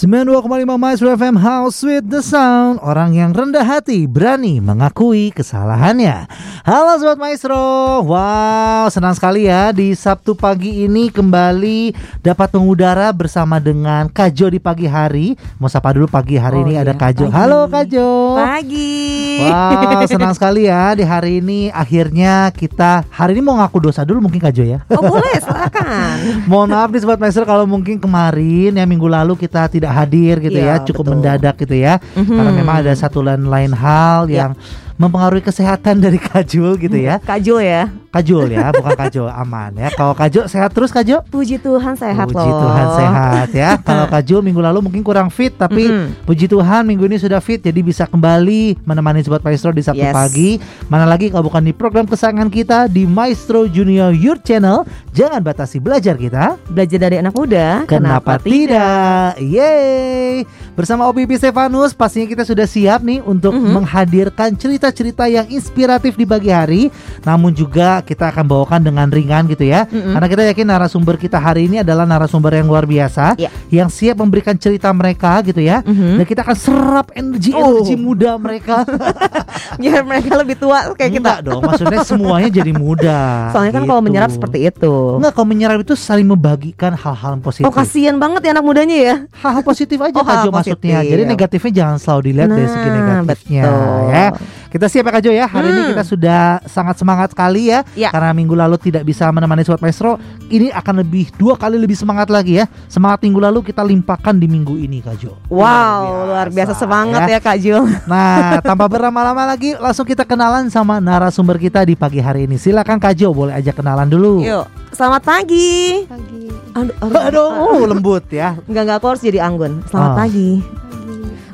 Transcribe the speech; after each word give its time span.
92,5 0.00 0.80
Maestro 0.80 1.12
FM 1.12 1.36
House 1.36 1.84
with 1.84 2.08
the 2.08 2.24
Sound. 2.24 2.80
Orang 2.80 3.12
yang 3.12 3.36
rendah 3.36 3.60
hati 3.60 4.08
berani 4.08 4.56
mengakui 4.56 5.28
kesalahannya. 5.28 6.24
Halo 6.64 6.96
Sobat 6.96 7.20
Maestro. 7.20 7.60
Wow 8.08 8.88
senang 8.88 9.12
sekali 9.12 9.44
ya 9.44 9.76
Di 9.76 9.92
Sabtu 9.92 10.32
pagi 10.32 10.88
ini 10.88 11.12
kembali 11.12 11.92
dapat 12.24 12.48
mengudara 12.56 13.12
bersama 13.12 13.60
dengan 13.60 14.08
Kajo 14.08 14.48
di 14.48 14.56
pagi 14.56 14.88
hari. 14.88 15.36
Mau 15.60 15.68
sapa 15.68 15.92
dulu 15.92 16.08
pagi 16.08 16.40
hari 16.40 16.64
Oh 16.64 16.64
ini 16.64 16.80
iya, 16.80 16.88
ada 16.88 16.96
Kajo. 16.96 17.28
pagi. 17.28 17.36
Halo 17.36 17.60
Kajo. 17.68 18.08
Pagi. 18.40 19.04
Wow 19.44 20.08
senang 20.16 20.32
sekali 20.32 20.64
ya 20.64 20.96
Di 20.96 21.04
hari 21.04 21.44
ini. 21.44 21.68
Akhirnya 21.76 22.48
kita 22.56 23.04
Hari 23.12 23.36
ini 23.36 23.44
mau 23.44 23.60
ngaku 23.60 23.92
dosa 23.92 24.00
dulu 24.08 24.24
mungkin 24.24 24.40
Kajo 24.40 24.64
ya. 24.64 24.80
Oh 24.96 25.04
boleh 25.04 25.36
silakan. 25.44 26.16
Mohon 26.48 26.68
maaf 26.72 26.88
nih 26.88 27.04
Sobat 27.04 27.20
Master 27.20 27.44
kalau 27.44 27.68
mungkin 27.68 28.00
kemarin 28.00 28.80
ya 28.80 28.88
minggu 28.88 29.04
lalu 29.04 29.36
kita 29.36 29.68
tidak 29.68 29.89
hadir 29.90 30.38
gitu 30.38 30.58
ya, 30.58 30.78
Iya, 30.78 30.86
cukup 30.86 31.04
betul. 31.06 31.12
mendadak 31.18 31.54
gitu 31.58 31.76
ya. 31.76 31.98
Mhm. 32.14 32.30
Karena 32.30 32.50
memang 32.54 32.76
ada 32.82 32.92
satu 32.94 33.20
dan 33.20 33.44
lain 33.44 33.72
hal 33.72 34.26
Ya. 34.26 34.46
yang 34.46 34.52
mempengaruhi 35.00 35.40
kesehatan 35.40 35.96
dari 35.96 36.20
Kajul 36.20 36.76
gitu 36.76 36.92
ya. 36.92 37.16
Kajul 37.16 37.64
ya. 37.64 37.88
Kajul 38.10 38.50
ya, 38.50 38.68
bukan 38.76 38.92
Kajul 38.92 39.30
aman 39.30 39.72
ya. 39.72 39.88
Kalau 39.90 40.12
Kajul 40.12 40.44
sehat 40.44 40.76
terus 40.76 40.92
Kajul? 40.92 41.24
Puji 41.24 41.56
Tuhan 41.56 41.96
sehat 41.96 42.28
puji 42.28 42.36
loh. 42.36 42.68
Tuhan 42.68 42.86
sehat 42.98 43.48
ya. 43.54 43.70
Kalau 43.88 44.04
Kajul 44.04 44.44
minggu 44.44 44.60
lalu 44.60 44.84
mungkin 44.84 45.00
kurang 45.00 45.32
fit 45.32 45.56
tapi 45.56 45.88
Mhm. 45.88 46.28
puji 46.28 46.44
Tuhan 46.44 46.84
minggu 46.84 47.06
ini 47.06 47.16
sudah 47.16 47.40
fit 47.40 47.56
jadi 47.56 47.80
bisa 47.80 48.04
kembali 48.04 48.84
menemani 48.84 49.24
Sobat 49.24 49.40
Maestro 49.40 49.70
di 49.70 49.80
Sabtu 49.80 50.04
Yes. 50.04 50.12
pagi. 50.12 50.60
Mana 50.86 51.08
lagi 51.08 51.32
kalau 51.32 51.48
bukan 51.48 51.62
di 51.62 51.72
program 51.72 52.04
kesayangan 52.04 52.50
kita 52.50 52.84
di 52.86 53.08
Maestro 53.08 53.64
Junior 53.64 54.12
Youth 54.12 54.44
Channel. 54.44 54.84
Jangan 55.10 55.40
batasi 55.40 55.78
belajar 55.78 56.14
kita. 56.14 56.60
Belajar 56.66 56.98
dari 57.00 57.16
anak 57.16 57.32
muda. 57.32 57.86
Kenapa, 57.86 58.36
tidak? 58.36 59.38
Yeay! 59.40 60.44
Bersama 60.80 61.12
OBB 61.12 61.36
Stefanus 61.36 61.92
pastinya 61.92 62.24
kita 62.24 62.40
sudah 62.40 62.64
siap 62.64 63.04
nih 63.04 63.20
untuk 63.20 63.52
Mhm. 63.52 63.68
menghadirkan 63.76 64.56
cerita-cerita 64.56 65.28
yang 65.28 65.44
inspiratif 65.52 66.16
di 66.16 66.24
pagi 66.24 66.48
hari. 66.48 66.88
Namun 67.20 67.52
juga 67.52 68.00
kita 68.00 68.32
akan 68.32 68.48
bawakan 68.48 68.80
dengan 68.80 69.12
ringan 69.12 69.44
gitu 69.44 69.68
ya. 69.68 69.84
Mhm. 69.84 70.16
Karena 70.16 70.26
kita 70.32 70.42
yakin 70.48 70.66
narasumber 70.66 71.20
kita 71.20 71.36
hari 71.36 71.68
ini 71.68 71.84
adalah 71.84 72.08
narasumber 72.08 72.56
yang 72.56 72.64
luar 72.64 72.88
biasa 72.88 73.36
Ya. 73.36 73.52
yang 73.68 73.92
siap 73.92 74.16
memberikan 74.16 74.56
cerita 74.56 74.88
mereka 74.88 75.44
gitu 75.44 75.60
ya. 75.60 75.84
Mhm. 75.84 76.16
Dan 76.16 76.24
kita 76.24 76.48
akan 76.48 76.56
serap 76.56 77.12
energi-energi 77.12 77.94
Oh. 77.94 78.00
muda 78.00 78.40
mereka. 78.40 78.80
Biar 79.76 80.00
mereka 80.00 80.32
lebih 80.40 80.56
tua 80.56 80.96
kayak 80.96 81.12
kita. 81.12 81.20
Enggak 81.20 81.40
dong, 81.44 81.60
maksudnya 81.60 82.00
semuanya 82.02 82.48
jadi 82.48 82.72
muda. 82.72 83.52
Soalnya 83.52 83.72
kan 83.76 83.84
kalau 83.84 84.00
gitu. 84.00 84.08
menyerap 84.08 84.30
seperti 84.32 84.58
itu. 84.64 84.94
Enggak, 85.20 85.32
kalau 85.36 85.44
menyerap 85.46 85.76
itu 85.76 85.92
saling 85.92 86.24
membagikan 86.24 86.96
hal-hal 86.96 87.36
positif. 87.36 87.68
Oh 87.68 87.74
kasihan 87.74 88.16
banget 88.16 88.48
ya 88.48 88.56
anak 88.56 88.64
mudanya 88.64 88.96
ya. 88.96 89.14
hal-hal 89.44 89.60
positif 89.60 90.00
aja 90.00 90.16
Oh, 90.16 90.24
Kak 90.24 90.48
Jo 90.48 90.50
maksudnya. 90.72 90.96
positif. 91.00 91.10
Jadi 91.10 91.22
negatifnya 91.26 91.72
jangan 91.74 91.96
selalu 91.98 92.20
dilihat 92.30 92.48
dari 92.50 92.68
segi 92.68 92.88
Nah, 92.90 92.96
negatifnya 93.00 93.62
betul. 93.62 94.10
ya. 94.10 94.26
Kita 94.70 94.86
siap 94.86 95.02
ya 95.02 95.12
Kak 95.12 95.20
Jo 95.20 95.32
ya. 95.34 95.44
Hari 95.44 95.66
ini 95.66 95.80
Hmm. 95.82 95.90
kita 95.92 96.04
sudah 96.06 96.40
sangat 96.64 96.94
semangat 96.94 97.28
sekali 97.30 97.68
ya. 97.68 97.82
Ya. 97.92 98.08
Karena 98.08 98.30
minggu 98.30 98.54
lalu 98.54 98.78
tidak 98.78 99.02
bisa 99.02 99.26
menemani 99.28 99.60
Sobat 99.60 99.82
Maestro. 99.82 100.14
Ini 100.46 100.70
akan 100.70 101.02
lebih 101.02 101.34
dua 101.34 101.54
kali 101.54 101.74
lebih 101.74 101.94
semangat 101.94 102.30
lagi 102.30 102.56
ya. 102.56 102.70
Semangat 102.86 103.18
minggu 103.20 103.36
lalu 103.36 103.60
kita 103.62 103.82
limpahkan 103.82 104.32
di 104.32 104.46
minggu 104.46 104.78
ini 104.78 105.02
Kak 105.02 105.16
Jo. 105.18 105.34
Wow, 105.46 106.30
luar 106.30 106.48
biasa 106.48 106.72
semangat 106.72 107.26
ya 107.26 107.38
Kak 107.38 107.58
Jul. 107.58 107.82
Nah, 108.06 108.58
tanpa 108.62 108.86
berlama-lama 108.86 109.42
lagi, 109.44 109.74
langsung 109.74 110.06
kita 110.06 110.22
kenalan 110.22 110.70
sama 110.70 110.96
narasumber 110.96 111.58
kita 111.58 111.82
di 111.82 111.98
pagi 111.98 112.22
hari 112.22 112.46
ini. 112.46 112.54
Silakan 112.54 112.96
Kak 112.96 113.12
Jo, 113.12 113.34
boleh 113.34 113.52
aja 113.52 113.74
kenalan 113.74 114.06
dulu. 114.06 114.38
Yuk, 114.40 114.64
selamat 114.90 115.22
pagi. 115.24 116.06
pagi 116.06 116.46
Aduh, 116.70 116.94
aduh, 117.02 117.22
Aduh, 117.26 117.48
uh, 117.50 117.84
lembut 117.84 118.22
ya. 118.30 118.54
Enggak 118.64 118.82
enggak 118.86 118.96
aku 119.02 119.06
harus 119.10 119.22
jadi 119.26 119.42
Anggun. 119.42 119.82
Selamat 119.90 120.10
Oh. 120.14 120.18
pagi. 120.22 120.50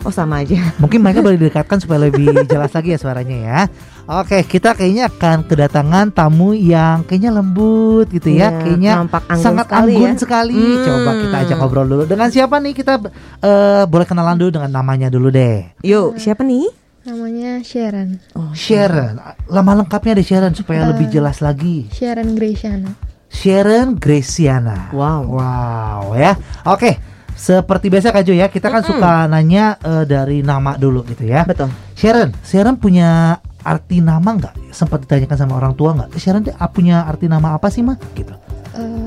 Oh 0.06 0.14
sama 0.14 0.46
aja. 0.46 0.54
Mungkin 0.82 1.02
mereka 1.02 1.18
boleh 1.18 1.34
didekatkan 1.34 1.82
supaya 1.82 2.06
lebih 2.06 2.46
jelas 2.46 2.70
lagi 2.70 2.94
ya 2.94 2.98
suaranya 2.98 3.36
ya. 3.36 3.60
Oke, 4.06 4.46
kita 4.46 4.72
kayaknya 4.72 5.10
akan 5.10 5.42
kedatangan 5.42 6.14
tamu 6.14 6.54
yang 6.54 7.02
kayaknya 7.02 7.34
lembut 7.34 8.06
gitu 8.08 8.30
ya. 8.30 8.54
Iya, 8.54 8.62
kayaknya 8.62 8.92
anggun 9.02 9.42
sangat 9.42 9.66
sekali 9.66 9.94
anggun 9.98 10.14
ya. 10.14 10.22
sekali. 10.22 10.54
Hmm. 10.54 10.84
Coba 10.86 11.10
kita 11.18 11.36
ajak 11.42 11.56
ngobrol 11.58 11.86
dulu. 11.86 12.04
Dengan 12.06 12.28
siapa 12.30 12.62
nih 12.62 12.72
kita 12.72 13.02
eh, 13.42 13.82
boleh 13.84 14.06
kenalan 14.06 14.38
dulu 14.38 14.50
dengan 14.54 14.70
namanya 14.70 15.10
dulu 15.10 15.26
deh. 15.28 15.74
Yuk, 15.82 16.16
siapa 16.16 16.46
nih? 16.46 16.70
namanya 17.02 17.62
Sharon 17.62 18.18
Oh, 18.34 18.50
Sharon. 18.50 19.22
Lama 19.46 19.78
lengkapnya 19.78 20.18
ada 20.18 20.26
Sharon 20.26 20.58
supaya 20.58 20.82
Eh. 20.82 20.90
lebih 20.90 21.06
jelas 21.06 21.38
lagi. 21.38 21.86
Sharon 21.90 22.34
Graciana 22.34 22.98
Sharon 23.26 23.94
Graciana. 23.94 24.90
Wow. 24.90 25.34
Wow 25.34 26.14
ya. 26.14 26.34
Oke. 26.66 26.98
Seperti 27.36 27.92
biasa 27.92 28.16
Kak 28.16 28.24
Jo 28.24 28.32
ya, 28.32 28.48
kita 28.48 28.72
kan 28.72 28.80
Mm-mm. 28.80 28.90
suka 28.96 29.12
nanya 29.28 29.76
eh, 29.84 30.04
dari 30.08 30.40
nama 30.40 30.74
dulu 30.80 31.04
gitu 31.04 31.28
ya. 31.28 31.44
Betul. 31.44 31.68
Sharon, 31.92 32.32
Sharon 32.40 32.80
punya 32.80 33.38
arti 33.60 34.00
nama 34.00 34.24
nggak? 34.24 34.72
Sempat 34.72 35.04
ditanyakan 35.04 35.36
sama 35.36 35.54
orang 35.60 35.76
tua 35.76 35.92
nggak? 35.92 36.16
Sharon 36.16 36.48
ah, 36.56 36.70
punya 36.72 37.04
arti 37.04 37.28
nama 37.28 37.52
apa 37.54 37.68
sih 37.68 37.84
mah? 37.84 38.00
Gitu. 38.16 38.32
Eh, 38.72 39.05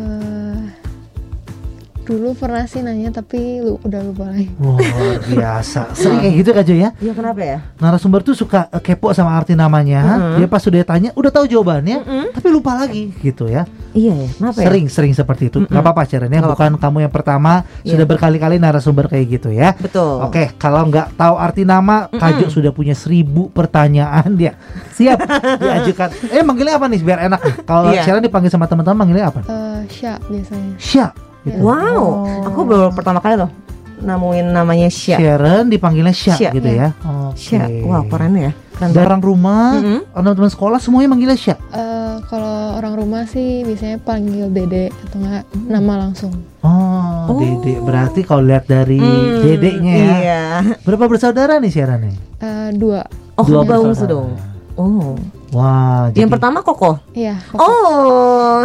dulu 2.09 2.33
pernah 2.33 2.65
sih 2.65 2.81
nanya 2.81 3.13
tapi 3.13 3.61
lu 3.61 3.77
udah 3.79 4.01
lupa 4.01 4.33
lagi 4.33 4.49
Wah, 4.57 4.81
luar 4.81 5.21
biasa. 5.21 5.81
Sering 5.99 6.17
kayak 6.17 6.35
gitu 6.41 6.49
Kak 6.51 6.63
Jo 6.65 6.73
ya. 6.73 6.89
Iya 6.97 7.13
kenapa 7.13 7.37
ya? 7.39 7.57
Narasumber 7.77 8.25
tuh 8.25 8.33
suka 8.33 8.65
eh, 8.67 8.81
kepo 8.81 9.13
sama 9.13 9.37
arti 9.37 9.53
namanya. 9.53 10.01
Mm-mm. 10.17 10.41
Dia 10.41 10.47
pas 10.49 10.57
sudah 10.57 10.81
tanya, 10.81 11.13
udah 11.13 11.29
tahu 11.29 11.45
jawabannya, 11.45 12.01
Mm-mm. 12.01 12.25
tapi 12.33 12.47
lupa 12.49 12.73
lagi 12.73 13.13
gitu 13.21 13.45
ya. 13.45 13.69
Iya 13.93 14.13
ya, 14.15 14.29
kenapa 14.33 14.57
ya? 14.57 14.65
Sering, 14.65 14.85
sering 14.89 15.13
seperti 15.13 15.53
itu. 15.53 15.61
Mm-mm. 15.61 15.69
Nggak 15.69 15.83
apa-apa 15.85 16.01
Sharon 16.03 16.33
ya. 16.33 16.41
Bukan 16.41 16.71
kamu 16.81 16.97
yang 17.05 17.13
pertama, 17.13 17.61
Iya. 17.85 17.93
sudah 17.93 18.05
berkali-kali 18.09 18.57
narasumber 18.57 19.05
kayak 19.05 19.25
gitu 19.29 19.53
ya. 19.53 19.77
Betul. 19.77 20.25
Oke, 20.25 20.49
kalau 20.57 20.89
nggak 20.89 21.13
tahu 21.13 21.37
arti 21.37 21.61
nama, 21.61 22.09
Kak 22.09 22.41
Jo 22.41 22.49
Mm-mm. 22.49 22.49
sudah 22.49 22.71
punya 22.73 22.97
seribu 22.97 23.53
pertanyaan 23.53 24.33
dia. 24.33 24.57
Siap 24.97 25.17
diajukan. 25.61 26.09
Eh, 26.33 26.41
manggilnya 26.41 26.81
apa 26.81 26.89
nih 26.89 27.05
biar 27.05 27.19
enak? 27.29 27.69
Kalau. 27.69 27.93
Sharon 28.01 28.25
dipanggil 28.25 28.49
sama 28.49 28.65
teman-teman 28.65 29.05
manggilnya 29.05 29.29
apa? 29.29 29.45
Eh, 29.45 29.81
Sya 29.93 30.17
biasanya 30.25 30.73
Sya. 30.81 31.28
Gitu. 31.41 31.57
Wow, 31.57 31.99
Oh. 32.19 32.45
aku 32.45 32.59
baru 32.63 32.91
pertama 32.91 33.19
kali 33.19 33.35
loh 33.35 33.51
nemuin 33.99 34.47
namanya 34.49 34.87
Sya. 34.87 35.19
Sharon 35.19 35.67
dipanggilnya 35.67 36.11
Sya, 36.11 36.31
Sya, 36.33 36.49
gitu 36.49 36.63
iya. 36.65 36.95
ya. 36.95 37.29
Oke. 37.29 37.35
Sya. 37.35 37.67
Wow, 37.83 38.07
keren 38.07 38.31
ya. 38.33 38.51
Keren 38.71 38.95
orang 38.95 39.19
rumah, 39.19 39.75
Mm-mm. 39.75 39.99
teman-teman 40.09 40.47
sekolah 40.47 40.79
semuanya 40.79 41.09
manggilnya 41.09 41.35
Sya. 41.35 41.59
Eh, 41.69 42.15
kalau 42.25 42.47
orang 42.73 42.95
rumah 42.95 43.27
sih 43.27 43.59
biasanya 43.61 43.99
panggil 43.99 44.47
dede 44.47 44.87
atau 45.03 45.19
enggak 45.19 45.43
nama 45.67 45.93
langsung 45.99 46.31
Oh, 46.59 47.27
Oh. 47.27 47.35
Dede. 47.37 47.75
Berarti 47.77 48.23
kalau 48.23 48.39
lihat 48.41 48.63
dari 48.65 48.95
Hmm, 48.97 49.43
dedeknya 49.43 49.93
ya. 49.93 50.07
Iya. 50.15 50.43
Berapa 50.79 51.03
bersaudara 51.05 51.55
nih 51.57 51.67
Sharon 51.69 51.99
nih? 52.01 52.15
Eh, 52.39 52.69
dua 52.73 53.03
Oh, 53.35 53.43
Dua 53.43 53.63
bangsa 53.63 54.07
bersaudara. 54.07 54.11
dong. 54.15 54.29
Oh. 54.75 55.19
Wah, 55.51 56.07
jadi 56.07 56.23
Yang 56.23 56.31
pertama 56.31 56.61
Koko. 56.61 57.03
iya 57.11 57.35
kok 57.43 57.57
Oh. 57.57 58.63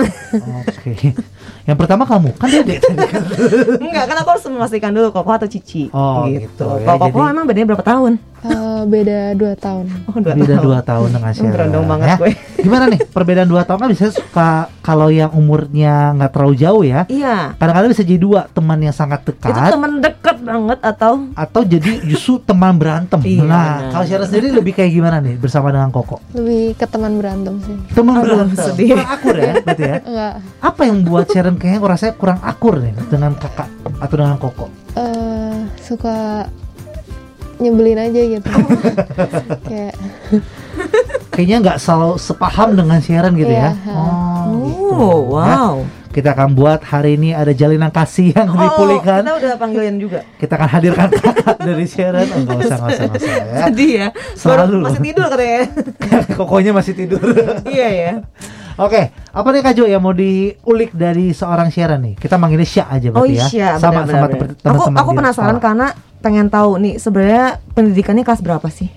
Oke. 0.62 1.10
Yang 1.64 1.78
pertama 1.78 2.04
kamu 2.04 2.28
kan 2.34 2.47
Dede 2.47 2.76
tadi 2.76 2.97
kan. 3.02 3.22
Enggak, 3.78 4.04
kan 4.04 4.16
aku 4.19 4.28
harus 4.30 4.44
memastikan 4.47 4.91
dulu 4.91 5.08
Koko 5.10 5.30
atau 5.30 5.47
Cici. 5.47 5.88
Oh, 5.91 6.25
gitu 6.26 6.60
ya. 6.76 6.84
Kalau 6.84 6.98
Koko 7.02 7.19
Jadi- 7.19 7.32
emang 7.32 7.44
bedanya 7.44 7.66
berapa 7.70 7.84
tahun? 7.84 8.12
Eh, 8.44 8.52
beda 8.84 9.32
dua 9.32 9.56
tahun 9.56 9.88
Oh, 10.06 10.20
dua 10.20 10.36
Beda 10.36 10.44
tahun. 10.50 10.60
dua 10.62 10.78
tahun 10.82 11.08
dengan 11.10 11.30
Sharon. 11.32 11.48
Berondong 11.50 11.86
banget 11.88 12.06
ya. 12.06 12.16
gue. 12.19 12.32
Gimana 12.60 12.84
nih 12.86 13.00
perbedaan 13.06 13.48
dua 13.48 13.62
tahun 13.62 13.78
kan 13.78 13.88
bisa 13.88 14.06
suka 14.10 14.48
kalau 14.78 15.08
yang 15.08 15.32
umurnya 15.32 16.12
nggak 16.12 16.28
terlalu 16.30 16.54
jauh 16.54 16.82
ya. 16.82 17.08
Iya. 17.08 17.56
Kadang-kadang 17.56 17.91
bisa 17.91 18.04
jadi 18.04 18.20
dua 18.20 18.44
teman 18.46 18.76
yang 18.78 18.92
sangat 18.92 19.25
dekat 19.25 19.48
Itu 19.48 19.60
teman 19.72 19.92
deket 19.98 20.36
banget 20.38 20.76
atau 20.78 21.12
atau 21.32 21.60
jadi 21.64 22.04
justru 22.04 22.36
teman 22.38 22.76
berantem. 22.76 23.16
Iya, 23.19 23.41
nah, 23.41 23.48
benar. 23.48 23.91
kalau 23.91 24.04
Sharon 24.04 24.28
sendiri 24.28 24.48
lebih 24.52 24.72
kayak 24.75 24.92
gimana 24.92 25.16
nih 25.19 25.34
bersama 25.34 25.72
dengan 25.72 25.88
Koko? 25.88 26.20
lebih 26.34 26.76
ke 26.76 26.84
teman 26.84 27.16
berantem 27.16 27.54
sih 27.58 27.76
Teman 27.91 28.12
Aduh, 28.14 28.28
berantem. 28.44 28.60
sedih. 28.62 28.88
Kurang 28.92 29.08
akur 29.10 29.34
ya, 29.34 29.52
berarti 29.58 29.82
ya. 29.82 29.96
enggak 30.02 30.34
Apa 30.60 30.81
yang 30.84 30.98
buat 31.00 31.26
Sharon 31.26 31.53
kayaknya 31.56 31.78
aku 31.78 31.88
rasanya 31.88 32.15
kurang 32.15 32.38
akur 32.41 32.75
nih 32.78 32.92
dengan 33.06 33.32
kakak 33.34 33.69
atau 33.98 34.15
dengan 34.15 34.37
Koko? 34.37 34.66
eh 34.94 35.59
suka 35.78 36.47
nyebelin 37.56 37.99
aja 38.00 38.20
gitu 38.31 38.49
kayak 39.69 39.94
Kayaknya 41.31 41.56
nggak 41.67 41.78
selalu 41.78 42.14
sepaham 42.14 42.78
dengan 42.78 42.99
Sharon 43.02 43.34
gitu 43.34 43.50
ya. 43.50 43.75
Iya. 43.75 43.90
Oh, 43.90 44.55
gitu. 44.62 44.94
Oh, 44.94 45.19
Ya, 45.43 45.55
wow. 45.58 45.75
kita 46.11 46.31
akan 46.31 46.55
buat 46.55 46.78
hari 46.87 47.19
ini 47.19 47.34
ada 47.34 47.50
jalinan 47.50 47.90
kasih 47.90 48.31
yang 48.31 48.55
dipulihkan. 48.55 49.26
Oh, 49.26 49.34
kita 49.34 49.50
udah 49.50 49.58
panggilin 49.58 49.99
juga. 49.99 50.23
Kita 50.38 50.55
akan 50.55 50.69
hadirkan 50.70 51.11
kakak 51.11 51.58
dari 51.58 51.87
Sharon. 51.90 52.26
Oh, 52.31 52.38
nggak 52.38 52.58
usah, 52.62 52.76
nggak 52.78 52.90
usah, 52.94 53.05
nggak 53.11 53.19
usah 53.19 53.34
ya. 53.34 53.56
Sedih 53.67 53.93
ya. 53.93 54.08
Selalu 54.38 54.62
Baru 54.62 54.78
masih 54.87 55.02
tidur 55.02 55.26
katanya. 55.26 55.61
Kokonya 56.38 56.73
masih 56.73 56.94
tidur. 56.94 57.23
iya 57.67 57.88
ya. 57.90 58.12
Oke, 58.75 59.00
apa 59.12 59.49
nih 59.49 59.62
Kak 59.62 59.73
Jo 59.73 59.85
yang 59.87 60.03
mau 60.03 60.11
diulik 60.11 60.91
dari 60.91 61.31
seorang 61.31 61.71
Sharon 61.71 62.03
nih? 62.03 62.15
Kita 62.17 62.35
manggilnya 62.35 62.67
Sya 62.67 62.85
aja 62.88 63.06
Oh 63.09 63.23
berarti 63.23 63.35
ya. 63.35 63.47
iya, 63.49 63.69
sama 63.76 64.03
benar, 64.03 64.06
sama. 64.12 64.26
Aku 64.26 64.37
teman-teman 64.59 64.99
aku 64.99 65.11
di 65.11 65.17
penasaran 65.17 65.31
sekolah. 65.49 65.62
karena 65.62 65.87
pengen 66.19 66.47
tahu 66.49 66.71
nih 66.79 66.94
sebenarnya 66.97 67.44
pendidikannya 67.71 68.23
kelas 68.23 68.41
berapa 68.41 68.67
sih? 68.69 68.91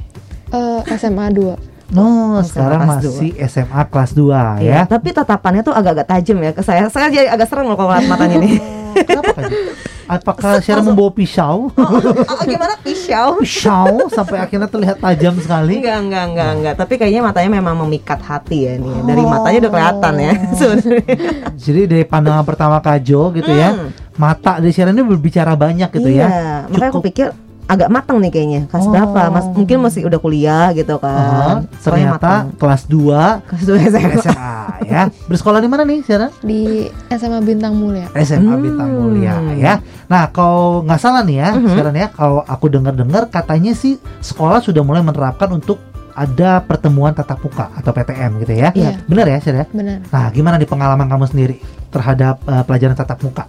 eh, 0.48 0.82
SMA 0.96 1.30
2 1.30 1.78
No, 1.88 2.04
SMA 2.38 2.44
sekarang 2.44 2.80
kelas 2.82 2.90
masih 3.00 3.32
SMA 3.48 3.82
kelas 3.86 4.12
2 4.12 4.28
ya. 4.28 4.44
Iya, 4.60 4.82
Tapi 4.88 5.08
tatapannya 5.10 5.62
tuh 5.62 5.72
agak-agak 5.72 6.08
tajam 6.10 6.38
ya 6.38 6.52
ke 6.52 6.60
saya. 6.60 6.90
Saya 6.90 7.08
jadi 7.08 7.30
agak 7.30 7.48
serem 7.48 7.64
loh 7.64 7.76
kalau 7.76 7.94
ngeliat 7.94 8.10
matanya 8.10 8.38
nih. 8.40 8.54
Oh, 8.58 8.92
Kenapa 9.08 9.32
Kak 9.32 9.44
Jo? 9.46 9.58
Apakah 10.07 10.63
Syara 10.63 10.80
membawa 10.80 11.12
pisau? 11.12 11.68
Oh, 11.68 12.42
gimana 12.48 12.80
pisau? 12.80 13.44
pisau 13.44 14.07
sampai 14.07 14.39
akhirnya 14.39 14.65
terlihat 14.65 14.98
tajam 14.98 15.36
sekali. 15.36 15.83
Enggak, 15.83 16.00
enggak, 16.00 16.24
enggak, 16.31 16.50
enggak. 16.56 16.74
Tapi 16.80 16.94
kayaknya 16.95 17.21
matanya 17.21 17.50
memang 17.54 17.75
memikat 17.83 18.19
hati 18.19 18.57
ya 18.65 18.74
nih. 18.80 19.04
Dari 19.04 19.24
matanya 19.24 19.57
udah 19.68 19.71
kelihatan 19.71 20.13
ya 20.15 20.33
sebenarnya. 20.59 21.06
Jadi 21.54 21.81
dari 21.86 22.06
pandangan 22.07 22.45
pertama 22.48 22.80
Kajo 22.80 23.36
gitu 23.36 23.51
ya, 23.51 23.69
Hmm. 23.75 23.92
mata 24.15 24.57
dari 24.57 24.71
Syara 24.71 24.95
ini 24.95 25.04
berbicara 25.04 25.54
banyak 25.54 25.92
gitu 25.92 26.07
iya, 26.07 26.25
ya. 26.25 26.30
makanya 26.71 26.89
aku 26.89 27.04
pikir 27.04 27.27
agak 27.68 27.88
matang 27.88 28.18
nih 28.18 28.31
kayaknya. 28.31 28.62
Kelas 28.66 28.84
Oh. 28.84 28.92
berapa? 28.92 29.22
Mas 29.30 29.46
mungkin 29.50 29.78
masih 29.80 30.02
udah 30.04 30.18
kuliah 30.18 30.72
gitu 30.72 30.96
kan. 30.98 31.68
Pokoknya 31.68 31.84
ternyata 31.84 32.16
matang. 32.16 32.44
kelas 32.56 32.81
2 32.86 33.22
kelas 33.44 33.64
2 33.64 33.78
SMA. 33.86 34.16
SMA 34.18 34.54
ya. 34.84 35.02
Bersekolah 35.28 35.60
di 35.60 35.68
mana 35.68 35.84
nih 35.84 36.00
Syara? 36.02 36.28
di 36.40 36.88
SMA 37.10 37.40
Bintang 37.42 37.75
Mulia 37.75 38.08
SMA 38.16 38.40
Hmm. 38.50 38.64
Bintang 38.64 38.90
Mulia 38.90 39.36
ya. 39.54 39.74
Nah, 40.08 40.31
kalau 40.31 40.81
nggak 40.81 40.98
salah 40.98 41.22
nih 41.22 41.38
ya, 41.38 41.50
Mhm. 41.54 41.68
sekarang 41.69 41.96
ya, 41.96 42.08
kalau 42.10 42.42
aku 42.42 42.66
dengar-dengar 42.68 43.28
katanya 43.28 43.72
sih 43.72 44.00
sekolah 44.18 44.60
sudah 44.60 44.81
mulai 44.81 45.04
menerapkan 45.04 45.52
untuk 45.52 45.84
ada 46.14 46.60
pertemuan 46.60 47.14
tatap 47.14 47.38
muka 47.38 47.69
atau 47.74 47.92
PTM 47.92 48.42
gitu 48.42 48.54
ya. 48.56 48.69
Iya. 48.74 49.04
Benar 49.04 49.28
ya, 49.28 49.38
Syara? 49.38 49.64
benar 49.69 50.02
Nah, 50.08 50.25
gimana 50.31 50.56
di 50.56 50.66
pengalaman 50.66 51.06
kamu 51.06 51.25
sendiri 51.28 51.56
terhadap 51.90 52.42
eh, 52.42 52.64
pelajaran 52.64 52.96
tatap 52.96 53.19
muka? 53.22 53.46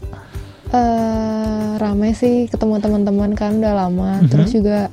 Eh 0.71 1.71
ramai 1.77 2.13
sih 2.13 2.47
ketemu 2.47 2.77
teman-teman 2.79 3.33
kan 3.33 3.57
udah 3.57 3.75
lama 3.79 4.21
Mhm. 4.21 4.29
terus 4.29 4.51
juga 4.51 4.93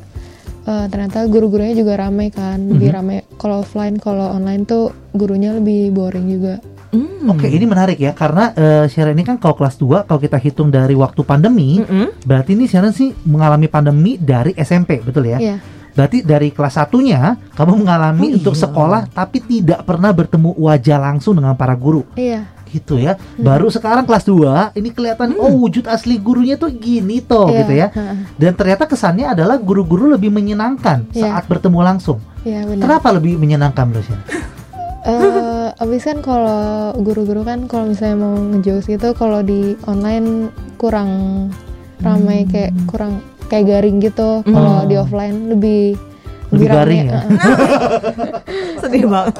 eh, 0.64 0.86
ternyata 0.88 1.26
guru-gurunya 1.26 1.74
juga 1.74 2.00
ramai 2.00 2.30
kan 2.30 2.58
lebih 2.64 2.90
Mhm. 2.90 2.96
ramai 2.96 3.18
kalau 3.36 3.62
offline 3.62 3.96
kalau 3.96 4.32
online 4.32 4.64
tuh 4.64 4.90
gurunya 5.12 5.54
lebih 5.54 5.92
boring 5.92 6.28
juga 6.30 6.56
Hmm. 6.88 7.28
Oke, 7.28 7.52
ini 7.52 7.68
menarik 7.68 8.00
ya 8.00 8.16
karena 8.16 8.56
eh, 8.56 8.88
Syara 8.88 9.12
ini 9.12 9.20
kan 9.22 9.36
kalau 9.36 9.52
kelas 9.54 9.76
2 9.76 10.08
kalau 10.08 10.16
kita 10.16 10.40
hitung 10.40 10.72
dari 10.72 10.96
waktu 10.96 11.22
pandemi, 11.22 11.76
Mm-mm. 11.76 12.24
berarti 12.24 12.56
ini 12.56 12.72
Syara 12.72 12.88
sih 12.90 13.12
mengalami 13.26 13.68
pandemi 13.68 14.16
dari 14.16 14.56
SMP, 14.56 15.04
betul 15.04 15.28
ya? 15.28 15.36
Iya 15.36 15.58
Berarti 15.92 16.24
dari 16.24 16.52
kelas 16.52 16.76
satunya 16.76 17.36
kamu 17.52 17.80
mengalami 17.80 18.32
Oh, 18.32 18.38
untuk 18.38 18.52
iya. 18.52 18.62
sekolah 18.64 19.02
tapi 19.10 19.40
tidak 19.42 19.84
pernah 19.84 20.12
bertemu 20.12 20.56
wajah 20.56 21.00
langsung 21.02 21.36
dengan 21.36 21.56
para 21.56 21.76
guru. 21.76 22.08
iya 22.16 22.48
gitu 22.68 22.96
ya. 22.96 23.16
Baru 23.36 23.68
sekarang 23.68 24.04
kelas 24.04 24.24
2 24.24 24.74
ini 24.74 24.90
kelihatan 24.90 25.34
oh 25.36 25.54
wujud 25.60 25.86
asli 25.86 26.18
gurunya 26.18 26.56
tuh 26.56 26.70
gini 26.70 27.20
toh 27.20 27.48
Iya, 27.48 27.58
gitu 27.60 27.74
ya. 27.76 27.88
heeh. 27.90 28.18
Dan 28.36 28.52
ternyata 28.54 28.84
kesannya 28.84 29.26
adalah 29.28 29.58
guru-guru 29.58 30.10
lebih 30.10 30.30
menyenangkan 30.30 31.06
Iya. 31.10 31.30
saat 31.32 31.46
bertemu 31.46 31.80
langsung. 31.82 32.20
iya 32.42 32.62
benar 32.62 32.82
Kenapa 32.84 33.08
lebih 33.12 33.36
menyenangkan 33.36 33.86
menurut 33.86 34.06
eh 35.06 35.70
abis 35.76 36.02
kan 36.04 36.18
kalau 36.20 36.62
guru-guru 36.98 37.42
kan 37.42 37.66
kalau 37.66 37.86
misalnya 37.86 38.18
mau 38.18 38.34
ngejokes 38.34 38.86
gitu 38.88 39.14
kalau 39.14 39.42
di 39.42 39.78
online 39.86 40.50
kurang 40.76 41.10
ramai 42.02 42.46
kayak 42.46 42.74
kurang 42.86 43.22
kayak 43.46 43.66
garing 43.68 43.98
gitu 44.00 44.42
kalau 44.44 44.82
Hmm. 44.82 44.90
di 44.90 44.96
offline 44.96 45.38
lebih 45.48 45.94
Lebih 46.48 46.68
garing 46.68 47.02
ya? 47.04 47.20
heeh. 47.20 47.24
Sedih 48.82 49.06
banget. 49.06 49.34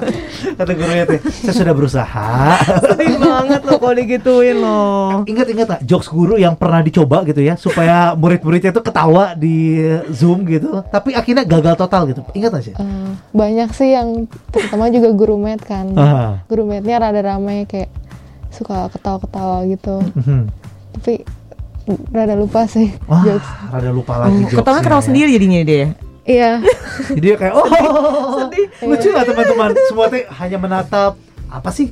Kata 0.54 0.72
gurunya 0.72 1.04
tuh, 1.06 1.20
saya 1.22 1.54
sudah 1.56 1.74
berusaha. 1.74 2.28
Sedih 2.88 3.16
banget 3.16 3.62
loh 3.62 3.78
kalau 3.78 3.94
digituin 3.94 4.58
loh. 4.58 5.22
Ingat-ingat 5.24 5.66
gak 5.68 5.82
jokes 5.84 6.08
guru 6.08 6.36
yang 6.36 6.54
pernah 6.54 6.80
dicoba 6.80 7.22
gitu 7.24 7.40
ya 7.40 7.54
supaya 7.56 8.14
murid-muridnya 8.14 8.72
tuh 8.72 8.82
ketawa 8.82 9.34
di 9.34 9.78
Zoom 10.10 10.46
gitu, 10.46 10.82
tapi 10.86 11.14
akhirnya 11.14 11.44
gagal 11.44 11.76
total 11.76 12.08
gitu. 12.08 12.22
Ingat 12.32 12.50
gak 12.52 12.64
sih? 12.64 12.74
Eh, 12.74 13.12
banyak 13.32 13.70
sih 13.72 13.90
yang 13.92 14.26
terutama 14.50 14.88
juga 14.88 15.10
guru 15.12 15.36
med 15.36 15.60
kan 15.60 15.92
Ah. 15.94 16.42
guru 16.46 16.64
mednya 16.64 16.98
rada 16.98 17.22
ramai 17.22 17.64
kayak 17.64 17.88
suka 18.50 18.88
ketawa-ketawa 18.90 19.64
gitu 19.66 20.00
Mhm. 20.16 20.48
tapi 20.94 21.28
rada 22.10 22.34
lupa 22.34 22.64
sih 22.66 22.88
Wah, 23.04 23.20
jokes 23.22 23.46
rada 23.68 23.92
lupa 23.92 24.14
lagi 24.18 24.42
jokesnya 24.44 24.58
Ketawa 24.58 24.80
ketawa 24.80 24.98
ya. 24.98 25.06
sendiri 25.06 25.30
jadinya 25.32 25.60
dia. 25.62 25.86
Iya. 26.26 26.60
Jadi 27.10 27.22
dia 27.22 27.36
kayak 27.36 27.54
oh 27.54 27.66
lucu 28.82 29.08
nggak 29.08 29.26
teman-teman? 29.26 29.70
Semua 29.86 30.06
tuh 30.08 30.22
hanya 30.36 30.58
menatap. 30.58 31.14
Apa 31.46 31.70
sih? 31.70 31.88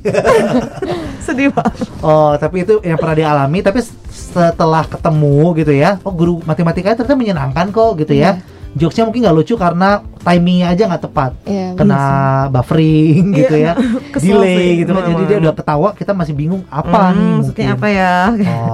Sedih 1.24 1.48
banget. 1.48 1.88
oh 2.00 2.34
tapi 2.36 2.62
itu 2.62 2.82
yang 2.82 2.98
pernah 2.98 3.16
dialami 3.16 3.58
tapi 3.60 3.80
setelah 4.10 4.84
ketemu 4.84 5.38
gitu 5.56 5.72
ya 5.72 5.96
oh 6.02 6.10
guru 6.10 6.42
matematika 6.44 6.92
ternyata 6.92 7.14
menyenangkan 7.14 7.66
kok 7.70 7.96
gitu 7.96 8.12
ya. 8.12 8.42
Jokesnya 8.74 9.06
mungkin 9.06 9.22
nggak 9.22 9.36
lucu 9.38 9.54
karena 9.54 10.02
timingnya 10.20 10.74
aja 10.74 10.90
nggak 10.90 11.02
tepat. 11.06 11.30
Iya 11.46 11.78
kena 11.78 12.02
buffering 12.50 13.30
gitu 13.32 13.54
ya. 13.54 13.78
Delay 14.18 14.58
sih. 14.58 14.70
gitu 14.82 14.90
kan. 14.90 15.02
Jadi 15.06 15.22
dia 15.24 15.38
udah 15.38 15.54
ketawa 15.54 15.88
kita 15.94 16.10
masih 16.10 16.34
bingung 16.34 16.66
apa 16.66 17.14
nih 17.14 17.22
Hmm, 17.22 17.30
maksudnya? 17.38 17.46
mungkin 17.46 17.66
apa 17.70 17.88
ya? 17.88 18.12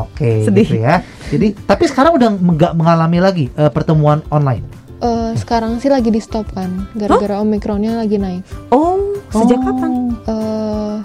oke 0.00 0.32
Sedih. 0.42 0.64
gitu 0.64 0.76
ya. 0.80 0.94
Jadi 1.28 1.46
tapi 1.60 1.84
sekarang 1.84 2.16
udah 2.16 2.28
nggak 2.32 2.72
mengalami 2.72 3.18
lagi 3.20 3.44
eh, 3.52 3.68
pertemuan 3.68 4.24
online 4.26 4.64
Eh, 5.00 5.32
sekarang 5.34 5.76
sih 5.76 5.88
lagi 5.88 6.08
di 6.08 6.20
stop 6.20 6.44
kan 6.50 6.84
gara-gara 6.92 7.40
omikronnya 7.40 7.96
lagi 7.96 8.16
naik 8.16 8.44
Oh, 8.68 9.00
sejak 9.30 9.56
Oh. 9.56 9.64
kapan? 9.66 9.92
eh 10.22 10.96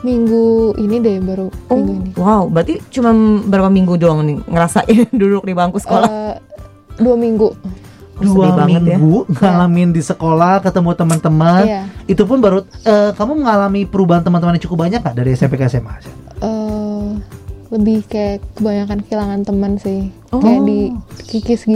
minggu 0.00 0.46
ini 0.76 0.96
deh 0.98 1.18
baru 1.18 1.52
Oh, 1.66 1.76
minggu 1.76 1.92
ini 1.92 2.10
wow, 2.14 2.46
berarti 2.46 2.80
cuma 2.88 3.12
berapa 3.42 3.68
minggu 3.68 3.94
doang 3.96 4.22
nih 4.22 4.38
ngerasain 4.46 5.12
duduk 5.14 5.42
di 5.42 5.52
bangku 5.52 5.76
sekolah? 5.76 6.08
Eh, 6.08 6.34
dua 6.96 7.14
minggu 7.14 7.52
sedih 8.16 8.32
dua 8.32 8.48
banget 8.56 8.80
ya. 8.80 8.96
minggu 8.96 9.28
ngalamin 9.30 9.88
di 9.90 10.00
sekolah 10.00 10.64
ketemu 10.64 10.90
teman-teman 10.94 11.62
Iya. 11.62 11.82
itu 12.06 12.24
pun 12.24 12.40
baru 12.40 12.64
eh, 12.80 13.12
kamu 13.12 13.32
mengalami 13.36 13.84
perubahan 13.84 14.22
teman-teman 14.22 14.56
yang 14.56 14.64
cukup 14.64 14.78
banyak 14.82 15.04
nggak 15.04 15.12
dari 15.14 15.30
SMP 15.30 15.54
ke 15.54 15.68
SMA 15.68 16.00
eh 16.40 17.08
lebih 17.68 18.08
kayak 18.08 18.40
kebanyakan 18.54 18.98
kehilangan 19.02 19.40
teman 19.42 19.72
sih 19.76 20.08
Oh. 20.32 20.40
kayak 20.40 20.64
di 20.64 20.78
kikis 21.26 21.68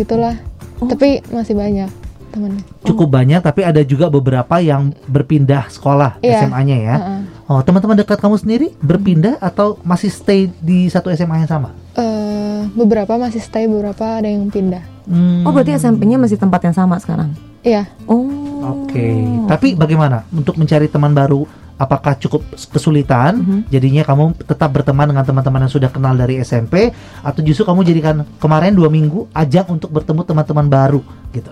gitulah 0.81 0.91
tapi 0.91 1.09
masih 1.29 1.53
banyak 1.53 1.91
temannya 2.31 2.63
cukup 2.83 3.09
banyak 3.11 3.41
tapi 3.41 3.61
ada 3.61 3.83
juga 3.83 4.07
beberapa 4.07 4.57
yang 4.57 4.95
berpindah 5.05 5.67
sekolah 5.69 6.19
Iya. 6.21 6.47
SMA-nya 6.47 6.77
ya 6.79 6.97
Heeh. 6.97 7.21
oh 7.47 7.61
teman-teman 7.61 7.99
dekat 7.99 8.17
kamu 8.17 8.37
sendiri 8.37 8.67
berpindah 8.79 9.37
atau 9.37 9.77
masih 9.83 10.09
stay 10.09 10.49
di 10.57 10.87
satu 10.87 11.11
SMA 11.11 11.43
yang 11.43 11.51
sama 11.51 11.75
Eh, 11.93 12.63
beberapa 12.73 13.19
masih 13.19 13.39
stay 13.39 13.67
beberapa 13.67 14.17
ada 14.17 14.27
yang 14.27 14.47
pindah 14.47 14.81
Hmm, 15.05 15.43
Oh, 15.43 15.51
berarti 15.51 15.75
SMP-nya 15.75 16.17
masih 16.17 16.39
tempat 16.39 16.63
yang 16.63 16.71
sama 16.73 16.95
sekarang? 16.97 17.35
iya 17.61 17.91
Oh. 18.07 18.31
Oke, 18.63 19.17
tapi 19.49 19.73
bagaimana 19.73 20.23
untuk 20.31 20.55
mencari 20.55 20.87
teman 20.87 21.11
baru? 21.11 21.49
Apakah 21.81 22.13
cukup 22.15 22.45
kesulitan? 22.69 23.41
Mhm. 23.41 23.59
Jadinya 23.73 24.05
kamu 24.05 24.37
tetap 24.37 24.69
berteman 24.69 25.09
dengan 25.09 25.25
teman-teman 25.25 25.65
yang 25.65 25.73
sudah 25.73 25.89
kenal 25.89 26.13
dari 26.13 26.37
SMP, 26.39 26.93
atau 27.25 27.41
justru 27.41 27.65
kamu 27.65 27.81
jadikan 27.83 28.29
kemarin 28.37 28.77
dua 28.77 28.93
minggu 28.93 29.33
ajang 29.33 29.65
untuk 29.71 29.89
bertemu 29.89 30.21
teman-teman 30.23 30.67
baru 30.69 31.01
gitu? 31.33 31.49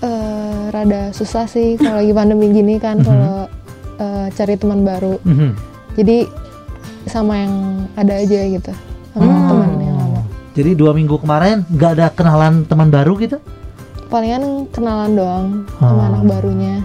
Eh, 0.00 0.62
rada 0.70 1.10
susah 1.10 1.44
sih 1.44 1.74
kalau 1.74 1.98
lagi 1.98 2.14
pandemi 2.14 2.48
gini 2.48 2.78
kan 2.78 2.96
Mhm. 2.96 3.04
kalau 3.04 3.50
eh, 3.98 4.26
cari 4.32 4.54
teman 4.54 4.80
baru 4.80 5.18
Mhm. 5.20 5.50
jadi 5.92 6.24
sama 7.04 7.36
yang 7.36 7.54
ada 7.92 8.16
aja 8.16 8.40
gitu 8.46 8.72
sama 9.10 9.26
Hmm. 9.26 9.48
teman 9.50 9.70
yang 9.76 9.96
lama 9.98 10.20
Jadi 10.50 10.70
dua 10.72 10.92
minggu 10.92 11.18
kemarin 11.18 11.68
nggak 11.68 11.90
ada 11.98 12.06
kenalan 12.08 12.64
teman 12.64 12.88
baru 12.88 13.12
gitu? 13.18 13.36
palingan 14.08 14.66
kenalan 14.70 15.12
doang 15.12 15.46
sama 15.76 15.92
Oh. 15.92 16.08
anak 16.08 16.22
barunya 16.24 16.80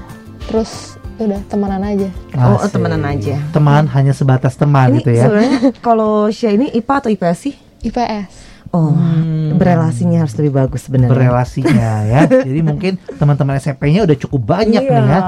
terus 0.46 1.00
udah 1.18 1.40
temenan 1.48 1.82
aja 1.82 2.10
Oh, 2.36 2.60
Asik. 2.60 2.76
temenan 2.76 3.04
aja. 3.04 3.36
Teman 3.50 3.88
hanya 3.88 4.12
sebatas 4.12 4.54
teman 4.54 4.92
Ini 4.92 4.96
gitu 5.00 5.10
ya? 5.12 5.24
sebenarnya 5.26 5.60
kalau 5.80 6.28
Syah 6.28 6.52
ini 6.52 6.68
IPA 6.72 6.94
atau 6.98 7.10
IPS 7.10 7.38
sih? 7.40 7.56
IPS 7.82 8.32
Oh, 8.70 8.92
Hmm. 8.92 9.56
berelasinya 9.56 10.20
harus 10.20 10.36
lebih 10.36 10.52
bagus 10.54 10.84
sebenarnya. 10.84 11.16
Berelasinya 11.16 11.94
ya. 12.12 12.20
Jadi 12.28 12.60
mungkin 12.60 13.00
teman-teman 13.10 13.56
SMP-nya 13.56 14.04
udah 14.04 14.18
cukup 14.20 14.42
banyak 14.52 14.84
Iya. 14.84 14.92
nih 14.92 15.06
ya. 15.08 15.20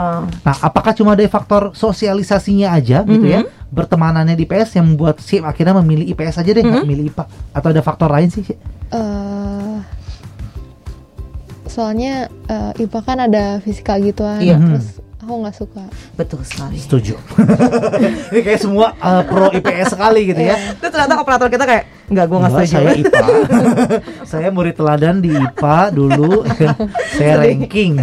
Nah, 0.44 0.56
apakah 0.60 0.91
cuma 0.91 1.15
dari 1.15 1.32
faktor 1.32 1.72
sosialisasinya 1.72 2.75
aja 2.75 3.08
gitu 3.08 3.24
ya, 3.24 3.48
Mhm. 3.48 3.72
bertemanannya 3.72 4.36
di 4.36 4.44
IPS 4.44 4.75
yang 4.75 4.91
membuat 4.91 5.24
si 5.24 5.39
akhirnya 5.39 5.79
memilih 5.79 6.12
IPS 6.12 6.44
aja 6.44 6.51
deh, 6.51 6.60
nggak 6.60 6.84
Mhm. 6.84 6.89
milih 6.89 7.06
IPA? 7.08 7.24
Atau 7.56 7.67
ada 7.72 7.79
faktor 7.79 8.12
lain 8.12 8.27
sih? 8.27 8.44
Eh 8.44 9.75
soalnya 11.67 12.27
eh, 12.48 12.72
IPA 12.79 13.00
kan 13.01 13.17
ada 13.22 13.44
fisika 13.60 13.96
gituan 13.98 14.39
Iya. 14.39 14.58
terus 14.58 14.88
aku 15.27 15.43
nggak 15.43 15.57
suka 15.60 15.84
Betul 16.15 16.41
sekali. 16.48 16.79
Setuju. 16.79 17.19
Ini 18.31 18.39
kayak 18.41 18.62
semua 18.63 18.96
uh, 19.03 19.22
pro 19.27 19.51
IPS 19.51 20.00
sekali 20.00 20.31
gitu 20.31 20.39
ya. 20.39 20.55
Terus 20.79 20.91
ternyata 20.96 21.19
operator 21.19 21.51
kita 21.51 21.67
kayak 21.67 21.84
nggak 22.07 22.25
gue 22.31 22.38
nggak 22.39 22.51
Enggak, 22.55 22.65
setuju. 22.65 22.79
saya 22.79 22.91
IPA. 22.96 23.27
saya 24.31 24.48
murid 24.55 24.75
teladan 24.79 25.19
di 25.19 25.36
IPA 25.36 25.79
dulu. 25.91 26.48
saya 27.19 27.34
ranking. 27.43 28.00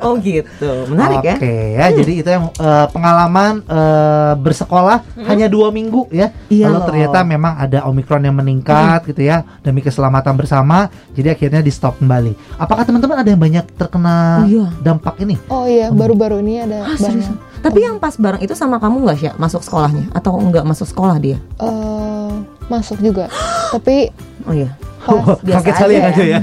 Oh 0.00 0.14
gitu, 0.16 0.70
menarik 0.86 1.20
ya. 1.20 1.34
Oke 1.36 1.54
ya, 1.74 1.86
jadi 1.90 2.12
itu 2.14 2.28
yang 2.28 2.50
uh, 2.54 2.86
pengalaman 2.88 3.60
uh, 3.64 4.32
bersekolah 4.34 5.02
hanya 5.24 5.46
dua 5.46 5.68
minggu 5.68 6.06
ya. 6.08 6.30
Iya 6.46 6.66
Lalu 6.66 6.76
loh. 6.76 6.86
ternyata 6.86 7.18
memang 7.22 7.52
ada 7.56 7.84
omikron 7.84 8.20
yang 8.20 8.34
meningkat 8.34 9.02
gitu 9.04 9.22
ya 9.22 9.42
demi 9.60 9.80
keselamatan 9.80 10.34
bersama. 10.34 10.86
Jadi 11.12 11.28
akhirnya 11.28 11.58
di 11.58 11.68
stop 11.68 11.98
kembali. 11.98 12.56
Apakah 12.56 12.82
teman-teman 12.82 13.18
ada 13.18 13.28
yang 13.28 13.38
banyak 13.38 13.64
terkena 13.74 14.16
Oh, 14.38 14.46
iya. 14.46 14.66
dampak 14.78 15.14
ini? 15.18 15.34
oh 15.46 15.64
iya 15.64 15.88
baru-baru 15.88 16.38
ini 16.38 16.60
ada 16.60 16.84
Ah, 16.84 16.94
banyak? 16.94 17.32
Tapi 17.58 17.78
yang 17.80 17.98
pas 17.98 18.14
bareng 18.14 18.38
itu 18.38 18.54
sama 18.54 18.78
kamu 18.78 19.02
nggak 19.02 19.16
sih 19.16 19.30
masuk 19.34 19.60
sekolahnya 19.60 20.10
atau 20.12 20.34
nggak 20.34 20.62
masuk 20.62 20.86
sekolah 20.86 21.18
dia? 21.18 21.38
Eh, 21.58 22.30
masuk 22.66 22.98
juga 22.98 23.26
tapi 23.74 24.14
Oh 24.46 24.52
iya. 24.52 24.70
pas 24.98 25.40
biasa 25.40 25.58
Kaget 25.58 25.74
sekali 25.74 25.94
ya 25.94 26.02
aja 26.04 26.12
Jo 26.12 26.22
ya. 26.22 26.38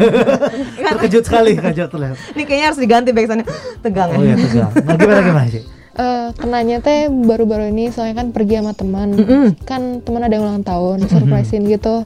Kan- 0.86 0.94
Terkejut 0.96 1.24
sekali 1.24 1.52
Kak 1.56 1.74
Jo 1.74 1.86
terlihat. 1.88 2.18
Ini 2.32 2.44
kayaknya 2.44 2.66
harus 2.68 2.80
diganti 2.80 3.10
backsoundnya 3.10 3.48
tegang 3.80 4.10
Oh 4.12 4.22
ya. 4.22 4.28
iya 4.28 4.36
tegang. 4.38 4.72
Nah 4.80 4.94
gimana 4.96 5.22
gimana 5.24 5.48
sih? 5.50 5.64
eh, 5.96 6.28
kenanya 6.34 6.78
teh 6.80 7.00
baru-baru 7.08 7.70
ini 7.70 7.88
soalnya 7.88 8.20
kan 8.20 8.28
pergi 8.30 8.60
sama 8.60 8.72
teman 8.72 9.10
Mm-mm. 9.14 9.48
kan 9.64 9.82
teman 10.00 10.22
ada 10.22 10.34
yang 10.34 10.44
ulang 10.44 10.60
tahun 10.62 11.08
surprisein 11.08 11.64
gitu 11.66 12.04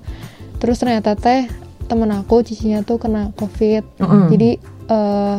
terus 0.55 0.77
ternyata 0.77 1.13
teh 1.13 1.49
temen 1.83 2.05
aku 2.07 2.39
cicinya 2.39 2.79
tuh 2.79 2.95
kena 2.95 3.33
covid 3.33 3.81
Mm-mm. 3.97 4.29
jadi 4.29 4.49
eh 4.85 5.37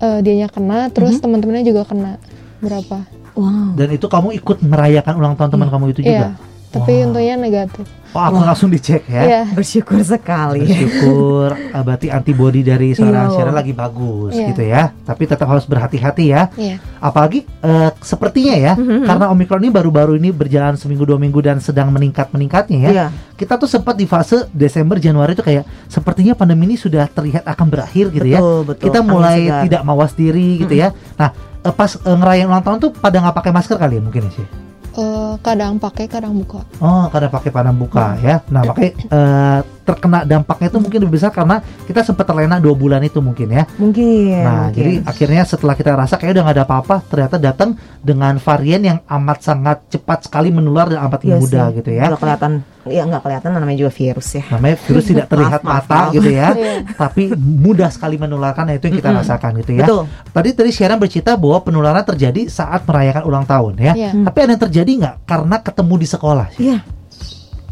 eh, 0.00 0.18
dianya 0.20 0.48
kena 0.48 0.88
terus 0.88 1.12
Mm-hmm. 1.12 1.22
teman-temannya 1.22 1.64
juga 1.64 1.82
kena 1.84 2.18
berapa 2.58 2.98
Wow. 3.32 3.72
Dan 3.72 3.88
itu 3.90 4.04
kamu 4.06 4.36
ikut 4.36 4.60
merayakan 4.60 5.14
ulang 5.16 5.34
tahun 5.34 5.48
teman 5.50 5.68
kamu 5.68 5.84
itu 5.88 6.02
juga? 6.02 6.12
iya 6.12 6.28
tapi 6.72 6.92
Wah. 6.98 7.06
untungnya 7.06 7.36
negatif 7.36 7.84
Oh 8.12 8.20
aku 8.20 8.44
langsung 8.44 8.68
dicek 8.68 9.08
ya. 9.08 9.22
iya 9.24 9.42
Bersyukur 9.48 9.96
sekali. 10.04 10.68
Bersyukur 10.68 11.56
ah, 11.72 11.80
berarti 11.80 12.12
antibody 12.12 12.60
dari 12.60 12.92
seorang 12.92 13.32
Iya. 13.32 13.36
Sharon 13.40 13.56
lagi 13.56 13.72
bagus 13.72 14.36
Iya. 14.36 14.46
gitu 14.52 14.62
ya. 14.68 14.82
Tapi 14.92 15.22
tetap 15.24 15.48
harus 15.48 15.64
berhati-hati 15.64 16.24
ya. 16.28 16.52
iya 16.60 16.76
Apalagi 17.00 17.48
eh, 17.48 17.90
sepertinya 18.04 18.52
ya, 18.52 18.72
Mhm. 18.76 19.08
karena 19.08 19.24
Omikron 19.32 19.64
ini 19.64 19.72
baru-baru 19.72 20.20
ini 20.20 20.28
berjalan 20.28 20.76
seminggu 20.76 21.08
dua 21.08 21.16
minggu 21.16 21.40
dan 21.40 21.56
sedang 21.56 21.88
meningkat-meningkatnya 21.88 22.78
ya. 22.84 22.90
Iya. 22.92 23.06
Kita 23.32 23.56
tuh 23.56 23.64
sempat 23.64 23.96
di 23.96 24.04
fase 24.04 24.44
Desember 24.52 25.00
Januari 25.00 25.32
itu 25.32 25.40
kayak 25.40 25.64
sepertinya 25.88 26.36
pandemi 26.36 26.68
ini 26.68 26.76
sudah 26.76 27.08
terlihat 27.08 27.48
akan 27.48 27.66
berakhir 27.72 28.12
gitu 28.12 28.28
ya. 28.28 28.44
Betul, 28.44 28.60
betul. 28.68 28.84
Kita 28.92 29.00
mulai 29.00 29.40
tidak 29.64 29.88
mawas 29.88 30.12
diri 30.12 30.60
gitu 30.60 30.76
ya. 30.76 30.92
Nah, 31.16 31.32
eh, 31.64 31.72
pas 31.72 31.96
eh, 31.96 32.12
ngerayain 32.12 32.44
ulang 32.44 32.60
tahun 32.60 32.76
tuh 32.76 32.90
pada 32.92 33.24
nggak 33.24 33.40
pakai 33.40 33.52
masker 33.56 33.80
kali 33.80 33.96
ya 33.96 34.04
mungkin 34.04 34.28
ya 34.28 34.44
Eh, 34.92 35.34
kadang 35.40 35.80
pakai 35.80 36.04
kadang 36.04 36.36
buka 36.36 36.60
Oh, 36.76 37.08
karena 37.08 37.32
pakai 37.32 37.48
panam 37.48 37.80
buka 37.80 38.12
ya. 38.20 38.44
Nah, 38.52 38.60
makanya 38.60 38.92
eh, 39.08 39.58
terkena 39.82 40.22
dampaknya 40.28 40.68
itu 40.68 40.78
mungkin 40.78 40.98
lebih 41.02 41.16
besar 41.16 41.32
karena 41.32 41.64
kita 41.88 42.04
sempat 42.04 42.28
terlena 42.28 42.60
dua 42.60 42.76
bulan 42.76 43.00
itu 43.00 43.24
mungkin 43.24 43.48
ya. 43.56 43.64
Mungkin. 43.80 44.44
Nah, 44.44 44.68
mungkin. 44.68 44.76
jadi 44.76 44.92
akhirnya 45.08 45.42
setelah 45.48 45.74
kita 45.80 45.96
rasa 45.96 46.20
kayak 46.20 46.36
udah 46.36 46.42
nggak 46.44 46.56
ada 46.60 46.64
apa-apa, 46.68 46.96
ternyata 47.08 47.36
datang 47.40 47.72
dengan 48.04 48.36
varian 48.36 48.82
yang 48.84 48.98
amat 49.08 49.38
sangat 49.40 49.78
cepat 49.88 50.28
sekali 50.28 50.52
menular 50.52 50.92
dan 50.92 51.00
amat 51.08 51.24
Iya 51.24 51.40
mudah 51.40 51.66
sih. 51.72 51.76
gitu 51.80 51.90
ya. 51.96 52.04
Nggak 52.12 52.20
kelihatan. 52.20 52.52
Iya 52.82 53.02
nggak 53.04 53.22
kelihatan 53.22 53.50
namanya 53.52 53.78
juga 53.78 53.92
virus 53.92 54.28
ya. 54.32 54.42
Namanya 54.48 54.76
virus 54.76 55.04
tidak 55.06 55.26
terlihat 55.32 55.60
Maaf, 55.60 55.74
mata 55.82 55.96
maaf. 56.02 56.12
gitu 56.12 56.28
ya, 56.28 56.48
Iya. 56.58 56.74
tapi 56.92 57.22
mudah 57.36 57.88
sekali 57.88 58.16
menularkan. 58.16 58.64
Nah, 58.64 58.74
itu 58.74 58.84
yang 58.84 58.96
kita 58.96 59.08
Mm-mm. 59.08 59.22
rasakan 59.22 59.50
gitu 59.58 59.72
ya. 59.72 59.86
Betul. 59.86 60.02
Tadi 60.28 60.48
tadi 60.52 60.70
Sharon 60.70 60.98
bercerita 60.98 61.32
bahwa 61.34 61.58
penularan 61.60 62.02
terjadi 62.04 62.42
saat 62.46 62.82
merayakan 62.82 63.22
ulang 63.22 63.44
tahun 63.44 63.72
ya. 63.76 63.92
Hmm. 63.94 64.24
Tapi 64.24 64.38
ada 64.40 64.50
yang 64.50 64.62
terjadi 64.62 64.90
nggak 64.98 65.14
karena 65.22 65.56
ketemu 65.58 65.94
di 65.96 66.08
sekolah? 66.08 66.46
sih? 66.50 66.60
Iya. 66.64 66.78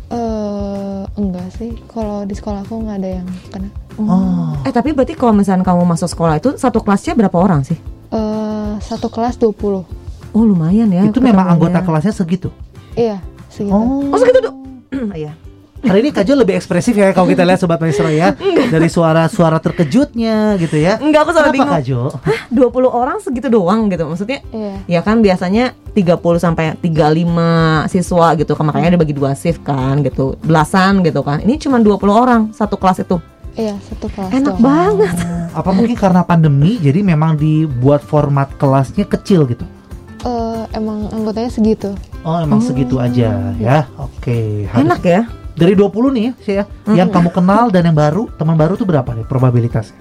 Eh, 0.08 1.02
enggak 1.16 1.48
sih 1.54 1.70
kalau 1.86 2.22
di 2.22 2.34
sekolah 2.34 2.60
aku 2.60 2.74
nggak 2.80 2.98
ada 2.98 3.10
yang 3.16 3.28
kena 3.48 3.70
Oh. 3.94 4.56
Eh 4.64 4.70
tapi 4.70 4.90
berarti 4.90 5.12
kalau 5.12 5.30
misalnya 5.30 5.60
kamu 5.60 5.84
masuk 5.84 6.08
sekolah 6.08 6.34
itu 6.34 6.56
satu 6.56 6.80
kelasnya 6.80 7.12
berapa 7.14 7.36
orang 7.36 7.62
sih? 7.62 7.76
Eh, 8.08 8.72
satu 8.80 9.06
kelas 9.06 9.36
20 9.36 9.84
Oh 10.30 10.40
lumayan 10.40 10.88
ya. 10.88 11.04
itu 11.04 11.18
memang 11.18 11.46
anggota 11.48 11.78
kelasnya 11.80 12.10
segitu. 12.10 12.48
iya 12.92 13.18
segitu 13.46 13.74
Oh 13.74 14.16
segitu 14.16 14.40
tuh. 14.40 14.54
Iya. 15.10 15.32
Hari 15.80 16.04
ini 16.04 16.12
Kak 16.12 16.28
Jo 16.28 16.36
lebih 16.36 16.52
ekspresif 16.52 16.92
ya 16.92 17.08
kalau 17.10 17.24
kita 17.24 17.40
lihat 17.40 17.56
sobat 17.56 17.80
maestro 17.80 18.12
ya. 18.12 18.36
Dari 18.74 18.84
suara-suara 18.86 19.56
terkejutnya 19.56 20.60
gitu 20.60 20.76
ya. 20.76 21.00
Enggak 21.00 21.24
aku 21.24 21.32
sampai 21.32 21.48
Kenapa 21.48 21.56
bingung. 21.56 21.72
Kak 21.72 21.82
Jo? 21.82 22.02
Hah, 22.20 22.40
20 22.52 22.84
orang 22.92 23.16
segitu 23.18 23.48
doang 23.48 23.88
gitu. 23.88 24.04
Maksudnya 24.04 24.44
iya 24.52 24.76
ya 24.86 25.00
kan 25.00 25.24
biasanya 25.24 25.72
30 25.96 26.20
sampai 26.36 26.76
35 26.76 27.24
siswa 27.88 28.26
gitu 28.36 28.52
kan 28.52 28.64
makanya 28.68 28.92
dibagi 28.92 29.16
dua 29.16 29.32
shift 29.32 29.64
kan 29.64 30.04
gitu. 30.04 30.36
Belasan 30.44 31.00
gitu 31.00 31.24
kan. 31.24 31.40
Ini 31.40 31.56
cuma 31.56 31.80
20 31.80 31.96
orang 32.12 32.40
satu 32.52 32.76
kelas 32.76 33.00
itu. 33.00 33.16
iya 33.56 33.74
satu 33.82 34.06
kelas 34.06 34.30
Enak 34.30 34.54
doang. 34.54 35.00
banget. 35.00 35.16
Apa 35.50 35.70
mungkin 35.72 35.96
karena 35.96 36.22
pandemi 36.22 36.76
jadi 36.76 37.00
memang 37.00 37.34
dibuat 37.34 38.04
format 38.04 38.52
kelasnya 38.54 39.08
kecil 39.08 39.48
gitu? 39.48 39.64
Eh, 40.20 40.62
emang 40.72 41.08
anggotanya 41.08 41.48
segitu 41.48 41.96
Oh 42.20 42.36
emang 42.36 42.60
segitu 42.60 43.00
aja 43.00 43.56
ya. 43.56 43.88
Oke. 43.96 44.66
harus- 44.66 44.84
Enak 44.84 45.00
ya. 45.00 45.22
Dari 45.50 45.72
20 45.72 45.90
nih 46.10 46.22
ya, 46.22 46.32
sih 46.38 46.54
ya. 46.54 46.64
Yang 46.86 47.08
kamu 47.10 47.28
kenal 47.30 47.68
dan 47.68 47.82
yang 47.82 47.94
baru, 47.94 48.28
teman 48.30 48.54
baru 48.54 48.74
tuh 48.74 48.84
berapa 48.84 49.08
nih 49.10 49.24
probabilitasnya? 49.24 49.96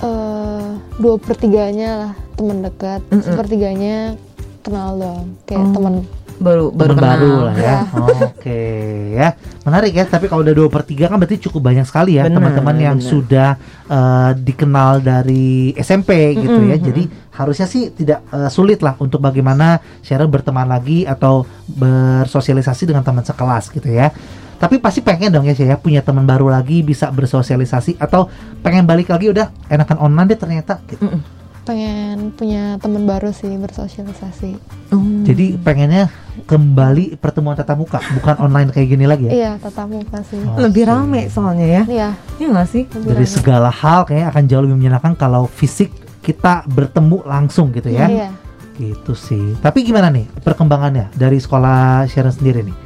eh 0.00 0.68
dua 0.98 1.14
pertiganya 1.14 1.90
lah 1.94 2.12
teman 2.34 2.58
dekat 2.60 3.06
Mm-mm. 3.06 3.22
sepertiganya 3.22 4.18
kenal 4.60 4.98
doang 4.98 5.26
kayak 5.44 5.62
Oh. 5.62 5.70
teman 5.70 5.94
Baru 6.42 6.74
baru 6.74 6.94
kenal. 6.98 7.06
baru 7.06 7.32
lah 7.46 7.54
ya. 7.56 7.76
Oke 8.26 8.62
ya. 9.14 9.28
Menarik 9.62 9.94
ya, 9.94 10.04
tapi 10.10 10.26
kalau 10.26 10.42
udah 10.42 10.54
2 10.58 10.66
per 10.66 10.82
3 10.82 11.06
kan 11.06 11.16
berarti 11.22 11.38
cukup 11.46 11.70
banyak 11.70 11.86
sekali 11.86 12.18
ya 12.18 12.26
teman-teman 12.26 12.76
yang 12.76 12.98
benar. 12.98 13.10
sudah 13.14 13.48
eh, 13.86 14.30
dikenal 14.42 14.98
dari 15.00 15.70
SMP 15.78 16.34
gitu 16.34 16.58
Mm-mm, 16.58 16.72
ya. 16.74 16.76
Jadi 16.82 17.02
harusnya 17.32 17.70
sih 17.70 17.94
tidak 17.94 18.26
eh, 18.28 18.50
sulit 18.50 18.82
lah 18.82 18.98
untuk 18.98 19.22
bagaimana 19.22 19.78
Sharon 20.02 20.28
berteman 20.28 20.66
lagi 20.66 21.06
atau 21.06 21.46
bersosialisasi 21.70 22.90
dengan 22.90 23.06
teman 23.06 23.22
sekelas 23.22 23.70
gitu 23.70 23.86
ya. 23.86 24.10
Tapi 24.58 24.78
pasti 24.78 25.02
pengen 25.02 25.34
dong 25.34 25.46
ya 25.46 25.58
saya 25.58 25.74
punya 25.74 26.06
teman 26.06 26.22
baru 26.22 26.46
lagi 26.46 26.86
bisa 26.86 27.10
bersosialisasi 27.10 27.98
atau 27.98 28.30
pengen 28.62 28.86
balik 28.86 29.10
lagi 29.10 29.30
udah 29.30 29.50
enakan 29.66 29.98
online 29.98 30.28
deh 30.34 30.38
ternyata 30.38 30.78
gitu. 30.86 31.02
Mm-mm. 31.06 31.41
Pengen 31.62 32.30
punya 32.30 32.76
teman 32.76 33.04
baru 33.04 33.30
sih 33.30 33.54
bersosialisasi 33.54 34.58
Oh. 34.90 35.00
Jadi 35.22 35.56
pengennya 35.56 36.12
kembali 36.44 37.16
pertemuan 37.16 37.54
tatap 37.54 37.78
muka 37.78 37.96
bukan 38.12 38.36
online 38.38 38.68
kayak 38.68 38.88
gini 38.88 39.04
lagi 39.04 39.24
ya. 39.24 39.32
iya 39.32 39.50
tatap 39.56 39.88
muka 39.88 40.20
sih 40.22 40.36
Oh. 40.38 40.60
lebih 40.60 40.84
rame 40.84 41.26
soalnya 41.26 41.64
ya. 41.64 41.82
iya 41.86 42.08
Iya 42.36 42.46
nggak 42.50 42.68
sih? 42.68 42.82
lebih 42.86 43.08
dari 43.08 43.24
rame. 43.24 43.32
segala 43.32 43.70
hal 43.70 44.04
kayaknya 44.04 44.28
akan 44.28 44.44
jauh 44.46 44.62
lebih 44.62 44.76
menyenangkan 44.76 45.14
kalau 45.14 45.46
fisik 45.46 45.88
kita 46.20 46.62
bertemu 46.66 47.24
langsung 47.24 47.70
gitu 47.70 47.88
ya. 47.88 48.04
iya 48.06 48.28
Gitu 48.72 49.12
sih. 49.12 49.56
Tapi 49.58 49.80
gimana 49.80 50.08
nih 50.08 50.28
perkembangannya 50.40 51.12
dari 51.12 51.36
sekolah 51.36 52.04
Sharon 52.06 52.32
sendiri 52.32 52.64
nih? 52.64 52.76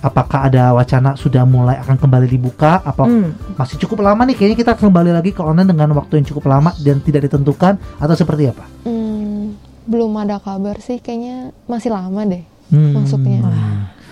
Apakah 0.00 0.48
ada 0.48 0.72
wacana 0.72 1.12
sudah 1.12 1.44
mulai 1.44 1.76
akan 1.76 1.96
kembali 1.96 2.26
dibuka? 2.26 2.80
Apa 2.80 3.04
Hmm. 3.04 3.36
masih 3.54 3.76
cukup 3.78 4.00
lama 4.00 4.24
nih? 4.24 4.32
Kayaknya 4.32 4.58
kita 4.58 4.72
kembali 4.74 5.12
lagi 5.12 5.30
ke 5.30 5.44
online 5.44 5.68
dengan 5.68 5.92
waktu 5.92 6.18
yang 6.18 6.26
cukup 6.26 6.48
lama 6.48 6.72
dan 6.80 7.00
tidak 7.00 7.28
ditentukan 7.28 7.76
atau 7.96 8.14
seperti 8.16 8.48
apa? 8.48 8.64
Hmm, 8.82 9.54
belum 9.84 10.12
ada 10.16 10.40
kabar 10.40 10.80
sih 10.80 10.98
kayaknya 10.98 11.52
masih 11.66 11.92
lama 11.92 12.24
deh 12.24 12.44
Hmm. 12.70 12.96
masuknya 12.96 13.42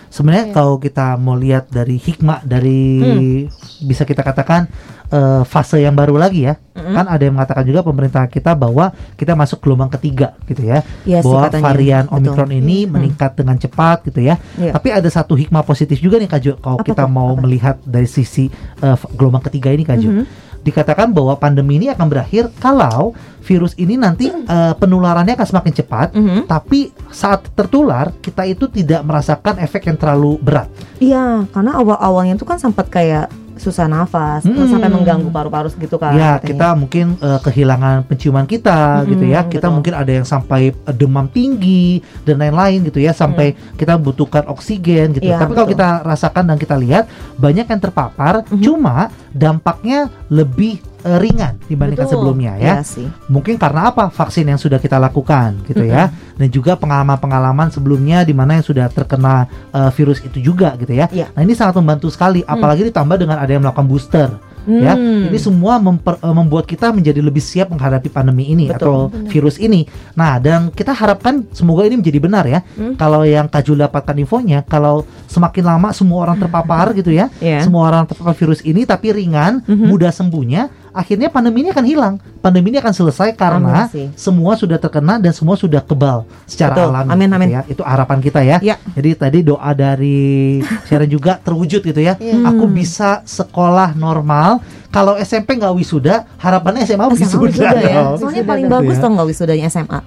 Sebenarnya 0.09 0.47
Iya. 0.47 0.55
kalau 0.55 0.77
kita 0.77 1.15
mau 1.15 1.35
lihat 1.35 1.69
dari 1.69 1.97
hikmah 1.97 2.41
dari 2.43 2.81
Hmm. 2.99 3.49
bisa 3.81 4.03
kita 4.03 4.21
katakan 4.21 4.67
eh, 5.09 5.41
fase 5.43 5.81
yang 5.81 5.97
baru 5.97 6.15
lagi 6.15 6.45
ya, 6.45 6.61
Mm-mm. 6.71 6.93
kan 6.93 7.09
ada 7.09 7.23
yang 7.23 7.33
mengatakan 7.33 7.65
juga 7.65 7.81
pemerintah 7.81 8.25
kita 8.27 8.53
bahwa 8.53 8.93
kita 9.15 9.33
masuk 9.33 9.57
gelombang 9.59 9.89
ketiga 9.91 10.37
gitu 10.45 10.61
ya, 10.63 10.85
Iya 11.03 11.19
sih 11.19 11.25
bahwa 11.25 11.49
katanya. 11.49 11.65
varian 11.65 12.05
Betul. 12.05 12.17
omikron 12.19 12.53
ini 12.55 12.79
Hmm. 12.79 12.93
meningkat 12.93 13.33
dengan 13.33 13.57
cepat 13.57 14.05
gitu 14.05 14.21
ya. 14.21 14.37
Iya. 14.55 14.69
Tapi 14.71 14.89
ada 14.91 15.09
satu 15.09 15.33
hikmah 15.33 15.65
positif 15.65 15.97
juga 15.97 16.17
nih 16.17 16.29
Kak 16.29 16.41
Jo, 16.43 16.53
kalau 16.59 16.77
Apa 16.77 16.85
kita 16.85 17.05
mau 17.07 17.33
Apa? 17.33 17.41
melihat 17.41 17.81
dari 17.83 18.05
sisi 18.05 18.53
f- 18.77 19.09
gelombang 19.11 19.41
ketiga 19.43 19.69
ini 19.71 19.81
Kak 19.83 19.97
Jo. 19.97 20.13
Mhm. 20.13 20.25
Dikatakan 20.63 21.15
bahwa 21.15 21.39
pandemi 21.39 21.79
ini 21.81 21.89
akan 21.89 22.07
berakhir 22.11 22.51
kalau 22.59 23.15
virus 23.43 23.73
ini 23.81 23.97
nanti 23.97 24.29
eh, 24.29 24.75
penularannya 24.77 25.35
akan 25.39 25.49
semakin 25.49 25.73
cepat. 25.73 26.09
Mhm. 26.13 26.41
Tapi 26.47 26.93
saat 27.09 27.49
tertular 27.57 28.13
kita 28.21 28.45
itu 28.45 28.69
tidak 28.69 29.01
merasakan 29.07 29.57
efek 29.63 29.89
yang 29.89 29.97
terlalu 29.97 30.37
berat. 30.39 30.69
Iya, 31.01 31.49
karena 31.51 31.79
awal-awalnya 31.79 32.37
tuh 32.37 32.49
kan 32.49 32.59
sempat 32.61 32.93
kayak 32.93 33.33
susah 33.59 33.85
nafas, 33.85 34.43
Hmm. 34.43 34.67
sampai 34.67 34.89
mengganggu 34.89 35.29
paru-paru 35.29 35.69
gitu 35.71 35.97
kan. 35.97 36.15
ya 36.15 36.35
katanya. 36.35 36.47
kita 36.47 36.69
mungkin 36.75 37.07
eh, 37.19 37.41
kehilangan 37.41 37.97
penciuman 38.05 38.45
kita 38.45 38.81
Mhm, 38.99 39.09
gitu 39.09 39.25
ya. 39.27 39.41
Kita 39.43 39.59
betul. 39.63 39.75
mungkin 39.75 39.93
ada 39.95 40.13
yang 40.13 40.25
sampai 40.25 40.61
eh, 40.71 40.95
demam 40.95 41.27
tinggi 41.27 41.99
dan 42.23 42.39
lain-lain 42.39 42.83
gitu 42.85 42.99
ya. 42.99 43.13
Sampai 43.13 43.47
kita 43.75 43.95
butuhkan 43.95 44.47
oksigen 44.47 45.13
gitu. 45.13 45.23
Hmm. 45.23 45.31
Iya, 45.31 45.39
Tapi 45.39 45.53
kalau 45.53 45.69
kita 45.69 45.89
rasakan 46.03 46.45
dan 46.47 46.57
kita 46.57 46.75
lihat 46.75 47.05
banyak 47.35 47.67
yang 47.67 47.81
terpapar, 47.81 48.47
Mhm. 48.47 48.61
cuma 48.61 48.97
dampaknya 49.31 49.99
lebih 50.29 50.79
eh, 51.03 51.19
ringan 51.19 51.59
dibandingkan 51.65 52.07
Betul. 52.07 52.15
sebelumnya 52.19 52.53
ya. 52.57 52.81
Iya 52.81 52.83
sih. 52.83 53.07
Mungkin 53.29 53.55
karena 53.57 53.91
apa? 53.91 54.09
Vaksin 54.09 54.47
yang 54.47 54.59
sudah 54.59 54.79
kita 54.79 54.97
lakukan 54.97 55.63
gitu 55.67 55.85
ya. 55.85 56.11
Dan 56.35 56.49
juga 56.49 56.75
pengalaman-pengalaman 56.75 57.71
sebelumnya 57.71 58.23
di 58.23 58.33
mana 58.33 58.59
yang 58.59 58.67
sudah 58.67 58.87
terkena 58.89 59.47
eh, 59.71 59.91
virus 59.95 60.19
itu 60.21 60.39
juga 60.43 60.75
gitu 60.77 60.93
ya. 60.93 61.07
Iya. 61.09 61.31
Nah, 61.33 61.41
ini 61.43 61.55
sangat 61.55 61.79
membantu 61.79 62.11
sekali 62.11 62.43
apalagi 62.43 62.83
ditambah 62.85 63.17
dengan 63.17 63.39
ada 63.39 63.49
yang 63.49 63.63
melakukan 63.63 63.87
booster 63.87 64.31
ya. 64.69 64.93
Hmm. 64.93 65.33
Ini 65.33 65.39
semua 65.41 65.81
memper- 65.81 66.21
eh, 66.21 66.35
membuat 66.37 66.69
kita 66.69 66.93
menjadi 66.93 67.25
lebih 67.25 67.41
siap 67.41 67.73
menghadapi 67.73 68.13
pandemi 68.13 68.53
ini 68.53 68.69
Betul. 68.69 68.77
atau 68.77 68.95
Benar. 69.09 69.31
virus 69.33 69.57
ini. 69.57 69.89
Nah, 70.13 70.37
dan 70.37 70.69
kita 70.69 70.93
harapkan 70.93 71.49
semoga 71.57 71.89
ini 71.89 71.97
menjadi 71.97 72.19
benar 72.21 72.45
ya. 72.45 72.61
Hmm. 72.77 72.93
Kalau 72.93 73.25
yang 73.25 73.49
Kajul 73.49 73.81
dapatkan 73.81 74.13
infonya, 74.21 74.61
kalau 74.69 75.09
semakin 75.25 75.65
lama 75.65 75.89
semua 75.97 76.29
orang 76.29 76.37
terpapar 76.37 76.93
gitu 77.01 77.09
ya, 77.09 77.33
Iya. 77.41 77.65
semua 77.65 77.89
orang 77.89 78.05
terpapar 78.05 78.37
virus 78.37 78.61
ini 78.61 78.85
tapi 78.85 79.09
ringan, 79.09 79.65
Mhm. 79.65 79.89
mudah 79.89 80.13
sembuhnya, 80.13 80.88
akhirnya 80.99 81.31
pandemi 81.31 81.63
ini 81.63 81.71
akan 81.71 81.87
hilang. 81.87 82.15
Pandemi 82.43 82.75
ini 82.75 82.79
akan 82.83 82.91
selesai 82.91 83.31
karena 83.33 83.87
semua 84.19 84.59
sudah 84.59 84.75
terkena 84.77 85.23
dan 85.23 85.31
semua 85.31 85.55
sudah 85.55 85.79
kebal 85.79 86.27
secara 86.43 86.75
Betul. 86.75 86.91
alami. 86.91 87.09
Amin, 87.15 87.29
gitu 87.31 87.37
amin. 87.39 87.49
ya. 87.55 87.63
Itu 87.71 87.83
harapan 87.87 88.19
kita 88.19 88.41
ya. 88.43 88.59
Ya. 88.59 88.77
Jadi 88.93 89.11
tadi 89.15 89.39
doa 89.47 89.71
dari 89.71 90.59
Sharon 90.91 91.07
juga 91.07 91.39
terwujud 91.39 91.81
gitu 91.81 92.01
ya. 92.03 92.19
Iya. 92.19 92.43
Aku 92.51 92.67
bisa 92.67 93.23
sekolah 93.23 93.95
normal. 93.95 94.59
Kalau 94.89 95.21
SMP 95.21 95.55
nggak 95.55 95.77
wisuda, 95.77 96.25
harapannya 96.41 96.83
SMA, 96.83 96.97
SMA 97.13 97.13
wisuda. 97.13 97.45
wisuda 97.45 97.79
ya. 97.79 98.03
Soalnya 98.17 98.41
Wisuda 98.41 98.49
paling 98.49 98.65
dong. 98.67 98.75
bagus 98.83 98.97
Iya. 98.97 99.03
tuh 99.05 99.11
nggak 99.13 99.27
wisudanya 99.29 99.65
SMA. 99.69 99.99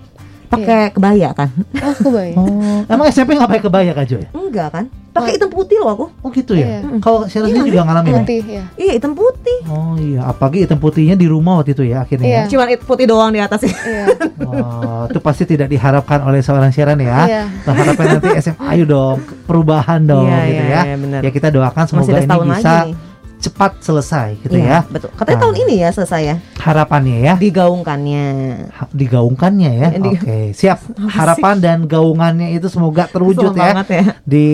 Pakai 0.51 0.91
kebaya 0.91 1.29
kan? 1.31 1.49
Oh, 1.79 1.95
kebayang. 1.95 2.35
Oh, 2.35 2.79
emang 2.85 3.07
SMP 3.07 3.33
nggak 3.33 3.47
pakai 3.47 3.63
kebaya 3.63 3.91
Kak 3.91 4.05
Joy? 4.05 4.23
Enggak 4.29 4.67
kan? 4.69 4.85
Pakai 5.11 5.35
hitam 5.35 5.47
putih 5.47 5.75
loh 5.79 5.91
aku. 5.91 6.05
Oh 6.21 6.29
gitu 6.29 6.55
ya. 6.55 6.79
Iya. 6.79 6.99
Kalau 6.99 7.23
Sharon 7.25 7.51
Iya, 7.51 7.63
juga 7.63 7.83
ngalamin 7.83 8.11
ya? 8.11 8.15
Putih 8.19 8.41
ya. 8.45 8.63
Iya 8.75 8.91
hitam 8.95 9.11
putih. 9.11 9.59
Oh 9.65 9.95
iya, 9.95 10.23
apalagi 10.23 10.63
hitam 10.63 10.79
putihnya 10.79 11.15
di 11.15 11.27
rumah 11.27 11.59
waktu 11.59 11.71
itu 11.71 11.83
ya 11.83 12.03
akhirnya. 12.03 12.27
Iya. 12.27 12.41
Cuman 12.47 12.67
it- 12.69 12.83
putih 12.83 13.07
doang 13.07 13.27
di 13.29 13.39
atas. 13.39 13.63
Iya. 13.63 14.07
Wah, 14.41 15.07
itu 15.07 15.19
pasti 15.19 15.43
tidak 15.45 15.67
diharapkan 15.67 16.19
oleh 16.21 16.39
seorang 16.39 16.71
Sharon 16.71 16.99
ya. 16.99 17.27
Iya. 17.27 17.41
Nah, 17.47 17.73
harapan 17.75 18.05
nanti 18.15 18.27
SMA, 18.41 18.63
ayo 18.71 18.83
dong, 18.83 19.17
perubahan 19.43 19.99
dong 20.01 20.27
Iya, 20.27 20.39
gitu 20.47 20.63
iya, 20.63 20.71
ya. 20.71 20.81
iya, 20.85 20.95
benar. 20.95 21.19
Ya 21.23 21.29
kita 21.29 21.47
doakan 21.49 21.83
semoga 21.85 22.11
ini 22.13 22.23
bisa 22.23 22.31
lagi 22.31 22.91
nih. 22.91 23.10
Cepat 23.41 23.81
selesai 23.81 24.37
gitu 24.39 24.53
Iya, 24.53 24.63
ya. 24.63 24.79
Betul. 24.85 25.09
Katanya 25.13 25.33
Nah. 25.33 25.43
tahun 25.43 25.55
ini 25.59 25.75
ya 25.81 25.89
selesai 25.89 26.21
ya. 26.21 26.35
Harapannya 26.57 27.17
ya. 27.19 27.33
Digaungkannya. 27.35 28.25
Ha- 28.69 28.91
digaungkannya 28.93 29.71
ya. 29.73 29.87
Ya, 29.89 29.99
di- 30.05 30.13
Oke, 30.13 30.39
siap. 30.53 30.79
Harapan 31.09 31.55
dan 31.57 31.77
gaungannya 31.83 32.53
itu 32.53 32.69
semoga 32.69 33.05
terwujud 33.05 33.51
ya 33.53 33.81
ya. 33.81 34.03
di 34.21 34.47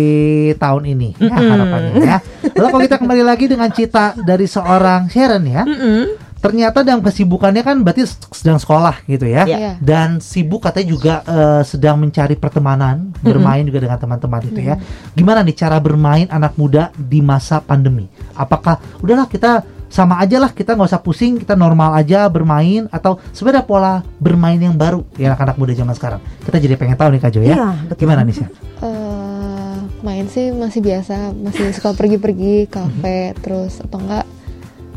tahun 0.56 0.84
ini. 0.88 1.10
Ya, 1.20 1.36
harapannya 1.36 1.92
ya. 2.00 2.18
Lalu 2.48 2.68
kalau 2.68 2.84
kita 2.84 2.98
kembali 2.98 3.24
lagi 3.24 3.46
dengan 3.46 3.70
cita 3.70 4.16
dari 4.18 4.48
seorang 4.48 5.08
Sharon 5.08 5.44
ya. 5.44 5.68
Mm-mm. 5.68 6.27
Ternyata 6.48 6.80
dalam 6.82 7.04
kesibukannya 7.04 7.60
kan 7.60 7.84
berarti 7.84 8.08
sedang 8.32 8.56
sekolah 8.56 9.04
gitu 9.04 9.28
ya. 9.28 9.44
Iya. 9.44 9.58
Iya. 9.60 9.72
Dan 9.84 10.24
sibuk 10.24 10.64
katanya 10.64 10.88
juga 10.88 11.14
eh, 11.28 11.62
sedang 11.68 12.00
mencari 12.00 12.40
pertemanan, 12.40 13.12
bermain 13.20 13.68
juga 13.68 13.84
dengan 13.84 14.00
teman-teman 14.00 14.42
itu 14.48 14.64
ya. 14.64 14.80
Gimana 15.12 15.44
nih 15.44 15.56
cara 15.60 15.78
bermain 15.84 16.32
anak 16.32 16.56
muda 16.56 16.96
di 16.96 17.20
masa 17.20 17.60
pandemi? 17.60 18.08
Apakah 18.32 18.80
udahlah 19.04 19.28
kita 19.28 19.68
sama 19.88 20.20
aja 20.20 20.36
lah 20.36 20.52
kita 20.52 20.76
nggak 20.76 20.92
usah 20.92 21.00
pusing 21.00 21.40
kita 21.40 21.56
normal 21.56 21.96
aja 21.96 22.28
bermain 22.28 22.92
atau 22.92 23.24
sebenarnya 23.32 23.64
pola 23.64 23.94
bermain 24.20 24.60
yang 24.60 24.76
baru 24.76 25.08
ya 25.16 25.32
anak-anak 25.32 25.56
muda 25.56 25.72
zaman 25.72 25.96
sekarang 25.96 26.20
kita 26.44 26.60
jadi 26.60 26.76
pengen 26.76 27.00
tahu 27.00 27.10
nih 27.16 27.22
Kak 27.24 27.32
Jo 27.32 27.40
ya 27.40 27.56
Iya, 27.56 27.68
betul. 27.88 28.00
gimana 28.04 28.28
nih 28.28 28.36
sih 28.36 28.48
Eh, 28.84 29.76
main 30.04 30.28
sih 30.28 30.52
masih 30.52 30.84
biasa, 30.84 31.32
masih 31.34 31.72
suka 31.72 31.96
pergi-pergi 31.96 32.68
kafe, 32.70 33.32
terus 33.40 33.80
atau 33.80 33.98
enggak 33.98 34.28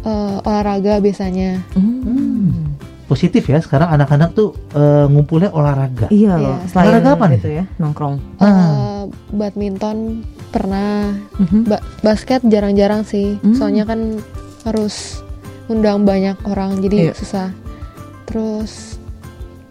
eh, 0.02 0.36
olahraga 0.40 0.98
biasanya. 0.98 1.60
Hmm. 1.72 2.72
positif 3.06 3.42
ya 3.42 3.58
sekarang 3.58 3.90
anak-anak 3.90 4.30
tuh 4.32 4.54
eh, 4.70 5.02
ngumpulnya 5.04 5.50
olahraga 5.50 6.06
Iya 6.08 6.30
Iya. 6.30 6.46
loh. 6.46 6.56
Selain 6.64 6.86
Olahraga 6.86 7.10
apa 7.10 7.24
nih? 7.26 7.38
itu 7.38 7.48
ya, 7.52 7.64
nongkrong. 7.76 8.14
Ah. 8.38 8.46
Eh, 8.46 9.02
badminton 9.34 10.22
pernah, 10.48 11.10
Mhm. 11.36 11.66
Ba- 11.66 11.82
basket 12.00 12.38
jarang-jarang 12.44 13.02
sih, 13.02 13.34
Hmm. 13.36 13.50
soalnya 13.52 13.82
kan 13.82 14.22
harus 14.62 15.18
undang 15.66 16.06
banyak 16.06 16.38
orang, 16.44 16.78
jadi 16.78 17.10
Iya. 17.10 17.12
susah. 17.12 17.48
Terus 18.24 18.94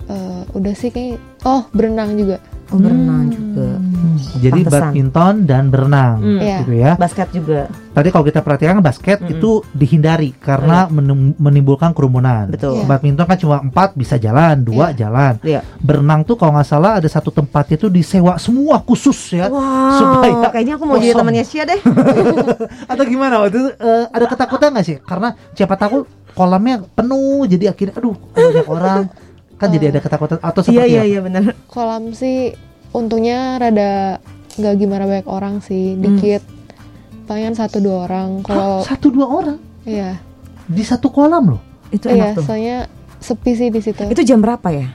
eh, 0.05 0.43
udah 0.51 0.73
sih 0.73 0.89
kayak, 0.89 1.15
oh 1.45 1.63
berenang 1.71 2.19
juga. 2.19 2.43
Oh, 2.67 2.77
berenang 2.77 3.31
juga. 3.31 3.78
Jadi 4.35 4.59
Pantesan. 4.59 4.81
badminton 4.85 5.33
dan 5.43 5.63
berenang 5.67 6.15
Hmm. 6.19 6.39
Iya. 6.39 6.57
gitu 6.59 6.73
ya 6.73 6.91
Basket 6.95 7.27
juga. 7.29 7.61
Tadi 7.89 8.07
kalau 8.07 8.23
kita 8.23 8.39
perhatikan 8.39 8.79
basket 8.79 9.17
Mm-mm. 9.17 9.33
itu 9.33 9.51
dihindari 9.71 10.31
karena 10.33 10.87
menem- 10.87 11.35
menimbulkan 11.35 11.91
kerumunan. 11.91 12.47
Betul. 12.47 12.79
Iya. 12.79 12.85
Badminton 12.85 13.25
kan 13.25 13.37
cuma 13.37 13.57
empat 13.59 13.89
bisa 13.93 14.15
jalan, 14.15 14.61
dua 14.61 14.89
Iya. 14.89 14.97
jalan. 15.01 15.33
Iya. 15.41 15.59
Berenang 15.77 16.23
tuh 16.23 16.35
kalau 16.35 16.53
nggak 16.53 16.65
salah 16.65 16.95
ada 16.95 17.07
satu 17.07 17.29
tempat 17.29 17.65
itu 17.69 17.87
disewa 17.87 18.37
semua 18.37 18.79
khusus 18.79 19.17
ya. 19.31 19.47
Wow, 19.47 19.59
Supaya 19.93 20.47
kayaknya 20.49 20.73
aku 20.73 20.85
mau 20.85 20.95
jadi 20.95 21.11
kosong. 21.11 21.19
temannya 21.21 21.43
Sia 21.43 21.63
deh. 21.63 21.79
Atau 22.91 23.03
gimana 23.03 23.41
waktu 23.41 23.57
itu 23.57 23.71
eh, 23.73 24.05
ada 24.07 24.25
ketakutan 24.25 24.69
nggak 24.71 24.85
sih? 24.85 24.97
Karena 24.99 25.27
siapa 25.51 25.75
tahu 25.75 26.05
kolamnya 26.31 26.85
penuh 26.87 27.43
jadi 27.45 27.69
akhirnya 27.69 27.95
aduh 27.95 28.15
banyak 28.31 28.63
orang 28.65 29.11
kan 29.53 29.67
jadi 29.67 29.91
ada 29.91 29.99
ketakutan 29.99 30.39
atau 30.39 30.61
Iya 30.61 30.67
seperti 30.71 30.87
iya 30.87 30.99
apa? 30.99 31.09
iya 31.09 31.19
benar. 31.19 31.43
Kolam 31.67 32.03
sih 32.13 32.55
untungnya 32.95 33.61
rada 33.61 34.19
nggak 34.59 34.75
gimana 34.75 35.03
banyak 35.07 35.27
orang 35.29 35.61
sih, 35.63 35.95
dikit. 35.95 36.43
Palingan 37.29 37.55
satu 37.55 37.77
dua 37.79 38.09
orang. 38.09 38.41
Kalau 38.41 38.81
satu 38.81 39.13
dua 39.13 39.27
orang 39.29 39.57
iya, 39.85 40.17
di 40.65 40.83
satu 40.83 41.13
kolam 41.13 41.57
loh. 41.57 41.61
Itu 41.93 42.09
iya, 42.09 42.33
enak 42.33 42.41
tuh. 42.41 42.45
soalnya 42.45 42.77
sepi 43.21 43.51
sih 43.53 43.69
di 43.69 43.81
situ. 43.81 44.05
Itu 44.09 44.21
jam 44.25 44.41
berapa 44.41 44.67
ya? 44.73 44.87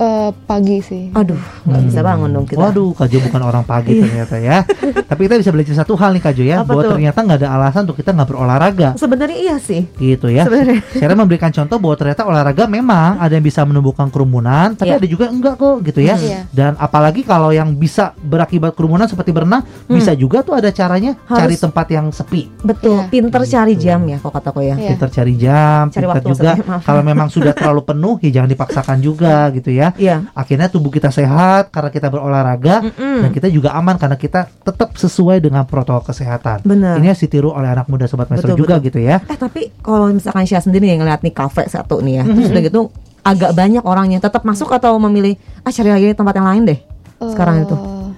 Eh, 0.00 0.32
pagi 0.48 0.80
sih. 0.80 1.12
Aduh, 1.12 1.36
nggak 1.68 1.82
bisa 1.84 2.00
Hmm. 2.00 2.08
bangun 2.08 2.30
dong 2.32 2.46
kita. 2.48 2.56
Waduh, 2.58 2.96
Kak 2.96 3.06
Jo 3.06 3.20
bukan 3.20 3.42
orang 3.44 3.64
pagi 3.64 3.92
Iya. 3.92 4.02
ternyata 4.02 4.36
ya. 4.40 4.64
Tapi 5.12 5.20
kita 5.22 5.36
bisa 5.36 5.52
belajar 5.52 5.74
satu 5.76 5.92
hal 5.94 6.16
nih 6.16 6.22
Kak 6.24 6.32
Jo 6.32 6.42
ya, 6.42 6.56
Apa 6.56 6.64
bahwa 6.64 6.82
tuh? 6.82 6.90
ternyata 6.96 7.18
nggak 7.20 7.38
ada 7.38 7.48
alasan 7.52 7.80
untuk 7.84 8.00
kita 8.00 8.10
nggak 8.10 8.24
berolahraga. 8.26 8.88
Sebenarnya 8.96 9.36
iya 9.36 9.56
sih. 9.60 9.84
Gitu 9.92 10.32
ya. 10.32 10.48
Sebenarnya. 10.48 10.80
Saya 10.88 11.12
memberikan 11.12 11.52
contoh 11.52 11.76
bahwa 11.76 11.94
ternyata 11.94 12.24
olahraga 12.24 12.64
memang 12.64 13.20
ada 13.20 13.28
yang 13.30 13.44
bisa 13.44 13.60
menumbuhkan 13.60 14.08
kerumunan, 14.08 14.72
tapi 14.72 14.88
Iya. 14.88 14.96
ada 14.96 15.06
juga 15.06 15.26
enggak 15.28 15.54
kok 15.54 15.76
gitu 15.84 16.00
ya. 16.00 16.16
Iya. 16.16 16.40
Dan 16.48 16.80
apalagi 16.80 17.20
kalau 17.20 17.52
yang 17.52 17.76
bisa 17.76 18.16
berakibat 18.16 18.72
kerumunan 18.72 19.04
seperti 19.04 19.30
berenang, 19.30 19.62
bisa 19.84 20.16
juga 20.16 20.40
tuh 20.40 20.56
ada 20.56 20.72
caranya 20.72 21.12
Hmm. 21.20 21.36
Harus- 21.36 21.40
cari 21.44 21.56
tempat 21.60 21.86
yang 21.90 22.06
sepi. 22.08 22.48
Betul, 22.58 23.04
Iya. 23.04 23.12
pinter 23.12 23.42
cari 23.44 23.76
Gitu. 23.76 23.84
jam 23.84 24.00
ya 24.06 24.16
kok 24.16 24.32
kataku 24.32 24.64
ya. 24.64 24.74
Iya. 24.74 24.96
Pintar 24.96 25.12
cari 25.12 25.34
jam, 25.36 25.82
Cari 25.86 26.00
pintar 26.00 26.08
waktu 26.16 26.28
juga 26.30 26.50
kalau 26.80 27.02
memang 27.02 27.28
sudah 27.28 27.52
terlalu 27.58 27.82
penuh 27.84 28.16
ya 28.18 28.30
jangan 28.32 28.48
dipaksakan 28.48 28.98
juga 28.98 29.52
gitu 29.52 29.68
ya. 29.68 29.89
Iya. 29.96 30.16
Akhirnya 30.32 30.66
tubuh 30.66 30.88
kita 30.88 31.08
sehat 31.08 31.70
karena 31.70 31.88
kita 31.88 32.06
berolahraga 32.06 32.82
Mm-mm. 32.82 33.24
dan 33.24 33.30
kita 33.30 33.48
juga 33.48 33.72
aman 33.72 33.94
karena 33.94 34.14
kita 34.14 34.46
tetap 34.60 34.94
sesuai 34.94 35.40
dengan 35.40 35.64
protokol 35.64 36.04
kesehatan. 36.04 36.62
Benar. 36.62 36.98
Ini 36.98 37.06
harus 37.08 37.22
ditiru 37.22 37.50
oleh 37.50 37.68
anak 37.68 37.86
muda 37.86 38.04
sobat 38.04 38.26
Betul, 38.26 38.54
juga 38.54 38.76
betul. 38.76 38.86
gitu 38.90 38.98
ya. 39.00 39.22
Eh 39.24 39.36
tapi 39.36 39.70
kalau 39.80 40.06
misalkan 40.08 40.44
Syah 40.44 40.60
sendiri 40.60 40.86
yang 40.86 41.00
ngeliat 41.00 41.20
nih 41.20 41.32
kafe 41.32 41.66
satu 41.66 41.98
nih 42.00 42.20
ya, 42.20 42.24
terus 42.24 42.46
Mhm. 42.46 42.52
udah 42.52 42.62
gitu 42.62 42.80
agak 43.20 43.50
banyak 43.52 43.82
orangnya 43.82 44.18
tetap 44.18 44.42
masuk 44.42 44.70
atau 44.70 44.96
memilih 44.98 45.36
ah 45.60 45.68
cari 45.68 45.88
lagi 45.88 46.06
tempat 46.12 46.34
yang 46.34 46.48
lain 46.48 46.62
deh 46.66 46.78
sekarang 47.20 47.64
itu. 47.64 47.76
Eh, 47.76 48.08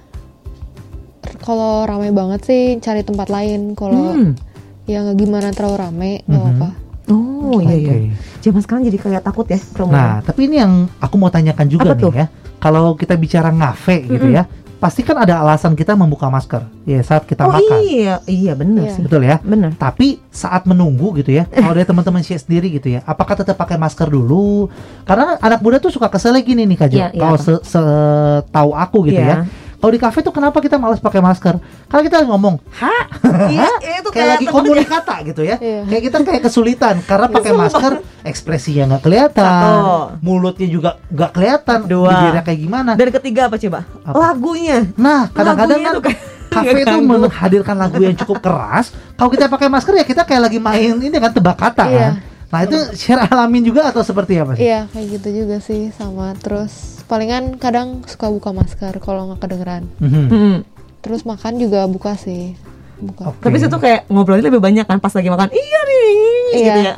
Kalau 1.38 1.82
ramai 1.82 2.11
banget 2.11 2.40
sih 2.44 2.62
cari 2.78 3.02
tempat 3.02 3.26
lain. 3.26 3.74
Kalau 3.74 4.14
Hmm. 4.14 4.38
yang 4.85 5.11
gimana 5.12 5.50
terlalu 5.50 5.76
rame 5.76 6.12
nggak 6.22 6.38
Mhm. 6.38 6.50
apa-apa. 6.52 6.68
Oh 7.12 7.61
iya 7.61 7.77
iya. 7.77 7.94
Zaman 8.40 8.61
sekarang 8.61 8.83
jadi 8.83 8.98
kayak 8.98 9.22
takut 9.22 9.46
ya 9.46 9.61
kerumunan. 9.68 9.94
Nah, 9.94 10.14
tapi 10.20 10.46
ini 10.46 10.57
yang 10.57 10.72
aku 10.96 11.14
mau 11.14 11.29
tanyakan 11.29 11.66
juga 11.66 11.85
Apa 11.85 11.94
nih 11.94 12.03
tuh? 12.03 12.12
ya. 12.14 12.27
Kalau 12.59 12.94
kita 12.94 13.14
bicara 13.14 13.48
ngafe 13.48 14.07
gitu 14.09 14.22
Mm-mm. 14.25 14.35
ya, 14.35 14.46
pasti 14.77 15.01
kan 15.01 15.14
ada 15.16 15.38
alasan 15.38 15.72
kita 15.72 15.92
membuka 15.92 16.27
masker 16.27 16.62
ya 16.83 16.98
saat 17.01 17.22
kita 17.22 17.42
oh 17.44 17.53
makan. 17.53 17.79
iya, 17.81 18.18
iya 18.25 18.53
benar 18.53 18.83
Iya. 18.85 18.92
sih. 18.92 19.03
Betul 19.03 19.22
ya? 19.25 19.38
Benar. 19.38 19.75
Tapi 19.77 20.18
saat 20.29 20.62
menunggu 20.64 21.14
gitu 21.16 21.31
ya, 21.33 21.46
kalau 21.53 21.70
dari 21.72 21.85
teman-teman 21.85 22.18
Syed 22.20 22.38
sendiri 22.40 22.70
gitu 22.72 22.88
ya, 22.88 23.03
apakah 23.03 23.35
tetap 23.37 23.55
pakai 23.55 23.77
masker 23.77 24.07
dulu? 24.07 24.66
Karena 25.03 25.38
anak 25.38 25.59
muda 25.59 25.77
tuh 25.77 25.90
suka 25.90 26.07
keselnya 26.07 26.40
gini 26.40 26.62
nih 26.64 26.77
Kak 26.77 26.88
Jo. 26.88 26.96
Iya, 26.96 27.07
iya, 27.11 27.20
Kalau 27.20 27.37
apa? 27.37 27.44
se- 27.44 27.64
setahu 27.64 28.70
aku 28.72 28.98
gitu 29.07 29.18
Iya. 29.18 29.27
ya. 29.29 29.37
Kalau 29.83 29.90
di 29.90 29.99
kafe 29.99 30.23
tuh 30.23 30.31
kenapa 30.31 30.62
kita 30.62 30.79
malas 30.79 31.03
pakai 31.03 31.18
masker? 31.18 31.59
Karena 31.90 32.03
kita 32.07 32.23
ngomong, 32.23 32.55
"Hah?" 32.73 33.03
Iya, 33.51 33.66
itu 33.99 34.09
kayak 34.09 34.29
lagi 34.31 34.47
temen- 34.47 34.55
komunikata 34.62 35.14
gitu 35.27 35.42
ya. 35.42 35.59
Iya. 35.59 35.83
Kayak 35.85 36.03
kita 36.07 36.16
kayak 36.23 36.42
kesulitan 36.47 36.95
karena 37.03 37.27
pakai 37.27 37.51
masker 37.51 37.92
ekspresinya 38.23 38.83
nggak 38.88 39.03
kelihatan, 39.03 39.42
Satu. 39.42 40.23
mulutnya 40.23 40.68
juga 40.71 40.90
nggak 41.09 41.31
kelihatan, 41.33 41.79
bibirnya 41.90 42.42
kayak 42.42 42.61
gimana. 42.62 42.90
Dan 42.95 43.11
ketiga 43.11 43.51
apa 43.51 43.59
coba? 43.59 43.79
Apa? 44.07 44.14
Lagunya. 44.14 44.79
Nah, 44.95 45.27
kadang-kadang 45.29 45.79
kan 45.81 45.95
kayak 46.01 46.18
kafe 46.55 46.79
itu 46.81 46.97
menghadirkan 47.03 47.75
lagu 47.75 47.99
yang 47.99 48.14
cukup 48.14 48.38
keras. 48.38 48.95
Kalau 49.18 49.35
kita 49.35 49.51
pakai 49.51 49.66
masker 49.66 49.99
ya 49.99 50.07
kita 50.07 50.23
kayak 50.23 50.47
lagi 50.47 50.59
main 50.62 50.95
ini 50.95 51.16
kan 51.18 51.35
tebak 51.35 51.59
kata 51.59 51.85
Iya. 51.85 51.99
kan. 51.99 52.12
Nah, 52.53 52.69
itu 52.69 52.77
share 52.95 53.25
alamin 53.33 53.65
juga 53.65 53.88
atau 53.88 54.05
seperti 54.05 54.37
apa 54.37 54.53
sih? 54.55 54.69
Iya 54.69 54.85
kayak 54.93 55.07
gitu 55.09 55.29
juga 55.33 55.57
sih 55.59 55.88
sama. 55.97 56.37
Terus 56.37 57.01
palingan 57.09 57.57
kadang 57.57 58.05
suka 58.05 58.29
buka 58.29 58.53
masker 58.53 59.01
kalau 59.01 59.33
nggak 59.33 59.41
kedengeran. 59.41 59.88
Mhm. 59.97 60.25
Hmm. 60.29 60.57
Terus 61.01 61.25
makan 61.25 61.57
juga 61.57 61.88
buka 61.88 62.12
sih. 62.15 62.53
Buka. 63.01 63.33
Oke. 63.33 63.41
Tapi 63.41 63.57
situ 63.57 63.77
kayak 63.81 64.05
ngobrolnya 64.12 64.53
lebih 64.53 64.61
banyak 64.61 64.85
kan 64.85 65.01
pas 65.01 65.11
lagi 65.11 65.33
makan. 65.33 65.49
Iya 65.49 65.81
nih, 65.83 66.12
Iya. 66.53 66.61
gitu 66.62 66.81
ya. 66.85 66.95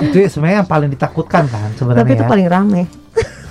Itu 0.00 0.16
sebenarnya 0.32 0.64
yang 0.64 0.70
paling 0.70 0.90
ditakutkan 0.90 1.44
kan 1.46 1.68
sebenarnya. 1.76 2.02
Tapi 2.02 2.12
itu 2.16 2.24
ya. 2.24 2.30
paling 2.32 2.46
rame. 2.48 2.82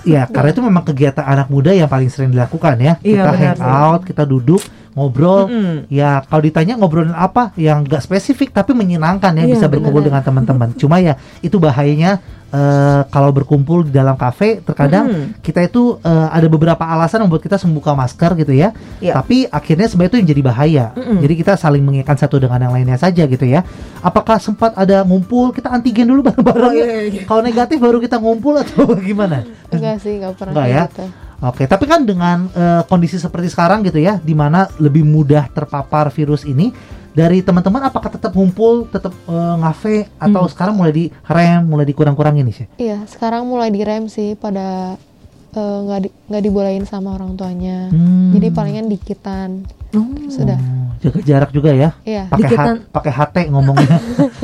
Iya, 0.07 0.23
karena 0.31 0.49
itu 0.55 0.61
memang 0.63 0.83
kegiatan 0.87 1.25
anak 1.27 1.47
muda 1.51 1.75
yang 1.75 1.91
paling 1.91 2.07
sering 2.07 2.31
dilakukan 2.31 2.79
ya. 2.79 2.93
Iya, 3.03 3.27
kita 3.27 3.31
benar 3.35 3.55
sih. 3.55 3.63
hangout, 3.63 4.01
kita 4.07 4.23
duduk, 4.23 4.61
ngobrol. 4.95 5.51
Mm-mm. 5.51 5.75
Ya, 5.91 6.23
kalau 6.25 6.41
ditanya 6.41 6.73
ngobrolin 6.79 7.13
apa 7.13 7.51
yang 7.59 7.83
nggak 7.83 8.01
spesifik 8.01 8.55
tapi 8.55 8.71
menyenangkan 8.71 9.35
ya 9.35 9.43
Iya, 9.45 9.53
bisa 9.53 9.65
berkumpul 9.67 10.01
dengan 10.07 10.23
teman-teman. 10.23 10.71
Cuma 10.81 11.03
ya 11.03 11.19
itu 11.43 11.59
bahayanya 11.59 12.23
eh, 12.47 13.01
kalau 13.07 13.29
berkumpul 13.29 13.83
di 13.83 13.91
dalam 13.91 14.15
kafe 14.15 14.59
terkadang 14.59 15.05
Hmm. 15.07 15.27
kita 15.39 15.61
itu 15.61 15.99
eh, 15.99 16.27
ada 16.29 16.47
beberapa 16.47 16.79
alasan 16.81 17.23
membuat 17.23 17.41
kita 17.41 17.59
membuka 17.63 17.91
masker 17.91 18.31
gitu 18.37 18.51
ya. 18.51 18.71
Iya. 18.97 19.13
Tapi 19.15 19.45
akhirnya 19.45 19.87
sebenarnya 19.87 20.11
itu 20.11 20.19
yang 20.19 20.29
jadi 20.31 20.41
bahaya. 20.41 20.85
Mm-mm. 20.93 21.19
Jadi 21.19 21.33
kita 21.35 21.53
saling 21.55 21.81
mengingatkan 21.81 22.17
satu 22.17 22.37
dengan 22.37 22.59
yang 22.59 22.73
lainnya 22.73 22.95
saja 22.95 23.23
gitu 23.23 23.43
ya. 23.43 23.63
Apakah 23.99 24.39
sempat 24.39 24.71
ada 24.73 25.03
ngumpul 25.03 25.51
kita 25.51 25.67
antigen 25.67 26.07
dulu 26.07 26.23
bareng-bareng? 26.27 26.63
Oh, 26.63 26.73
ya? 26.73 26.85
iya, 26.85 26.99
iya. 27.07 27.21
Kalau 27.23 27.41
negatif 27.41 27.77
baru 27.77 27.97
kita 27.99 28.15
ngumpul 28.17 28.55
atau 28.57 28.87
gimana? 29.03 29.43
enggak 29.67 29.99
sih 29.99 30.15
nggak 30.15 30.33
pernah 30.39 30.53
Enggak 30.55 30.67
ya? 30.71 30.83
gitu 30.87 31.05
Oke, 31.37 31.69
tapi 31.69 31.85
kan 31.85 32.01
dengan 32.01 32.49
eh, 32.49 32.81
kondisi 32.89 33.21
seperti 33.21 33.53
sekarang 33.53 33.85
gitu 33.85 34.01
ya, 34.01 34.17
di 34.17 34.33
mana 34.33 34.65
lebih 34.81 35.05
mudah 35.05 35.45
terpapar 35.53 36.09
virus 36.09 36.41
ini, 36.41 36.73
dari 37.17 37.41
teman-teman 37.41 37.81
apakah 37.83 38.13
tetap 38.13 38.29
ngumpul, 38.31 38.85
tetap 38.85 39.09
eh, 39.25 39.55
ngafe, 39.57 40.05
atau 40.17 40.45
Hmm. 40.45 40.51
sekarang 40.53 40.77
mulai 40.77 40.93
direm, 40.93 41.61
mulai 41.65 41.83
dikurang-kurangin 41.83 42.45
nih 42.45 42.55
sih? 42.55 42.67
iya 42.77 43.01
sekarang 43.05 43.43
mulai 43.43 43.73
direm 43.73 44.05
sih 44.05 44.37
pada 44.37 44.93
eh, 45.49 45.79
nggak 45.81 45.99
di, 45.99 46.09
nggak 46.29 46.43
dibolehin 46.43 46.85
sama 46.85 47.17
orang 47.17 47.33
tuanya 47.33 47.89
Hmm. 47.89 48.37
jadi 48.37 48.47
palingan 48.51 48.85
dikitan 48.85 49.65
Oh. 49.95 50.03
sudah 50.27 50.57
jaga 50.97 51.19
jarak 51.21 51.49
juga 51.51 51.69
ya. 51.71 51.93
iya 52.01 52.25
Pakai 52.25 52.49
ha- 52.51 52.81
pakai 52.89 53.11
HT 53.13 53.35
ngomongnya. 53.47 53.97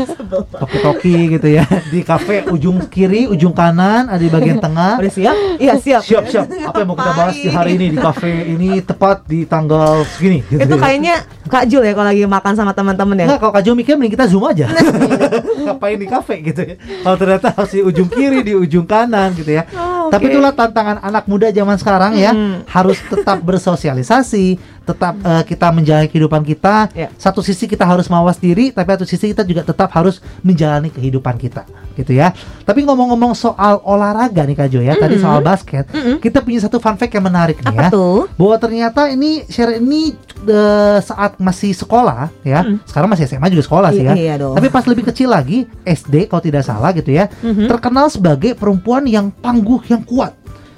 Toki-toki 0.53 1.33
gitu 1.33 1.47
ya. 1.49 1.65
Di 1.65 2.01
kafe 2.01 2.45
ujung 2.47 2.77
kiri, 2.87 3.25
ujung 3.25 3.51
kanan, 3.51 4.05
ada 4.05 4.17
di 4.17 4.29
bagian 4.29 4.57
tengah. 4.57 4.97
Udah 4.97 5.11
siap? 5.11 5.35
Iya 5.57 5.73
siap. 5.77 6.01
Siap 6.01 6.23
siap. 6.27 6.45
Apa 6.47 6.77
yang 6.79 6.87
mau 6.87 6.95
kita 6.95 7.11
bahas 7.11 7.35
di 7.35 7.49
hari 7.49 7.71
ini 7.75 7.85
di 7.89 7.97
kafe 7.97 8.31
ini 8.47 8.69
tepat 8.79 9.25
di 9.25 9.43
tanggal 9.43 10.05
segini. 10.07 10.45
Gitu 10.45 10.61
Itu 10.61 10.75
ya. 10.75 10.79
kayaknya 10.79 11.15
Kak 11.43 11.63
Jul 11.67 11.83
ya 11.83 11.93
kalau 11.93 12.07
lagi 12.07 12.23
makan 12.23 12.53
sama 12.53 12.71
teman-teman 12.71 13.15
ya. 13.15 13.25
Enggak, 13.27 13.39
kalau 13.41 13.53
Kak 13.53 13.63
Jo 13.63 13.71
mikir 13.73 13.93
mending 13.97 14.13
kita 14.13 14.25
zoom 14.25 14.45
aja. 14.45 14.69
Ngapain 15.65 15.97
di 15.97 16.07
kafe 16.07 16.35
gitu 16.43 16.61
ya. 16.63 16.75
Kalau 16.77 17.17
ternyata 17.17 17.47
harus 17.51 17.71
di 17.71 17.81
ujung 17.81 18.07
kiri, 18.07 18.41
di 18.41 18.53
ujung 18.53 18.85
kanan 18.85 19.33
gitu 19.33 19.51
ya. 19.51 19.65
Oh, 19.73 20.09
Tapi 20.09 20.27
oke. 20.27 20.33
itulah 20.33 20.51
tantangan 20.51 20.97
anak 20.99 21.25
muda 21.25 21.49
zaman 21.49 21.77
sekarang 21.77 22.13
ya. 22.13 22.31
Hmm. 22.31 22.61
Harus 22.65 22.99
tetap 23.01 23.41
bersosialisasi, 23.41 24.57
tetap 24.83 25.15
eh, 25.17 25.43
kita 25.43 25.67
menjalani 25.69 26.05
kehidupan 26.05 26.43
kita. 26.43 26.91
Ya. 26.91 27.07
Satu 27.15 27.39
sisi 27.39 27.65
kita 27.65 27.83
harus 27.83 28.05
mawas 28.05 28.35
diri, 28.35 28.69
tapi 28.69 28.87
satu 28.89 29.03
sisi 29.03 29.29
kita 29.29 29.41
juga 29.41 29.63
tetap 29.63 29.87
harus 29.89 30.19
menjalani 30.39 30.87
kehidupan 30.87 31.35
kita, 31.35 31.63
gitu 31.93 32.11
ya. 32.11 32.35
Tapi 32.61 32.83
ngomong-ngomong 32.83 33.31
soal 33.33 33.79
olahraga 33.81 34.43
nih 34.43 34.55
Kak 34.55 34.67
Jo 34.67 34.79
ya, 34.79 34.93
tadi 34.93 35.15
soal 35.17 35.39
basket, 35.41 35.87
Mm-mm. 35.87 36.19
kita 36.19 36.39
punya 36.39 36.59
satu 36.59 36.77
fun 36.77 36.93
fact 36.93 37.11
yang 37.11 37.23
menarik 37.23 37.57
nih 37.57 37.69
Apa 37.69 37.81
ya 37.81 37.89
tuh? 37.89 38.27
bahwa 38.33 38.55
ternyata 38.57 39.07
ini 39.07 39.47
share 39.47 39.77
ini 39.77 40.11
eh, 40.43 40.99
saat 40.99 41.37
masih 41.37 41.71
sekolah 41.71 42.27
ya 42.41 42.59
Mm. 42.61 42.83
sekarang 42.83 43.07
masih 43.07 43.23
SMA 43.25 43.47
juga 43.47 43.63
sekolah 43.63 43.89
sih 43.89 44.03
ya 44.03 44.11
I- 44.11 44.19
iya 44.21 44.35
dong. 44.35 44.53
tapi 44.53 44.67
pas 44.67 44.83
lebih 44.83 45.03
kecil 45.05 45.27
lagi 45.27 45.63
SD 45.81 46.27
kalau 46.27 46.39
tidak 46.39 46.61
salah 46.61 46.91
gitu 46.91 47.09
ya 47.09 47.31
Mhm. 47.39 47.67
terkenal 47.67 48.07
sebagai 48.07 48.51
perempuan 48.53 49.03
yang 49.05 49.31
tangguh 49.33 49.79
yang 49.85 49.99
kuat 50.01 50.35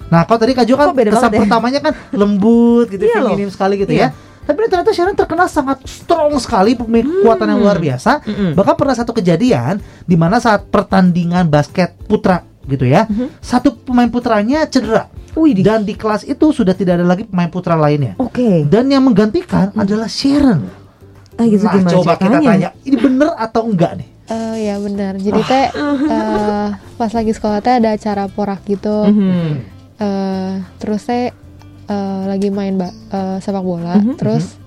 nah 0.08 0.22
kalau 0.24 0.38
tadi 0.38 0.52
Kak 0.52 0.64
Jo 0.64 0.76
kan 0.76 0.92
kesan 0.92 1.02
banget 1.10 1.32
ya? 1.32 1.40
pertamanya 1.42 1.80
kan 1.82 1.94
lembut 2.12 2.88
gitu 2.88 3.04
Iya 3.04 3.20
loh. 3.20 3.32
feminim 3.32 3.50
sekali 3.50 3.76
gitu 3.78 3.92
Iya. 3.92 4.10
ya 4.14 4.24
tapi 4.46 4.62
ternyata 4.64 4.92
Sharon 4.92 5.14
terkenal 5.14 5.48
sangat 5.48 5.82
strong 5.84 6.38
sekali 6.38 6.74
punya 6.74 7.02
kekuatan 7.02 7.48
yang 7.48 7.60
luar 7.60 7.78
biasa 7.78 8.22
Mm-mm. 8.22 8.54
bahkan 8.54 8.76
pernah 8.76 8.94
satu 8.94 9.10
kejadian 9.12 9.78
di 10.04 10.14
mana 10.14 10.38
saat 10.38 10.70
pertandingan 10.70 11.46
basket 11.46 11.98
putra 12.02 12.46
gitu 12.64 12.84
ya 12.84 13.06
Mhm. 13.06 13.40
satu 13.40 13.74
pemain 13.76 14.06
putranya 14.08 14.66
cedera 14.66 15.10
Wih, 15.34 15.52
di- 15.52 15.62
dan 15.62 15.82
di 15.82 15.92
kelas 15.92 16.24
itu 16.24 16.50
sudah 16.50 16.72
tidak 16.72 16.96
ada 16.96 17.06
lagi 17.06 17.24
pemain 17.24 17.48
putra 17.48 17.74
lainnya 17.76 18.14
Oke. 18.16 18.64
dan 18.64 18.86
yang 18.86 19.02
menggantikan 19.02 19.74
adalah 19.74 20.08
Sharon. 20.08 20.64
Ah, 21.36 21.44
gitu 21.44 21.68
nah, 21.68 21.84
coba 21.84 22.16
kita 22.16 22.40
tanya, 22.40 22.72
ini 22.80 22.96
bener 22.96 23.36
atau 23.36 23.68
enggak 23.68 24.00
nih? 24.00 24.08
Eh, 24.26 24.56
ya 24.64 24.80
benar 24.80 25.14
jadi 25.18 25.42
teh 25.44 25.66
eh, 26.08 26.68
pas 26.96 27.12
lagi 27.12 27.30
sekolah 27.30 27.60
teh 27.60 27.76
ada 27.76 27.92
acara 27.92 28.26
porak 28.28 28.64
gitu 28.64 29.04
Mhm. 29.06 29.75
Eh, 29.96 30.54
terus 30.76 31.02
saya 31.02 31.32
eh, 31.86 32.22
lagi 32.26 32.50
main 32.50 32.76
ba- 32.76 32.92
eh, 32.92 33.38
sepak 33.40 33.62
bola 33.62 33.96
Mhm. 33.96 34.16
terus 34.16 34.60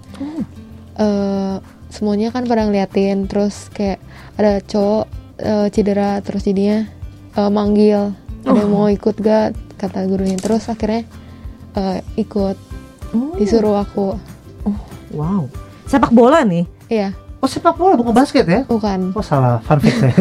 eh, 0.94 1.56
semuanya 1.88 2.28
kan 2.28 2.44
pada 2.44 2.64
ngeliatin 2.64 3.26
terus 3.26 3.68
kayak 3.70 4.00
ada 4.34 4.60
cowok 4.62 5.04
eh, 5.38 5.66
cedera 5.68 6.20
terus 6.20 6.42
jadinya 6.42 6.88
eh, 7.34 7.50
manggil 7.50 8.12
ada 8.40 8.56
yang 8.56 8.70
Oh. 8.70 8.74
mau 8.78 8.88
ikut 8.88 9.14
gak 9.16 9.52
kata 9.76 10.06
gurunya 10.06 10.34
terus 10.34 10.64
akhirnya 10.66 11.04
eh, 11.74 11.98
ikut 12.16 12.56
Oh. 13.10 13.32
disuruh 13.34 13.76
aku 13.76 14.16
Wow. 15.08 15.48
Sepak 15.84 16.08
bola 16.10 16.40
nih. 16.42 16.68
iya 16.86 17.12
Oh 17.38 17.46
sepak 17.46 17.74
bola 17.74 17.94
bukan 17.94 18.12
basket 18.12 18.44
ya? 18.44 18.60
bukan 18.64 19.12
Oh 19.12 19.22
salah, 19.22 19.56
fun 19.62 19.78
fact 19.78 19.96
saya. 19.98 20.12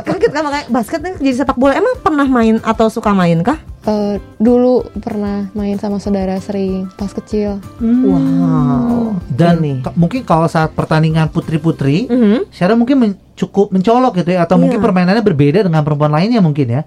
Kaget 0.00 0.30
kan 0.36 0.42
makanya 0.42 0.66
basket 0.68 1.00
nih 1.00 1.14
jadi 1.16 1.36
sepak 1.38 1.56
bola. 1.56 1.72
Emang 1.72 1.94
pernah 1.98 2.22
main 2.24 2.60
atau 2.60 2.86
suka 2.86 3.10
main 3.10 3.40
kah? 3.40 3.56
Eh, 3.80 4.16
dulu 4.36 4.84
pernah 4.94 5.48
main 5.50 5.72
sama 5.74 5.96
saudara 5.96 6.36
sering 6.36 6.84
pas 6.94 7.08
kecil 7.08 7.56
Wow. 7.80 9.16
Dan 9.26 9.56
Ini. 9.58 9.72
ka- 9.80 9.96
mungkin 9.96 10.20
kalau 10.20 10.44
saat 10.46 10.70
pertandingan 10.70 11.28
putri-putri, 11.28 12.04
Mhm. 12.04 12.50
Sharon 12.50 12.76
mungkin 12.76 12.96
men- 12.98 13.18
cukup 13.32 13.72
mencolok 13.72 14.20
gitu 14.20 14.30
ya, 14.30 14.44
atau 14.44 14.54
Iya. 14.54 14.62
mungkin 14.62 14.78
permainannya 14.78 15.24
berbeda 15.24 15.64
dengan 15.64 15.80
perempuan 15.80 16.12
lainnya 16.12 16.38
mungkin 16.38 16.68
ya. 16.70 16.82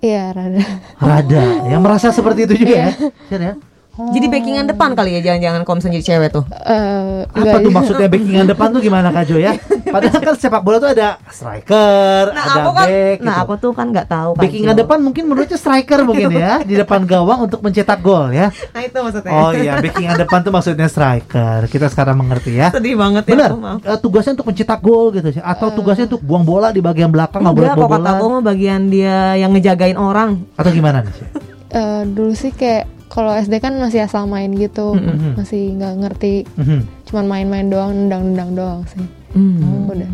iya 0.00 0.34
rada 0.34 0.58
Rada, 0.98 1.42
yang 1.64 1.78
merasa 1.78 2.10
seperti 2.10 2.42
itu 2.44 2.58
juga 2.58 2.74
ya, 2.76 2.90
Sharon 3.30 3.42
ya. 3.44 3.54
Jadi 3.92 4.24
backingan 4.26 4.64
depan 4.64 4.96
kali 4.96 5.12
ya 5.12 5.20
jangan-jangan 5.22 5.60
kalau 5.62 5.76
misalnya 5.76 5.96
jadi 5.96 6.06
cewek 6.08 6.28
tuh. 6.30 6.44
Eh, 6.48 7.28
Apa 7.28 7.56
tuh 7.60 7.68
maksudnya 7.70 8.08
backingan 8.08 8.46
depan 8.46 8.68
tuh 8.68 8.80
gimana 8.80 9.08
Kak 9.08 9.24
Jo 9.26 9.36
ya? 9.36 9.52
Padahal 9.92 10.16
kan 10.16 10.32
sepak 10.34 10.60
bola 10.60 10.76
tuh 10.78 10.90
ada 10.90 11.20
striker, 11.28 12.32
Nah, 12.32 12.40
ada 12.42 12.52
aku 12.56 12.70
kan 12.72 12.86
back 12.86 13.18
nah 13.20 13.34
gitu. 13.34 13.44
aku 13.44 13.54
tuh 13.58 13.70
kan 13.70 13.86
nggak 13.90 14.08
tahu 14.08 14.30
kan. 14.32 14.40
Backingan 14.40 14.74
depan 14.74 14.98
mungkin 14.98 15.22
menurutnya 15.26 15.54
striker 15.54 16.00
mungkin 16.02 16.32
ya 16.32 16.52
di 16.64 16.74
depan 16.74 17.04
gawang 17.04 17.44
untuk 17.44 17.60
mencetak 17.60 18.00
gol 18.00 18.32
ya. 18.32 18.48
Nah, 18.48 18.80
itu 18.80 18.96
maksudnya. 18.96 19.30
Oh 19.30 19.50
iya, 19.52 19.72
backingan 19.76 20.16
depan 20.18 20.38
tuh 20.40 20.50
maksudnya 20.50 20.88
striker. 20.88 21.60
Kita 21.66 21.86
sekarang 21.86 22.16
mengerti 22.16 22.56
ya. 22.56 22.72
Sedih 22.72 22.96
banget 22.96 23.28
ya 23.28 23.44
aku 23.44 23.58
mau. 23.58 23.76
eh, 23.76 23.98
tugasnya 23.98 24.32
untuk 24.34 24.48
mencetak 24.48 24.80
gol 24.80 25.12
gitu 25.12 25.28
sih 25.30 25.42
atau 25.42 25.68
tugasnya 25.68 26.08
untuk 26.08 26.24
buang 26.24 26.42
bola 26.42 26.72
di 26.72 26.80
bagian 26.80 27.12
belakang 27.12 27.44
nggak 27.44 27.52
boleh 27.52 27.68
Enggak, 27.68 27.84
kok 27.84 27.92
kata 27.92 28.10
aku 28.14 28.24
mah 28.30 28.42
bagian 28.42 28.88
dia 28.88 29.36
yang 29.36 29.52
ngejagain 29.52 29.94
orang. 29.94 30.40
atau 30.54 30.70
gimana 30.70 31.04
nih? 31.04 31.12
sih? 31.12 31.26
Eh, 31.70 32.02
dulu 32.06 32.32
sih 32.32 32.48
kayak 32.50 33.01
kalau 33.12 33.28
SD 33.30 33.60
kan 33.60 33.76
masih 33.76 34.00
asal 34.00 34.24
main 34.24 34.48
gitu, 34.50 34.96
Mm-mm. 34.96 35.36
masih 35.36 35.76
nggak 35.76 35.94
ngerti, 36.00 36.34
Mhm. 36.56 36.80
cuman 37.04 37.24
main-main 37.28 37.66
doang, 37.68 37.92
nendang-nendang 37.92 38.50
doang 38.52 38.80
sih. 38.88 39.04
Hmm. 39.32 39.84
Udah. 39.86 40.08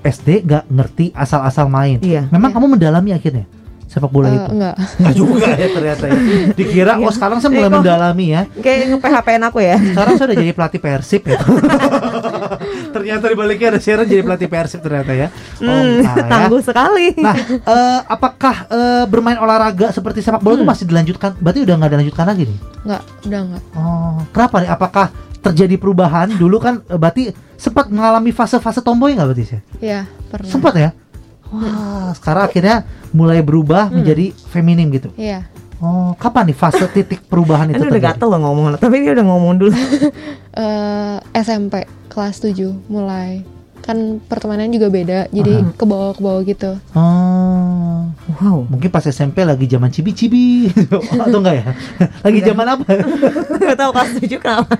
SD 0.00 0.44
nggak 0.44 0.64
ngerti 0.68 1.06
asal-asal 1.12 1.68
main. 1.68 2.00
Iya. 2.00 2.28
Memang 2.28 2.50
Iya. 2.50 2.56
kamu 2.56 2.66
mendalami 2.70 3.10
akhirnya 3.12 3.44
sepak 3.84 4.08
bola 4.08 4.28
Eh, 4.28 4.32
itu. 4.34 4.44
enggak. 4.50 4.74
Nggak 4.96 5.14
juga 5.14 5.46
ya 5.50 5.68
ternyata 5.68 6.04
ya. 6.06 6.14
Dikira 6.58 6.92
oh 6.96 7.10
sekarang 7.10 7.36
saya 7.36 7.50
mulai 7.50 7.66
Eh, 7.66 7.74
mendalami 7.74 8.26
ya. 8.30 8.42
Kayak 8.56 8.78
nge-PHP-in 8.88 9.42
aku 9.42 9.58
ya. 9.60 9.76
Sekarang 9.76 10.12
saya 10.14 10.26
udah 10.26 10.38
jadi 10.38 10.52
pelatih 10.52 10.80
Persib 10.80 11.22
ya. 11.26 11.36
ternyata 12.90 13.24
di 13.24 13.34
baliknya 13.34 13.68
ada 13.70 13.80
Sharon 13.80 14.04
jadi 14.04 14.20
pelatih 14.20 14.46
Persib 14.46 14.80
ternyata 14.80 15.10
ya. 15.10 15.28
Oh, 15.58 15.82
ya. 15.98 16.26
tangguh 16.26 16.60
sekali. 16.60 17.14
Nah, 17.16 17.34
eh, 17.48 17.98
apakah 18.04 18.66
eh, 18.66 19.04
bermain 19.06 19.36
olahraga 19.36 19.90
seperti 19.90 20.20
sepak 20.20 20.38
bola 20.38 20.54
itu 20.54 20.62
Hmm. 20.62 20.70
masih 20.70 20.84
dilanjutkan? 20.84 21.30
Berarti 21.36 21.60
udah 21.62 21.74
nggak 21.76 21.90
dilanjutkan 21.90 22.26
lagi 22.26 22.42
nih? 22.44 22.58
Enggak, 22.82 23.02
udah 23.24 23.40
enggak. 23.40 23.62
Oh, 23.72 24.16
kenapa 24.30 24.56
nih? 24.58 24.68
Apakah 24.68 25.06
terjadi 25.40 25.74
perubahan? 25.74 26.28
Dulu 26.32 26.56
kan 26.58 26.74
eh, 26.82 26.94
berarti 26.94 27.22
sempat 27.54 27.88
mengalami 27.88 28.30
fase-fase 28.30 28.80
tomboy 28.80 29.14
nggak 29.14 29.26
berarti 29.26 29.44
sih? 29.46 29.60
Ya, 29.78 30.04
pernah. 30.28 30.48
Sempat 30.48 30.74
ya? 30.74 30.90
Wah, 31.48 32.14
sekarang 32.14 32.46
akhirnya 32.46 32.76
mulai 33.10 33.40
berubah 33.40 33.88
Hmm. 33.88 34.00
menjadi 34.00 34.30
feminim 34.48 34.86
gitu. 34.90 35.10
Iya. 35.14 35.50
Oh, 35.80 36.12
kapan 36.14 36.52
nih 36.52 36.54
fase 36.54 36.84
titik 36.86 37.24
perubahan 37.24 37.64
itu 37.66 37.80
Ini 37.80 37.88
udah 37.88 38.02
gatel 38.04 38.28
loh 38.28 38.40
ngomong, 38.42 38.76
tapi 38.76 39.00
dia 39.00 39.16
udah 39.16 39.26
ngomong 39.26 39.52
dulu. 39.58 39.72
Eh, 40.50 41.16
SMP 41.32 41.80
kelas 42.06 42.36
7 42.38 42.52
mulai. 42.86 43.46
Kan 43.80 44.20
pertemanan 44.20 44.68
juga 44.68 44.90
beda, 44.90 45.30
jadi 45.30 45.62
Aha. 45.62 45.72
ke 45.72 45.84
bawah 45.84 46.12
ke 46.12 46.20
bawah 46.20 46.42
gitu. 46.42 46.74
Oh, 46.92 48.10
Wow. 48.36 48.66
mungkin 48.66 48.90
pas 48.90 49.00
SMP 49.02 49.40
lagi 49.40 49.64
zaman 49.64 49.88
cibi-cibi 49.88 50.68
atau 51.22 51.38
enggak 51.38 51.56
ya? 51.56 51.66
Lagi 52.20 52.40
zaman 52.42 52.66
apa? 52.68 52.84
Gak 53.62 53.78
tahu 53.78 53.90
kelas 53.90 54.10
7 54.20 54.36
kenapa. 54.36 54.74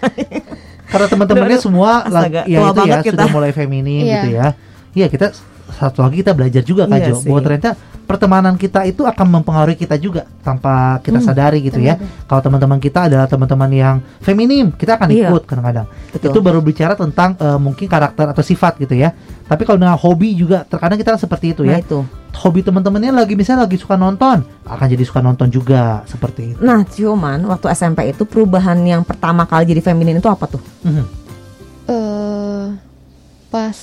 Karena 0.84 1.06
teman-temannya 1.06 1.56
Aduh, 1.56 1.64
semua 1.64 1.90
astaga, 2.02 2.42
lagi 2.42 2.50
ya 2.50 2.58
itu 2.60 2.80
ya 2.82 2.96
kita. 3.00 3.10
sudah 3.14 3.28
mulai 3.30 3.50
feminim 3.50 4.02
Iya. 4.04 4.12
gitu 4.12 4.28
ya. 4.34 4.46
Iya 4.90 5.06
kita 5.06 5.26
satu 5.72 6.02
lagi 6.02 6.20
kita 6.20 6.32
belajar 6.32 6.62
juga 6.62 6.84
Kak 6.84 6.96
Iya 6.96 7.06
Jo 7.08 7.14
sih. 7.16 7.26
bahwa 7.26 7.40
ternyata 7.40 7.70
pertemanan 8.04 8.54
kita 8.54 8.82
itu 8.84 9.06
akan 9.06 9.26
mempengaruhi 9.30 9.78
kita 9.78 9.94
juga 9.94 10.26
tanpa 10.40 10.98
kita 10.98 11.16
Hmm, 11.16 11.26
sadari 11.26 11.62
gitu 11.62 11.78
ya. 11.78 11.94
Kalau 12.26 12.42
teman-teman 12.42 12.76
kita 12.76 13.06
adalah 13.06 13.24
teman-teman 13.24 13.70
yang 13.70 13.96
feminim, 14.18 14.70
kita 14.70 14.98
akan 14.98 15.08
Iya. 15.08 15.30
ikut 15.30 15.46
kadang-kadang. 15.46 15.86
Itu 16.12 16.38
baru 16.40 16.58
bicara 16.58 16.94
tentang 16.94 17.38
eh, 17.38 17.54
mungkin 17.56 17.86
karakter 17.86 18.26
atau 18.28 18.42
sifat 18.42 18.78
gitu 18.78 18.94
ya. 18.94 19.14
Tapi 19.46 19.62
kalau 19.62 19.78
dengan 19.78 19.94
hobi 19.94 20.34
juga 20.34 20.62
terkadang 20.62 20.96
kita 20.96 21.14
kan 21.14 21.20
seperti 21.20 21.54
itu 21.54 21.62
Nah, 21.62 21.78
ya. 21.78 21.78
itu. 21.78 22.02
Hobi 22.32 22.62
teman-temannya 22.62 23.10
lagi 23.12 23.34
misalnya 23.34 23.66
lagi 23.66 23.74
suka 23.74 23.94
nonton, 23.94 24.42
akan 24.64 24.86
jadi 24.86 25.02
suka 25.02 25.18
nonton 25.18 25.46
juga 25.46 26.02
seperti 26.04 26.54
itu. 26.54 26.58
Nah, 26.60 26.82
cuman 26.82 27.42
waktu 27.44 27.66
SMP 27.68 28.06
itu 28.06 28.22
perubahan 28.22 28.78
yang 28.80 29.02
pertama 29.02 29.42
kali 29.44 29.66
jadi 29.68 29.82
feminin 29.84 30.18
itu 30.18 30.26
apa 30.26 30.46
tuh? 30.46 30.62
Mhm. 30.82 31.04
eh 31.86 32.66
pas 33.48 33.74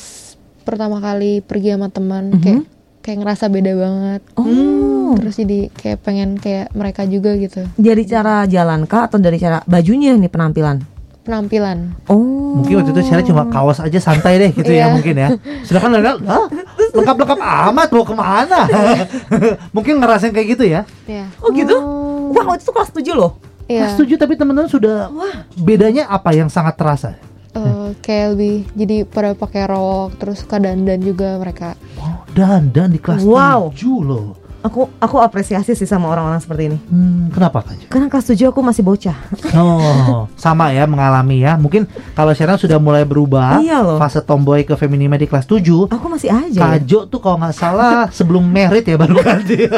pertama 0.67 0.99
kali 0.99 1.39
pergi 1.39 1.71
sama 1.71 1.88
teman 1.88 2.23
Mhm. 2.30 2.41
kayak 2.41 2.62
kayak 3.01 3.17
ngerasa 3.17 3.45
beda 3.47 3.71
banget 3.73 4.21
Oh. 4.36 5.15
terus 5.15 5.36
jadi 5.38 5.71
kayak 5.71 5.97
pengen 6.01 6.36
kayak 6.36 6.67
mereka 6.71 7.08
juga 7.08 7.32
gitu 7.34 7.63
Dari 7.73 8.03
cara 8.03 8.43
jalan 8.45 8.84
kah 8.84 9.08
atau 9.08 9.15
dari 9.15 9.38
cara 9.38 9.63
bajunya 9.63 10.12
nih 10.13 10.27
penampilan? 10.27 10.84
penampilan 11.23 11.95
Oh. 12.06 12.56
Mungkin 12.58 12.73
waktu 12.77 12.91
itu 12.91 13.01
Sharon 13.06 13.23
cuma 13.23 13.43
kaos 13.45 13.77
aja 13.77 13.95
santai 13.97 14.36
deh 14.38 14.51
gitu 14.51 14.71
ya 14.71 14.88
Iya. 14.88 14.93
mungkin 14.93 15.13
ya. 15.13 15.30
Sedangkan 15.62 15.91
Lena, 15.93 16.17
"Hah? 16.17 16.47
lengkap-lengkap 16.89 17.38
amat 17.69 17.88
mau 17.91 18.01
ke 18.01 18.15
mana? 18.15 18.60
mungkin 19.75 19.99
ngerasain 19.99 20.32
kayak 20.32 20.47
gitu 20.49 20.63
ya. 20.65 20.82
ya 21.06 21.27
Oh 21.38 21.51
gitu? 21.51 21.75
Wah, 22.32 22.43
waktu 22.45 22.63
itu 22.63 22.71
kelas 22.71 22.89
7 22.91 23.13
loh. 23.13 23.32
iya 23.65 23.86
Kelas 23.86 23.99
7 23.99 24.15
tapi 24.15 24.34
teman-teman 24.34 24.65
sudah 24.65 25.12
bedanya 25.53 26.08
apa 26.08 26.32
yang 26.32 26.47
sangat 26.47 26.75
terasa? 26.75 27.13
Eh, 27.58 27.89
kayak 28.00 28.28
lebih 28.38 28.56
jadi 28.78 28.98
pada 29.04 29.34
pakai 29.34 29.65
rok 29.65 30.22
terus 30.22 30.46
suka 30.46 30.62
dandan 30.62 31.02
juga 31.02 31.41
mereka 31.41 31.74
Oh, 31.98 32.22
dan 32.38 32.70
dan 32.70 32.93
di 32.93 33.02
kelas 33.02 33.26
Wow. 33.26 33.74
7 33.74 34.06
loh. 34.06 34.28
Aku 34.60 34.86
aku 34.98 35.17
apresiasi 35.17 35.74
sih 35.74 35.84
sama 35.84 36.08
orang-orang 36.08 36.38
seperti 36.38 36.62
ini. 36.65 36.76
Hmm, 36.84 37.30
kenapa? 37.30 37.62
Jo? 37.70 37.86
Karena 37.88 38.06
kelas 38.08 38.26
7 38.28 38.48
aku 38.48 38.60
masih 38.60 38.82
bocah. 38.82 39.15
Oh, 39.58 40.26
sama 40.36 40.70
ya 40.70 40.84
mengalami 40.84 41.39
ya. 41.39 41.56
Mungkin 41.56 41.86
kalau 42.13 42.32
Sharon 42.32 42.56
sudah 42.56 42.78
mulai 42.78 43.02
berubah 43.02 43.58
Iya 43.58 43.80
loh. 43.80 43.98
fase 43.98 44.20
tomboy 44.20 44.62
ke 44.62 44.74
femininnya 44.74 45.15
di 45.15 45.26
kelas 45.26 45.46
7, 45.46 45.89
Aku 45.89 46.06
masih 46.08 46.30
aja. 46.30 46.54
ya. 46.54 46.78
Kajo 46.78 47.06
tuh 47.06 47.17
kalau 47.17 47.38
nggak 47.38 47.54
salah 47.54 48.06
sebelum 48.17 48.43
merit 48.43 48.84
ya 48.84 48.96
baru 48.96 49.17
ganti. 49.17 49.65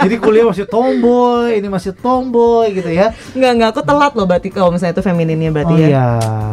Jadi 0.00 0.14
kuliah 0.16 0.44
masih 0.44 0.64
tomboy, 0.66 1.54
ini 1.54 1.68
masih 1.68 1.92
tomboy 1.94 2.70
gitu 2.72 2.90
ya. 2.90 3.12
Enggak, 3.32 3.50
enggak 3.54 3.68
aku 3.70 3.80
telat 3.82 4.12
loh 4.14 4.24
berarti 4.24 4.48
kalau 4.48 4.70
misalnya 4.70 4.92
itu 4.92 5.02
femininnya 5.02 5.50
berarti 5.50 5.72
oh 5.72 5.78
ya. 5.78 5.88
iya, 5.88 6.06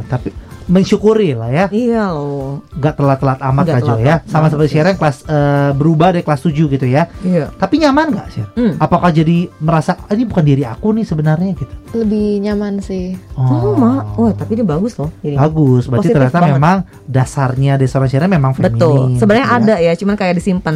tapi 0.06 0.30
mensyukuri 0.67 1.32
lah 1.32 1.47
ya. 1.47 1.65
Iya 1.67 2.12
loh. 2.12 2.62
Nggak 2.71 2.93
telat-telat 2.93 3.39
amat 3.41 3.63
Nggak 3.63 3.75
Kajo 3.77 3.88
ya. 3.88 3.89
telat-telat 3.89 4.21
Sama 4.23 4.36
banget 4.38 4.51
seperti. 4.53 4.69
Sharon 4.69 4.95
kelas 4.95 5.17
eh, 5.25 5.69
berubah 5.73 6.08
dari 6.12 6.23
kelas 6.23 6.41
7 6.41 6.53
gitu 6.69 6.86
ya. 6.86 7.03
Iya. 7.21 7.45
Tapi 7.51 7.75
nyaman 7.77 8.06
nggak 8.10 8.27
sih? 8.30 8.43
Hmm. 8.53 8.73
Apakah 8.77 9.10
jadi 9.10 9.38
merasa 9.58 9.95
"Ah, 9.97 10.12
ini 10.12 10.23
bukan 10.23 10.43
diri 10.43 10.63
aku 10.63 10.91
nih 10.91 11.03
sebenarnya 11.03 11.51
gitu? 11.53 11.73
lebih 11.89 12.43
nyaman 12.43 12.77
sih 12.77 13.15
Oh, 13.34 13.71
Ma. 13.73 14.03
Wah, 14.13 14.36
tapi 14.36 14.53
ini 14.53 14.63
bagus 14.63 14.93
loh. 14.95 15.08
Jadi. 15.17 15.34
Bagus, 15.34 15.88
berarti 15.88 16.03
Positif 16.03 16.19
ternyata 16.19 16.38
banget. 16.38 16.53
memang 16.53 16.77
dasarnya 17.08 17.73
dari 17.73 17.88
seorang 17.88 18.10
Sharon 18.10 18.27
memang 18.30 18.51
feminin. 18.51 18.75
Betul. 18.75 18.99
Sebenarnya 19.15 19.45
gitu 19.45 19.56
ya. 19.56 19.63
ada 19.63 19.75
ya, 19.80 19.93
cuman 19.95 20.15
kayak 20.15 20.36
disimpan. 20.36 20.75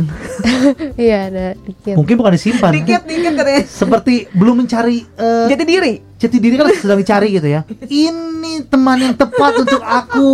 iya 0.97 1.19
ada 1.27 1.45
dikit 1.57 1.95
Mungkin 1.95 2.15
bukan 2.15 2.31
disimpan. 2.31 2.71
dikit 2.71 3.01
dikit 3.03 3.33
katanya. 3.35 3.61
Seperti 3.65 4.13
belum 4.31 4.55
mencari 4.57 5.03
eh, 5.03 5.45
Jati 5.47 5.65
diri. 5.65 5.93
Jati 6.21 6.37
diri 6.37 6.53
kan 6.53 6.69
sedang 6.71 6.95
dicari 6.95 7.33
gitu 7.33 7.49
ya. 7.49 7.65
Ini 7.89 8.69
teman 8.69 9.01
yang 9.01 9.15
tepat 9.15 9.57
untuk 9.57 9.81
aku 9.81 10.29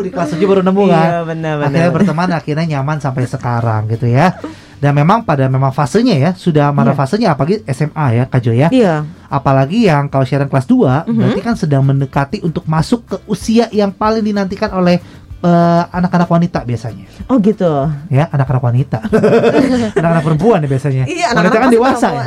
di 0.00 0.08
kelas 0.08 0.30
7 0.30 0.38
baru 0.40 0.62
nemu 0.62 0.82
kan. 0.86 1.02
Iya, 1.04 1.18
benar 1.24 1.54
Akhirnya 1.60 1.90
berteman 1.90 2.28
akhirnya 2.30 2.64
nyaman 2.70 2.98
sampai 2.98 3.26
sekarang 3.26 3.90
gitu 3.90 4.06
ya. 4.06 4.38
Dan 4.74 4.92
memang 4.92 5.24
pada 5.24 5.48
memang 5.48 5.72
fasenya 5.72 6.14
ya 6.14 6.30
sudah 6.32 6.68
mana 6.68 6.92
Iya. 6.92 6.98
fasenya 6.98 7.28
apalagi 7.32 7.64
SMA 7.66 8.06
ya 8.12 8.24
Kak 8.24 8.40
Jo 8.40 8.52
ya. 8.52 8.68
Iya. 8.68 9.02
Apalagi 9.26 9.88
yang 9.88 10.06
kalau 10.06 10.22
Sharon 10.22 10.46
kelas 10.46 10.64
2 10.64 11.02
Mhm. 11.04 11.14
berarti 11.16 11.40
kan 11.40 11.54
sedang 11.56 11.82
mendekati 11.82 12.38
untuk 12.40 12.62
masuk 12.64 13.00
ke 13.04 13.16
usia 13.26 13.66
yang 13.70 13.90
paling 13.90 14.22
dinantikan 14.22 14.70
oleh 14.70 15.00
eh, 15.40 15.82
anak-anak 15.90 16.24
wanita 16.26 16.64
biasanya 16.64 17.04
Oh 17.28 17.36
gitu. 17.36 17.68
ya 18.08 18.32
anak-anak 18.32 18.64
wanita 18.64 18.96
anak-anak 19.92 20.24
perempuan 20.24 20.58
ya 20.60 20.68
biasanya 20.68 21.04
Iya, 21.04 21.26
wanita 21.32 21.36
anak-anak 21.36 21.52
kan 21.52 21.60
pasti 21.64 21.76
dewasa 21.76 22.08
ya. 22.08 22.24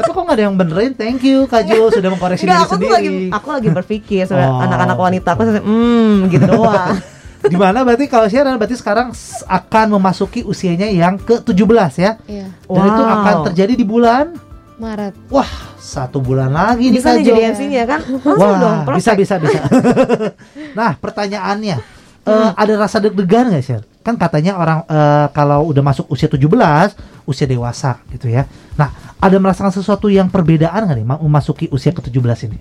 Tapi 0.00 0.10
kok 0.10 0.22
nggak 0.22 0.34
ada 0.34 0.44
yang 0.44 0.56
benerin 0.56 0.92
thank 0.92 1.20
you 1.20 1.44
Kak 1.44 1.62
Jo 1.64 1.88
sudah 1.88 2.08
mengkoreksi 2.08 2.42
Enggak, 2.42 2.56
diri 2.56 2.64
aku 2.64 2.74
sendiri 2.74 2.90
lagi 2.90 3.10
aku 3.30 3.48
lagi 3.50 3.68
berpikir 3.70 4.24
Oh. 4.26 4.58
anak-anak 4.58 4.96
wanita 4.96 5.28
aku 5.30 5.42
hmm 5.46 6.28
gitu 6.28 6.44
doang. 6.56 6.96
di 7.42 7.56
mana 7.56 7.80
berarti 7.80 8.04
kalau 8.04 8.26
Sharon 8.26 8.54
berarti 8.54 8.74
sekarang 8.74 9.12
akan 9.46 9.86
memasuki 9.92 10.40
usianya 10.40 10.86
yang 10.86 11.16
ke-17 11.16 11.92
ya 11.96 12.12
iya 12.24 12.46
dan 12.48 12.82
itu 12.86 13.02
Wow. 13.02 13.14
akan 13.16 13.34
terjadi 13.48 13.72
di 13.74 13.84
bulan 13.84 14.36
Maret 14.76 15.12
wah 15.28 15.48
satu 15.76 16.18
bulan 16.18 16.48
lagi 16.48 16.88
nih 16.88 16.96
Bisa 16.96 17.10
Kak 17.10 17.14
nih 17.14 17.22
Jo 17.22 17.28
jadi 17.30 17.42
MC-nya 17.50 17.82
kan? 17.84 18.00
Langsung 18.06 18.36
Wah, 18.36 18.56
dong. 18.56 18.78
bisa 18.94 19.12
bisa 19.12 19.34
bisa. 19.36 19.60
nah, 20.78 20.92
pertanyaannya, 20.94 21.76
eh, 22.20 22.30
Hmm. 22.30 22.52
ada 22.54 22.72
rasa 22.78 22.96
deg-degan 22.96 23.48
nggak 23.48 23.60
sih? 23.60 23.76
Kan 24.00 24.14
katanya 24.14 24.54
orang 24.54 24.84
eh, 24.86 25.26
kalau 25.30 25.66
udah 25.66 25.82
masuk 25.82 26.04
usia 26.06 26.28
17, 26.28 26.92
usia 27.24 27.44
dewasa 27.44 28.00
gitu 28.08 28.28
ya. 28.28 28.44
Nah, 28.74 28.92
ada 29.20 29.36
merasakan 29.36 29.70
sesuatu 29.70 30.08
yang 30.08 30.26
perbedaan 30.26 30.82
nggak 30.82 30.96
nih 30.96 31.06
ma- 31.06 31.20
memasuki 31.20 31.68
usia 31.68 31.92
ke-17 31.92 32.48
ini? 32.48 32.58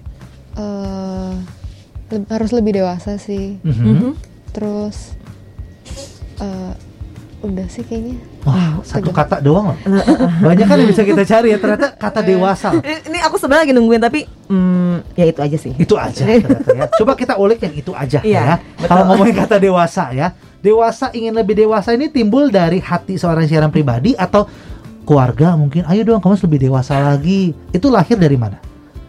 Eh, 0.54 1.34
leb- 2.10 2.30
harus 2.30 2.52
lebih 2.52 2.76
dewasa 2.76 3.16
sih 3.16 3.58
Mhm. 3.60 3.84
Mhm. 3.86 4.12
terus 4.52 5.16
eh, 6.38 6.74
udah 7.40 7.68
sih 7.68 7.82
kayaknya 7.82 8.20
Wah, 8.42 8.80
satu 8.82 9.12
tegang. 9.12 9.16
kata 9.22 9.38
doang 9.40 9.72
loh. 9.72 9.78
Banyak 10.42 10.66
kan 10.66 10.76
yang 10.76 10.90
bisa 10.90 11.04
kita 11.04 11.24
cari 11.24 11.52
ya. 11.52 11.58
Ternyata 11.58 11.96
kata 12.04 12.20
dewasa. 12.22 12.76
Ini, 12.76 13.20
aku 13.22 13.36
sebenarnya 13.36 13.64
lagi 13.64 13.74
nungguin 13.74 14.02
tapi 14.02 14.20
hmm, 14.46 14.96
ya 15.14 15.26
itu 15.26 15.40
aja 15.40 15.58
sih. 15.58 15.72
Itu 15.74 15.96
aja 15.96 16.24
ternyata 16.44 16.72
ya. 16.74 16.86
Coba 16.90 17.16
kita 17.16 17.36
ulik 17.36 17.60
yang 17.62 17.72
itu 17.74 17.92
aja 17.92 18.20
Iya, 18.20 18.40
ya. 18.42 18.56
betul. 18.76 18.88
Kalau 18.88 19.04
ngomongin 19.08 19.36
kata 19.38 19.56
dewasa 19.58 20.12
ya. 20.12 20.28
Dewasa 20.58 21.12
ingin 21.14 21.32
lebih 21.34 21.56
dewasa 21.58 21.92
ini 21.92 22.08
timbul 22.08 22.48
dari 22.48 22.80
hati 22.80 23.16
seorang 23.16 23.44
siaran 23.46 23.70
pribadi 23.70 24.12
atau 24.12 24.44
keluarga 25.10 25.58
mungkin. 25.58 25.90
Ayo 25.90 26.06
dong 26.06 26.22
kamu 26.22 26.38
harus 26.38 26.46
lebih 26.46 26.70
dewasa 26.70 27.02
lagi. 27.02 27.58
Itu 27.74 27.90
lahir 27.90 28.22
dari 28.22 28.38
mana? 28.38 28.62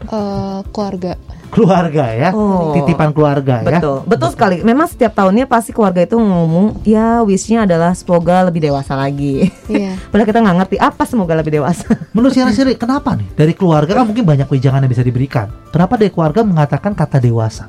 Eh, 0.08 0.60
keluarga 0.72 1.12
Keluarga 1.50 2.14
ya. 2.14 2.30
Oh. 2.30 2.70
Titipan 2.78 3.10
keluarga 3.10 3.66
ya. 3.66 3.82
Betul, 3.82 4.06
betul 4.06 4.30
sekali. 4.30 4.62
Memang 4.62 4.86
setiap 4.86 5.18
tahunnya 5.18 5.50
pasti 5.50 5.74
keluarga 5.74 6.06
itu 6.06 6.14
ngomong, 6.14 6.86
ya 6.86 7.26
wishnya 7.26 7.66
adalah 7.66 7.90
semoga 7.92 8.46
lebih 8.46 8.70
dewasa 8.70 8.94
lagi. 8.94 9.50
iya 9.66 9.98
Padahal 10.14 10.30
kita 10.30 10.38
nggak 10.46 10.56
ngerti 10.62 10.76
apa 10.78 11.02
semoga 11.10 11.34
lebih 11.34 11.58
dewasa. 11.58 11.90
Menurut 12.14 12.32
siaran 12.32 12.54
sendiri 12.54 12.78
kenapa 12.78 13.18
nih? 13.18 13.26
Dari 13.34 13.52
keluarga 13.58 13.98
kan 13.98 14.06
mungkin 14.06 14.22
banyak 14.22 14.46
wejangan 14.46 14.86
yang 14.86 14.92
bisa 14.94 15.02
diberikan. 15.02 15.50
Kenapa 15.74 15.98
dari 15.98 16.14
keluarga 16.14 16.46
mengatakan 16.46 16.94
kata 16.94 17.18
dewasa? 17.18 17.66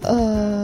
eh 0.00 0.59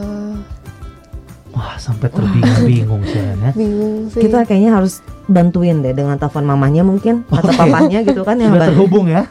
Wah, 1.57 1.73
sampai 1.75 2.07
terbingung-bingung 2.07 3.01
siaran 3.03 3.41
ya. 3.41 3.51
bingung 3.51 4.07
sih 4.07 4.21
Kita 4.21 4.45
kayaknya 4.45 4.71
harus 4.73 5.01
bantuin 5.25 5.81
deh 5.81 5.91
dengan 5.91 6.15
telepon 6.15 6.45
mamanya 6.45 6.81
mungkin 6.81 7.25
atau 7.25 7.49
Oke. 7.49 7.57
papanya 7.57 7.99
gitu 8.01 8.21
kan 8.21 8.37
yang 8.37 8.53
Sudah 8.53 8.61
bantu. 8.61 8.71
terhubung 8.71 9.05
ya. 9.07 9.25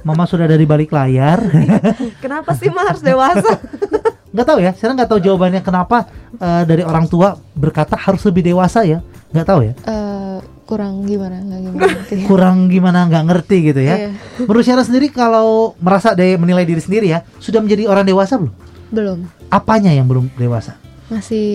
Mama 0.00 0.24
sudah 0.24 0.46
dari 0.46 0.62
balik 0.62 0.88
layar. 0.88 1.42
Kenapa 2.22 2.54
sih 2.54 2.68
mah 2.68 2.86
harus 2.86 3.02
dewasa? 3.02 3.58
nggak 4.34 4.46
tahu 4.48 4.58
ya 4.58 4.70
saya 4.72 4.90
nggak 4.92 5.06
tahu 5.06 5.20
jawabannya 5.20 5.62
kenapa 5.62 6.10
eh, 6.34 6.62
dari 6.64 6.82
orang 6.82 7.06
tua 7.06 7.38
berkata 7.52 7.94
harus 7.94 8.18
lebih 8.24 8.42
dewasa 8.44 8.82
ya 8.82 8.98
nggak 9.30 9.46
tahu 9.46 9.60
ya 9.62 9.72
Eh, 9.80 10.38
kurang 10.64 11.06
gimana 11.06 11.38
nggak 11.38 11.60
gimana 11.60 11.78
ngerti. 11.78 12.14
kurang 12.28 12.56
gimana 12.66 13.06
nggak 13.06 13.24
ngerti 13.24 13.56
gitu 13.64 13.80
ya 13.80 13.94
Iya. 13.94 14.10
menurut 14.40 14.62
Syara 14.62 14.82
sendiri 14.82 15.06
kalau 15.08 15.78
merasa 15.78 16.18
dari 16.18 16.34
menilai 16.34 16.66
diri 16.66 16.78
sendiri 16.78 17.06
ya 17.08 17.22
sudah 17.38 17.62
menjadi 17.62 17.86
orang 17.86 18.02
dewasa 18.02 18.34
belum 18.34 18.50
belum 18.90 19.18
apanya 19.50 19.94
yang 19.94 20.10
belum 20.10 20.26
dewasa 20.34 20.82
masih 21.06 21.48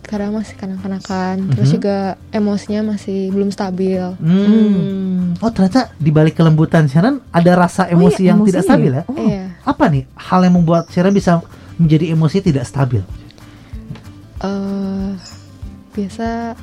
kadang 0.00 0.30
masih 0.32 0.54
kanak-kanakan 0.54 1.50
terus 1.50 1.68
Mhm. 1.68 1.74
juga 1.74 1.96
emosinya 2.30 2.80
masih 2.88 3.28
belum 3.28 3.50
stabil 3.50 3.98
hmm. 3.98 5.38
oh 5.38 5.50
ternyata 5.50 5.90
di 5.94 6.08
balik 6.08 6.34
kelembutan 6.34 6.86
Sharon 6.86 7.18
ada 7.28 7.52
rasa 7.54 7.84
Oh 7.84 7.98
emosi 7.98 8.22
iya, 8.22 8.28
yang 8.30 8.38
tidak 8.42 8.62
emosinya 8.62 8.70
stabil 8.70 8.92
ya? 8.92 8.96
ya 8.96 9.02
Oh. 9.04 9.18
iya 9.18 9.44
apa 9.62 9.84
nih 9.88 10.04
hal 10.14 10.40
yang 10.40 10.54
membuat 10.54 10.86
Sharon 10.88 11.10
bisa 11.10 11.42
menjadi 11.74 12.12
emosi 12.12 12.38
tidak 12.40 12.64
stabil 12.64 13.02
eh 14.38 15.10
biasa 15.90 16.54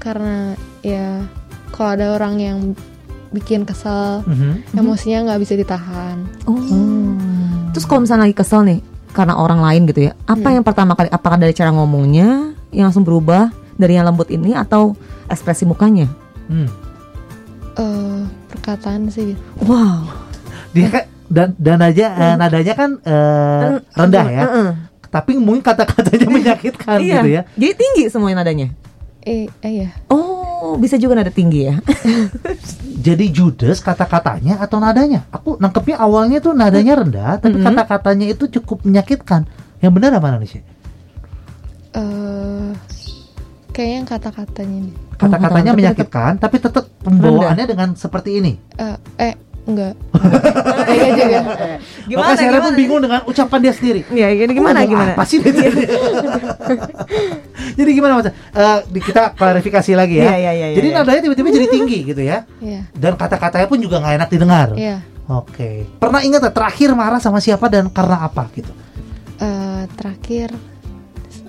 karena 0.00 0.56
ya 0.80 1.20
kalau 1.70 1.90
ada 1.92 2.16
orang 2.16 2.34
yang 2.36 2.58
bikin 3.30 3.62
kesel 3.62 4.24
Mhm. 4.24 4.72
emosinya 4.74 5.28
nggak 5.28 5.40
bisa 5.40 5.54
ditahan 5.54 6.24
Oh. 6.44 6.56
Terus 7.70 7.86
kalau 7.86 8.02
misalnya 8.02 8.26
lagi 8.26 8.34
kesel 8.34 8.64
nih 8.64 8.80
karena 9.10 9.34
orang 9.34 9.60
lain 9.60 9.84
gitu 9.84 10.06
ya, 10.06 10.12
apa 10.24 10.40
Hmm. 10.44 10.54
yang 10.54 10.64
pertama 10.64 10.92
kali 10.92 11.08
apakah 11.08 11.36
dari 11.36 11.50
cara 11.50 11.70
ngomongnya 11.70 12.28
yang 12.70 12.86
langsung 12.86 13.02
berubah 13.02 13.48
dari 13.74 13.94
yang 13.94 14.04
lembut 14.04 14.28
ini 14.28 14.52
atau 14.52 14.94
ekspresi 15.26 15.64
mukanya? 15.64 16.06
Hmm. 16.46 16.66
eh 17.72 18.20
perkataan 18.48 19.06
sih 19.06 19.38
Wow. 19.60 20.10
dia 20.70 20.88
kan 20.88 21.04
dan 21.26 21.48
dan 21.56 21.78
aja 21.80 22.06
eh, 22.12 22.34
nadanya 22.36 22.74
kan 22.74 22.90
eh, 23.00 23.78
rendah 23.92 24.26
ya 24.26 24.42
Heeh. 24.44 24.70
tapi 25.06 25.32
mungkin 25.36 25.62
kata-katanya 25.64 26.26
menyakitkan 26.28 26.98
Iya. 26.98 27.14
gitu 27.16 27.28
ya. 27.30 27.42
Jadi 27.54 27.72
tinggi 27.76 28.04
semuanya 28.06 28.42
nadanya. 28.42 28.68
eh 29.22 29.46
eh 29.60 29.72
ya 29.80 29.90
Oh, 30.60 30.76
bisa 30.76 30.94
juga 30.94 31.16
nada 31.16 31.32
tinggi 31.32 31.64
ya. 31.64 31.80
Jadi 33.06 33.32
judes 33.32 33.80
kata-katanya 33.80 34.60
atau 34.60 34.76
nadanya? 34.76 35.24
Aku 35.32 35.56
nangkepnya 35.56 35.96
awalnya 35.96 36.38
tuh 36.38 36.52
nadanya 36.52 37.00
rendah, 37.00 37.40
tapi 37.40 37.56
Mm-mm. 37.56 37.64
kata-katanya 37.64 38.28
itu 38.28 38.44
cukup 38.50 38.84
menyakitkan. 38.84 39.48
Yang 39.80 39.92
benar 39.96 40.10
apa 40.12 40.28
mana 40.28 40.44
sih? 40.44 40.60
eh 41.90 42.70
kayaknya 43.72 43.96
yang 43.96 44.08
kata-katanya 44.08 44.78
nih 44.84 44.94
Kata-katanya 45.16 45.72
menyakitkan, 45.74 46.32
tapi 46.36 46.56
tetap 46.56 46.84
pembawaannya 47.00 47.66
dengan 47.66 47.88
seperti 47.92 48.38
ini. 48.38 48.52
eh 48.76 48.96
eh 49.18 49.34
enggak. 49.70 49.94
Enggak 50.90 51.10
juga. 51.14 51.38
Maka 52.10 52.32
Sharon 52.36 52.60
pun 52.66 52.74
bingung 52.74 53.00
dengan 53.00 53.20
ucapan 53.24 53.58
dia 53.62 53.74
sendiri. 53.74 54.00
Iya, 54.10 54.26
gini 54.34 54.52
gimana 54.58 54.78
gimana? 54.84 55.12
Apa 55.14 55.24
sih 55.24 55.38
dia? 55.38 55.52
jadi 57.78 57.90
gimana 57.94 58.18
Mas? 58.18 58.28
Eh, 58.30 58.78
di- 58.90 59.02
kita 59.02 59.32
klarifikasi 59.38 59.90
lagi 59.94 60.20
ya. 60.20 60.34
Iya, 60.34 60.36
iya, 60.36 60.52
iya, 60.52 60.66
jadi 60.74 60.88
iya. 60.90 60.96
nadanya 61.00 61.20
tiba-tiba 61.24 61.48
jadi 61.54 61.66
tinggi 61.70 61.98
gitu 62.10 62.22
ya. 62.22 62.44
Iya. 62.58 62.90
Dan 62.92 63.14
kata-katanya 63.14 63.66
pun 63.70 63.78
juga 63.78 64.02
nggak 64.02 64.14
enak 64.20 64.28
didengar. 64.28 64.68
Iya. 64.74 64.96
Oke. 65.30 65.86
Pernah 66.02 66.20
ingat 66.26 66.50
terakhir 66.50 66.90
marah 66.98 67.22
sama 67.22 67.38
siapa 67.38 67.70
dan 67.70 67.86
karena 67.94 68.26
apa 68.26 68.50
gitu? 68.50 68.74
Eh, 69.40 69.84
terakhir 69.96 70.52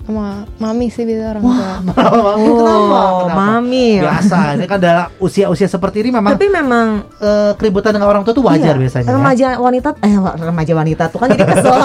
sama 0.02 0.42
mami 0.58 0.90
sih 0.90 1.06
biasa 1.06 1.38
orang 1.38 1.42
Wah, 1.42 1.54
tua. 1.54 1.94
kenapa? 1.94 2.30
kenapa? 2.34 2.98
Oh, 2.98 3.26
mami. 3.30 4.02
Biasa, 4.02 4.58
ini 4.58 4.66
kan 4.66 4.82
dalam 4.82 5.06
usia-usia 5.16 5.70
seperti 5.70 6.02
ini 6.02 6.10
memang 6.10 6.34
Tapi 6.34 6.50
memang 6.50 6.86
eh, 7.16 7.52
keributan 7.54 7.94
dengan 7.94 8.10
orang 8.10 8.26
tua 8.26 8.34
itu 8.34 8.42
wajar 8.42 8.74
iya, 8.74 8.82
biasanya. 8.82 9.06
ya. 9.06 9.14
Remaja 9.14 9.48
wanita 9.56 9.88
eh 10.02 10.14
remaja 10.18 10.72
wanita 10.74 11.04
tuh 11.06 11.18
kan 11.22 11.28
jadi 11.30 11.46
kesel. 11.46 11.78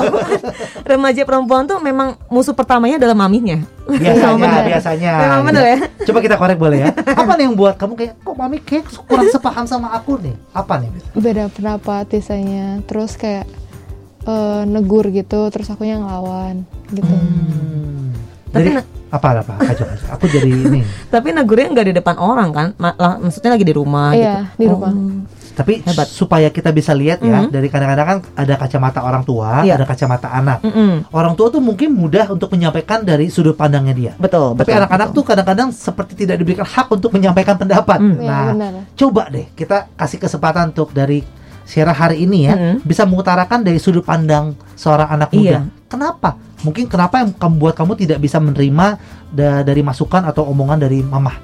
remaja 0.91 1.21
perempuan 1.23 1.69
tuh 1.69 1.77
memang 1.77 2.17
musuh 2.27 2.58
pertamanya 2.58 2.97
adalah 2.97 3.13
maminya. 3.13 3.62
Biasanya, 3.86 4.17
Memang 4.25 4.38
benar. 4.41 4.63
biasanya. 4.65 5.12
Memang 5.21 5.41
benar 5.45 5.63
ya. 5.63 5.77
Coba 6.10 6.19
kita 6.19 6.36
korek 6.36 6.58
boleh 6.58 6.77
ya. 6.84 6.91
Apa 7.21 7.32
nih 7.38 7.43
yang 7.45 7.53
buat 7.53 7.77
kamu 7.77 7.93
kayak 7.93 8.13
kok 8.17 8.34
mami 8.34 8.58
kayak 8.60 8.86
kurang 9.06 9.30
sepaham 9.30 9.65
sama 9.69 9.93
aku 9.93 10.17
nih? 10.17 10.34
Apa 10.58 10.82
nih? 10.82 10.89
Beda 11.13 11.53
pendapat 11.53 12.10
biasanya. 12.10 12.82
Terus 12.89 13.13
kayak 13.13 13.45
eh, 14.25 14.62
negur 14.65 15.06
gitu, 15.08 15.53
terus 15.53 15.69
aku 15.69 15.86
yang 15.86 16.01
ngelawan 16.01 16.65
gitu. 16.89 17.06
Hmm. 17.06 18.07
Tapi 18.48 18.70
Jadi 18.70 18.84
apa 19.08 19.28
apa 19.34 19.54
kacau. 19.62 19.88
Aku 20.14 20.26
jadi 20.28 20.52
ini. 20.52 20.84
Tapi 21.14 21.32
negurnya 21.32 21.72
nggak 21.72 21.88
di 21.88 21.96
depan 21.96 22.16
orang 22.16 22.50
kan? 22.52 22.68
Maksudnya 23.24 23.56
lagi 23.56 23.64
di 23.64 23.72
rumah 23.72 24.12
Iya, 24.12 24.52
gitu. 24.54 24.60
di 24.60 24.66
rumah. 24.68 24.92
Oh. 24.92 25.24
Tapi 25.58 25.82
Hebat. 25.82 26.06
supaya 26.06 26.54
kita 26.54 26.70
bisa 26.70 26.94
lihat 26.94 27.18
ya 27.20 27.42
Mhm. 27.42 27.50
dari 27.50 27.66
kadang-kadang 27.66 28.06
kan 28.06 28.18
ada 28.36 28.54
kacamata 28.56 29.02
orang 29.02 29.26
tua, 29.26 29.66
Iya. 29.66 29.82
ada 29.82 29.90
kacamata 29.90 30.30
anak. 30.30 30.62
Mm-mm. 30.62 31.10
Orang 31.10 31.34
tua 31.34 31.50
tuh 31.50 31.58
mungkin 31.58 31.98
mudah 31.98 32.30
untuk 32.30 32.54
menyampaikan 32.54 33.02
dari 33.02 33.26
sudut 33.28 33.58
pandangnya 33.58 33.96
dia. 33.96 34.14
Betul, 34.16 34.54
Tapi 34.54 34.70
anak-anak 34.70 35.18
tuh 35.18 35.26
kadang-kadang 35.26 35.74
seperti 35.74 36.14
tidak 36.14 36.38
diberikan 36.38 36.62
hak 36.62 36.94
untuk 36.94 37.10
menyampaikan 37.10 37.58
pendapat. 37.58 37.98
Hmm. 37.98 38.22
Iya, 38.22 38.30
Nah, 38.30 38.46
benar. 38.54 38.72
coba 38.94 39.24
deh 39.28 39.50
kita 39.52 39.90
kasih 39.98 40.20
kesempatan 40.20 40.70
untuk 40.72 40.94
dari 40.94 41.26
Syara 41.66 41.92
hari 41.92 42.24
ini 42.24 42.48
ya 42.48 42.54
Mm-mm. 42.54 42.76
bisa 42.80 43.04
mengutarakan 43.04 43.60
dari 43.60 43.76
sudut 43.76 44.00
pandang 44.00 44.54
seorang 44.78 45.10
anak 45.10 45.34
muda. 45.34 45.42
Iya. 45.42 45.60
Kenapa? 45.90 46.38
Mungkin 46.65 46.89
kenapa 46.89 47.22
yang 47.22 47.34
membuat 47.38 47.78
kamu 47.78 47.93
tidak 47.93 48.17
bisa 48.17 48.41
menerima 48.41 48.98
da- 49.30 49.62
dari 49.62 49.82
masukan 49.86 50.26
atau 50.26 50.50
omongan 50.50 50.82
dari 50.82 51.06
mamah? 51.06 51.38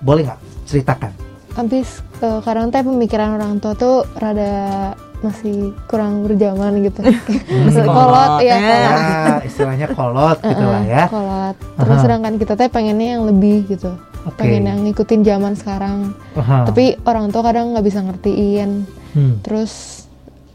Boleh 0.00 0.24
nggak 0.24 0.40
ceritakan? 0.64 1.12
Habis 1.56 2.00
eh, 2.20 2.40
kadang 2.40 2.72
teh 2.72 2.80
pemikiran 2.80 3.36
orang 3.36 3.60
tua 3.60 3.76
tuh 3.76 4.04
rada 4.16 4.92
masih 5.24 5.72
kurang 5.88 6.28
berjaman 6.28 6.84
gitu. 6.84 7.00
Masih 7.64 7.82
kolot, 7.88 7.96
kolot, 7.96 8.40
ya 8.44 8.56
ya. 8.56 8.60
kolot. 8.60 8.92
Ya, 8.92 9.36
istilahnya 9.48 9.86
kolot 9.96 10.38
gitu 10.44 10.64
lah 10.64 10.84
ya. 10.84 11.04
kolot. 11.08 11.56
Terus 11.56 11.96
Aha. 11.96 12.04
sedangkan 12.04 12.34
kita 12.36 12.52
teh 12.52 12.68
pengennya 12.68 13.08
yang 13.16 13.24
lebih 13.24 13.64
gitu. 13.64 13.96
Oke. 14.28 14.44
Pengen 14.44 14.68
yang 14.68 14.78
ngikutin 14.84 15.20
zaman 15.24 15.56
sekarang. 15.56 16.12
Aha. 16.36 16.68
Tapi 16.68 17.00
orang 17.08 17.32
tua 17.32 17.42
kadang 17.48 17.72
nggak 17.72 17.86
bisa 17.88 18.04
ngertiin. 18.04 18.70
Hmm. 19.16 19.34
Terus 19.40 20.04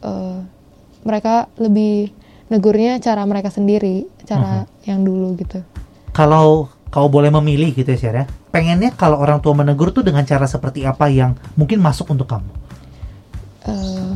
eh, 0.06 0.38
mereka 1.02 1.50
lebih 1.58 2.14
negurnya 2.52 3.00
cara 3.00 3.24
mereka 3.24 3.48
sendiri, 3.48 4.06
cara 4.22 4.68
yang 4.84 5.02
dulu 5.02 5.34
gitu. 5.36 5.64
kalau 6.12 6.68
kau 6.88 7.08
boleh 7.08 7.32
memilih 7.32 7.72
gitu 7.72 7.88
ya 7.88 7.98
Syar 7.98 8.16
ya 8.18 8.26
pengennya 8.50 8.92
kalau 8.92 9.16
orang 9.16 9.40
tua 9.40 9.56
menegur 9.56 9.90
tuh 9.90 10.04
dengan 10.04 10.22
cara 10.22 10.44
seperti 10.44 10.84
apa 10.84 11.08
yang 11.08 11.34
mungkin 11.56 11.80
masuk 11.80 12.12
untuk 12.12 12.28
kamu 12.28 12.52
Eh, 13.62 14.12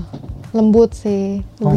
lembut 0.52 0.91
sih, 0.91 1.45
Oh. 1.62 1.69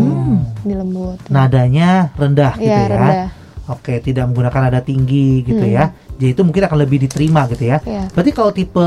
dilembut. 0.62 1.21
nadanya 1.29 2.09
rendah 2.14 2.57
gitu 2.57 2.64
Iya 2.64 2.79
ya 2.81 2.88
rendah. 2.88 3.29
oke 3.68 3.92
tidak 4.01 4.25
menggunakan 4.27 4.61
nada 4.64 4.81
tinggi 4.81 5.44
gitu 5.44 5.61
Hmm. 5.61 5.77
ya 5.77 5.85
jadi 6.16 6.33
itu 6.33 6.42
mungkin 6.42 6.64
akan 6.64 6.79
lebih 6.81 6.99
diterima 6.99 7.44
gitu 7.47 7.62
ya 7.62 7.77
Iya. 7.79 8.09
berarti 8.09 8.31
kalau 8.33 8.51
tipe 8.51 8.87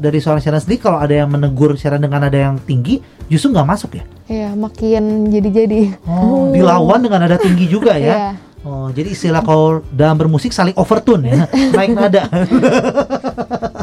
dari 0.00 0.16
seorang 0.16 0.40
Sharon 0.40 0.58
sendiri 0.58 0.80
kalau 0.80 0.96
ada 0.96 1.12
yang 1.12 1.28
menegur 1.28 1.76
Sharon 1.76 2.00
dengan 2.00 2.24
nada 2.24 2.34
yang 2.34 2.56
tinggi 2.58 2.98
justru 3.28 3.52
nggak 3.52 3.68
masuk 3.68 4.00
ya 4.00 4.04
Iya, 4.32 4.56
makin 4.56 5.28
jadi-jadi. 5.28 5.80
oh, 6.08 6.48
dilawan 6.56 7.04
dengan 7.04 7.28
nada 7.28 7.36
tinggi 7.36 7.68
juga 7.68 8.00
ya 8.00 8.16
Iya. 8.16 8.28
Oh, 8.62 8.86
jadi 8.94 9.10
istilah 9.10 9.42
kalau 9.42 9.82
dalam 9.90 10.14
bermusik 10.14 10.54
saling 10.54 10.70
overtune 10.78 11.26
ya, 11.26 11.50
naik 11.74 11.98
nada. 11.98 12.30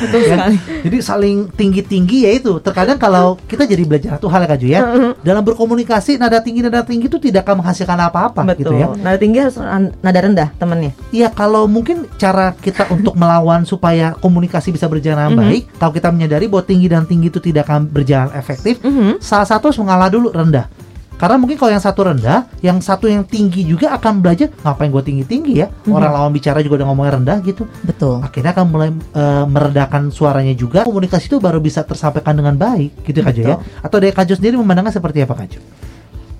Betul 0.00 0.20
Ya, 0.20 0.36
sekali. 0.36 0.56
Jadi 0.80 0.96
saling 1.00 1.38
tinggi-tinggi 1.52 2.18
ya 2.24 2.30
itu. 2.32 2.56
Terkadang 2.60 2.96
kalau 2.96 3.36
kita 3.44 3.68
jadi 3.68 3.82
belajar 3.84 4.10
satu 4.16 4.28
hal 4.32 4.44
ya 4.44 4.48
Kak 4.48 4.58
Ju 4.58 4.66
ya, 4.68 4.80
dalam 5.20 5.42
berkomunikasi 5.44 6.16
nada 6.16 6.40
tinggi 6.40 6.64
nada 6.64 6.80
tinggi 6.80 7.06
itu 7.06 7.20
tidak 7.20 7.44
akan 7.44 7.60
menghasilkan 7.60 7.98
apa-apa 8.00 8.40
gitu 8.56 8.72
ya. 8.72 8.88
Nada 8.96 9.18
tinggi 9.20 9.38
harus 9.40 9.56
nada 10.00 10.18
rendah 10.20 10.48
temennya. 10.56 10.92
Iya, 11.12 11.28
kalau 11.30 11.68
mungkin 11.68 12.08
cara 12.16 12.56
kita 12.56 12.88
untuk 12.88 13.12
melawan 13.14 13.62
supaya 13.64 14.16
komunikasi 14.16 14.72
bisa 14.72 14.88
berjalan 14.88 15.20
dengan 15.20 15.32
Mhm. 15.36 15.40
baik, 15.44 15.62
kalau 15.76 15.92
kita 15.92 16.08
menyadari 16.08 16.46
bahwa 16.48 16.64
tinggi 16.64 16.86
dan 16.88 17.04
tinggi 17.04 17.28
itu 17.28 17.40
tidak 17.42 17.68
akan 17.68 17.84
berjalan 17.86 18.30
efektif, 18.32 18.80
Mhm. 18.80 19.20
salah 19.20 19.44
satu 19.44 19.68
harus 19.68 19.80
mengalah 19.80 20.08
dulu 20.08 20.32
rendah. 20.32 20.66
Karena 21.20 21.36
mungkin 21.36 21.60
kalau 21.60 21.76
yang 21.76 21.84
satu 21.84 22.00
rendah, 22.08 22.48
yang 22.64 22.80
satu 22.80 23.04
yang 23.04 23.28
tinggi 23.28 23.68
juga 23.68 23.92
akan 23.92 24.24
belajar 24.24 24.48
ngapain 24.64 24.88
gue 24.88 25.04
tinggi 25.04 25.24
tinggi 25.28 25.52
ya. 25.60 25.68
Mhm. 25.68 25.92
Orang 25.92 26.10
lawan 26.16 26.32
bicara 26.32 26.64
juga 26.64 26.80
udah 26.80 26.86
ngomongnya 26.88 27.12
rendah 27.20 27.38
gitu. 27.44 27.68
Betul. 27.84 28.24
Akhirnya 28.24 28.56
akan 28.56 28.66
mulai 28.72 28.88
eh, 28.90 29.44
meredakan 29.44 30.08
suaranya 30.08 30.56
juga. 30.56 30.88
Komunikasi 30.88 31.28
itu 31.28 31.36
baru 31.36 31.60
bisa 31.60 31.84
tersampaikan 31.84 32.32
dengan 32.32 32.56
baik, 32.56 33.04
gitu 33.04 33.20
Kak 33.20 33.36
Jo 33.36 33.42
ya. 33.44 33.56
Betul. 33.60 33.84
Atau 33.84 33.96
dari 34.00 34.12
Kak 34.16 34.24
Jo 34.24 34.34
sendiri 34.40 34.56
memandangnya 34.56 34.96
seperti 34.96 35.20
apa 35.20 35.36
Kak 35.36 35.48
Jo? 35.52 35.60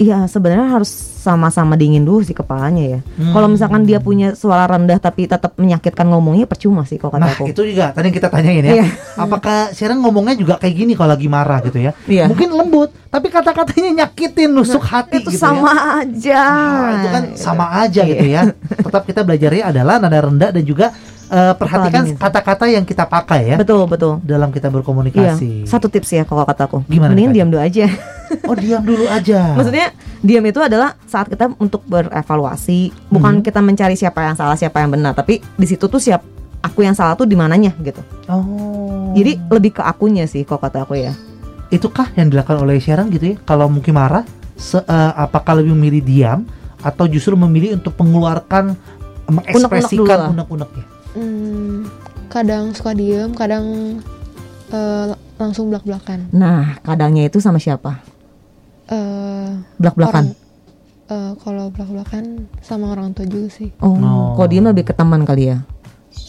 Iya, 0.01 0.25
sebenarnya 0.25 0.73
harus 0.73 0.89
sama-sama 1.21 1.77
dingin 1.77 2.01
dulu 2.01 2.25
sih 2.25 2.33
kepalanya 2.33 2.97
ya. 2.97 3.01
Hmm. 3.21 3.37
Kalau 3.37 3.53
misalkan 3.53 3.85
dia 3.85 4.01
punya 4.01 4.33
suara 4.33 4.65
rendah 4.65 4.97
tapi 4.97 5.29
tetap 5.29 5.53
menyakitkan 5.61 6.09
ngomongnya 6.09 6.49
percuma 6.49 6.89
sih 6.89 6.97
kok 6.97 7.13
kata 7.13 7.21
Nah 7.21 7.37
aku. 7.37 7.53
itu 7.53 7.61
juga 7.69 7.93
tadi 7.93 8.09
kita 8.09 8.33
tanyain 8.33 8.65
ya. 8.65 8.73
Iya. 8.81 8.87
Apakah 9.21 9.77
Sharon 9.77 10.01
ngomongnya 10.01 10.33
juga 10.35 10.57
kayak 10.57 10.73
gini 10.73 10.97
kalau 10.97 11.13
lagi 11.13 11.29
marah 11.29 11.61
gitu 11.61 11.77
ya? 11.77 11.93
Iya. 12.09 12.33
Mungkin 12.33 12.49
lembut, 12.49 12.97
tapi 13.13 13.29
kata-katanya 13.29 14.09
nyakitin, 14.09 14.49
nusuk 14.49 14.81
hati 14.81 15.21
itu 15.21 15.37
gitu 15.37 15.37
sama 15.37 15.69
ya. 15.69 16.01
aja. 16.01 16.43
Nah, 16.49 16.93
itu 16.97 17.09
kan 17.13 17.23
sama 17.37 17.65
aja 17.85 18.01
gitu 18.01 18.25
Iya. 18.25 18.41
ya. 18.49 18.81
Tetap 18.81 19.05
kita 19.05 19.21
belajarnya 19.21 19.65
adalah 19.69 20.01
nada 20.01 20.17
rendah 20.17 20.49
dan 20.57 20.65
juga 20.65 20.97
eh, 21.31 21.55
perhatikan 21.55 22.05
kata-kata 22.15 22.65
yang 22.67 22.83
kita 22.83 23.07
pakai 23.07 23.55
ya 23.55 23.57
Betul, 23.57 23.87
betul. 23.87 24.19
dalam 24.21 24.51
kita 24.51 24.67
Iya, 24.67 24.75
berkomunikasi. 24.75 25.65
satu 25.65 25.87
tips 25.87 26.11
ya 26.13 26.23
kalau 26.25 26.43
kataku. 26.43 26.83
Gimana, 26.85 27.11
Mending 27.11 27.31
diam 27.33 27.49
dulu 27.49 27.63
aja. 27.63 27.87
Oh 28.47 28.55
diam 28.55 28.79
dulu 28.81 29.11
aja. 29.11 29.43
Maksudnya 29.59 29.91
diam 30.21 30.45
itu 30.45 30.59
adalah 30.59 30.95
saat 31.03 31.27
kita 31.27 31.51
untuk 31.57 31.83
berevaluasi, 31.85 32.91
bukan 33.09 33.39
Hmm. 33.39 33.43
kita 33.43 33.59
mencari 33.59 33.95
siapa 33.95 34.23
yang 34.23 34.35
salah, 34.35 34.55
siapa 34.55 34.79
yang 34.79 34.91
benar, 34.91 35.15
tapi 35.15 35.39
di 35.43 35.67
situ 35.67 35.87
tuh 35.87 35.99
siap 35.99 36.23
aku 36.61 36.83
yang 36.83 36.93
salah 36.93 37.15
tuh 37.15 37.25
di 37.25 37.35
mananya 37.35 37.75
gitu. 37.81 37.99
Oh. 38.27 39.11
Jadi 39.13 39.35
lebih 39.49 39.75
ke 39.75 39.83
akunya 39.83 40.27
sih 40.27 40.43
kalau 40.43 40.61
kata 40.61 40.85
aku 40.85 40.95
ya. 40.97 41.11
itukah 41.71 42.11
yang 42.13 42.27
dilakukan 42.29 42.59
oleh 42.61 42.79
Sharon 42.79 43.09
gitu 43.09 43.31
ya? 43.31 43.37
Kalau 43.41 43.67
mungkin 43.67 43.95
marah, 43.95 44.23
se- 44.55 44.79
eh, 44.81 45.13
apakah 45.17 45.55
lebih 45.57 45.71
memilih 45.73 46.03
diam 46.03 46.41
atau 46.79 47.07
justru 47.07 47.35
memilih 47.35 47.75
untuk 47.77 47.95
mengeluarkan 47.95 48.75
mengekspresikan 49.27 50.35
unek-uneknya? 50.35 50.85
Hmm, 51.13 51.91
kadang 52.27 52.71
suka 52.71 52.95
diem, 52.95 53.31
kadang 53.33 53.99
eh, 54.71 55.09
langsung 55.35 55.67
belak-belakan. 55.67 56.31
Nah, 56.31 56.79
kadangnya 56.81 57.27
itu 57.27 57.43
sama 57.43 57.59
siapa? 57.59 57.99
Eh, 58.87 59.51
Belak-belakan. 59.77 60.31
orang- 60.31 60.39
eh, 61.09 61.33
kalau 61.37 61.65
belak-belakan 61.69 62.25
sama 62.61 62.95
orang 62.95 63.11
tua 63.11 63.27
juga 63.27 63.51
sih. 63.51 63.75
Oh, 63.79 63.91
Oh. 63.93 64.39
kalau 64.39 64.47
diam 64.47 64.65
lebih 64.65 64.87
ke 64.87 64.95
teman 64.95 65.27
kali 65.27 65.51
ya. 65.51 65.59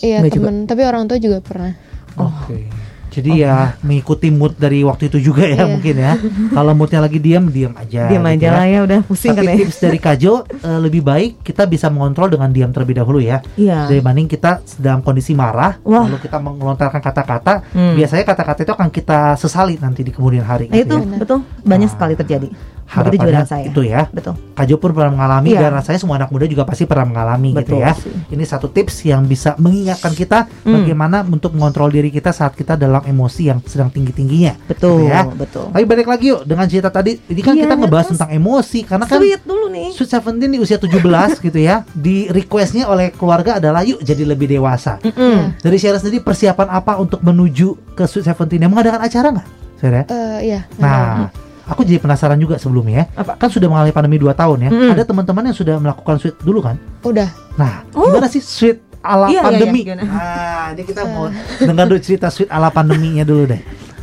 Iya 0.01 0.25
temen, 0.25 0.65
tapi 0.65 0.81
orang 0.81 1.05
tua 1.05 1.17
juga 1.17 1.37
pernah. 1.37 1.77
Oke. 2.15 2.65
Jadi 3.11 3.43
ya 3.43 3.75
mengikuti 3.81 4.31
mood 4.31 4.55
dari 4.55 4.81
waktu 4.81 5.11
itu 5.11 5.19
juga 5.21 5.43
ya 5.43 5.61
Iya. 5.61 5.65
mungkin 5.67 5.95
ya. 5.95 6.13
Kalau 6.55 6.71
moodnya 6.71 6.99
lagi 6.99 7.19
diam, 7.19 7.45
diam 7.45 7.75
aja. 7.75 8.07
diam 8.07 8.23
gitu 8.23 8.31
aja 8.31 8.47
ya. 8.47 8.51
lah 8.55 8.65
ya, 8.65 8.79
udah 8.81 8.99
pusing 9.03 9.31
kan 9.31 9.43
Tapi 9.43 9.51
ya. 9.51 9.59
tips 9.61 9.77
dari 9.77 9.99
Kajo 9.99 10.33
eh, 10.67 10.79
lebih 10.79 11.01
baik 11.01 11.43
kita 11.43 11.63
bisa 11.65 11.87
mengontrol 11.87 12.27
dengan 12.29 12.47
diam 12.49 12.71
terlebih 12.71 12.95
dahulu 12.95 13.19
ya. 13.19 13.43
Iya. 13.53 13.85
Dibanding 13.85 14.25
kita 14.25 14.63
dalam 14.77 15.01
kondisi 15.01 15.31
marah, 15.31 15.75
Wah. 15.83 16.07
lalu 16.07 16.17
kita 16.19 16.39
melontarkan 16.39 16.97
kata-kata, 16.99 17.53
Hmm. 17.69 17.93
biasanya 17.93 18.23
kata-kata 18.25 18.59
itu 18.63 18.71
akan 18.71 18.89
kita 18.89 19.19
sesali 19.35 19.75
nanti 19.75 20.01
di 20.01 20.09
kemudian 20.09 20.41
hari. 20.41 20.71
Nah, 20.71 20.77
gitu 20.77 20.95
itu 20.95 21.11
ya. 21.11 21.19
Betul 21.19 21.39
banyak 21.61 21.87
Ah. 21.87 21.93
sekali 21.93 22.13
terjadi. 22.15 22.47
Harapannya 22.91 23.23
dengan 23.25 23.47
saya. 23.47 23.65
itu 23.65 23.81
ya. 23.81 24.01
Betul. 24.07 24.35
Kajo 24.51 24.75
pun 24.75 24.89
pernah 24.91 25.11
mengalami 25.11 25.49
Iya. 25.49 25.61
dan 25.63 25.71
rasanya 25.73 25.99
semua 25.99 26.15
anak 26.15 26.29
muda 26.29 26.43
juga 26.43 26.63
pasti 26.63 26.83
pernah 26.83 27.07
mengalami 27.07 27.49
gitu 27.53 27.75
Betul 27.75 27.79
ya. 27.79 27.93
sih. 27.95 28.11
Ini 28.29 28.43
satu 28.43 28.67
tips 28.67 28.95
yang 29.03 29.23
bisa 29.23 29.55
mengingatkan 29.55 30.11
kita 30.11 30.45
Hmm. 30.61 30.75
bagaimana 30.75 31.23
untuk 31.23 31.53
mengontrol 31.53 31.87
diri 31.87 32.07
kita 32.07 32.29
saat 32.29 32.51
kita 32.51 32.75
dalam 32.75 32.99
emosi 33.01 33.47
yang 33.47 33.59
sedang 33.63 33.87
tinggi-tingginya. 33.87 34.59
Betul, 34.65 35.07
Gitu 35.07 35.09
ya. 35.09 35.23
betul. 35.25 35.65
Tapi 35.69 35.83
balik 35.83 36.07
lagi 36.07 36.25
yuk 36.29 36.43
dengan 36.43 36.65
cerita 36.65 36.89
tadi. 36.89 37.15
Ini 37.21 37.39
kan 37.39 37.53
Iya, 37.53 37.63
kita 37.63 37.73
ngebahas 37.77 38.07
tentang 38.09 38.29
emosi 38.29 38.79
karena 38.83 39.05
kan 39.05 39.17
Sweet 39.17 39.41
dulu 39.41 39.65
nih. 39.67 39.89
Sweet 39.93 40.09
Seventeen 40.11 40.51
di 40.51 40.59
usia 40.59 40.75
17 40.75 40.91
gitu 41.47 41.57
ya. 41.57 41.87
Di 41.89 42.27
requestnya 42.27 42.85
oleh 42.85 43.09
keluarga 43.09 43.57
adalah 43.57 43.81
yuk 43.81 44.01
jadi 44.01 44.23
lebih 44.23 44.49
dewasa. 44.49 44.99
Mm-mm. 44.99 45.55
Dari 45.57 45.77
Syara 45.77 45.95
sendiri 45.95 46.19
persiapan 46.19 46.67
apa 46.67 46.97
untuk 46.97 47.21
menuju 47.21 47.95
ke 47.95 48.03
Sweet 48.03 48.27
Seventeen? 48.27 48.61
Yang 48.61 48.71
mengadakan 48.71 49.01
acara 49.01 49.27
nggak? 49.31 49.47
Ya? 49.81 50.03
Eh, 50.05 50.39
iya. 50.45 50.61
Nah, 50.77 51.33
aku 51.71 51.81
jadi 51.81 51.97
penasaran 51.97 52.35
juga 52.35 52.55
sebelumnya 52.55 52.93
ya. 52.93 53.05
Apa? 53.15 53.35
Kan 53.35 53.47
sudah 53.47 53.65
mengalami 53.65 53.89
pandemi 53.89 54.17
2 54.17 54.27
tahun 54.33 54.57
ya. 54.59 54.69
Mm-mm. 54.69 54.91
Ada 54.91 55.03
teman-teman 55.03 55.43
yang 55.45 55.55
sudah 55.55 55.75
melakukan 55.77 56.15
sweet 56.17 56.35
dulu 56.37 56.59
kan? 56.59 56.75
udah. 57.01 57.29
Nah, 57.53 57.87
Oh. 57.91 58.05
gimana 58.05 58.27
sih 58.27 58.39
sweet 58.39 58.77
ala 59.01 59.25
Iya, 59.25 59.31
iya, 59.31 59.41
pandemi? 59.41 59.79
iya, 59.79 59.87
gimana? 59.89 60.03
Nah, 60.03 60.65
ini 60.69 60.83
kita 60.83 61.01
mau 61.05 61.25
dengar 61.65 61.85
dulu 61.85 61.99
cerita 61.99 62.27
sweet 62.27 62.47
ala 62.47 62.69
pandeminya 62.69 63.23
dulu 63.23 63.43
deh. 63.47 63.61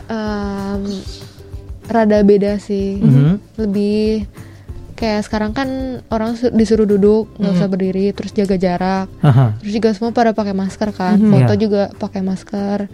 Em, 0.08 0.82
rada 1.86 2.18
beda 2.20 2.56
sih. 2.58 2.96
Mhm. 2.96 3.32
Lebih 3.58 4.26
kayak 4.94 5.22
sekarang 5.22 5.52
kan 5.52 5.68
orang 6.08 6.34
su- 6.34 6.50
disuruh 6.50 6.82
duduk 6.84 7.30
nggak 7.36 7.54
usah 7.54 7.68
berdiri 7.68 8.10
terus 8.10 8.32
jaga 8.32 8.56
jarak 8.56 9.06
Haha. 9.20 9.54
terus 9.56 9.72
juga 9.72 9.88
semua 9.92 10.10
pada 10.10 10.34
pakai 10.34 10.50
masker 10.52 10.90
kan 10.90 11.14
Mhm. 11.14 11.30
foto 11.30 11.52
Iya. 11.52 11.60
juga 11.60 11.82
pakai 11.94 12.18
masker 12.20 12.90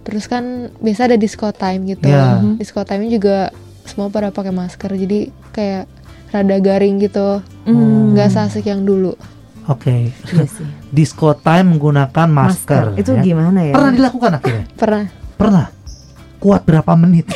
terus 0.00 0.24
kan 0.26 0.42
biasa 0.74 1.06
ada 1.06 1.20
disco 1.20 1.44
time 1.52 1.92
gitu 1.92 2.08
Iya. 2.08 2.40
Mhm. 2.40 2.56
disco 2.56 2.80
time 2.82 3.04
juga 3.06 3.52
semua 3.84 4.08
pada 4.08 4.28
pakai 4.28 4.50
masker 4.50 4.90
jadi 4.90 5.18
kayak 5.50 5.84
rada 6.28 6.56
garing 6.58 6.96
gitu 6.98 7.42
Hmm. 7.62 8.12
nggak 8.12 8.28
seasik 8.28 8.66
yang 8.66 8.82
dulu 8.82 9.14
Oke. 9.62 10.10
Iya 10.10 10.42
sih. 10.44 10.66
Disco 10.90 11.30
time 11.32 11.70
menggunakan 11.70 12.26
masker. 12.26 12.98
Itu 12.98 13.14
ya. 13.14 13.22
gimana 13.22 13.62
ya? 13.62 13.70
Pernah 13.70 13.92
dilakukan 13.92 14.30
akhirnya? 14.34 14.66
pernah 14.74 15.06
Pernah. 15.32 15.66
Kuat 16.36 16.66
berapa 16.66 16.98
menit? 16.98 17.30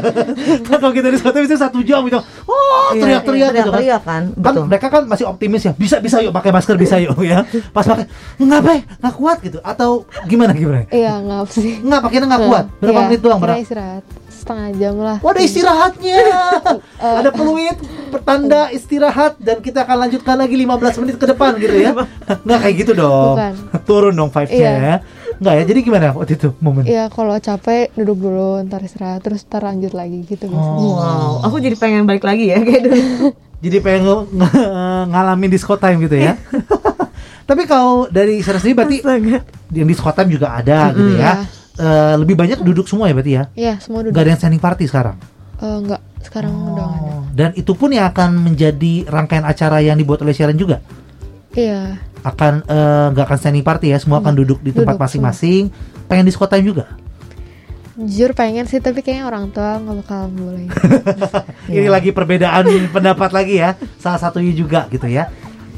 Kan 0.66 0.76
kalau 0.78 0.88
kita 0.90 1.12
disco 1.12 1.28
time 1.28 1.44
itu 1.44 1.52
satu 1.54 1.84
jam 1.84 2.00
gitu. 2.02 2.16
Oh, 2.48 2.64
Iya, 2.88 3.02
teriak-teriak 3.02 3.50
iya, 3.50 3.58
gitu 3.58 3.68
kan. 3.68 3.76
teriak 3.76 4.02
kan. 4.02 4.22
kan 4.30 4.40
Betul. 4.40 4.64
mereka 4.64 4.86
kan 4.88 5.02
masih 5.04 5.26
optimis 5.26 5.60
ya 5.60 5.72
bisa 5.74 5.98
bisa 5.98 6.22
yuk 6.22 6.30
pakai 6.30 6.48
masker 6.48 6.76
bisa 6.78 6.96
yuk 6.96 7.18
ya 7.20 7.42
pas 7.68 7.82
pakai 7.82 8.06
nggak 8.38 8.60
be 8.62 8.74
nggak 8.96 9.14
kuat 9.14 9.38
gitu 9.42 9.58
atau 9.60 9.90
gimana 10.24 10.54
gimana 10.54 10.86
iya 10.88 11.18
nggak 11.18 11.50
sih 11.50 11.82
nggak 11.82 11.98
pakainya 12.00 12.26
nggak 12.26 12.44
kuat 12.46 12.64
berapa 12.78 12.94
Iya, 12.94 13.04
menit 13.04 13.20
doang 13.20 13.40
berapa 13.42 13.58
istirahat 13.58 14.04
setengah 14.46 14.68
jam 14.72 14.94
lah 14.96 15.18
Wah 15.18 15.30
ada 15.30 15.42
istirahatnya 15.42 16.18
Ada 17.18 17.30
peluit 17.30 17.74
Pertanda 18.06 18.70
istirahat 18.70 19.34
Dan 19.36 19.58
kita 19.58 19.82
akan 19.82 20.06
lanjutkan 20.06 20.36
lagi 20.36 20.54
15 20.54 20.70
menit 21.02 21.16
ke 21.16 21.26
depan 21.26 21.54
gitu 21.56 21.74
ya 21.74 21.90
Nggak 22.46 22.58
kayak 22.60 22.74
gitu 22.78 22.92
dong 22.94 23.34
Bukan. 23.34 23.52
Turun 23.82 24.14
dong 24.14 24.30
vibes-nya 24.30 24.54
Iya. 24.56 24.72
ya 24.72 24.94
Nggak 25.36 25.52
ya 25.52 25.62
Jadi 25.66 25.80
gimana 25.82 26.06
waktu 26.12 26.32
itu 26.32 26.48
momen 26.56 26.82
Iya 26.82 27.04
kalau 27.08 27.34
capek 27.36 27.90
duduk 27.92 28.18
dulu 28.20 28.62
ntar 28.62 28.80
istirahat 28.80 29.20
terus 29.20 29.42
ntar 29.42 29.60
lanjut 29.62 29.92
lagi 29.92 30.22
gitu 30.22 30.46
biasanya. 30.46 30.78
Oh. 30.78 30.94
Wow, 30.96 31.32
aku 31.42 31.58
jadi 31.58 31.74
pengen 31.74 32.04
balik 32.04 32.22
lagi 32.22 32.48
ya 32.48 32.58
kayak 32.58 32.82
dulu. 32.84 32.98
Jadi 33.58 33.76
pengen 33.78 34.00
nge- 34.06 34.26
nge- 34.32 34.70
ngalamin 35.10 35.50
disco 35.50 35.74
time 35.74 36.00
gitu 36.00 36.14
ya 36.14 36.38
Tapi 37.42 37.62
kalau 37.64 38.06
dari 38.06 38.40
Sarah 38.40 38.58
sendiri 38.58 38.76
berarti 38.76 38.96
Astaga. 39.00 39.38
Yang 39.70 39.88
disco 39.88 40.08
time 40.10 40.30
juga 40.30 40.48
ada 40.52 40.78
gitu 40.90 41.12
ya 41.14 41.32
Eh, 41.76 42.14
Lebih 42.16 42.34
banyak 42.40 42.58
duduk 42.64 42.88
semua 42.88 43.12
ya 43.12 43.14
berarti 43.14 43.32
ya? 43.36 43.44
Iya 43.52 43.74
semua 43.84 44.00
duduk. 44.00 44.16
Nggak 44.16 44.24
ada 44.24 44.30
yang 44.32 44.40
standing 44.40 44.62
party 44.64 44.84
sekarang? 44.88 45.16
Eh, 45.60 45.76
enggak 45.84 46.00
sekarang 46.24 46.52
udah 46.52 46.72
nggak 46.72 46.88
ada. 46.88 47.12
Oh, 47.12 47.22
Dan 47.36 47.50
itu 47.52 47.72
pun 47.76 47.92
yang 47.92 48.08
akan 48.08 48.30
menjadi 48.40 49.04
rangkaian 49.06 49.44
acara 49.44 49.84
yang 49.84 50.00
dibuat 50.00 50.24
oleh 50.24 50.32
Sharon 50.32 50.56
juga? 50.56 50.80
Iya. 51.52 52.00
Akan 52.24 52.64
nggak 53.12 53.24
akan 53.28 53.38
standing 53.38 53.64
party 53.64 53.92
ya? 53.92 53.98
Semua 54.00 54.24
akan 54.24 54.32
duduk 54.32 54.64
di 54.64 54.72
tempat 54.72 54.96
masing-masing. 54.96 55.68
pengen 56.06 56.24
disco 56.24 56.46
time 56.46 56.64
juga? 56.64 56.86
Jujur 57.96 58.36
pengen 58.36 58.68
sih 58.68 58.76
tapi 58.78 59.00
kayaknya 59.00 59.24
orang 59.26 59.48
tua 59.52 59.76
nggak 59.80 59.96
bakal 60.04 60.28
boleh. 60.32 60.68
ini 61.72 61.88
lagi 61.88 62.12
perbedaan 62.12 62.64
pendapat 62.92 63.30
lagi 63.32 63.60
ya. 63.60 63.76
Salah 64.00 64.20
satunya 64.20 64.52
juga 64.52 64.88
gitu 64.88 65.08
ya 65.08 65.28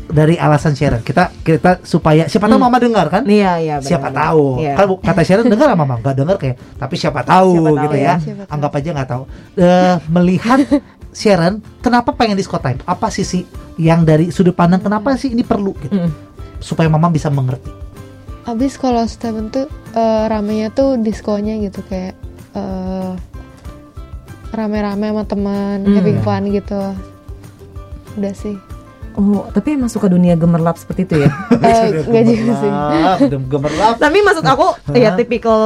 dari 0.08 0.34
alasan 0.34 0.72
Sharon 0.72 1.00
kita 1.00 1.30
kita 1.38 1.80
supaya 1.82 2.24
siapa 2.24 2.44
tahu 2.44 2.56
Hmm. 2.56 2.64
mama 2.64 2.78
dengar 2.78 3.06
kan 3.06 3.22
Iya, 3.22 3.52
iya. 3.56 3.74
benar, 3.76 3.86
siapa 3.86 4.08
benar. 4.08 4.20
tahu 4.24 4.44
Iya. 4.58 4.74
kan 4.74 4.84
bu- 4.86 5.00
kata 5.00 5.22
Sharon 5.22 5.46
dengar 5.46 5.66
sama 5.66 5.78
mama 5.78 5.94
nggak 5.98 6.16
dengar 6.16 6.36
kayak 6.36 6.56
tapi 6.74 6.94
siapa 6.94 7.20
tahu 7.22 7.50
Siapa 7.54 7.68
tahu 7.68 7.76
gitu 7.82 7.96
ya. 7.96 8.04
ya 8.06 8.14
Siapa 8.18 8.42
tahu. 8.42 8.52
anggap 8.52 8.72
aja 8.74 8.88
nggak 8.90 9.08
tahu 9.08 9.22
Eh, 9.54 9.94
melihat 10.08 10.58
Sharon 11.14 11.54
kenapa 11.78 12.10
pengen 12.12 12.34
disco 12.34 12.56
time 12.56 12.80
apa 12.82 13.06
sisi 13.08 13.44
yang 13.76 14.02
dari 14.02 14.28
sudut 14.28 14.52
pandang 14.52 14.80
kenapa 14.80 15.12
sih 15.14 15.28
ini 15.28 15.42
perlu 15.42 15.72
gitu 15.78 15.94
Mm. 15.98 16.10
supaya 16.58 16.86
mama 16.86 17.08
bisa 17.08 17.28
mengerti 17.28 17.68
Abis 18.44 18.74
kalau 18.74 19.04
Steven 19.04 19.48
tuh 19.48 19.66
eh, 19.90 20.24
ramenya 20.26 20.70
tuh 20.70 20.96
diskonya 20.96 21.60
gitu 21.60 21.84
kayak 21.84 22.16
eh, 22.50 23.12
rame-rame 24.50 25.06
sama 25.06 25.24
teman 25.24 25.78
Hmm. 25.82 25.94
having 25.94 26.20
fun 26.20 26.48
gitu. 26.48 26.80
Udah 28.16 28.32
sih. 28.32 28.56
Oh, 29.18 29.50
tapi 29.50 29.74
emang 29.74 29.90
suka 29.90 30.06
dunia 30.06 30.32
gemerlap 30.32 30.78
seperti 30.78 31.02
itu 31.02 31.14
ya? 31.18 31.30
Eh, 31.58 32.06
Enggak 32.06 32.22
juga 32.24 32.52
sih. 32.54 32.70
Gemerlap, 32.70 33.50
gemerlap 33.50 33.94
tapi 33.98 34.18
maksud 34.22 34.44
aku 34.44 34.66
ya 34.96 35.10
tipikal 35.12 35.60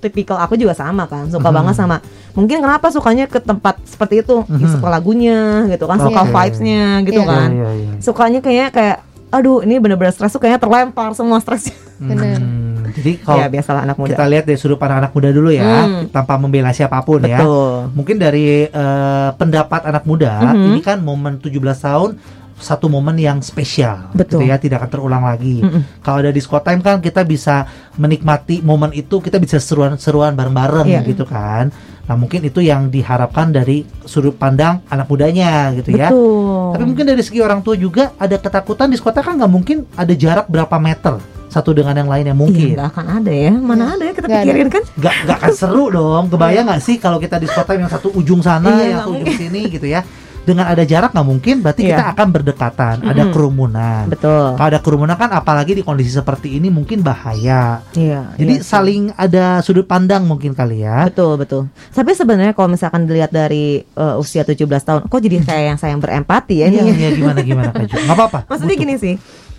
tipikal 0.00 0.40
aku 0.40 0.56
juga 0.56 0.72
sama 0.72 1.04
kan 1.04 1.28
suka 1.28 1.44
Mhm. 1.44 1.54
banget 1.54 1.74
sama 1.76 1.96
mungkin 2.32 2.58
kenapa 2.58 2.88
sukanya 2.88 3.28
ke 3.28 3.36
tempat 3.38 3.76
seperti 3.84 4.24
itu 4.24 4.40
Mhm. 4.42 4.72
suka 4.72 4.88
lagunya 4.88 5.38
gitu 5.68 5.84
kan 5.84 6.00
suka 6.00 6.20
Oke. 6.22 6.32
vibesnya 6.32 6.84
gitu 7.02 7.20
Iya. 7.20 7.28
kan 7.28 7.48
Iya, 7.50 7.68
iya, 7.70 7.90
sukanya 8.00 8.40
kayaknya 8.40 8.68
kayak 8.70 8.96
aduh 9.30 9.60
ini 9.60 9.76
bener-bener 9.76 10.08
stres 10.08 10.30
tuh 10.30 10.38
kayaknya 10.38 10.58
terlempar 10.58 11.12
semua 11.12 11.36
stresnya 11.38 11.76
Bener. 11.94 12.36
Hmm, 12.36 12.88
jadi 12.90 13.12
kalau 13.18 13.38
ya 13.38 13.48
biasalah 13.48 13.80
anak 13.82 13.96
muda 13.96 14.10
kita 14.10 14.24
lihat 14.26 14.44
dari 14.44 14.56
sudut 14.56 14.74
pandang 14.74 14.98
anak 14.98 15.12
muda 15.12 15.28
dulu 15.28 15.46
ya, 15.48 15.62
Hmm. 15.62 16.08
tanpa 16.08 16.34
membela 16.34 16.70
siapa 16.70 16.98
pun 17.00 17.20
ya. 17.20 17.38
betul 17.38 17.86
Mungkin 17.92 18.16
dari 18.16 18.64
eh, 18.64 19.28
pendapat 19.32 19.80
anak 19.84 20.02
muda, 20.02 20.32
Mhm. 20.50 20.64
ini 20.68 20.80
kan 20.80 20.98
momen 20.98 21.38
17 21.38 21.52
tahun 21.78 22.18
satu 22.56 22.86
momen 22.86 23.14
yang 23.14 23.38
spesial, 23.38 24.08
Betul. 24.10 24.40
gitu 24.40 24.46
ya, 24.46 24.56
tidak 24.56 24.80
akan 24.80 24.90
terulang 24.90 25.22
lagi. 25.22 25.58
Mm-mm. 25.58 26.00
Kalau 26.00 26.18
ada 26.18 26.30
disco 26.30 26.56
time 26.58 26.80
kan 26.80 26.98
kita 26.98 27.22
bisa 27.22 27.66
menikmati 27.94 28.60
momen 28.60 28.90
itu, 28.90 29.18
kita 29.18 29.36
bisa 29.36 29.56
seruan-seruan 29.56 30.32
bareng-bareng 30.32 30.86
Iya. 30.86 31.00
gitu 31.04 31.24
kan. 31.24 31.68
Nah 32.04 32.14
mungkin 32.14 32.42
itu 32.42 32.60
yang 32.60 32.88
diharapkan 32.88 33.48
dari 33.48 33.82
sudut 34.02 34.34
pandang 34.34 34.84
anak 34.86 35.06
mudanya 35.06 35.72
gitu 35.72 35.88
ya. 35.90 36.08
betul 36.08 36.72
Tapi 36.72 36.84
mungkin 36.84 37.04
dari 37.06 37.22
segi 37.22 37.40
orang 37.40 37.58
tua 37.58 37.74
juga 37.74 38.12
ada 38.14 38.36
ketakutan 38.36 38.86
di 38.86 38.98
kota 38.98 39.18
kan 39.18 39.34
nggak 39.34 39.48
mungkin 39.48 39.88
ada 39.94 40.12
jarak 40.12 40.44
berapa 40.46 40.76
meter 40.76 41.16
satu 41.46 41.70
dengan 41.70 41.94
yang 41.94 42.06
lainnya 42.06 42.30
Iya, 42.30 42.36
mungkin. 42.36 42.68
nggak 42.74 42.88
akan 42.90 43.06
ada 43.14 43.32
ya 43.32 43.52
mana 43.54 43.84
ada 43.94 44.04
ya 44.04 44.12
kita 44.12 44.26
ada. 44.26 44.36
pikirin 44.36 44.68
kan 44.68 44.82
Nggak 44.94 45.14
nggak 45.22 45.36
akan 45.38 45.52
seru 45.54 45.84
dong. 45.88 46.24
Kebayang 46.28 46.64
nggak 46.66 46.82
sih 46.82 46.96
kalau 46.98 47.16
kita 47.16 47.36
di 47.38 47.46
kota 47.46 47.72
yang 47.72 47.88
satu 47.88 48.08
ujung 48.12 48.40
sana, 48.42 48.68
Iya, 48.70 48.84
yang 48.84 49.00
satu 49.00 49.10
ujung 49.16 49.32
sini 49.32 49.60
gitu 49.70 49.86
ya. 49.86 50.04
Dengan 50.44 50.64
ada 50.66 50.82
jarak 50.82 51.10
nggak 51.10 51.24
mungkin, 51.24 51.54
berarti 51.58 51.82
Iya. 51.82 51.90
kita 51.90 52.04
akan 52.12 52.28
berdekatan. 52.30 52.96
Ada 53.00 53.22
Mm-mm. 53.22 53.32
kerumunan. 53.32 54.04
betul 54.06 54.54
Kalau 54.54 54.68
ada 54.68 54.78
kerumunan 54.78 55.14
kan 55.14 55.30
apalagi 55.30 55.72
di 55.72 55.80
kondisi 55.80 56.10
seperti 56.10 56.54
ini 56.54 56.68
mungkin 56.68 57.00
bahaya. 57.00 57.80
iya 57.92 58.32
Jadi 58.34 58.54
iya 58.54 58.60
sih. 58.60 58.66
saling 58.66 59.02
ada 59.14 59.44
sudut 59.60 59.84
pandang 59.84 60.22
mungkin 60.22 60.52
kali 60.52 60.80
ya. 60.80 61.06
Betul 61.06 61.36
betul. 61.36 61.62
Tapi 61.88 62.12
sebenarnya 62.12 62.52
kalau 62.52 62.68
misalkan 62.68 63.04
dilihat 63.04 63.30
dari 63.30 63.64
uh, 63.94 64.16
usia 64.16 64.42
17 64.42 64.60
tahun, 64.78 65.00
kok 65.04 65.18
jadi 65.18 65.36
kayak 65.40 65.64
yang 65.66 65.78
sayang 65.78 65.98
berempati 65.98 66.54
ya 66.56 66.66
Iya, 66.66 66.82
nih. 66.82 66.94
iya 66.94 67.08
gimana 67.10 67.40
gimana 67.40 67.70
Kak. 67.70 67.88
Nggak 67.88 68.12
apa-apa. 68.14 68.38
Maksudnya 68.50 68.70
butuh. 68.70 68.84
gini 68.84 68.94
sih, 68.96 69.14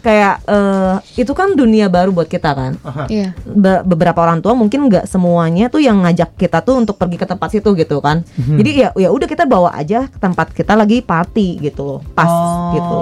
kayak 0.05 0.45
eh, 0.45 0.93
itu 1.17 1.33
kan 1.33 1.51
dunia 1.51 1.89
baru 1.89 2.13
buat 2.13 2.27
kita 2.27 2.53
kan. 2.53 2.77
Iya. 3.07 3.33
Be- 3.41 3.81
beberapa 3.83 4.21
orang 4.21 4.37
tua 4.37 4.53
mungkin 4.53 4.85
nggak 4.85 5.05
semuanya 5.05 5.65
tuh 5.65 5.81
yang 5.81 5.99
ngajak 5.99 6.37
kita 6.37 6.61
tuh 6.61 6.77
untuk 6.77 6.95
pergi 6.95 7.17
ke 7.17 7.25
tempat 7.25 7.49
situ 7.49 7.73
gitu 7.73 7.97
kan. 7.97 8.21
Mhm. 8.37 8.55
Jadi 8.55 8.69
ya 8.75 8.89
ya 8.95 9.09
udah 9.09 9.25
kita 9.25 9.43
bawa 9.43 9.73
aja 9.73 10.05
ke 10.05 10.17
tempat 10.17 10.53
kita 10.53 10.73
lagi 10.73 11.01
party 11.01 11.57
gitu 11.59 11.81
loh, 11.81 11.99
pas 12.11 12.27
Oh, 12.27 12.71
gitu. 12.71 12.97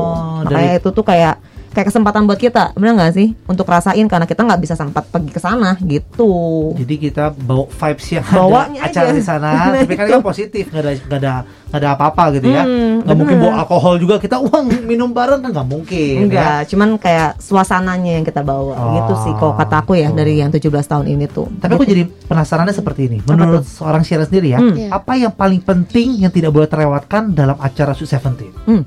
dari- 0.47 0.72
Makanya 0.72 0.74
itu 0.80 0.89
tuh 0.89 1.04
kayak 1.04 1.36
kayak 1.74 1.89
kesempatan 1.89 2.24
buat 2.24 2.38
kita, 2.38 2.71
bener 2.74 2.93
nggak 2.93 3.11
sih? 3.11 3.34
Untuk 3.43 3.65
rasain 3.65 4.05
karena 4.05 4.24
kita 4.24 4.41
nggak 4.41 4.61
bisa 4.61 4.74
sempat 4.74 5.03
pergi 5.05 5.28
ke 5.28 5.38
sana 5.38 5.76
gitu. 5.80 6.32
Jadi 6.74 6.95
kita 7.01 7.30
bawa 7.32 7.65
vibes 7.67 8.07
yang 8.11 8.26
Bawanya 8.26 8.80
ada 8.80 8.88
acara 8.88 9.07
aja. 9.07 9.13
di 9.13 9.24
sana, 9.24 9.47
Nah, 9.65 9.82
tapi 9.82 9.93
kan 9.93 10.05
itu. 10.05 10.13
kan 10.13 10.21
positif, 10.21 10.63
nggak 10.67 10.80
ada 10.80 10.91
nggak 10.95 11.19
ada 11.19 11.34
nggak 11.43 11.80
ada 11.80 11.89
apa-apa 11.91 12.24
gitu 12.32 12.47
ya. 12.47 12.63
Hmm, 12.63 13.01
Nggak 13.01 13.17
mungkin 13.17 13.38
bawa 13.39 13.53
alkohol 13.59 13.95
juga 13.97 14.15
kita 14.17 14.38
uang 14.38 14.65
minum 14.84 15.09
bareng 15.09 15.41
kan 15.41 15.49
nggak 15.51 15.67
mungkin. 15.67 16.13
ya. 16.13 16.21
Enggak, 16.24 16.59
cuman 16.69 16.89
kayak 16.95 17.30
suasananya 17.38 18.11
yang 18.13 18.24
kita 18.24 18.41
bawa 18.41 18.71
Oh, 18.74 18.89
gitu 18.95 19.13
sih 19.19 19.34
kalau 19.34 19.53
kata 19.53 19.82
aku 19.82 19.93
ya 19.95 20.07
dari 20.09 20.38
yang 20.38 20.49
17 20.49 20.61
tahun 20.84 21.05
ini 21.07 21.26
tuh. 21.28 21.49
Tapi 21.55 21.71
aku 21.71 21.84
jadi 21.84 22.05
penasarannya 22.05 22.71
seperti 22.71 23.01
ini. 23.07 23.17
Menurut 23.24 23.65
seorang 23.65 24.01
Syara 24.01 24.24
sendiri 24.24 24.49
ya, 24.49 24.59
Hmm. 24.59 24.76
Iya. 24.76 24.89
apa 24.91 25.13
yang 25.15 25.32
paling 25.32 25.59
penting 25.59 26.17
yang 26.17 26.30
tidak 26.30 26.49
boleh 26.49 26.65
terlewatkan 26.65 27.32
dalam 27.32 27.57
acara 27.57 27.91
Sweet 27.91 28.11
Seventeen? 28.11 28.53
Hmm. 28.63 28.84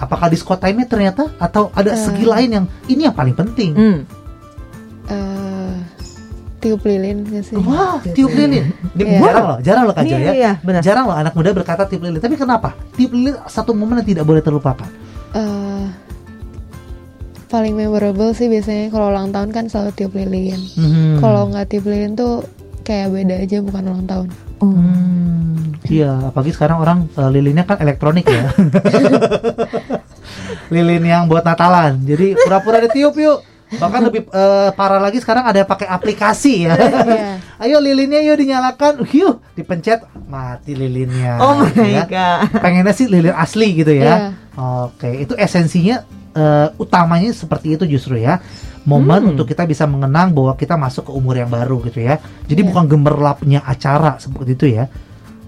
Apakah 0.00 0.26
disco 0.26 0.56
time-nya 0.56 0.86
ternyata 0.86 1.28
atau 1.36 1.68
ada 1.70 1.92
Eh. 1.92 2.00
segi 2.00 2.24
lain 2.24 2.48
yang 2.50 2.64
ini 2.86 3.04
yang 3.04 3.12
paling 3.12 3.36
penting? 3.36 3.70
Hmm. 3.72 3.98
Eh, 5.06 5.74
tiup 6.56 6.80
lilin 6.82 7.20
gak 7.26 7.44
sih? 7.44 7.56
Wah, 7.56 8.00
tiup 8.08 8.32
lilin. 8.32 8.72
Ini 8.90 9.02
Iya. 9.02 9.20
Jarang 9.22 9.44
loh, 9.46 9.58
jarang 9.60 9.84
loh 9.84 9.94
Kak 9.94 10.04
Jo 10.04 10.16
Iya, 10.16 10.24
ya. 10.24 10.32
iya, 10.32 10.52
benar. 10.58 10.80
Jarang 10.80 11.04
loh 11.04 11.14
anak 11.14 11.32
muda 11.32 11.52
berkata 11.52 11.84
tiup 11.84 12.00
lilin. 12.00 12.16
Tapi 12.18 12.34
kenapa? 12.34 12.72
Tiup 12.94 13.12
lilin 13.12 13.36
satu 13.44 13.70
momen 13.70 14.00
yang 14.00 14.08
tidak 14.08 14.24
boleh 14.24 14.40
terlupakan. 14.40 14.88
Eh, 15.30 15.86
paling 17.46 17.74
memorable 17.74 18.30
sih 18.30 18.46
biasanya 18.46 18.88
kalau 18.88 19.10
ulang 19.10 19.30
tahun 19.30 19.50
kan 19.50 19.64
selalu 19.66 19.90
tiup 19.94 20.12
lilin. 20.12 20.60
Mhm. 20.74 21.18
Kalau 21.18 21.50
nggak 21.50 21.66
tiup 21.68 21.84
lilin 21.84 22.14
tuh 22.14 22.46
kayak 22.82 23.10
beda 23.10 23.36
aja 23.38 23.58
bukan 23.60 23.82
ulang 23.84 24.06
tahun. 24.06 24.28
Oh. 24.60 24.68
Hmm, 24.68 25.72
iya, 25.88 26.20
apalagi 26.22 26.52
sekarang 26.52 26.78
orang 26.78 26.98
eh, 27.10 27.30
lilinnya 27.30 27.64
kan 27.64 27.80
elektronik 27.80 28.22
ya. 28.24 28.52
Lilin 30.68 31.04
yang 31.04 31.22
buat 31.26 31.42
Natalan. 31.42 32.00
Jadi 32.02 32.34
pura-pura 32.36 32.80
ditiup 32.80 33.14
yuk. 33.16 33.40
Bahkan 33.70 34.00
lebih 34.02 34.26
eh, 34.26 34.70
parah 34.74 34.98
lagi 34.98 35.22
sekarang 35.22 35.46
ada 35.46 35.62
yang 35.62 35.70
pakai 35.70 35.86
aplikasi 35.86 36.66
ya. 36.66 36.74
Iya. 36.74 37.38
Ayo 37.62 37.78
lilinnya 37.78 38.18
yuk 38.18 38.42
dinyalakan, 38.42 39.06
yuk 39.14 39.38
dipencet 39.54 40.02
mati 40.26 40.74
lilinnya. 40.74 41.38
Oh 41.38 41.62
my 41.62 41.86
ya. 41.86 42.02
god. 42.02 42.50
Pengennya 42.58 42.90
sih 42.90 43.06
lilin 43.06 43.30
asli 43.30 43.78
gitu 43.78 43.94
ya. 43.94 44.02
Iya. 44.02 44.16
Oke, 44.90 45.22
itu 45.22 45.38
esensinya 45.38 46.02
eh, 46.30 46.66
utamanya 46.78 47.30
seperti 47.30 47.78
itu 47.78 47.86
justru 47.86 48.18
ya. 48.18 48.42
Momen 48.80 49.22
Hmm. 49.22 49.30
untuk 49.36 49.44
kita 49.46 49.68
bisa 49.68 49.84
mengenang 49.84 50.32
bahwa 50.32 50.56
kita 50.56 50.74
masuk 50.74 51.06
ke 51.06 51.12
umur 51.12 51.36
yang 51.36 51.46
baru 51.46 51.78
gitu 51.84 52.00
ya. 52.00 52.18
Jadi 52.48 52.64
Iya. 52.64 52.68
bukan 52.74 52.84
gemerlapnya 52.88 53.60
acara 53.62 54.18
seperti 54.18 54.58
itu 54.58 54.66
ya. 54.72 54.90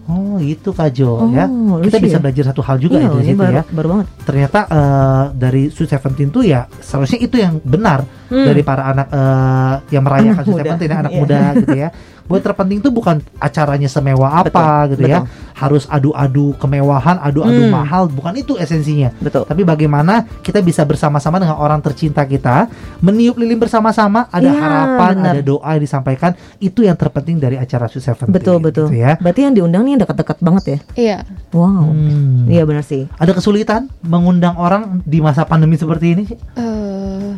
Oh, 0.05 0.35
itu 0.37 0.69
Kak 0.69 0.91
Jo 0.91 1.15
Oh, 1.17 1.29
ya. 1.29 1.47
Kita 1.79 1.95
lucu 1.95 2.05
bisa 2.05 2.19
ya. 2.19 2.21
belajar 2.21 2.45
satu 2.51 2.59
hal 2.61 2.77
juga 2.77 2.97
Iya, 2.97 3.03
ya 3.03 3.09
dari 3.09 3.21
ini 3.21 3.29
situ 3.29 3.39
baru, 3.39 3.55
ya. 3.55 3.63
baru 3.71 3.87
banget. 3.89 4.07
Ternyata 4.23 4.59
eh, 4.67 5.25
dari 5.33 5.63
Sweet 5.69 5.91
Seventeen 5.91 6.29
tuh 6.29 6.43
ya 6.43 6.61
seharusnya 6.77 7.19
itu 7.19 7.37
yang 7.37 7.55
benar 7.59 8.03
Hmm. 8.27 8.49
dari 8.49 8.63
para 8.63 8.83
anak 8.89 9.07
eh, 9.09 9.75
yang 9.91 10.03
merayakan 10.03 10.35
Anak 10.35 10.45
Sweet. 10.45 10.59
Seventeen 10.59 10.91
ya, 10.91 10.97
anak 10.99 11.13
Iya. 11.13 11.19
muda 11.19 11.39
gitu 11.55 11.75
ya. 11.77 11.89
Buat 12.33 12.43
terpenting 12.43 12.81
tuh 12.81 12.89
bukan 12.89 13.21
acaranya 13.37 13.85
semewah 13.85 14.41
apa 14.41 14.49
Betul, 14.49 14.97
gitu 14.97 15.03
ya. 15.05 15.21
betul. 15.21 15.29
Harus 15.53 15.85
adu-adu 15.87 16.57
kemewahan, 16.57 17.21
adu-adu 17.21 17.61
Hmm. 17.61 17.77
mahal, 17.77 18.09
bukan 18.09 18.33
itu 18.35 18.57
esensinya. 18.57 19.13
Betul. 19.21 19.45
Tapi 19.45 19.63
bagaimana 19.63 20.25
kita 20.41 20.59
bisa 20.59 20.81
bersama-sama 20.83 21.37
dengan 21.37 21.61
orang 21.61 21.79
tercinta 21.79 22.25
kita, 22.25 22.73
meniup 22.99 23.37
lilin 23.37 23.61
bersama-sama, 23.61 24.33
ada 24.33 24.49
Iya, 24.49 24.57
harapan, 24.57 25.13
benar. 25.21 25.33
ada 25.37 25.43
doa 25.45 25.69
yang 25.71 25.83
disampaikan, 25.83 26.33
itu 26.57 26.81
yang 26.81 26.97
terpenting 26.97 27.37
dari 27.37 27.61
acara 27.61 27.85
Sweet 27.85 28.01
Seventeen. 28.03 28.33
Betul 28.33 28.57
betul. 28.59 28.89
gitu 28.89 28.97
ya. 28.97 29.21
Berarti 29.21 29.41
yang 29.43 29.53
diundang 29.53 29.85
nih 29.85 30.01
dekat-dekat 30.01 30.41
banget 30.41 30.65
ya. 30.65 30.79
Iya. 30.97 31.19
Wow. 31.53 31.93
Hmm. 31.93 32.49
Iya 32.49 32.65
benar 32.65 32.81
sih. 32.81 33.05
Ada 33.15 33.37
kesulitan 33.37 33.93
mengundang 34.01 34.57
orang 34.57 35.05
di 35.05 35.21
masa 35.21 35.45
pandemi 35.45 35.77
seperti 35.77 36.07
ini 36.11 36.23
sih? 36.25 36.39
Eh, 36.57 37.31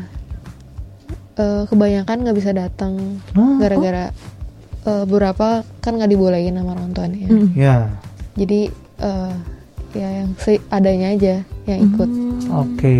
eh, 1.36 1.62
kebanyakan 1.66 2.16
nggak 2.22 2.36
bisa 2.36 2.50
datang 2.52 3.18
Oh, 3.34 3.58
eh, 4.84 5.04
beberapa 5.04 5.48
kan 5.78 5.92
nggak 5.94 6.08
dibolehin 6.08 6.54
sama 6.54 6.72
orang 6.72 6.90
tuanya. 6.90 7.26
Mm. 7.26 7.48
Ya, 7.54 7.76
Jadi 8.34 8.60
eh, 8.98 9.32
ya 9.94 10.08
yang 10.16 10.30
seadanya 10.36 11.08
aja 11.10 11.34
yang 11.64 11.80
ikut. 11.86 12.10
oke. 12.46 12.98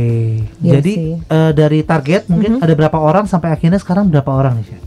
Iya 0.61 0.72
Jadi 0.78 0.93
sih. 0.95 1.11
eh, 1.20 1.53
dari 1.53 1.80
target 1.82 2.26
mungkin 2.26 2.59
Mhm. 2.59 2.62
ada 2.62 2.72
berapa 2.72 2.97
orang 2.97 3.24
sampai 3.24 3.51
akhirnya 3.51 3.76
sekarang 3.76 4.09
berapa 4.09 4.30
orang 4.30 4.59
nih? 4.59 4.78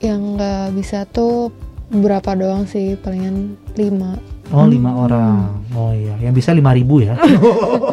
Yang 0.00 0.20
nggak 0.34 0.64
bisa 0.74 0.98
tuh 1.04 1.52
beberapa 1.86 2.32
doang 2.32 2.64
sih, 2.64 2.96
palingan 2.96 3.52
lima. 3.74 4.16
Oh 4.50 4.64
Hmm. 4.64 4.72
lima 4.72 4.90
orang. 4.96 5.62
Oh 5.70 5.92
iya, 5.92 6.16
yang 6.18 6.32
bisa 6.32 6.50
lima 6.50 6.72
ribu 6.72 6.98
ya. 7.00 7.14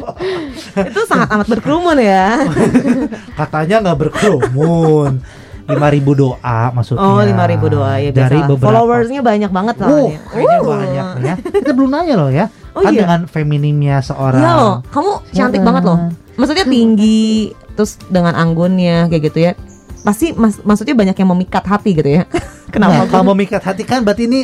Itu 0.90 1.02
sangat 1.06 1.30
amat 1.30 1.48
berkerumun 1.50 1.98
ya. 1.98 2.48
Katanya 3.40 3.76
nggak 3.84 4.00
berkerumun. 4.00 5.22
Lima 5.68 5.88
ribu 5.92 6.12
doa 6.14 6.60
maksudnya. 6.72 7.04
Oh, 7.04 7.20
5000 7.20 7.68
doa 7.68 7.92
ya 8.00 8.10
biasa. 8.10 8.24
Dari 8.24 8.40
beberapa. 8.42 8.66
Followersnya 8.72 9.22
banyak 9.22 9.52
banget 9.52 9.76
Uh, 9.78 10.08
kayaknya 10.32 10.58
Uh. 10.58 10.66
banyak 10.66 11.08
nih 11.14 11.28
ya. 11.28 11.36
Kita 11.60 11.72
belum 11.76 11.90
nanya 11.92 12.16
loh 12.16 12.32
ya. 12.32 12.46
Oh, 12.72 12.82
kan 12.82 12.92
iya? 12.92 13.00
dengan 13.04 13.20
feminimnya 13.26 13.96
seorang. 14.00 14.40
Iya 14.40 14.52
loh, 14.54 14.76
kamu 14.88 15.12
cantik 15.30 15.60
Iya. 15.60 15.68
banget 15.68 15.84
loh. 15.84 15.98
Maksudnya 16.38 16.66
tinggi, 16.66 17.28
terus 17.74 17.98
dengan 18.08 18.34
anggunnya 18.34 19.10
kayak 19.10 19.24
gitu 19.28 19.40
ya. 19.42 19.52
Pasti 20.02 20.32
mas- 20.32 20.62
maksudnya 20.62 20.94
banyak 20.94 21.18
yang 21.18 21.30
memikat 21.32 21.66
hati 21.66 21.92
gitu 21.92 22.08
ya. 22.08 22.24
Nah, 22.68 22.94
Kenapa? 22.94 23.10
kalau 23.10 23.34
memikat 23.34 23.64
hati 23.64 23.82
kan 23.82 24.04
berarti 24.04 24.28
ini 24.28 24.44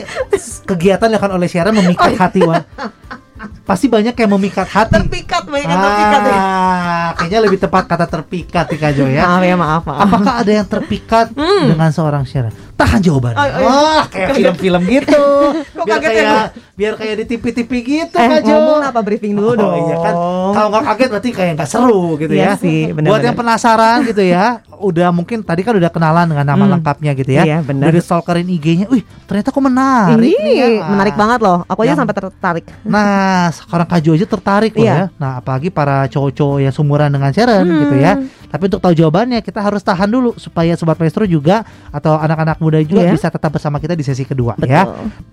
kegiatan 0.64 1.06
dilakukan 1.06 1.36
oleh 1.36 1.46
Syara 1.46 1.70
Oh, 1.70 1.76
memikat 1.76 2.16
iya. 2.16 2.20
hati 2.24 2.40
Wan. 2.42 2.64
Pasti 3.64 3.88
banyak 3.88 4.12
yang 4.12 4.32
memikat 4.34 4.68
hati. 4.68 4.92
terpikat, 4.94 5.48
banyak 5.48 5.64
yang 5.66 5.80
terpikat 5.82 6.22
ya. 6.22 6.36
Ah, 6.36 7.08
kayaknya 7.16 7.40
lebih 7.42 7.58
tepat 7.58 7.84
kata 7.86 8.06
terpikat 8.06 8.66
nih 8.68 8.78
Kak 8.78 8.92
Jo 8.92 9.06
ya. 9.08 9.24
Maaf 9.24 9.40
ya, 9.42 9.56
maaf, 9.56 9.82
maaf. 9.84 10.02
Apakah 10.04 10.34
ada 10.38 10.52
yang 10.52 10.68
terpikat 10.68 11.32
Hmm. 11.32 11.72
dengan 11.72 11.88
seorang 11.90 12.24
Syara? 12.24 12.52
Tahan 12.74 13.00
jawabannya. 13.00 13.38
Oh, 13.38 13.48
oh, 13.48 13.64
Wah, 13.64 14.04
kayak 14.06 14.36
film-film 14.36 14.82
gitu. 14.86 15.24
Kok 15.72 15.86
biar 15.86 15.96
kaget 15.96 16.10
ya, 16.10 16.20
kayak 16.20 16.44
biar 16.74 16.94
kayak 16.98 17.16
di 17.16 17.26
TV-TV 17.30 17.72
gitu 17.80 18.16
Eh, 18.16 18.28
Kak 18.28 18.42
Jo. 18.42 18.52
ngomong 18.52 18.82
apa 18.84 19.00
briefing 19.00 19.32
dulu 19.32 19.48
Oh, 19.48 19.56
dong. 19.56 19.74
iya 19.80 19.96
kan. 19.98 20.14
Kalau 20.52 20.68
nggak 20.68 20.84
kaget 20.86 21.10
berarti 21.10 21.30
kayak 21.32 21.52
nggak 21.56 21.70
seru 21.70 22.04
gitu 22.18 22.34
Iya 22.34 22.44
ya. 22.44 22.54
sih, 22.58 22.92
benar, 22.92 23.10
Buat 23.10 23.22
yang 23.24 23.38
penasaran 23.38 23.98
gitu 24.04 24.22
ya, 24.22 24.60
udah 24.84 25.10
mungkin 25.10 25.40
tadi 25.42 25.64
kan 25.64 25.74
udah 25.74 25.88
kenalan 25.88 26.28
dengan 26.28 26.46
nama 26.46 26.64
Hmm. 26.68 26.72
lengkapnya 26.78 27.12
gitu 27.16 27.32
ya. 27.32 27.44
Iya, 27.48 27.58
benar. 27.64 27.88
Udah 27.90 28.04
stalkerin 28.04 28.46
IG-nya. 28.46 28.86
Wih, 28.92 29.02
ternyata 29.24 29.50
kok 29.50 29.64
menarik 29.64 30.36
nih 30.36 30.56
ya. 30.60 30.68
Menarik 30.86 31.16
banget 31.16 31.40
loh. 31.40 31.64
Aku 31.66 31.82
aja 31.82 31.96
Yang- 31.96 32.00
sampai 32.04 32.16
tertarik. 32.16 32.64
Nah, 32.84 33.48
sekarang 33.50 33.88
Kak 33.88 34.00
Jo 34.00 34.12
aja 34.14 34.28
tertarik 34.28 34.74
loh 34.76 34.84
Iya. 34.84 34.94
ya. 34.94 35.06
Nah, 35.16 35.32
apalagi 35.40 35.72
para 35.72 36.06
cowok-cowok 36.06 36.58
yang 36.60 36.74
sumuran 36.76 37.10
dengan 37.10 37.32
Sharon 37.32 37.64
Hmm. 37.64 37.80
gitu 37.82 37.96
ya. 37.96 38.14
Tapi 38.54 38.70
untuk 38.70 38.86
tahu 38.86 38.94
jawabannya 38.94 39.42
kita 39.42 39.58
harus 39.58 39.82
tahan 39.82 40.06
dulu 40.06 40.38
supaya 40.38 40.78
sobat 40.78 40.94
maestro 40.96 41.26
juga 41.26 41.66
atau 41.90 42.14
anak-anak 42.16 42.62
muda 42.62 42.78
juga 42.84 43.02
Iya. 43.02 43.12
bisa 43.12 43.28
tetap 43.28 43.50
bersama 43.50 43.82
kita 43.82 43.98
di 43.98 44.06
sesi 44.06 44.22
kedua 44.22 44.54
Betul. 44.54 44.70
ya. 44.70 44.84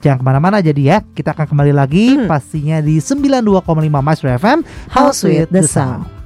Jangan 0.01 0.17
ke 0.17 0.25
mana-mana 0.25 0.57
jadi 0.61 0.81
ya. 0.81 0.97
Kita 1.05 1.35
akan 1.35 1.45
kembali 1.47 1.73
lagi 1.75 2.17
Hmm. 2.17 2.25
pastinya 2.25 2.81
di 2.81 2.97
92,5 2.97 4.01
Maestro 4.01 4.31
FM 4.31 4.65
How 4.89 5.13
Sweet 5.13 5.53
the 5.53 5.61
Sound. 5.65 6.20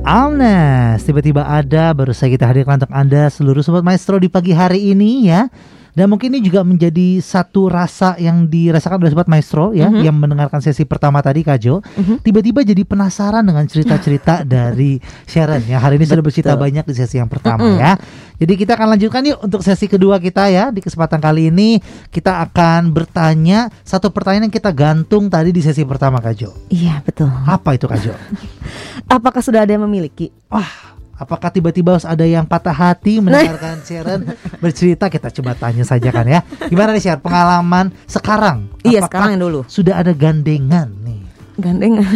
Alnes, 0.00 1.04
tiba-tiba 1.04 1.44
ada 1.44 1.92
baru 1.92 2.10
saja 2.10 2.32
kita 2.32 2.48
hadirkan 2.48 2.80
untuk 2.80 2.90
Anda 2.90 3.28
seluruh 3.28 3.60
sobat 3.60 3.84
maestro 3.84 4.16
di 4.16 4.26
pagi 4.26 4.50
hari 4.50 4.90
ini 4.90 5.28
ya. 5.28 5.46
Dan 5.90 6.06
mungkin 6.06 6.30
ini 6.30 6.40
juga 6.40 6.62
menjadi 6.62 7.18
satu 7.18 7.66
rasa 7.66 8.14
yang 8.16 8.46
dirasakan 8.46 9.02
oleh 9.02 9.10
sobat 9.10 9.26
maestro 9.26 9.74
ya 9.74 9.90
Mhm. 9.90 10.00
yang 10.06 10.16
mendengarkan 10.16 10.62
sesi 10.62 10.86
pertama 10.86 11.18
tadi 11.18 11.42
Kak 11.42 11.58
Jo. 11.58 11.82
Mhm. 11.82 12.22
Tiba-tiba 12.22 12.62
jadi 12.62 12.86
penasaran 12.86 13.42
dengan 13.42 13.66
cerita-cerita 13.66 14.40
dari 14.46 15.02
Sharon 15.26 15.66
ya. 15.66 15.82
Hari 15.82 15.98
ini 15.98 16.06
sudah 16.06 16.22
bercerita 16.22 16.54
Betul. 16.54 16.62
banyak 16.64 16.84
di 16.86 16.94
sesi 16.94 17.18
yang 17.18 17.28
pertama 17.28 17.66
Mhm. 17.66 17.78
ya. 17.78 17.92
Jadi 18.40 18.56
kita 18.56 18.72
akan 18.72 18.96
lanjutkan 18.96 19.20
yuk 19.28 19.38
untuk 19.44 19.60
sesi 19.60 19.84
kedua 19.84 20.16
kita 20.16 20.48
ya. 20.48 20.72
Di 20.72 20.80
kesempatan 20.80 21.20
kali 21.20 21.52
ini 21.52 21.76
kita 22.08 22.40
akan 22.48 22.88
bertanya 22.88 23.68
satu 23.84 24.08
pertanyaan 24.08 24.48
yang 24.48 24.54
kita 24.56 24.72
gantung 24.72 25.28
tadi 25.28 25.52
di 25.52 25.60
sesi 25.60 25.84
pertama 25.84 26.24
Kak 26.24 26.34
Jo. 26.40 26.56
Iya, 26.72 27.04
betul. 27.04 27.28
Apa 27.28 27.76
itu 27.76 27.84
Kak 27.84 28.00
Jo? 28.00 28.16
Apakah 29.20 29.44
sudah 29.44 29.68
ada 29.68 29.76
yang 29.76 29.84
memiliki? 29.84 30.32
Wah, 30.48 30.96
apakah 31.20 31.52
tiba-tiba 31.52 32.00
harus 32.00 32.08
ada 32.08 32.24
yang 32.24 32.48
patah 32.48 32.72
hati 32.72 33.20
mendengarkan 33.20 33.76
Sharon 33.86 34.20
bercerita? 34.56 35.12
Kita 35.12 35.28
coba 35.28 35.52
tanya 35.52 35.84
saja 35.84 36.08
kan 36.08 36.24
ya. 36.24 36.40
Gimana 36.64 36.96
nih 36.96 37.04
Sharon 37.04 37.20
pengalaman 37.20 37.92
sekarang? 38.08 38.72
Iya, 38.80 39.04
sekarang 39.04 39.36
yang 39.36 39.42
dulu. 39.44 39.60
Sudah 39.68 40.00
ada 40.00 40.16
gandengan 40.16 40.88
nih. 41.04 41.29
Gandengan. 41.56 42.06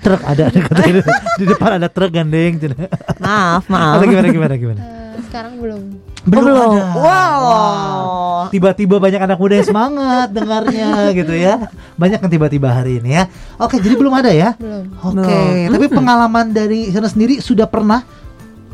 Truk 0.00 0.20
ada 0.22 0.42
ada 0.48 0.58
kata 0.60 0.80
di, 0.82 0.92
di 1.38 1.44
depan 1.46 1.70
ada 1.76 1.88
truk 1.88 2.10
gandeng. 2.10 2.58
gitu. 2.58 2.74
maaf, 3.18 3.64
maaf. 3.66 3.98
Atau 3.98 4.06
gimana 4.06 4.28
gimana 4.28 4.54
gimana? 4.54 4.80
Eh, 4.80 5.20
sekarang 5.26 5.56
belum. 5.56 5.82
Belum, 6.22 6.44
belum. 6.44 6.70
ada. 6.78 6.84
Wow. 6.94 8.46
Tiba-tiba 8.48 8.96
banyak 8.96 9.18
anak 9.18 9.38
muda 9.38 9.58
yang 9.58 9.66
semangat 9.66 10.28
dengarnya 10.30 11.10
gitu 11.10 11.34
ya. 11.34 11.66
Banyak 11.96 12.22
yang 12.22 12.30
tiba-tiba 12.30 12.68
hari 12.70 13.02
ini 13.02 13.16
ya. 13.16 13.24
Oke, 13.58 13.82
jadi 13.82 13.94
belum 13.96 14.14
ada 14.14 14.30
ya? 14.30 14.54
Belum. 14.54 14.86
Oke, 15.02 15.18
Belum. 15.18 15.72
tapi 15.72 15.86
pengalaman 15.88 16.46
dari 16.50 16.90
Sharon 16.90 17.10
sendiri 17.10 17.42
sudah 17.42 17.66
pernah 17.66 18.06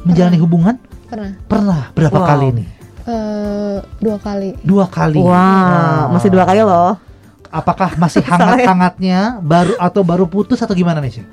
menjalani 0.04 0.36
hubungan? 0.36 0.76
Pernah. 1.08 1.32
Pernah. 1.48 1.82
Berapa 1.96 2.20
Wow. 2.20 2.28
kali 2.28 2.46
nih? 2.52 2.66
Eh, 3.08 3.76
dua 3.96 4.16
kali. 4.20 4.50
Dua 4.60 4.84
kali. 4.84 5.16
Wow, 5.16 6.12
masih 6.12 6.28
dua 6.28 6.44
kali 6.44 6.60
loh. 6.60 7.00
Apakah 7.48 7.96
masih 7.96 8.20
ya. 8.26 8.28
hangat-hangatnya 8.30 9.18
baru 9.40 9.74
atau 9.76 10.02
baru 10.02 10.24
putus 10.24 10.58
atau 10.58 10.72
gimana 10.72 10.98
nih? 10.98 11.20
Syah? 11.20 11.26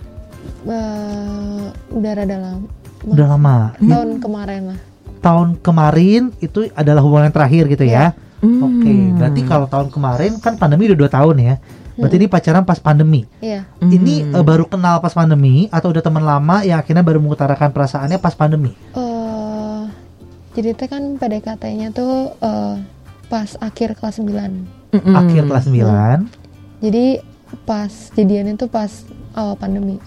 Eh, 0.65 1.65
udah 1.91 2.11
rada 2.13 2.37
lama. 2.37 2.67
Udah 3.03 3.27
lama. 3.27 3.55
Ya, 3.77 3.93
Tahun 3.93 4.09
kemarin 4.17 4.61
lah. 4.67 4.79
tahun 5.17 5.57
kemarin 5.57 6.29
itu 6.37 6.69
adalah 6.71 7.01
hubungan 7.01 7.25
yang 7.25 7.33
terakhir 7.33 7.65
gitu 7.67 7.81
ya. 7.81 8.13
Oke, 8.37 8.85
Hmm. 8.85 9.17
berarti 9.17 9.41
kalau 9.41 9.65
tahun 9.65 9.89
kemarin 9.89 10.37
kan 10.37 10.53
pandemi 10.53 10.85
udah 10.85 10.99
dua 10.99 11.09
tahun 11.09 11.35
ya. 11.39 11.55
Berarti 11.95 12.15
ini 12.15 12.27
pacaran 12.27 12.61
pas 12.61 12.77
pandemi. 12.77 13.25
Iya. 13.39 13.65
Hmm. 13.79 13.89
Ini 13.89 14.15
eh, 14.29 14.43
baru 14.43 14.65
kenal 14.65 14.99
pas 14.99 15.09
pandemi 15.11 15.65
atau 15.67 15.89
udah 15.89 15.99
teman 15.99 16.21
lama 16.21 16.61
yang 16.61 16.77
akhirnya 16.77 17.01
baru 17.01 17.17
mengutarakan 17.17 17.71
perasaannya 17.71 18.17
pas 18.17 18.33
pandemi. 18.33 18.69
eh 18.93 19.83
jadi 20.53 20.71
teh 20.71 20.85
kan 20.85 21.17
PDKT-nya 21.17 21.89
tuh 21.89 22.37
eh, 22.37 22.75
pas 23.25 23.49
akhir 23.57 23.97
kelas 23.97 24.21
9. 24.21 24.84
Mm-mm. 24.91 25.13
Akhir 25.13 25.43
kelas 25.45 25.65
9. 25.65 26.29
Jadi 26.81 27.05
pas 27.63 27.89
jadiannya 28.11 28.53
tuh 28.55 28.67
pas 28.67 28.91
awal 29.31 29.55
pandemi. 29.55 29.97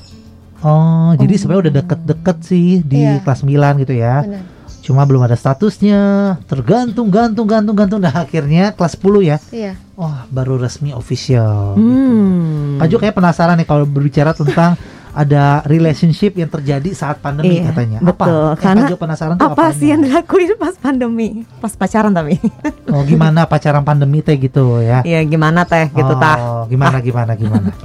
Oh, 0.58 1.14
jadi 1.14 1.34
sebenarnya 1.34 1.70
udah 1.70 1.74
deket-deket 1.80 2.36
sih 2.42 2.82
di 2.82 2.98
Iya. 2.98 3.22
kelas 3.22 3.46
9 3.46 3.78
gitu 3.78 3.94
ya. 3.94 4.26
Benar. 4.26 4.44
Cuma 4.78 5.04
belum 5.04 5.20
ada 5.20 5.36
statusnya, 5.36 6.00
tergantung, 6.48 7.12
gantung, 7.12 7.44
gantung, 7.44 7.76
gantung. 7.76 8.00
Nah 8.00 8.24
akhirnya 8.24 8.72
kelas 8.72 8.96
10 8.96 9.22
ya. 9.22 9.36
Iya. 9.48 9.76
Wah, 9.94 10.24
baru 10.28 10.56
resmi 10.56 10.90
official. 10.90 11.76
Hmm. 11.76 12.80
Kak 12.80 12.88
Jo 12.88 12.96
kayak 12.96 13.14
penasaran 13.14 13.54
nih 13.54 13.66
kalau 13.66 13.84
berbicara 13.84 14.32
tentang 14.32 14.74
ada 15.10 15.60
relationship 15.64 16.34
yang 16.34 16.46
terjadi 16.46 16.90
saat 16.90 17.18
pandemi 17.18 17.58
Iya, 17.58 17.70
katanya. 17.70 17.98
betul. 18.00 18.52
Apa? 18.52 18.60
Karena 18.60 18.84
Kak 18.84 18.90
Jo 18.90 18.96
penasaran 18.96 19.34
tuh 19.34 19.48
Apa 19.48 19.64
sih 19.72 19.88
yang 19.88 20.00
dilakuin 20.00 20.54
pas 20.54 20.74
pandemi? 20.74 21.42
Pas 21.58 21.72
pacaran 21.72 22.10
tapi. 22.10 22.36
Oh, 22.94 23.04
gimana 23.04 23.44
pacaran 23.44 23.84
pandemi 23.84 24.24
teh 24.24 24.32
gitu 24.34 24.80
ya? 24.80 25.04
Iya, 25.04 25.20
gimana 25.22 25.64
teh 25.64 25.88
gitu 25.88 26.12
oh, 26.12 26.16
tah. 26.16 26.64
Gimana 26.66 26.98
gimana 26.98 27.32
gimana? 27.34 27.70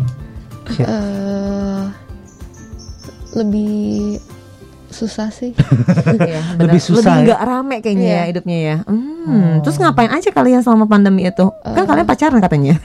Eh 0.79 1.83
lebih 3.33 4.21
susah 4.87 5.33
sih 5.33 5.57
Iya. 6.21 6.53
Lebih 6.55 6.77
susah 6.79 7.19
ya? 7.19 7.33
nggak 7.33 7.41
rame 7.43 7.75
kayaknya 7.81 8.05
ya 8.05 8.13
Iya. 8.15 8.23
hidupnya 8.29 8.57
ya. 8.61 8.77
Hmm, 8.85 9.01
Oh. 9.23 9.53
terus 9.65 9.75
ngapain 9.75 10.07
aja 10.07 10.29
kalian 10.29 10.61
selama 10.61 10.85
pandemi 10.85 11.25
itu? 11.25 11.47
Kan 11.65 11.83
Eh. 11.83 11.87
kalian 11.89 12.05
pacaran 12.05 12.39
katanya. 12.39 12.77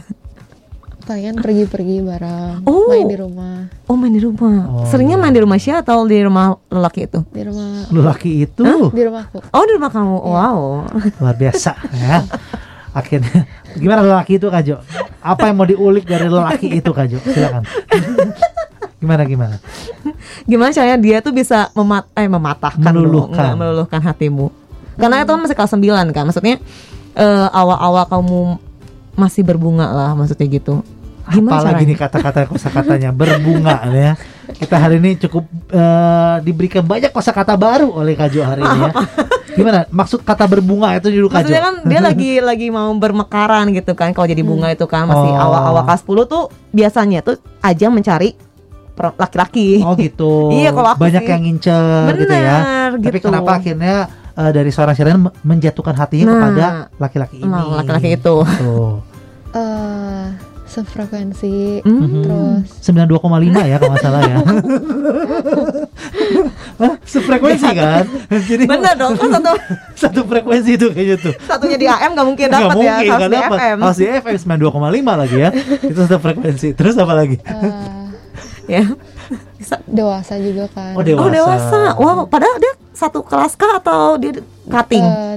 Palingan 1.09 1.41
pergi-pergi 1.41 1.97
bareng 2.01 2.57
Oh. 2.63 2.85
main 2.87 3.09
di 3.09 3.17
rumah 3.17 3.65
Oh 3.85 3.97
main 3.97 4.13
di 4.13 4.21
rumah. 4.21 4.69
Oh, 4.69 4.85
Seringnya 4.85 5.17
iya. 5.17 5.23
main 5.25 5.33
di 5.33 5.41
rumah 5.41 5.57
Syah 5.57 5.81
atau 5.81 6.05
di 6.05 6.21
rumah 6.21 6.53
lelaki 6.69 7.09
itu? 7.09 7.25
di 7.27 7.41
rumah 7.41 7.89
Lelaki 7.89 8.45
itu 8.45 8.65
di 8.93 9.03
rumahku 9.03 9.41
Oh 9.49 9.65
di 9.65 9.73
rumah 9.73 9.89
kamu. 9.89 10.17
Iya. 10.19 10.29
Wow. 10.29 10.59
luar 11.17 11.35
biasa 11.35 11.73
ya. 11.91 12.21
Akhirnya 12.91 13.49
gimana 13.75 14.01
lelaki 14.03 14.37
itu 14.37 14.47
Kak 14.47 14.63
Jo? 14.63 14.77
Apa 15.19 15.49
yang 15.49 15.57
mau 15.57 15.65
diulik 15.65 16.05
dari 16.05 16.27
lelaki 16.27 16.69
itu 16.75 16.91
Kak 16.91 17.07
Jo? 17.07 17.19
Silakan. 17.23 17.65
gimana 18.99 19.23
gimana? 19.25 19.57
Gimana 20.45 20.71
caranya 20.71 20.99
dia 20.99 21.17
tuh 21.21 21.31
bisa 21.31 21.71
memat 21.73 22.11
eh 22.13 22.27
mematahkan 22.27 22.83
Meluluhkan. 22.83 23.55
dulu, 23.55 23.59
meluluhkan 23.59 24.01
hatimu. 24.03 24.47
Karena 24.99 25.23
itu 25.23 25.31
kan 25.31 25.39
masih 25.39 25.55
kelas 25.55 25.73
9 25.73 26.11
kan. 26.11 26.25
Maksudnya 26.27 26.57
eh, 27.15 27.49
awal-awal 27.49 28.05
kamu 28.05 28.41
masih 29.15 29.43
berbunga 29.43 29.87
lah 29.87 30.11
maksudnya 30.13 30.47
gitu. 30.49 30.83
Gimana 31.29 31.53
Apalagi 31.55 31.75
caranya? 31.75 31.87
nih 31.87 31.99
kata-kata 31.99 32.39
kosakatanya 32.47 33.11
berbunga 33.11 33.77
ya. 33.87 34.13
Kita 34.49 34.77
hari 34.77 34.97
ini 34.97 35.17
cukup 35.19 35.45
eh, 35.69 36.37
diberikan 36.41 36.81
banyak 36.81 37.09
kosakata 37.09 37.53
baru 37.55 37.93
oleh 37.93 38.13
Kak 38.13 38.29
Jo 38.29 38.43
hari 38.43 38.61
ini 38.61 38.79
ya. 38.81 38.93
Gimana? 39.59 39.85
Maksud 39.89 40.23
kata 40.23 40.45
berbunga 40.45 40.95
itu 40.95 41.11
dulu 41.11 41.29
Kak 41.29 41.45
Jo? 41.45 41.53
Maksudnya 41.53 41.63
kan 41.63 41.75
dia 41.85 42.01
lagi 42.01 42.31
lagi 42.51 42.67
mau 42.69 42.89
bermekaran 42.93 43.69
gitu 43.71 43.93
kan 43.93 44.11
kalau 44.11 44.25
jadi 44.25 44.41
bunga 44.41 44.69
itu 44.69 44.85
kan 44.85 45.05
masih 45.05 45.29
Oh. 45.29 45.45
awal-awal 45.45 45.85
kelas 45.85 46.03
10 46.03 46.25
tuh 46.27 46.45
biasanya 46.71 47.19
tuh 47.21 47.37
ajang 47.61 47.93
mencari 47.93 48.33
laki-laki. 49.15 49.79
Oh 49.81 49.95
gitu. 49.95 50.49
Iya, 50.59 50.73
kalau 50.73 50.91
aku 50.91 51.03
banyak 51.03 51.23
sih. 51.23 51.31
yang 51.31 51.43
ngincer 51.45 52.13
gitu 52.17 52.35
ya. 52.35 52.57
Bener, 52.59 52.91
Tapi 53.05 53.15
gitu. 53.15 53.27
kenapa 53.29 53.51
akhirnya 53.55 53.95
eh, 54.33 54.51
dari 54.51 54.71
seorang 54.71 54.95
me- 55.21 55.35
menjatuhkan 55.45 55.95
hatinya 55.95 56.25
Nah. 56.25 56.33
kepada 56.35 56.67
laki-laki 56.97 57.37
ini? 57.39 57.47
Nah, 57.47 57.79
laki-laki 57.79 58.09
itu. 58.17 58.37
Tuh. 58.43 59.05
eh 59.49 60.25
sefrekuensi 60.69 61.81
Hmm. 61.81 61.99
Mhm. 61.99 62.23
terus 62.23 62.67
92,5 62.85 63.25
ya 63.65 63.77
kalau 63.77 63.91
nggak 63.91 64.05
salah 64.05 64.21
ya. 64.23 64.37
Hah? 66.79 66.95
Sefrekuensi 67.03 67.69
kan? 67.69 68.05
Jadi 68.31 68.65
Bener 68.65 68.95
dong 68.95 69.15
kan 69.19 69.29
satu 69.35 69.53
satu 69.97 70.21
frekuensi 70.25 70.71
itu 70.73 70.87
kayaknya 70.89 71.17
tuh. 71.19 71.35
satunya 71.43 71.77
di 71.77 71.87
AM 71.87 72.13
gak 72.13 72.27
mungkin 72.27 72.47
Nggak 72.47 72.63
dapat 72.63 72.77
ya 72.77 72.77
mungkin, 72.77 73.09
harus 73.09 73.19
nggak 73.19 73.29
di 73.29 73.37
dapat. 73.37 73.59
FM. 73.59 73.77
Harus 73.81 73.99
di 73.99 74.07
FM 74.07 74.35
92,5 74.39 74.71
lagi 75.17 75.37
ya. 75.37 75.51
Itu 75.91 76.01
satu 76.01 76.19
frekuensi. 76.21 76.69
Terus 76.73 76.95
apa 76.95 77.15
lagi? 77.15 77.37
eh, 77.41 78.07
Ya. 78.69 78.85
dewasa 79.87 80.37
juga 80.37 80.69
kan 80.71 80.93
Oh, 80.93 81.03
dewasa. 81.03 81.25
Oh 81.25 81.31
dewasa. 81.31 81.81
Wow, 81.97 82.19
padahal 82.27 82.57
dia 82.57 82.73
satu 82.93 83.21
kelas 83.21 83.53
kah 83.55 83.77
atau 83.77 84.17
dia 84.17 84.39
cutting? 84.65 85.03
Eh, 85.03 85.35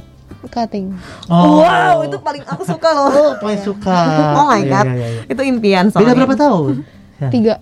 cutting 0.48 0.96
wow, 1.28 2.02
itu 2.02 2.18
paling 2.18 2.42
aku 2.44 2.64
suka 2.64 2.89
loh. 2.89 3.10
Oh, 3.10 3.32
paling 3.38 3.60
suka. 3.60 3.94
Oh 4.34 4.46
my 4.48 4.58
Iya, 4.58 4.72
god. 4.72 4.86
iya, 4.88 5.08
iya. 5.12 5.22
Itu 5.28 5.42
impian 5.42 5.86
Beda 5.88 6.02
soalnya. 6.02 6.16
berapa 6.16 6.36
tahun? 6.36 6.74
Ya. 7.18 7.30
tiga 7.36 7.54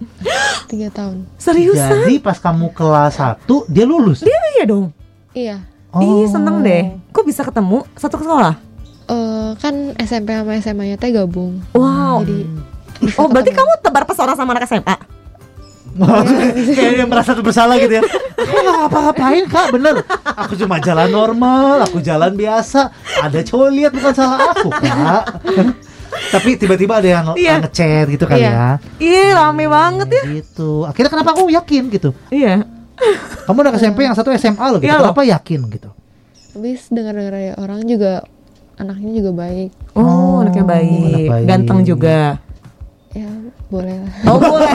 tiga 0.66 0.88
tahun 0.90 1.28
Seriusan? 1.36 2.08
Jadi 2.08 2.16
pas 2.18 2.38
kamu 2.38 2.72
kelas 2.72 3.20
1 3.20 3.44
dia 3.68 3.84
lulus. 3.84 4.22
Dia 4.22 4.40
iya 4.54 4.64
dong. 4.64 4.96
iya 5.32 5.58
Oh. 5.90 6.00
Ih, 6.00 6.30
seneng 6.30 6.62
deh. 6.62 6.94
Kok 7.10 7.26
bisa 7.26 7.42
ketemu 7.42 7.82
satu 7.94 8.16
sekolah? 8.16 8.56
eh 9.10 9.50
kan 9.58 9.74
SMP 9.98 10.30
sama 10.30 10.54
SMA 10.62 10.84
nya 10.86 10.96
teh 10.96 11.10
gabung 11.10 11.66
Wow. 11.74 12.22
jadi 12.22 12.46
bisa 13.02 13.18
Oh, 13.18 13.26
berarti 13.26 13.50
kamu 13.50 13.82
tebar 13.82 14.06
pesona 14.06 14.38
sama 14.38 14.54
anak 14.54 14.70
SMA? 14.70 14.96
Kayak 16.70 16.92
dia 16.94 17.06
merasa 17.06 17.32
bersalah 17.36 17.76
gitu 17.76 17.94
ya. 17.94 18.04
Aku 18.40 18.56
nggak 18.58 18.76
ngapa-ngapain 18.80 19.44
kak, 19.46 19.68
bener. 19.70 19.96
Aku 20.38 20.54
cuma 20.56 20.80
jalan 20.80 21.08
normal, 21.08 21.84
aku 21.84 22.00
jalan 22.00 22.32
biasa. 22.34 22.88
Ada 23.20 23.44
cowok 23.44 23.70
lihat 23.70 23.92
bukan 23.92 24.14
salah 24.14 24.40
aku 24.50 24.70
kak. 24.70 25.24
Tapi 26.10 26.50
tiba-tiba 26.56 26.98
ada 26.98 27.10
yang 27.12 27.26
Iya. 27.34 27.62
ngechat 27.62 28.06
gitu 28.10 28.26
kan 28.26 28.36
Iya. 28.36 28.50
ya. 28.50 28.68
Iya, 28.98 29.26
rame 29.36 29.66
banget 29.66 30.10
ya. 30.10 30.24
Gitu. 30.36 30.84
Akhirnya 30.84 31.12
kenapa 31.12 31.30
aku 31.32 31.50
yakin 31.50 31.84
gitu? 31.90 32.10
Iya. 32.30 32.66
Kamu 33.46 33.58
udah 33.58 33.72
ke 33.72 33.80
SMP 33.80 34.04
yang 34.04 34.14
satu 34.14 34.34
SMA 34.34 34.60
loh 34.66 34.78
gitu. 34.78 34.88
Iya 34.88 35.00
loh. 35.00 35.12
kenapa 35.12 35.24
yakin 35.24 35.62
gitu? 35.70 35.90
habis 36.50 36.90
dengar-dengar 36.90 37.30
dari 37.32 37.54
orang 37.56 37.86
juga 37.86 38.26
anaknya 38.76 39.22
juga 39.22 39.32
baik 39.38 39.70
Oh, 39.94 40.02
Oh, 40.02 40.36
anaknya 40.42 40.66
baik. 40.66 40.90
anak 40.90 41.30
baik. 41.30 41.46
Ganteng 41.46 41.80
juga. 41.86 42.18
ya 43.10 43.30
boleh 43.70 43.96
lah 44.02 44.14
Oh, 44.26 44.38
boleh. 44.38 44.74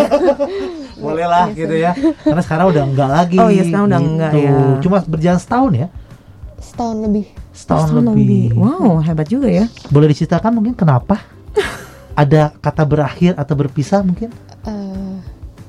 Boleh 1.04 1.26
lah 1.26 1.50
gitu 1.50 1.74
ya. 1.74 1.90
Karena 2.22 2.40
sekarang 2.40 2.70
udah 2.70 2.82
enggak 2.86 3.10
lagi. 3.10 3.36
Oh 3.36 3.50
iya, 3.50 3.66
sekarang 3.66 3.90
udah 3.90 4.00
enggak 4.00 4.32
ya. 4.32 4.52
Cuma 4.80 5.02
berjalan 5.04 5.36
setahun 5.36 5.72
ya. 5.74 5.88
setahun 6.64 6.96
lebih 7.02 7.26
Setahun, 7.52 7.86
Setahun 7.92 8.04
lebih. 8.14 8.54
Wow, 8.56 9.02
hebat 9.02 9.26
juga 9.28 9.50
ya. 9.50 9.66
Boleh 9.90 10.08
diceritakan 10.10 10.54
mungkin 10.54 10.72
kenapa? 10.72 11.20
Ada 12.22 12.54
kata 12.56 12.82
berakhir 12.86 13.34
atau 13.36 13.54
berpisah 13.54 14.00
mungkin? 14.00 14.30
eh 14.64 15.14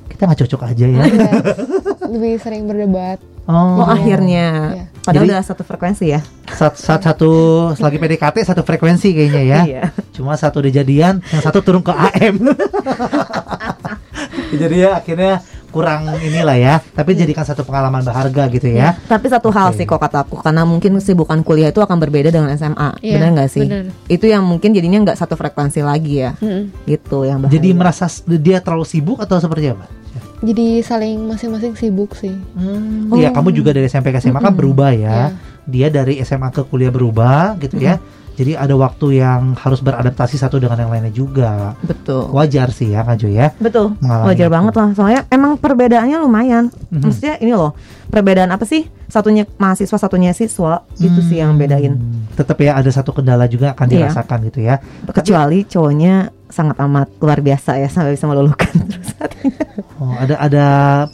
Kita 0.08 0.24
nggak 0.24 0.40
cocok 0.46 0.62
aja 0.62 0.86
ya. 0.88 1.02
lebih 2.14 2.38
sering 2.40 2.64
berdebat 2.64 3.18
Oh, 3.46 3.78
Oh, 3.78 3.86
akhirnya. 3.86 4.46
Iya. 4.74 4.84
Padahal 5.00 5.22
Jadi- 5.22 5.30
udah 5.30 5.44
satu 5.44 5.62
frekuensi 5.62 6.04
ya. 6.10 6.20
saat, 6.48 6.74
saat 6.76 6.98
satu 7.00 7.30
selagi 7.72 7.94
PDKT 7.96 8.42
satu 8.42 8.62
frekuensi 8.62 9.08
kayaknya 9.08 9.42
ya. 9.42 9.60
Iya. 9.62 9.82
Cuma 10.10 10.34
satu 10.34 10.58
udah 10.58 10.72
jadian, 10.72 11.22
yang 11.24 11.42
satu 11.42 11.62
turun 11.62 11.78
ke 11.80 11.94
AM. 11.94 12.42
Jadi 14.52 14.76
ya 14.78 14.98
akhirnya 14.98 15.42
kurang 15.68 16.08
inilah 16.18 16.56
ya. 16.56 16.74
Tapi 16.80 17.14
jadikan 17.14 17.44
satu 17.44 17.62
pengalaman 17.62 18.00
berharga 18.00 18.48
gitu 18.48 18.66
ya. 18.66 18.96
Tapi 19.04 19.26
satu 19.28 19.50
hal 19.50 19.70
Oke. 19.70 19.78
sih 19.78 19.84
kok 19.84 20.00
kata 20.00 20.24
aku 20.24 20.40
karena 20.40 20.62
mungkin 20.64 20.96
kesibukan 20.96 21.42
kuliah 21.42 21.68
itu 21.68 21.78
akan 21.78 21.98
berbeda 21.98 22.30
dengan 22.30 22.50
SMA. 22.54 22.96
Iya, 22.98 23.14
benar 23.14 23.28
nggak 23.36 23.50
sih? 23.50 23.66
benar. 23.66 23.92
Itu 24.06 24.26
yang 24.26 24.42
mungkin 24.42 24.72
jadinya 24.72 25.02
nggak 25.04 25.18
satu 25.18 25.34
frekuensi 25.34 25.82
lagi 25.82 26.24
ya. 26.24 26.32
Mm-mm. 26.38 26.72
Gitu 26.82 27.18
yang 27.22 27.42
bahaya. 27.42 27.52
Jadi 27.52 27.68
merasa 27.70 28.06
dia 28.26 28.58
terlalu 28.58 28.86
sibuk 28.86 29.18
atau 29.20 29.36
seperti 29.36 29.70
apa? 29.70 29.86
Jadi 30.38 30.80
saling 30.80 31.24
masing-masing 31.24 31.72
sibuk 31.72 32.12
sih 32.12 32.34
Iya, 33.08 33.30
kamu 33.30 33.52
juga 33.52 33.70
dari 33.70 33.86
SMP 33.86 34.10
ke 34.10 34.18
SMA 34.18 34.36
kan 34.36 34.50
Mm-mm. 34.50 34.58
berubah 34.58 34.90
ya. 34.92 35.08
Iya. 35.08 35.28
Dia 35.66 35.88
dari 35.88 36.20
SMA 36.20 36.50
ke 36.50 36.62
kuliah 36.62 36.90
berubah 36.90 37.56
gitu 37.58 37.76
ya. 37.76 37.96
Jadi 38.36 38.52
ada 38.52 38.76
waktu 38.76 39.16
yang 39.16 39.56
harus 39.56 39.80
beradaptasi 39.80 40.36
satu 40.36 40.60
dengan 40.60 40.76
yang 40.76 40.92
lainnya 40.92 41.08
juga. 41.08 41.72
betul. 41.80 42.28
Wajar 42.28 42.68
sih 42.68 42.92
ya 42.92 43.00
Kak 43.00 43.16
Jo 43.16 43.28
ya. 43.28 43.48
Betul, 43.56 43.96
mengalami 43.96 44.28
wajar 44.28 44.46
itu. 44.46 44.52
banget 44.52 44.74
lah. 44.76 44.88
Soalnya 44.92 45.20
emang 45.26 45.56
perbedaannya 45.56 46.16
lumayan. 46.20 46.64
Mhm. 46.92 47.00
Maksudnya 47.00 47.34
ini 47.40 47.56
loh, 47.56 47.72
perbedaan 48.06 48.52
apa 48.52 48.62
sih? 48.62 48.84
Satunya 49.06 49.46
mahasiswa, 49.56 49.96
satunya 49.96 50.30
siswa. 50.30 50.82
Itu 50.94 51.22
sih 51.22 51.38
yang 51.38 51.54
bedain. 51.54 51.94
Hmm, 51.94 52.26
Tetap 52.32 52.58
ya 52.58 52.74
ada 52.74 52.88
satu 52.88 53.10
kendala 53.10 53.46
juga 53.46 53.72
akan 53.72 53.86
Iya. 53.86 53.94
dirasakan 54.06 54.38
gitu 54.44 54.60
ya. 54.60 54.82
Kecuali 55.06 55.62
cowoknya 55.62 56.14
sangat 56.46 56.78
amat 56.78 57.10
luar 57.18 57.40
biasa 57.40 57.74
ya 57.74 57.86
sampai 57.86 58.14
bisa 58.14 58.24
meluluhkan 58.24 58.70
terus 58.90 59.10
hatinya. 59.16 59.66
Oh, 59.96 60.14
ada 60.14 60.34
ada 60.38 60.66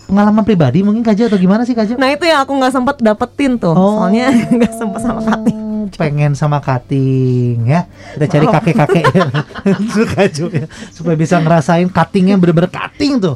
pengalaman 0.05 0.43
pribadi 0.43 0.81
mungkin 0.81 1.01
Kak 1.01 1.15
Jo 1.15 1.25
atau 1.27 1.37
gimana 1.37 1.63
sih 1.63 1.73
Kak 1.73 1.87
Jo? 1.87 1.95
Nah 1.97 2.09
itu 2.09 2.25
yang 2.25 2.43
aku 2.43 2.53
nggak 2.53 2.69
sempet 2.71 2.97
dapetin 2.99 3.57
tuh. 3.57 3.73
Oh. 3.73 4.05
Soalnya 4.05 4.29
nggak 4.57 4.73
sempet 4.73 5.01
sama 5.01 5.21
Kati. 5.23 5.53
Oh, 5.53 5.61
pengen 5.99 6.33
sama 6.33 6.57
cutting 6.57 7.67
ya 7.67 7.85
kita 8.15 8.25
cari 8.31 8.47
Oh. 8.47 8.53
kakek-kakek 8.55 9.05
suka 9.91 10.25
juga 10.31 10.65
ya. 10.65 10.69
supaya 10.89 11.17
bisa 11.19 11.37
ngerasain 11.37 11.91
cuttingnya 11.91 12.39
bener-bener 12.39 12.71
cutting 12.71 13.19
tuh 13.19 13.35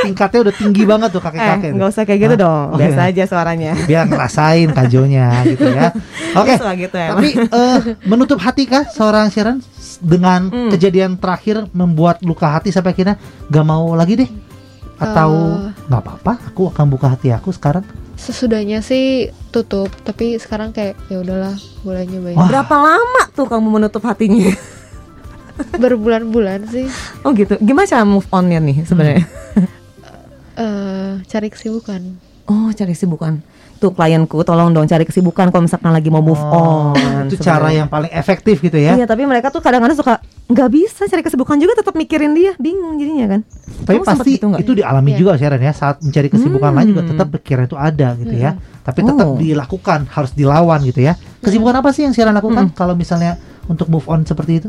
tingkatnya 0.00 0.38
udah 0.42 0.54
tinggi 0.54 0.82
banget 0.82 1.08
tuh 1.08 1.18
Eh 1.18 1.26
kakek-kakek 1.26 1.70
nggak 1.72 1.88
usah 1.88 2.02
kayak 2.02 2.20
gitu 2.20 2.34
Hah? 2.34 2.40
dong. 2.40 2.66
Oh, 2.68 2.78
Biasa 2.78 3.00
iya. 3.00 3.10
aja 3.10 3.22
suaranya. 3.24 3.72
biar 3.80 4.04
ngerasain 4.04 4.68
kajonya 4.70 5.26
gitu 5.44 5.66
ya 5.66 5.88
oke 6.40 6.52
Suka 6.54 6.72
gitu 6.74 6.96
ya. 6.96 7.08
tapi 7.10 7.28
eh, 7.36 7.78
menutup 8.04 8.38
hati 8.38 8.62
kah 8.64 8.84
seorang 8.86 9.28
Sharon 9.28 9.58
dengan 9.98 10.46
Hmm. 10.48 10.70
kejadian 10.70 11.16
terakhir 11.16 11.66
membuat 11.70 12.20
luka 12.20 12.46
hati 12.48 12.68
sampai 12.68 12.92
akhirnya 12.92 13.18
gak 13.44 13.64
mau 13.64 13.92
lagi 13.92 14.14
deh 14.16 14.30
atau 14.96 15.30
Eh. 15.64 15.86
nggak 15.86 16.00
apa-apa 16.00 16.32
aku 16.48 16.68
akan 16.68 16.86
buka 16.88 17.06
hati 17.08 17.30
aku 17.30 17.50
sekarang 17.50 17.82
sesudahnya 18.14 18.78
sih 18.80 19.30
tutup 19.48 19.90
tapi 20.00 20.34
sekarang 20.36 20.70
kayak 20.70 20.98
ya 21.06 21.18
udahlah 21.18 21.54
boleh 21.80 22.02
nyobain 22.04 22.34
Wah. 22.34 22.46
Berapa 22.46 22.74
lama 22.76 23.22
tuh 23.32 23.46
kamu 23.46 23.68
menutup 23.72 24.02
hatinya? 24.02 24.50
berbulan-bulan 25.74 26.66
sih 26.66 26.86
Oh 27.22 27.30
gitu. 27.32 27.58
Gimana 27.58 27.82
cara 27.84 28.04
move 28.04 28.26
onnya 28.28 28.58
nih 28.58 28.82
sebenarnya? 28.84 29.26
eh 30.58 31.22
cari 31.24 31.48
kesibukan 31.48 32.02
Oh 32.44 32.72
cari 32.72 32.90
kesibukan. 32.90 33.44
Tuh 33.76 33.92
klienku 33.92 34.40
tolong 34.40 34.72
dong 34.72 34.84
cari 34.84 35.04
kesibukan 35.04 35.52
kalau 35.52 35.62
misalkan 35.62 35.92
lagi 35.92 36.08
mau 36.08 36.18
move 36.18 36.40
Oh, 36.40 36.90
on. 36.90 37.28
itu 37.28 37.36
cara 37.36 37.68
sebenarnya. 37.68 37.76
yang 37.78 37.88
paling 37.88 38.08
efektif 38.10 38.56
gitu 38.58 38.74
ya 38.74 38.96
Iya 38.96 39.04
tapi 39.04 39.22
mereka 39.22 39.52
tuh 39.52 39.60
kadang-kadang 39.60 39.94
suka 39.94 40.16
nggak 40.48 40.68
bisa 40.68 41.04
cari 41.04 41.20
kesibukan 41.20 41.60
juga 41.60 41.76
tetap 41.76 41.92
mikirin 41.92 42.32
dia 42.32 42.56
bingung 42.56 42.96
jadinya 42.96 43.28
kan. 43.28 43.40
Tapi 43.84 43.96
Kamu 43.96 44.08
pasti 44.08 44.30
gitu 44.32 44.46
nggak? 44.48 44.60
itu 44.62 44.72
dialami 44.74 45.10
Iya. 45.10 45.18
juga 45.18 45.32
Sharon 45.36 45.60
ya 45.60 45.72
saat 45.72 45.96
mencari 46.00 46.28
kesibukan 46.28 46.72
lain 46.72 46.86
juga 46.88 47.02
Hmm. 47.04 47.10
tetap 47.12 47.26
pikiran 47.30 47.64
itu 47.64 47.76
ada 47.76 48.08
gitu 48.16 48.34
ya. 48.34 48.50
Tapi 48.80 48.98
tetap 49.04 49.26
Oh. 49.26 49.36
dilakukan, 49.36 50.00
harus 50.08 50.32
dilawan 50.32 50.80
gitu 50.82 51.00
ya. 51.00 51.12
Kesibukan 51.38 51.74
apa 51.76 51.92
sih 51.92 52.02
yang 52.02 52.16
Sharon 52.16 52.32
lakukan 52.32 52.72
kalau 52.72 52.96
misalnya 52.96 53.36
untuk 53.68 53.86
move 53.86 54.08
on 54.08 54.24
seperti 54.24 54.64
itu? 54.64 54.68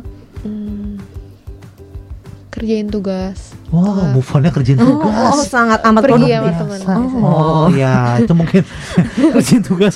Kerjain 2.50 2.90
tugas 2.90 3.54
Wow, 3.70 4.10
move 4.10 4.26
onnya 4.34 4.50
kerjain 4.50 4.82
Oh, 4.82 4.98
tugas. 4.98 5.30
oh, 5.32 5.46
sangat 5.46 5.86
amat 5.86 6.02
Pergi 6.02 6.26
produktif. 6.26 6.54
sama 6.58 6.76
teman. 6.76 6.80
Biasa. 6.82 7.18
Oh, 7.22 7.66
ya 7.70 7.94
itu 8.18 8.34
mungkin 8.34 8.62
kerjain 9.38 9.62
tugas. 9.62 9.94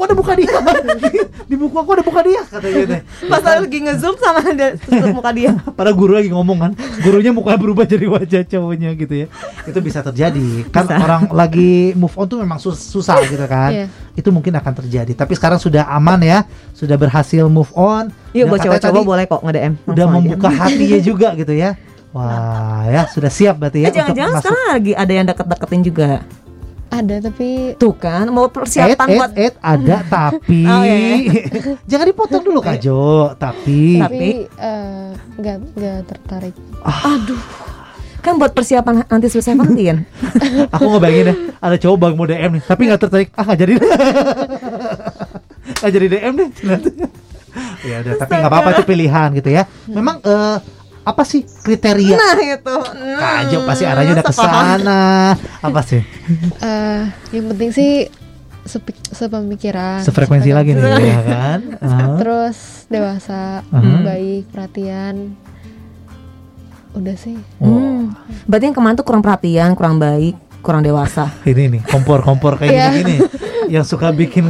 Kok 0.00 0.08
ada 0.08 0.16
buka 0.16 0.32
dia? 0.32 0.48
Di 1.44 1.54
buku 1.54 1.76
aku 1.76 1.90
ada 1.92 2.00
buka 2.00 2.20
dia 2.24 2.40
katanya 2.40 2.82
deh. 2.88 3.00
Pas 3.28 3.42
lagi 3.44 3.78
ngezoom 3.80 4.16
sama 4.16 4.40
dia 4.48 4.80
tutup 4.80 5.12
muka 5.12 5.28
dia. 5.28 5.52
Pada 5.78 5.92
guru 5.92 6.16
lagi 6.16 6.32
ngomong 6.32 6.56
kan, 6.56 6.72
gurunya 6.98 7.28
mukanya 7.30 7.60
berubah 7.60 7.84
jadi 7.84 8.08
wajah 8.08 8.42
cowoknya 8.46 8.96
gitu 8.96 9.14
ya. 9.14 9.26
Itu 9.62 9.78
bisa 9.78 10.00
terjadi. 10.00 10.64
Kan 10.70 10.88
Bisa. 10.88 10.96
orang 10.96 11.28
lagi 11.28 11.92
move 11.92 12.16
on 12.16 12.24
tuh 12.24 12.40
memang 12.40 12.56
sus- 12.56 12.80
susah 12.80 13.20
gitu 13.26 13.44
kan. 13.44 13.68
Iya. 13.68 13.86
Itu 14.16 14.32
mungkin 14.32 14.56
akan 14.56 14.72
terjadi. 14.80 15.12
Tapi 15.12 15.36
sekarang 15.36 15.60
sudah 15.60 15.84
aman 15.84 16.24
ya, 16.24 16.48
sudah 16.72 16.96
berhasil 16.96 17.44
move 17.44 17.68
on. 17.76 18.08
Yuk 18.32 18.46
Dan 18.46 18.50
buat 18.50 18.60
cowok-cowok 18.64 19.02
boleh 19.04 19.24
kok 19.26 19.40
nge-DM. 19.44 19.74
Udah 19.84 20.04
aja. 20.06 20.14
membuka 20.16 20.48
hatinya 20.48 20.98
juga 21.12 21.28
gitu 21.36 21.52
ya. 21.52 21.76
Wah, 22.10 22.88
ya 22.88 23.06
sudah 23.06 23.28
siap 23.28 23.54
berarti 23.54 23.84
ya. 23.84 23.90
Eh, 23.90 23.94
jangan-jangan 23.94 24.32
masuk. 24.32 24.42
sekarang 24.42 24.64
lagi 24.72 24.92
ada 24.96 25.12
yang 25.12 25.26
deket-deketin 25.28 25.82
juga. 25.84 26.10
Ada 26.90 27.16
tapi 27.22 27.72
Tuh 27.74 27.94
kan, 27.94 28.26
mau 28.28 28.46
persiapan 28.46 29.06
Ed, 29.06 29.16
buat 29.16 29.32
Ed, 29.32 29.54
ada 29.56 29.96
tapi 30.16 30.60
Oh, 30.62 30.82
iya. 30.82 31.16
jangan 31.90 32.06
dipotong 32.06 32.42
dulu 32.42 32.58
Kak 32.58 32.76
Jo, 32.78 33.32
tapi 33.32 33.96
Tapi- 33.96 33.96
tapi 33.96 34.28
eh, 34.52 35.08
nggak 35.36 35.56
nggak 35.72 35.98
tertarik. 36.04 36.54
Aduh. 36.82 37.38
Kan 38.20 38.36
buat 38.36 38.52
persiapan 38.52 39.00
nanti 39.02 39.26
Sweet 39.26 39.46
Seventeen. 39.46 40.04
aku 40.74 40.84
ngebayangin 40.90 41.26
ya 41.26 41.34
ada 41.58 41.76
cowok 41.78 41.96
bang 41.96 42.12
mau 42.12 42.26
DM 42.26 42.50
nih, 42.52 42.62
tapi 42.62 42.82
nggak 42.84 43.00
tertarik, 43.00 43.28
ah 43.32 43.44
nggak 43.44 43.58
jadi, 43.58 43.72
nggak 45.78 45.90
jadi 45.90 46.06
DM 46.10 46.32
deh. 46.34 46.48
ya 47.82 47.96
udah, 47.98 48.12
tapi 48.16 48.32
nggak 48.34 48.50
apa-apa 48.50 48.68
itu 48.72 48.84
pilihan 48.84 49.28
gitu 49.34 49.50
ya. 49.50 49.62
Memang 49.86 50.20
eh, 50.20 50.56
apa 51.02 51.22
sih 51.22 51.42
kriteria? 51.42 52.12
Nah 52.12 52.36
itu. 52.38 52.76
Kak 53.16 53.38
Jo 53.48 53.58
pasti 53.64 53.84
arahnya 53.84 54.12
udah 54.14 54.26
ke 54.26 54.34
sana. 54.34 55.02
Apa 55.58 55.80
sih? 55.80 56.02
Eh, 56.62 57.02
yang 57.32 57.46
penting 57.48 57.70
sih 57.70 57.90
sepi- 58.62 58.96
sepemikiran. 59.06 60.00
Sefrekuensi 60.00 60.50
lagi 60.50 60.72
nih, 60.72 60.82
ya 61.00 61.20
kan? 61.22 61.60
Ah. 61.80 62.14
Terus 62.16 62.58
dewasa, 62.86 63.64
Mhm. 63.68 64.00
baik, 64.02 64.42
perhatian. 64.48 65.34
Udah 66.90 67.16
sih. 67.16 67.38
Wah, 67.56 67.70
Hmm. 67.70 68.02
Berarti 68.44 68.64
yang 68.66 68.76
kemarin 68.76 68.94
tuh 68.94 69.06
kurang 69.06 69.20
perhatian, 69.20 69.72
kurang 69.72 69.96
baik, 69.96 70.34
kurang 70.60 70.80
dewasa. 70.80 71.32
ini 71.42 71.66
nih 71.68 71.82
kompor-kompor 71.84 72.56
kayak 72.56 72.70
Iya. 72.70 72.84
gini-gini 72.90 73.16
yang 73.70 73.82
suka 73.82 74.10
bikin 74.10 74.44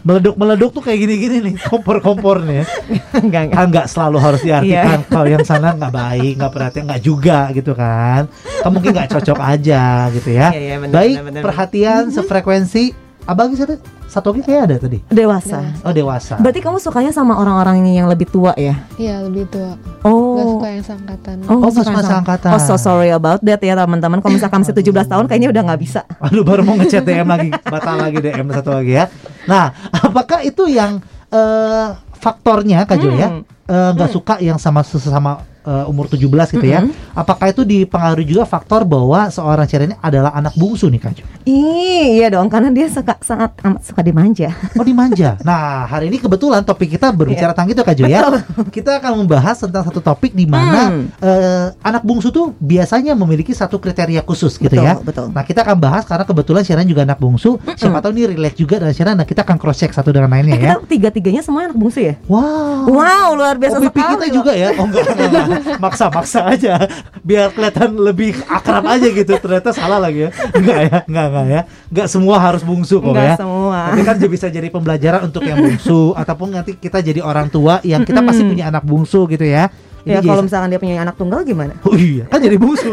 meleduk-meleduk 0.00 0.72
tuh 0.72 0.82
kayak 0.82 0.98
gini-gini 0.98 1.36
nih 1.42 1.54
kompor-kompor 1.62 2.40
nih 2.40 2.62
ya. 2.62 2.66
Enggak, 3.14 3.42
kan 3.50 3.66
nggak 3.68 3.86
selalu 3.86 4.16
harus 4.18 4.40
diartikan 4.40 5.00
Iya. 5.00 5.08
kalau 5.08 5.28
yang 5.28 5.42
sana 5.42 5.72
nggak 5.72 5.92
baik 5.92 6.32
nggak 6.36 6.52
perhatian 6.52 6.84
nggak 6.86 7.02
juga 7.02 7.38
gitu 7.50 7.72
kan 7.72 8.26
kan 8.58 8.70
mungkin 8.70 8.90
nggak 8.90 9.10
cocok 9.10 9.38
aja 9.38 9.82
gitu 10.10 10.30
ya 10.30 10.48
Iya, 10.50 10.60
iya, 10.60 10.76
benar, 10.78 10.94
baik 10.94 11.14
benar, 11.14 11.24
benar. 11.28 11.42
perhatian 11.44 12.02
sefrekuensi 12.10 12.84
abang 13.22 13.52
sih 13.52 13.62
ada 13.62 13.76
satu 14.04 14.28
lagi 14.28 14.42
kayak 14.42 14.62
ada 14.66 14.76
tadi 14.78 14.98
Dewasa. 15.08 15.62
oh 15.80 15.90
dewasa 15.90 16.36
Berarti 16.36 16.60
kamu 16.60 16.76
sukanya 16.76 17.12
sama 17.12 17.32
orang-orang 17.34 17.80
yang 17.86 18.04
lebih 18.04 18.26
tua 18.26 18.52
ya? 18.54 18.76
Iya 18.94 19.24
lebih 19.24 19.48
tua. 19.48 19.72
Oh. 20.02 20.21
Nggak 20.32 20.48
suka 20.48 20.66
yang 20.66 20.84
seangkatan. 20.84 21.36
Oh, 21.42 21.56
nggak 21.56 21.70
nggak 21.72 21.72
suka 21.72 21.90
yang 21.92 22.10
seangkatan. 22.12 22.50
Oh, 22.50 22.60
so 22.60 22.74
sorry 22.76 23.10
about 23.10 23.40
that 23.42 23.60
ya 23.60 23.74
teman-teman. 23.74 24.18
Kalau 24.18 24.32
misalkan 24.32 24.58
masih 24.62 24.74
17 24.74 25.06
tahun 25.06 25.24
kayaknya 25.26 25.48
udah 25.52 25.62
nggak 25.68 25.80
bisa. 25.80 26.00
aduh 26.24 26.42
baru 26.42 26.62
mau 26.62 26.74
ngechat 26.78 27.02
DM 27.02 27.28
lagi 27.28 27.50
batal 27.52 27.96
lagi 27.98 28.18
DM 28.18 28.46
satu 28.48 28.70
lagi 28.72 28.92
ya 28.94 29.04
nah 29.44 29.74
apakah 29.90 30.40
itu 30.46 30.70
yang 30.70 31.02
eh, 31.28 31.88
faktornya 32.14 32.86
Kak 32.86 32.96
Jo 32.96 33.10
ya 33.12 33.28
Hmm. 33.28 33.42
Eh, 33.62 33.90
nggak 33.94 34.10
suka 34.10 34.34
yang 34.38 34.58
sama 34.58 34.82
sesama 34.82 35.38
eh, 35.62 35.84
umur 35.86 36.06
17 36.06 36.26
gitu 36.52 36.66
ya 36.66 36.80
Hmm. 36.80 36.90
apakah 37.14 37.48
itu 37.48 37.62
dipengaruhi 37.62 38.26
juga 38.26 38.44
faktor 38.44 38.82
bahwa 38.82 39.28
seorang 39.28 39.64
cewek 39.64 39.84
ini 39.84 39.96
adalah 39.96 40.32
anak 40.32 40.54
bungsu 40.54 40.86
nih 40.86 40.98
Kak 40.98 41.12
Jo 41.12 41.24
iya 41.42 42.26
dong 42.28 42.46
karena 42.46 42.68
dia 42.68 42.86
suka 42.86 43.18
sangat 43.20 43.54
amat 43.60 43.82
suka 43.82 44.00
dimanja. 44.00 44.54
Oh 44.72 44.82
dimanja. 44.82 45.34
Nah 45.40 45.84
hari 45.84 46.06
ini 46.06 46.16
kebetulan 46.16 46.62
topik 46.62 46.86
kita 46.88 47.10
berbicara 47.10 47.50
tentang 47.50 47.68
itu 47.68 47.80
Kak 47.80 47.94
Jo 47.94 48.04
ya. 48.06 48.20
Kita 48.68 48.98
akan 48.98 49.12
membahas 49.20 49.58
tentang 49.58 49.82
satu 49.82 49.98
topik 49.98 50.30
di 50.32 50.44
mana 50.44 50.80
Hmm. 50.84 51.10
eh, 51.16 51.66
anak 51.80 52.02
bungsu 52.02 52.30
tuh 52.30 52.54
biasanya 52.56 53.12
memiliki 53.12 53.50
satu 53.52 53.76
kriteria 53.76 54.22
khusus 54.22 54.54
gitu 54.54 54.70
Betul, 54.72 54.82
ya. 54.82 54.94
betul. 54.96 55.26
Nah 55.28 55.42
kita 55.42 55.62
akan 55.62 55.76
bahas 55.76 56.02
karena 56.02 56.22
kebetulan 56.22 56.62
Sharon 56.62 56.84
juga 56.84 57.02
anak 57.02 57.18
bungsu. 57.18 57.58
Siapa 57.72 57.98
tahu 57.98 58.12
ini 58.12 58.32
relate 58.32 58.56
juga 58.56 58.78
dengan 58.78 58.92
Sharon. 58.92 59.14
Nah 59.16 59.24
kita 59.24 59.42
akan 59.42 59.56
cross 59.56 59.78
check 59.78 59.90
satu 59.90 60.10
dengan 60.10 60.28
lainnya 60.28 60.54
Eh, 60.54 60.60
ya. 60.60 60.74
kita 60.74 60.86
tiga-tiganya 60.88 61.42
semua 61.42 61.66
anak 61.66 61.74
bungsu 61.74 62.00
ya? 62.00 62.14
Wow. 62.26 62.86
Wow, 62.88 63.28
luar 63.34 63.54
biasa 63.56 63.78
Oh, 63.78 63.82
sekali. 63.84 64.14
kita 64.14 64.26
loh. 64.26 64.32
juga 64.32 64.52
ya? 64.52 64.68
Oh 64.72 64.84
enggak, 64.84 65.04
enggak, 65.08 65.26
enggak. 65.28 65.51
Maksa-maksa 65.78 66.46
aja, 66.48 66.74
biar 67.20 67.52
kelihatan 67.52 67.96
lebih 67.96 68.36
akrab 68.46 68.84
aja 68.86 69.06
gitu. 69.06 69.32
Ternyata 69.36 69.70
salah 69.70 69.98
lagi 69.98 70.26
ya? 70.26 70.30
Enggak 70.54 70.78
ya, 70.78 70.96
enggak 71.06 71.26
enggak 71.28 71.46
ya, 71.46 71.60
enggak 71.90 72.06
semua 72.08 72.36
harus 72.38 72.62
bungsu 72.62 73.00
kok 73.00 73.12
Enggak 73.12 73.26
ya. 73.26 73.36
semua. 73.38 73.78
Tapi 73.92 74.00
kan 74.04 74.14
juga 74.18 74.30
bisa 74.30 74.46
jadi 74.48 74.68
pembelajaran 74.68 75.20
untuk 75.28 75.42
yang 75.44 75.58
bungsu 75.60 76.12
ataupun 76.14 76.48
nanti 76.52 76.76
kita 76.76 76.98
jadi 77.00 77.20
orang 77.20 77.48
tua 77.48 77.78
yang 77.82 78.02
kita 78.02 78.20
pasti 78.22 78.42
punya 78.44 78.68
anak 78.68 78.84
bungsu 78.84 79.24
gitu 79.28 79.44
ya. 79.44 79.68
Ya 80.02 80.18
Ini 80.18 80.26
kalau 80.26 80.42
misalkan 80.42 80.66
dia 80.66 80.82
punya 80.82 80.98
anak 80.98 81.14
tunggal 81.14 81.46
gimana? 81.46 81.78
Oh 81.86 81.94
iya, 81.94 82.26
kan 82.26 82.42
jadi 82.42 82.58
bungsu. 82.58 82.90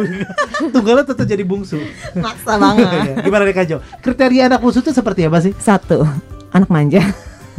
Tunggalnya 0.69 1.09
tetap 1.09 1.25
jadi 1.25 1.41
bungsu. 1.41 1.81
Maksa 2.13 2.53
Iya. 2.77 3.25
Gimana 3.25 3.49
nih 3.49 3.55
Kak 3.57 3.65
Jo? 3.65 3.77
Kriteria 4.05 4.45
anak 4.45 4.61
bungsu 4.61 4.85
itu 4.85 4.93
seperti 4.93 5.25
apa 5.25 5.41
sih? 5.41 5.57
Satu, 5.57 6.05
anak 6.53 6.69
manja. 6.69 7.01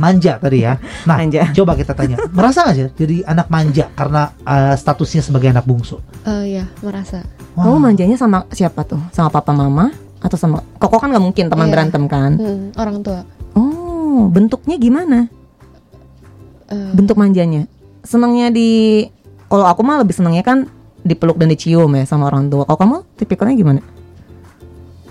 Manja 0.01 0.41
tadi 0.41 0.65
ya. 0.65 0.81
Nah, 1.05 1.21
Manja. 1.21 1.45
coba 1.61 1.77
kita 1.77 1.93
tanya. 1.93 2.17
Merasa 2.33 2.65
nggak 2.65 2.75
sih 2.75 2.85
jadi 2.97 3.17
anak 3.29 3.47
manja 3.47 3.85
karena 3.93 4.33
eh, 4.41 4.75
statusnya 4.75 5.21
sebagai 5.21 5.53
anak 5.53 5.69
bungsu? 5.69 6.01
Eh, 6.25 6.57
ya 6.57 6.65
merasa. 6.81 7.21
Wah. 7.53 7.69
Kamu 7.69 7.77
manjanya 7.77 8.17
sama 8.17 8.49
siapa 8.49 8.81
tuh? 8.83 9.01
Sama 9.13 9.29
papa 9.29 9.53
mama 9.53 9.93
atau 10.21 10.37
sama 10.37 10.65
Koko 10.77 10.97
kan 10.97 11.13
nggak 11.13 11.21
mungkin 11.23 11.45
teman 11.47 11.69
Iya. 11.69 11.73
berantem 11.73 12.03
kan? 12.09 12.33
Hmm, 12.35 12.73
orang 12.75 12.97
tua. 13.05 13.21
Oh, 13.53 14.27
bentuknya 14.33 14.81
gimana? 14.81 15.29
Eh, 16.71 16.93
Bentuk 16.97 17.19
manjanya? 17.19 17.69
Senangnya 18.01 18.49
di 18.49 19.05
kalau 19.51 19.67
aku 19.67 19.83
mah 19.83 20.01
lebih 20.01 20.15
senangnya 20.15 20.41
kan 20.41 20.65
dipeluk 21.03 21.37
dan 21.37 21.51
dicium 21.51 21.91
ya 21.93 22.05
sama 22.07 22.31
orang 22.31 22.49
tua. 22.49 22.65
Kalau 22.65 22.79
kamu 22.79 22.97
tipikalnya 23.19 23.57
gimana? 23.59 23.81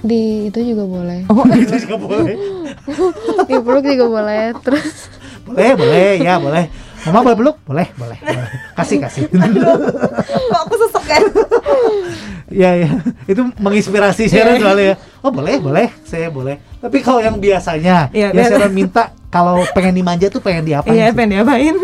Di 0.04 0.48
itu 0.48 0.60
juga 0.74 0.84
boleh. 0.88 1.20
Oh, 1.28 1.44
itu 1.64 1.76
juga 1.88 1.96
boleh. 2.00 2.36
Dipeluk 3.48 3.84
juga 3.84 4.06
boleh. 4.08 4.44
Terus 4.64 5.10
Boleh, 5.50 5.74
boleh, 5.74 6.22
ya 6.22 6.38
boleh. 6.38 6.70
Mama 7.10 7.26
boleh 7.26 7.38
peluk? 7.40 7.58
Boleh, 7.66 7.88
boleh. 7.98 8.18
boleh. 8.22 8.50
Kasih, 8.78 9.02
kasih. 9.02 9.26
kok 9.32 10.62
aku 10.68 10.76
sesek 10.78 11.06
ya? 11.10 11.20
Iya, 12.50 12.70
iya. 12.86 12.90
Itu 13.26 13.50
menginspirasi 13.58 14.30
Sharon 14.30 14.62
soalnya 14.62 14.94
ya. 14.94 14.96
Oh, 15.26 15.32
boleh, 15.34 15.58
boleh. 15.58 15.88
Saya 16.06 16.30
boleh. 16.30 16.60
Tapi 16.78 17.02
kalau 17.02 17.24
yang 17.24 17.42
biasanya, 17.42 18.14
Iya, 18.14 18.30
yang 18.30 18.46
biasa. 18.46 18.52
Sharon 18.62 18.74
minta 18.76 19.04
kalau 19.34 19.64
pengen 19.74 19.96
dimanja 19.98 20.28
tuh 20.30 20.42
pengen 20.44 20.70
diapain? 20.70 20.94
Iya, 20.94 21.16
pengen 21.16 21.40
diapain? 21.42 21.76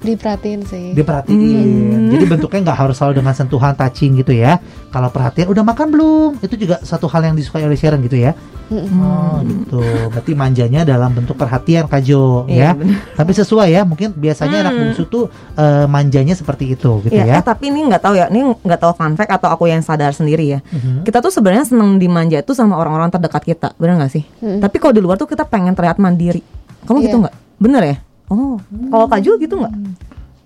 Diperhatiin 0.00 0.60
sih. 0.64 0.86
Diperhatiin. 0.92 1.38
Hmm. 1.38 2.10
Jadi 2.10 2.24
bentuknya 2.26 2.60
nggak 2.66 2.78
harus 2.78 2.96
selalu 2.96 3.20
dengan 3.20 3.32
sentuhan 3.32 3.72
touching 3.72 4.16
gitu 4.16 4.32
ya. 4.32 4.56
Kalau 4.88 5.08
perhatian 5.08 5.46
udah 5.46 5.62
makan 5.62 5.86
belum? 5.88 6.30
Itu 6.40 6.56
juga 6.56 6.80
satu 6.80 7.06
hal 7.06 7.22
yang 7.22 7.34
disukai 7.34 7.62
oleh 7.62 7.76
Sharon 7.76 8.00
gitu 8.02 8.16
ya. 8.16 8.32
Mm-mm. 8.70 9.02
Oh, 9.02 9.38
gitu. 9.42 9.82
Berarti 10.08 10.32
manjanya 10.32 10.86
dalam 10.86 11.10
bentuk 11.10 11.34
perhatian 11.34 11.84
Kak 11.84 12.00
Jo 12.00 12.46
Iya, 12.46 12.70
ya. 12.70 12.70
benar. 12.72 13.02
Tapi 13.18 13.30
sesuai 13.34 13.68
ya, 13.68 13.82
mungkin 13.82 14.14
biasanya 14.14 14.62
anak 14.62 14.72
Hmm. 14.72 14.80
bungsu 14.86 15.02
tuh 15.04 15.24
eh, 15.52 15.86
manjanya 15.86 16.32
seperti 16.32 16.70
itu 16.70 16.90
gitu 17.02 17.10
Iya, 17.12 17.26
ya. 17.26 17.34
eh, 17.38 17.42
tapi 17.42 17.68
ini 17.68 17.82
nggak 17.84 17.98
tahu 17.98 18.14
ya, 18.14 18.30
ini 18.30 18.46
nggak 18.46 18.78
tahu 18.78 18.94
fun 18.94 19.14
fact 19.14 19.30
atau 19.32 19.50
aku 19.50 19.66
yang 19.66 19.82
sadar 19.82 20.14
sendiri 20.14 20.54
ya. 20.54 20.58
Mhm. 20.70 21.02
Kita 21.02 21.18
tuh 21.18 21.28
sebenarnya 21.28 21.66
seneng 21.66 21.98
dimanja 21.98 22.38
itu 22.38 22.54
sama 22.54 22.78
orang-orang 22.78 23.10
terdekat 23.10 23.42
kita, 23.44 23.68
bener 23.74 23.98
nggak 23.98 24.12
sih? 24.12 24.22
Mm. 24.38 24.62
Tapi 24.62 24.76
kalau 24.78 24.94
di 24.94 25.02
luar 25.02 25.18
tuh 25.18 25.26
kita 25.26 25.42
pengen 25.42 25.74
terlihat 25.74 25.98
mandiri. 25.98 26.38
Kamu 26.86 27.02
gitu 27.02 27.18
Iya. 27.18 27.22
nggak? 27.26 27.34
Bener 27.58 27.82
ya? 27.84 27.96
Oh, 28.30 28.56
kalau 28.88 29.06
Kak 29.06 29.20
Jul 29.20 29.36
gitu 29.36 29.58
nggak? 29.58 29.74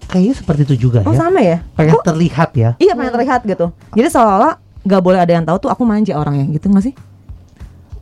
Kayaknya 0.05 0.35
seperti 0.35 0.61
itu 0.65 0.89
juga 0.89 1.01
Oh 1.03 1.13
ya. 1.13 1.19
sama 1.19 1.41
ya? 1.41 1.61
Pengen 1.75 1.95
Kok- 1.95 2.05
terlihat 2.07 2.51
ya. 2.55 2.71
iya 2.77 2.93
pengen 2.93 3.13
terlihat 3.13 3.41
gitu. 3.45 3.73
Jadi 3.93 4.09
seolah-olah 4.09 4.57
nggak 4.81 5.01
boleh 5.01 5.19
ada 5.19 5.33
yang 5.33 5.45
tahu 5.45 5.57
tuh 5.59 5.71
aku 5.71 5.83
manja 5.83 6.13
orangnya, 6.15 6.45
gitu 6.51 6.69
nggak 6.69 6.85
sih? 6.85 6.95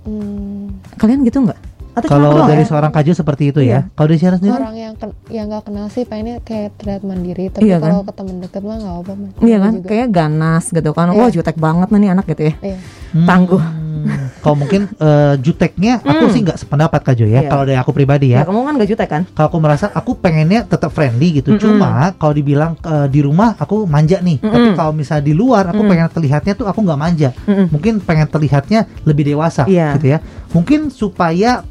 Hmm, 0.02 0.82
Kalian 0.98 1.22
gitu 1.22 1.38
nggak? 1.40 1.58
Atau 1.92 2.08
Kalau 2.08 2.46
dari 2.46 2.60
ya? 2.60 2.66
seorang 2.66 2.88
Kak 2.88 3.02
Jo 3.02 3.12
seperti 3.12 3.44
itu 3.46 3.60
Iya. 3.60 3.84
ya. 3.84 3.92
Kalau 3.92 4.06
dari 4.06 4.18
Sharon 4.18 4.38
sendiri? 4.38 4.56
orang 4.56 4.76
yang 4.76 4.94
ken- 4.94 5.18
yang 5.28 5.46
nggak 5.46 5.62
kenal 5.62 5.86
sih 5.86 6.02
pengennya 6.02 6.40
kayak 6.40 6.72
terlihat 6.76 7.02
mandiri. 7.02 7.44
Tapi 7.48 7.62
Iya 7.62 7.76
kan? 7.76 7.90
kalau 7.90 8.02
ke 8.02 8.12
temen 8.14 8.36
deket 8.38 8.62
mah 8.62 8.76
nggak 8.76 8.94
apa-apa. 8.98 9.12
Iya 9.42 9.56
kan? 9.58 9.72
Juga. 9.74 9.86
Kayak 9.86 10.08
ganas 10.10 10.64
gitu 10.66 10.90
kan. 10.90 11.06
Iya. 11.06 11.18
Wah 11.18 11.28
jutek 11.30 11.56
banget 11.56 11.88
nih 11.90 12.10
anak 12.10 12.24
gitu 12.26 12.42
ya. 12.42 12.54
Iya. 12.58 12.76
Hmm, 13.12 13.26
tangguh. 13.28 13.62
Hmm, 14.02 14.08
kalau 14.40 14.56
mungkin 14.58 14.90
eh, 14.90 15.34
juteknya 15.38 16.00
aku 16.00 16.24
Hmm. 16.24 16.32
sih 16.32 16.40
nggak 16.42 16.58
sependapat 16.58 17.00
Kak 17.02 17.14
Jo 17.14 17.22
ya. 17.24 17.38
Iya. 17.38 17.40
Kalau 17.46 17.62
dari 17.62 17.76
aku 17.76 17.90
pribadi 17.90 18.26
Ya, 18.28 18.40
ya. 18.40 18.42
kamu 18.42 18.64
kan 18.64 18.74
gak 18.74 18.88
jutek 18.88 19.08
kan? 19.08 19.22
Kalau 19.28 19.46
aku 19.46 19.58
merasa 19.58 19.86
aku 19.88 20.16
pengennya 20.16 20.64
tetap 20.64 20.90
friendly 20.90 21.28
gitu. 21.36 21.52
Mm-mm. 21.52 21.60
Cuma 21.60 21.90
kalau 22.12 22.32
dibilang 22.32 22.72
eh, 22.74 23.06
di 23.06 23.20
rumah 23.20 23.54
aku 23.54 23.84
manja 23.84 24.18
nih. 24.18 24.40
Tapi 24.40 24.50
Mm-mm. 24.64 24.74
kalau 24.74 24.90
misalnya 24.90 25.22
di 25.22 25.30
luar 25.32 25.68
aku 25.68 25.76
Mm-mm. 25.78 25.90
pengen 25.92 26.08
terlihatnya 26.10 26.52
tuh 26.54 26.66
aku 26.66 26.80
nggak 26.80 26.98
manja. 26.98 27.30
Mm-mm. 27.44 27.68
Mungkin 27.70 28.00
pengen 28.00 28.26
terlihatnya 28.26 28.80
lebih 29.04 29.28
dewasa 29.28 29.62
Iya. 29.64 29.94
gitu 29.94 30.08
ya. 30.08 30.18
Mungkin 30.52 30.92
supaya 30.92 31.64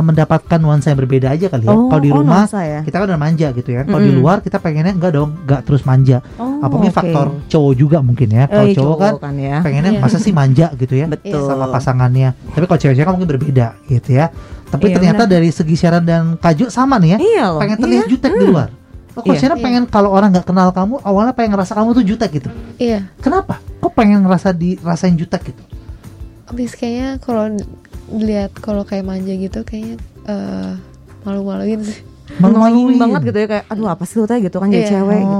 mendapatkan 0.00 0.56
nuansa 0.56 0.92
yang 0.92 1.00
berbeda 1.00 1.32
aja 1.32 1.48
kali 1.48 1.64
ya. 1.64 1.72
Oh, 1.72 1.88
kalau 1.88 2.00
di 2.00 2.08
oh, 2.08 2.20
rumah 2.20 2.44
nuansa 2.44 2.60
ya? 2.64 2.80
kita 2.80 3.00
kan 3.00 3.06
udah 3.08 3.20
manja 3.20 3.46
gitu 3.52 3.68
ya. 3.68 3.80
Kalau 3.84 4.00
di 4.00 4.08
Mm-mm. 4.08 4.20
luar 4.20 4.36
kita 4.40 4.56
pengennya 4.56 4.92
enggak 4.92 5.12
dong, 5.12 5.30
enggak 5.44 5.60
terus 5.64 5.82
manja. 5.84 6.20
Oh, 6.36 6.60
Apa 6.60 6.72
mungkin 6.72 6.88
oke. 6.88 6.98
faktor 6.98 7.26
cowok 7.48 7.72
juga 7.74 7.98
mungkin 8.00 8.28
ya. 8.28 8.44
Kalau 8.46 8.64
Eh, 8.64 8.72
cowok 8.72 8.96
kan 8.96 9.12
ya. 9.36 9.58
pengennya 9.60 9.92
Iya. 9.92 10.00
masa 10.00 10.16
sih 10.16 10.32
manja 10.32 10.72
gitu 10.74 10.94
ya 10.94 11.06
Betul. 11.08 11.36
sama 11.44 11.68
pasangannya. 11.68 12.32
Tapi 12.52 12.64
kalau 12.64 12.80
cewek-cewek 12.80 13.04
kan 13.04 13.12
mungkin 13.12 13.30
berbeda 13.30 13.66
gitu 13.88 14.10
ya. 14.12 14.26
Tapi 14.66 14.84
Iya, 14.88 14.94
ternyata 14.96 15.22
benar. 15.24 15.34
dari 15.36 15.48
segi 15.52 15.76
Sharon 15.76 16.04
dan 16.04 16.22
Kaju 16.36 16.66
sama 16.68 16.96
nih 16.96 17.10
ya. 17.10 17.18
Iya 17.20 17.44
loh. 17.50 17.60
pengen 17.60 17.76
terlihat 17.78 18.04
iya. 18.04 18.12
jutek 18.12 18.32
di 18.34 18.44
luar. 18.46 18.68
Oh, 19.14 19.20
kok 19.20 19.30
Iya. 19.30 19.38
Sharon 19.38 19.58
Iya. 19.60 19.64
pengen 19.64 19.82
kalau 19.86 20.10
orang 20.10 20.28
nggak 20.32 20.46
kenal 20.46 20.68
kamu 20.72 20.94
awalnya 21.00 21.32
pengen 21.32 21.50
ngerasa 21.54 21.72
kamu 21.72 21.88
tuh 21.92 22.04
jutek 22.04 22.30
gitu. 22.34 22.48
Iya. 22.76 23.04
Kenapa? 23.20 23.60
Kok 23.80 23.92
pengen 23.92 24.24
ngerasa 24.24 24.52
dirasain 24.52 25.12
jutek 25.14 25.52
gitu? 25.52 25.62
Habis 26.44 26.76
kayaknya 26.76 27.16
kalau 27.18 27.48
lihat 28.20 28.54
kalau 28.58 28.86
kayak 28.86 29.06
manja 29.06 29.34
gitu 29.34 29.66
kayaknya 29.66 29.98
eh, 30.28 30.72
malu-maluin 31.26 31.82
sih. 31.82 32.13
Annoying 32.34 32.96
banget 32.96 33.20
gitu 33.26 33.38
ya 33.38 33.46
kayak 33.46 33.64
aduh 33.68 33.86
apa 33.86 34.02
sih 34.02 34.16
lu 34.16 34.24
teh 34.24 34.38
gitu 34.38 34.56
kan 34.56 34.66
jadi 34.66 34.80
Iya. 34.82 34.90
cewek 34.96 35.20
gitu. 35.20 35.36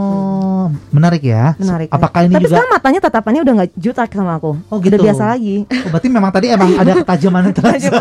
Oh, 0.55 0.67
menarik 0.91 1.21
ya. 1.21 1.57
Menarik. 1.57 1.89
Apakah 1.89 2.21
ini 2.23 2.33
Tapi 2.33 2.43
juga 2.43 2.55
sekarang 2.55 2.71
matanya 2.73 3.01
tatapannya 3.03 3.41
udah 3.41 3.55
nggak 3.55 3.71
jutek 3.75 4.11
sama 4.11 4.33
aku. 4.35 4.53
Oh, 4.67 4.77
Udah 4.79 4.85
gitu. 4.87 5.03
biasa 5.03 5.23
lagi. 5.29 5.57
Oh, 5.65 5.89
berarti 5.91 6.09
memang 6.09 6.31
tadi 6.31 6.47
emang 6.49 6.71
ada 6.73 6.93
ketajaman 6.99 7.43
terasa. 7.51 7.93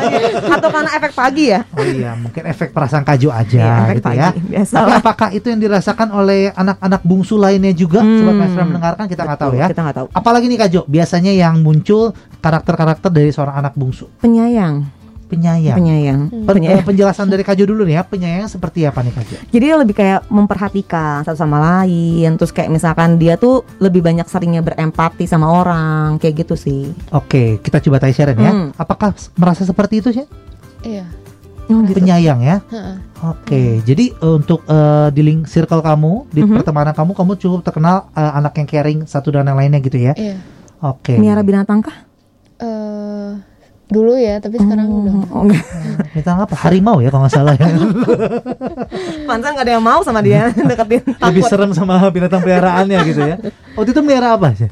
Atau 0.49 0.69
karena 0.69 0.89
efek 0.93 1.11
pagi 1.11 1.45
ya? 1.49 1.59
Oh 1.69 1.81
iya, 1.81 2.11
mungkin 2.13 2.43
efek 2.45 2.71
perasaan 2.71 3.03
Kaju 3.03 3.27
aja 3.29 3.57
Iya, 3.57 3.73
efek 3.83 3.95
gitu 3.97 4.07
pagi. 4.07 4.17
ya. 4.17 4.29
Biasa 4.33 4.73
Tapi 4.73 4.91
apakah 4.93 5.27
itu 5.31 5.45
yang 5.45 5.59
dirasakan 5.59 6.07
oleh 6.13 6.41
anak-anak 6.53 7.01
bungsu 7.03 7.35
lainnya 7.35 7.73
juga? 7.73 7.99
Hmm. 7.99 8.15
Sobat 8.17 8.35
Maestro 8.37 8.63
mendengarkan 8.65 9.05
kita 9.07 9.21
nggak 9.25 9.39
tahu 9.41 9.51
ya. 9.53 9.67
Kita 9.67 9.81
nggak 9.81 9.97
tahu. 9.97 10.07
Apalagi 10.13 10.45
nih 10.45 10.59
Kajo, 10.59 10.81
biasanya 10.85 11.31
yang 11.31 11.59
muncul 11.59 12.11
karakter-karakter 12.39 13.09
dari 13.09 13.29
seorang 13.29 13.55
anak 13.57 13.73
bungsu, 13.73 14.07
Penyayang. 14.19 15.02
Penyayang. 15.33 15.75
Penyayang. 15.75 16.21
Hmm. 16.27 16.43
Pen- 16.43 16.55
Penyayang. 16.55 16.79
eh, 16.79 16.85
penjelasan 16.85 17.27
dari 17.27 17.41
Kajo 17.41 17.63
dulu 17.63 17.81
nih 17.83 17.95
ya, 17.95 18.03
penyayang 18.03 18.45
seperti 18.45 18.85
apa 18.85 19.01
nih 19.01 19.11
Kajo? 19.11 19.35
Jadi 19.49 19.65
lebih 19.75 19.95
kayak 19.95 20.21
memperhatikan 20.27 21.21
satu 21.21 21.35
sama 21.35 21.57
lain. 21.59 22.35
Terus 22.35 22.51
kayak 22.51 22.69
misalkan 22.69 23.17
dia 23.17 23.35
tuh 23.35 23.65
lebih 23.77 23.99
banyak 23.99 24.25
seringnya 24.25 24.61
berempati 24.61 25.25
sama 25.25 25.49
orang, 25.49 26.15
kayak 26.17 26.43
gitu 26.43 26.55
sih. 26.55 26.93
Oke, 27.09 27.57
kita 27.59 27.77
coba 27.79 27.97
tanya 27.97 28.13
Sharon 28.13 28.37
ya. 28.37 28.51
Hmm. 28.51 28.67
Apakah 28.75 29.11
merasa 29.33 29.63
seperti 29.63 29.99
itu 29.99 30.09
sih? 30.11 30.25
Iya. 30.83 31.05
Oh, 31.65 31.79
gitu. 31.81 31.95
Penyayang 31.95 32.39
ya. 32.39 32.59
Heeh. 32.67 32.95
Oke, 33.23 33.61
jadi 33.81 34.11
eh, 34.11 34.33
untuk 34.35 34.61
eh, 34.63 35.07
di 35.09 35.23
link 35.23 35.47
circle 35.47 35.79
kamu, 35.79 36.27
di 36.27 36.43
Mhm. 36.43 36.59
pertemanan 36.59 36.91
kamu, 36.91 37.11
kamu 37.13 37.31
cukup 37.37 37.63
terkenal 37.63 38.11
eh, 38.11 38.31
anak 38.33 38.51
yang 38.53 38.67
caring 38.67 38.99
satu 39.03 39.31
dan 39.31 39.47
yang 39.47 39.55
lainnya 39.55 39.79
gitu 39.79 39.95
ya. 39.95 40.11
Iya. 40.13 40.37
Oke. 40.83 41.15
Miara 41.15 41.39
binatang 41.39 41.79
kah? 41.79 41.95
Dulu 43.93 44.17
ya, 44.17 44.41
tapi 44.41 44.57
sekarang 44.57 44.87
Oh, 44.87 44.99
udah. 44.99 45.13
oh, 45.29 45.41
enggak. 45.45 45.63
Bintang 46.15 46.37
apa? 46.39 46.55
Harimau 46.57 46.97
ya 46.97 47.07
kalau 47.07 47.23
nggak 47.23 47.35
salah 47.35 47.53
ya. 47.53 47.67
Pantesan 49.27 49.51
nggak 49.53 49.65
ada 49.65 49.73
yang 49.73 49.85
mau 49.85 50.01
sama 50.01 50.19
dia 50.19 50.49
deketin. 50.69 51.01
Lebih 51.05 51.21
Takut. 51.39 51.45
serem 51.45 51.71
sama 51.71 52.01
binatang 52.09 52.41
peliharaannya 52.41 52.97
gitu 53.05 53.21
ya. 53.21 53.35
Waktu 53.73 53.89
itu 53.91 54.01
melihara 54.01 54.33
apa 54.33 54.51
sih? 54.53 54.69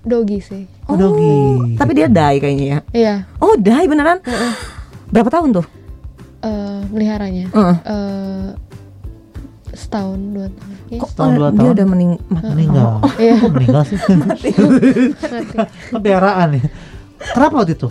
Dogi 0.00 0.40
sih. 0.40 0.64
Oh, 0.86 0.96
dogi. 0.96 1.76
Tapi 1.76 1.92
dia 1.92 2.08
die 2.08 2.36
kayaknya 2.38 2.66
ya. 2.66 2.78
Iya. 2.90 3.14
Oh, 3.36 3.52
die 3.54 3.84
beneran? 3.84 4.24
Berapa 5.08 5.28
tahun 5.30 5.52
tuh? 5.52 5.66
eh, 6.38 6.80
meliharanya. 6.88 7.50
Heeh. 7.50 7.76
Eh, 7.84 8.48
setahun 9.74 10.16
dua 10.32 10.46
tahun. 10.48 10.74
Iya. 10.88 10.98
Kok 10.98 11.08
Setahun, 11.10 11.32
dua 11.34 11.48
dia 11.50 11.58
tahun? 11.58 11.74
udah 11.74 11.86
mening 11.86 12.12
mati? 12.24 12.46
meninggal. 12.48 12.90
Iya. 13.18 13.34
Kok 13.36 13.50
meninggal 13.52 13.82
sih? 13.84 13.98
Mati. 14.16 14.50
Peliharaan 15.92 16.48
ya. 16.54 16.62
Kenapa 17.34 17.54
waktu 17.58 17.74
itu? 17.74 17.88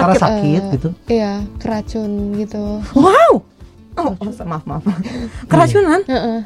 Karena 0.00 0.14
Sakit. 0.14 0.18
sakit 0.18 0.62
Eh, 0.62 0.72
gitu. 0.72 0.88
Iya, 1.06 1.32
keracun 1.56 2.10
gitu. 2.34 2.64
Wow. 2.92 3.32
Oh, 3.94 4.14
oh, 4.14 4.32
maaf 4.44 4.64
maaf. 4.64 4.82
Keracunan? 5.44 6.00
Heeh. 6.04 6.40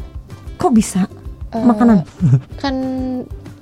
Kok 0.57 0.73
bisa? 0.73 1.07
Eh, 1.51 1.63
Makanan? 1.63 2.03
Kan 2.59 2.75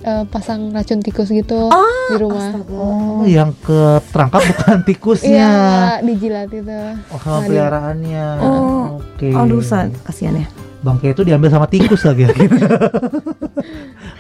eh, 0.01 0.25
pasang 0.27 0.73
racun 0.73 0.99
tikus 0.99 1.29
gitu 1.29 1.69
Ah, 1.69 2.09
di 2.09 2.17
rumah. 2.17 2.57
Oh, 2.71 3.23
yang 3.23 3.53
ke 3.57 3.81
terangkap 4.09 4.41
bukan 4.43 4.79
tikusnya. 4.89 5.29
Iya, 5.29 5.53
dijilat 6.01 6.49
itu. 6.49 6.79
Oh, 7.07 7.19
sama 7.19 7.45
peliharaannya. 7.45 8.27
Oh. 8.41 8.99
Oke. 8.99 9.29
Aduh, 9.31 9.61
sa- 9.61 9.93
kasihan 10.03 10.35
ya. 10.37 10.49
Bangke 10.83 11.11
itu 11.11 11.23
diambil 11.23 11.49
sama 11.49 11.65
tikus 11.65 12.03
lagi. 12.03 12.27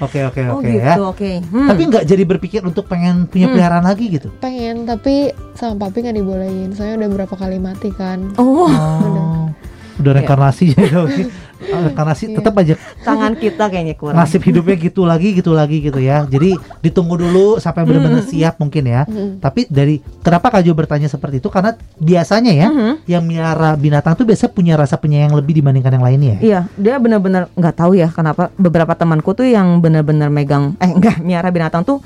Oke, 0.00 0.18
oke, 0.20 0.42
Oh 0.48 0.58
oke 0.58 0.66
gitu, 0.66 0.82
ya. 0.82 0.94
oke. 0.98 1.30
Hmm. 1.46 1.68
Tapi 1.68 1.82
nggak 1.86 2.04
jadi 2.04 2.22
berpikir 2.24 2.60
untuk 2.60 2.86
pengen 2.86 3.26
punya 3.26 3.46
Hmm. 3.46 3.54
peliharaan 3.54 3.84
lagi 3.84 4.10
gitu. 4.10 4.34
Pengen 4.36 4.82
tapi 4.82 5.30
sama 5.54 5.78
papi 5.80 6.02
nggak 6.02 6.16
dibolehin. 6.16 6.70
Soalnya 6.72 7.06
udah 7.06 7.10
berapa 7.12 7.34
kali 7.36 7.58
mati 7.58 7.90
kan. 7.92 8.34
Oh, 8.34 8.66
Oh. 8.66 9.46
Udah 9.94 10.12
reinkarnasi 10.12 10.72
jadi 10.74 11.22
reinkarnasi 11.62 12.24
Iya. 12.24 12.36
tetap 12.38 12.54
aja 12.54 12.74
tangan 13.00 13.32
kita 13.34 13.64
kayaknya 13.66 13.94
kurang. 13.94 14.14
nasib 14.14 14.40
hidupnya 14.40 14.76
gitu 14.76 15.02
lagi 15.02 15.28
gitu 15.32 15.50
lagi 15.50 15.78
gitu 15.80 15.98
ya. 15.98 16.22
Jadi 16.24 16.54
ditunggu 16.80 17.14
dulu 17.16 17.56
sampai 17.56 17.82
benar-benar 17.82 18.22
siap 18.22 18.56
mungkin 18.56 18.84
ya. 18.84 19.02
Mm-mm. 19.04 19.38
Tapi 19.38 19.66
dari 19.66 19.98
kenapa 20.18 20.50
Kak 20.50 20.62
Jo 20.62 20.72
bertanya 20.72 21.06
seperti 21.06 21.38
itu 21.38 21.48
karena 21.48 21.72
biasanya 21.96 22.52
ya 22.52 22.68
Mhm. 22.68 22.94
yang 23.06 23.22
miara 23.22 23.74
binatang 23.74 24.14
tuh 24.14 24.24
biasa 24.24 24.46
punya 24.48 24.74
rasa 24.74 24.96
penyayang 24.96 25.32
lebih 25.32 25.54
dibandingkan 25.54 25.92
yang 25.92 26.02
lainnya. 26.02 26.30
ya. 26.32 26.40
Iya, 26.40 26.60
dia 26.74 26.94
benar-benar 26.96 27.50
nggak 27.52 27.74
tahu 27.74 27.92
ya 27.94 28.08
kenapa 28.08 28.50
beberapa 28.54 28.92
temanku 28.92 29.32
tuh 29.32 29.44
yang 29.44 29.78
benar-benar 29.78 30.28
megang 30.28 30.74
eh 30.78 30.88
enggak 30.88 31.18
miara 31.18 31.48
binatang 31.48 31.82
tuh 31.82 31.98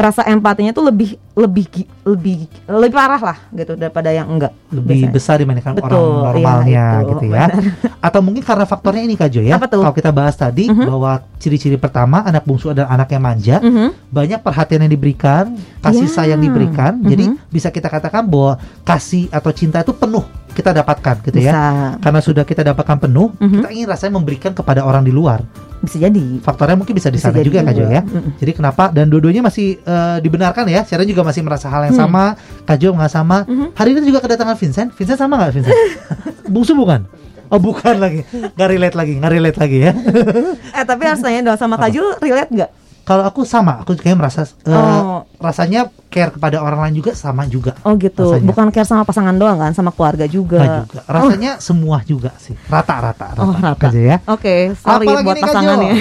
rasa 0.00 0.24
empatinya 0.24 0.72
tuh 0.72 0.88
lebih 0.88 1.14
lebih 1.36 1.66
lebih 2.08 2.48
lebih 2.64 2.96
parah 2.96 3.20
lah 3.20 3.38
gitu 3.52 3.76
daripada 3.76 4.08
yang 4.08 4.26
enggak. 4.26 4.52
Lebih 4.72 5.06
biasanya. 5.06 5.12
besar 5.12 5.34
dibandingkan 5.36 5.74
Betul, 5.76 5.92
orang 5.92 6.00
iya, 6.00 6.16
normalnya 6.24 6.84
itu, 6.90 7.08
gitu 7.12 7.24
ya. 7.28 7.46
Atau 8.08 8.20
mungkin 8.24 8.40
karena 8.40 8.64
faktornya 8.64 9.02
ini 9.04 9.14
Kak 9.14 9.28
Jo 9.28 9.44
ya. 9.44 9.60
Kalau 9.60 9.92
kita 9.92 10.10
bahas 10.10 10.34
tadi 10.34 10.72
Mhm. 10.72 10.88
bahwa 10.88 11.12
ciri-ciri 11.36 11.76
pertama 11.76 12.24
anak 12.24 12.42
bungsu 12.42 12.72
adalah 12.72 12.88
anak 12.88 13.12
yang 13.12 13.22
manja, 13.22 13.56
Mhm. 13.60 14.08
banyak 14.08 14.40
perhatian 14.40 14.80
yang 14.88 14.92
diberikan, 14.92 15.44
kasih 15.78 16.08
Ya. 16.08 16.14
sayang 16.16 16.40
diberikan. 16.40 16.96
Mhm. 16.96 17.06
Jadi 17.06 17.24
bisa 17.48 17.68
kita 17.68 17.86
katakan 17.86 18.24
bahwa 18.24 18.56
kasih 18.82 19.28
atau 19.28 19.52
cinta 19.52 19.80
itu 19.80 19.92
penuh 19.92 20.24
kita 20.50 20.70
dapatkan 20.72 21.14
gitu 21.22 21.38
ya. 21.38 21.52
Bisa 21.52 21.60
Karena 21.98 22.20
sudah 22.20 22.44
kita 22.44 22.62
dapatkan 22.62 22.96
penuh, 23.00 23.32
Mhm. 23.36 23.52
kita 23.56 23.68
ingin 23.70 23.86
rasanya 23.86 24.12
memberikan 24.14 24.52
kepada 24.52 24.82
orang 24.82 25.02
di 25.02 25.10
luar. 25.10 25.42
bisa 25.80 25.96
jadi. 25.96 26.36
Faktornya 26.38 26.76
mungkin 26.76 26.92
bisa 26.92 27.08
di 27.08 27.16
sana 27.16 27.40
juga 27.40 27.64
Kak 27.64 27.72
Jo 27.72 27.88
ya. 27.88 28.04
Mhm. 28.04 28.36
Jadi 28.36 28.52
kenapa 28.52 28.92
dan 28.92 29.08
dua-duanya 29.08 29.40
masih 29.40 29.80
eh, 29.80 30.18
dibenarkan 30.20 30.68
ya? 30.68 30.84
Sharon 30.84 31.08
juga 31.08 31.24
masih 31.24 31.40
merasa 31.40 31.72
hal 31.72 31.88
yang 31.88 31.96
Hmm. 31.96 32.04
sama, 32.04 32.24
Kak 32.68 32.76
Jo 32.76 32.92
nggak 32.92 33.08
sama. 33.08 33.48
Mhm. 33.48 33.72
Hari 33.72 33.88
ini 33.90 34.04
juga 34.04 34.20
kedatangan 34.20 34.60
Vincent. 34.60 34.92
Vincent 34.92 35.16
sama 35.16 35.40
nggak 35.40 35.56
Vincent? 35.56 35.72
Bungsu 36.52 36.76
bukan? 36.76 37.08
Oh 37.48 37.56
bukan 37.56 37.96
lagi, 37.96 38.22
nggak 38.28 38.68
relate 38.68 38.94
lagi, 38.94 39.12
nggak 39.16 39.32
relate 39.32 39.58
lagi 39.58 39.78
ya. 39.80 39.92
Eh 40.76 40.84
tapi 40.84 41.02
harus 41.02 41.18
tanya 41.18 41.40
dong 41.42 41.56
sama 41.56 41.74
Kajul 41.74 42.20
relate 42.20 42.52
nggak? 42.52 42.70
Kalau 43.10 43.26
aku 43.26 43.42
sama, 43.42 43.82
aku 43.82 43.98
kayak 43.98 44.14
merasa 44.14 44.46
eh, 44.46 44.70
Oh. 44.70 45.26
rasanya 45.42 45.90
care 46.06 46.30
kepada 46.30 46.62
orang 46.62 46.86
lain 46.86 47.02
juga 47.02 47.10
sama 47.18 47.42
juga. 47.50 47.74
Oh 47.82 47.98
gitu, 47.98 48.38
Rasanya. 48.38 48.46
bukan 48.46 48.66
care 48.70 48.86
sama 48.86 49.02
pasangan 49.02 49.34
doang 49.34 49.58
kan, 49.58 49.74
sama 49.74 49.90
keluarga 49.90 50.30
juga. 50.30 50.62
Nggak 50.62 50.78
juga. 50.86 51.00
Rasanya 51.10 51.50
semua 51.58 51.98
juga 52.06 52.30
sih. 52.38 52.54
Rata-rata. 52.70 53.34
Oh, 53.42 53.50
rata. 53.50 53.90
Aja 53.90 53.98
ya. 53.98 54.16
Oke, 54.30 54.78
sorry 54.78 55.10
Apalagi 55.10 55.26
buat 55.26 55.36
pasangannya. 55.42 55.92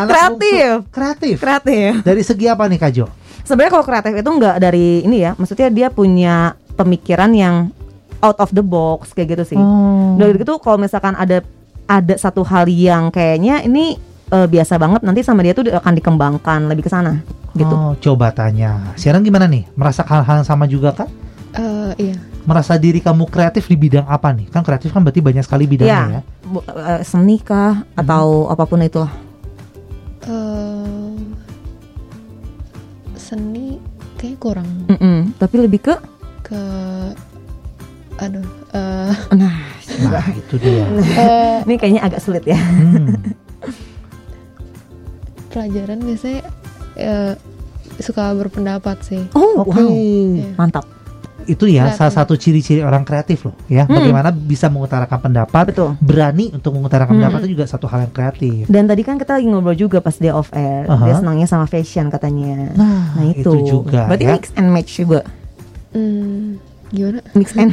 Anak 0.00 0.08
Kreatif. 0.08 0.40
bungsu. 0.40 0.88
Kreatif. 0.88 1.34
Kreatif. 1.36 1.90
Dari 2.00 2.22
segi 2.24 2.46
apa 2.48 2.64
nih 2.72 2.78
Kak 2.80 2.90
Jo? 2.96 3.06
Sebenarnya 3.44 3.72
kalau 3.76 3.84
kreatif 3.84 4.12
itu 4.16 4.30
nggak 4.32 4.56
dari 4.56 4.86
ini 5.04 5.16
ya, 5.20 5.36
maksudnya 5.36 5.68
dia 5.68 5.88
punya 5.92 6.56
pemikiran 6.74 7.30
yang 7.36 7.68
out 8.24 8.40
of 8.40 8.48
the 8.56 8.64
box 8.64 9.12
kayak 9.12 9.36
gitu 9.36 9.44
sih. 9.44 9.58
Oh. 9.60 10.16
Dari 10.16 10.40
gitu 10.40 10.56
kalau 10.56 10.80
misalkan 10.80 11.12
ada 11.20 11.44
ada 11.84 12.14
satu 12.16 12.48
hal 12.48 12.64
yang 12.64 13.12
kayaknya 13.12 13.60
ini 13.60 13.98
eh, 14.30 14.46
biasa 14.46 14.74
banget 14.76 15.00
nanti 15.02 15.20
sama 15.20 15.42
dia 15.42 15.52
tuh 15.52 15.66
akan 15.66 15.92
dikembangkan 15.92 16.60
lebih 16.70 16.86
ke 16.86 16.90
sana 16.90 17.20
gitu. 17.52 17.74
Oh, 17.74 17.92
coba 17.98 18.30
tanya. 18.30 18.94
Sekarang 18.94 19.26
gimana 19.26 19.44
nih? 19.44 19.66
Merasa 19.74 20.06
hal-hal 20.06 20.42
yang 20.42 20.48
sama 20.48 20.64
juga 20.64 20.94
kan? 20.94 21.08
Eh, 21.50 21.92
iya. 21.98 22.16
Merasa 22.46 22.78
diri 22.78 23.02
kamu 23.02 23.26
kreatif 23.26 23.66
di 23.66 23.74
bidang 23.74 24.06
apa 24.06 24.30
nih? 24.30 24.46
Kan 24.48 24.62
kreatif 24.62 24.94
kan 24.94 25.02
berarti 25.02 25.18
banyak 25.18 25.42
sekali 25.42 25.66
bidangnya 25.66 26.22
ya. 26.22 26.46
Bu- 26.46 26.62
eh, 26.62 27.02
seni 27.02 27.42
kah 27.42 27.82
atau 27.92 28.46
apa 28.46 28.64
pun 28.64 28.78
itulah. 28.80 29.10
Eh, 30.24 31.14
seni 33.16 33.78
kayak 34.14 34.36
kurang 34.36 34.68
Mm-mm, 34.84 35.32
Tapi 35.38 35.54
lebih 35.58 35.80
ke 35.80 35.94
ke 36.44 36.60
aduh 38.16 38.44
eh 38.70 39.12
nah 39.32 39.56
Nah, 40.00 40.24
itu 40.32 40.54
dia. 40.56 40.86
eh, 41.24 41.56
ini 41.66 41.74
kayaknya 41.76 42.02
agak 42.06 42.20
sulit 42.24 42.40
ya. 42.46 42.56
Hmm. 42.56 43.16
pelajaran 45.50 45.98
biasanya 45.98 46.40
eh, 46.94 47.34
suka 47.98 48.32
berpendapat 48.32 48.96
sih. 49.02 49.22
Oh, 49.32 49.60
Oke. 49.60 49.74
wow. 49.74 49.90
Iya. 49.90 50.54
Mantap. 50.56 50.86
Itu 51.42 51.64
ya 51.64 51.88
Kreatif. 51.88 51.98
salah 51.98 52.14
satu 52.14 52.34
ciri-ciri 52.34 52.80
orang 52.80 53.02
kreatif 53.02 53.42
loh 53.42 53.56
ya. 53.66 53.82
Hmm. 53.82 53.96
Bagaimana 53.96 54.28
bisa 54.30 54.68
mengutarakan 54.68 55.18
pendapat, 55.20 55.64
Betul. 55.68 55.96
berani 55.98 56.52
untuk 56.52 56.70
mengutarakan 56.72 57.10
Hmm. 57.10 57.20
pendapat 57.20 57.38
itu 57.42 57.50
juga 57.54 57.64
satu 57.66 57.86
hal 57.86 58.06
yang 58.06 58.12
kreatif. 58.12 58.64
Dan 58.66 58.84
tadi 58.84 59.02
kan 59.02 59.16
kita 59.16 59.34
lagi 59.34 59.46
ngobrol 59.46 59.74
juga 59.74 59.98
pas 59.98 60.14
dia 60.14 60.30
off 60.30 60.52
air. 60.52 60.86
Aha. 60.86 61.00
Dia 61.02 61.14
senangnya 61.16 61.44
sama 61.44 61.64
fashion 61.64 62.06
katanya. 62.08 62.70
Nah, 62.72 63.16
Nah, 63.16 63.24
itu. 63.26 63.50
juga 63.66 64.06
Berarti 64.06 64.24
ya. 64.24 64.32
mix 64.32 64.44
and 64.54 64.68
match 64.70 64.92
juga. 64.94 65.20
Hmm, 65.90 66.60
gimana? 66.88 67.18
Mix 67.34 67.48
and 67.52 67.72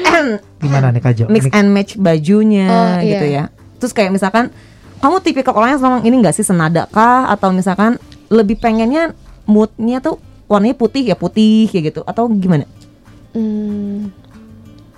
Gimana 0.62 0.86
nih 0.90 1.00
Kak 1.00 1.12
Jo? 1.14 1.24
mix 1.26 1.44
Ini- 1.44 1.54
and 1.54 1.68
match 1.70 1.92
bajunya 1.96 2.66
Oh, 2.66 2.86
iya. 2.98 3.02
gitu 3.08 3.26
ya. 3.26 3.44
Terus 3.78 3.92
kayak 3.92 4.10
misalkan 4.10 4.50
kamu 4.98 5.16
tipikal 5.20 5.54
orang 5.54 5.70
yang 5.72 5.80
selama 5.80 5.98
ini 6.00 6.16
nggak 6.18 6.34
sih 6.34 6.42
senada 6.42 6.86
kah 6.88 7.28
atau 7.28 7.50
misalkan 7.50 7.96
lebih 8.28 8.56
pengennya 8.56 9.14
moodnya 9.44 9.98
tuh 9.98 10.18
warnanya 10.44 10.74
putih 10.74 11.02
ya 11.02 11.14
putih 11.14 11.66
kayak 11.66 11.84
gitu 11.88 12.00
atau 12.02 12.26
gimana? 12.26 12.64
Hmm, 13.32 14.10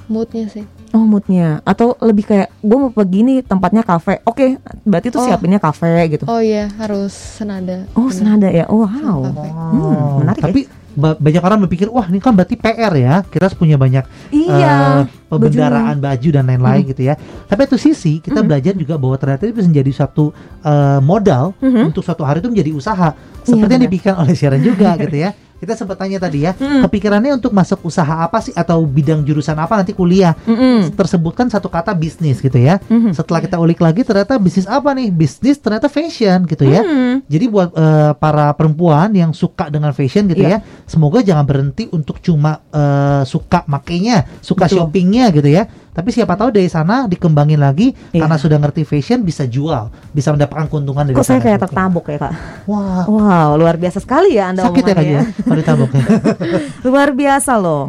moodnya 0.07 0.47
sih. 0.49 0.65
Oh 0.91 1.03
moodnya 1.03 1.63
atau 1.63 1.95
lebih 2.01 2.27
kayak 2.27 2.51
gue 2.57 2.77
mau 2.77 2.91
pergi 2.91 3.23
nih 3.23 3.39
tempatnya 3.43 3.83
kafe. 3.83 4.19
Oke 4.25 4.59
berarti 4.83 5.09
tuh 5.09 5.23
Oh. 5.23 5.27
siapinnya 5.27 5.59
kafe 5.59 5.87
gitu. 6.11 6.25
Oh 6.27 6.43
iya, 6.43 6.67
harus 6.77 7.15
senada. 7.15 7.87
Oh 7.95 8.07
Bener. 8.07 8.15
senada 8.15 8.49
ya. 8.49 8.67
Oh 8.67 8.83
wow. 8.83 9.23
Hmm, 9.23 10.27
menarik 10.27 10.43
ya. 10.43 10.47
Tapi 10.51 10.61
ba- 10.65 10.80
banyak 10.97 11.39
orang 11.39 11.59
berpikir 11.63 11.87
wah 11.87 12.03
ini 12.05 12.19
kan 12.19 12.35
berarti 12.35 12.55
PR 12.55 12.93
ya. 12.93 13.15
Kita 13.23 13.47
harus 13.47 13.55
punya 13.55 13.75
banyak 13.75 14.03
Iya. 14.29 14.75
eh, 15.01 15.03
pembendaraan 15.27 15.97
baju 15.97 16.29
dan 16.31 16.45
lain-lain 16.45 16.83
gitu 16.85 17.03
ya. 17.05 17.15
Tapi 17.47 17.65
itu 17.65 17.77
sisi 17.77 18.19
kita 18.19 18.41
Hmm. 18.41 18.49
belajar 18.49 18.75
juga 18.75 18.95
bahwa 18.97 19.15
ternyata 19.15 19.47
itu 19.47 19.55
bisa 19.55 19.69
menjadi 19.69 19.91
suatu 19.95 20.35
eh, 20.61 21.01
modal 21.01 21.55
Mhm. 21.57 21.89
untuk 21.89 22.03
suatu 22.03 22.23
hari 22.23 22.39
itu 22.39 22.51
menjadi 22.51 22.71
usaha. 22.73 23.15
Seperti 23.41 23.57
yang 23.57 23.71
benar. 23.71 23.87
dipikirkan 23.87 24.17
oleh 24.19 24.35
Sharon 24.35 24.61
juga 24.61 24.89
gitu 25.03 25.17
ya. 25.17 25.31
Kita 25.61 25.77
sempat 25.77 26.01
tanya 26.01 26.17
tadi 26.17 26.49
ya, 26.49 26.57
Mm. 26.57 26.89
kepikirannya 26.89 27.37
untuk 27.37 27.53
masuk 27.53 27.85
usaha 27.85 28.25
apa 28.25 28.41
sih 28.41 28.57
atau 28.57 28.81
bidang 28.83 29.21
jurusan 29.21 29.53
apa 29.55 29.77
nanti 29.77 29.93
kuliah? 29.93 30.33
Mm-mm. 30.49 30.97
Tersebutkan 30.97 31.53
satu 31.53 31.69
kata 31.69 31.93
bisnis 31.93 32.41
gitu 32.41 32.57
ya. 32.57 32.81
Mhm. 32.89 33.13
Setelah 33.13 33.45
kita 33.45 33.61
ulik 33.61 33.77
lagi 33.77 34.01
ternyata 34.01 34.41
bisnis 34.41 34.65
apa 34.65 34.97
nih? 34.97 35.13
Bisnis 35.13 35.61
ternyata 35.61 35.87
fashion 35.87 36.49
gitu 36.49 36.65
ya. 36.65 36.81
Hmm. 36.81 37.21
Jadi 37.29 37.45
buat 37.47 37.77
eh, 37.77 38.13
para 38.17 38.57
perempuan 38.57 39.13
yang 39.13 39.37
suka 39.37 39.69
dengan 39.69 39.93
fashion 39.93 40.25
gitu 40.27 40.41
ya, 40.41 40.65
Iya. 40.65 40.89
semoga 40.89 41.21
jangan 41.21 41.45
berhenti 41.45 41.93
untuk 41.93 42.25
cuma 42.25 42.65
eh, 42.73 43.23
suka 43.23 43.61
makainya, 43.69 44.25
suka 44.41 44.65
Betul. 44.65 44.89
shoppingnya 44.89 45.29
gitu 45.29 45.53
ya. 45.53 45.69
Tapi 45.91 46.09
siapa 46.09 46.33
tahu 46.33 46.51
dari 46.51 46.67
sana 46.67 47.05
dikembangin 47.05 47.59
lagi 47.59 47.91
Iya. 48.09 48.23
karena 48.23 48.37
sudah 48.37 48.57
ngerti 48.57 48.83
fashion 48.83 49.21
bisa 49.21 49.43
jual, 49.45 49.91
bisa 50.09 50.31
mendapatkan 50.31 50.65
keuntungan 50.65 51.03
dari 51.03 51.13
Kok 51.13 51.21
saya 51.21 51.37
sana 51.37 51.45
kayak 51.45 51.59
juga. 51.59 51.67
tertabuk 51.67 52.05
ya 52.07 52.19
kak? 52.21 52.33
Wah, 52.65 53.03
Wow 53.05 53.51
luar 53.57 53.75
biasa 53.75 53.99
sekali 53.99 54.31
ya 54.33 54.49
anda 54.49 54.63
sakit 54.63 54.81
ya 54.81 54.87
kak 54.89 55.03
omongannya. 55.03 55.19
ya, 55.19 55.43
kalau 55.43 55.59
ditabuk 55.59 55.91
ya. 55.91 56.05
Luar 56.87 57.09
biasa 57.11 57.53
loh. 57.57 57.85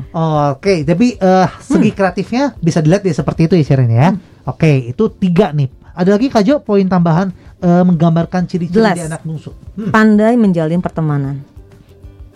Oke, 0.52 0.82
tapi 0.82 1.14
eh, 1.14 1.47
segi 1.62 1.91
kreatifnya 1.91 2.43
bisa 2.58 2.80
dilihat 2.80 3.02
ya 3.02 3.14
seperti 3.14 3.41
itu 3.45 3.54
ya 3.54 3.64
Sharon 3.64 3.88
ya. 3.88 4.18
Oke, 4.43 4.89
itu 4.89 5.04
tiga 5.14 5.49
nih. 5.52 5.70
Ada 5.91 6.10
lagi 6.12 6.28
Kak 6.28 6.41
Jo 6.41 6.58
poin 6.58 6.84
tambahan 6.84 7.30
eh, 7.60 7.84
menggambarkan 7.84 8.43
ciri-ciri 8.43 8.82
Jelas. 8.82 8.97
di 8.97 9.06
anak 9.06 9.22
bungsu. 9.22 9.54
Hmm. 9.72 9.93
Pandai 9.93 10.34
menjalin 10.34 10.80
pertemanan. 10.80 11.38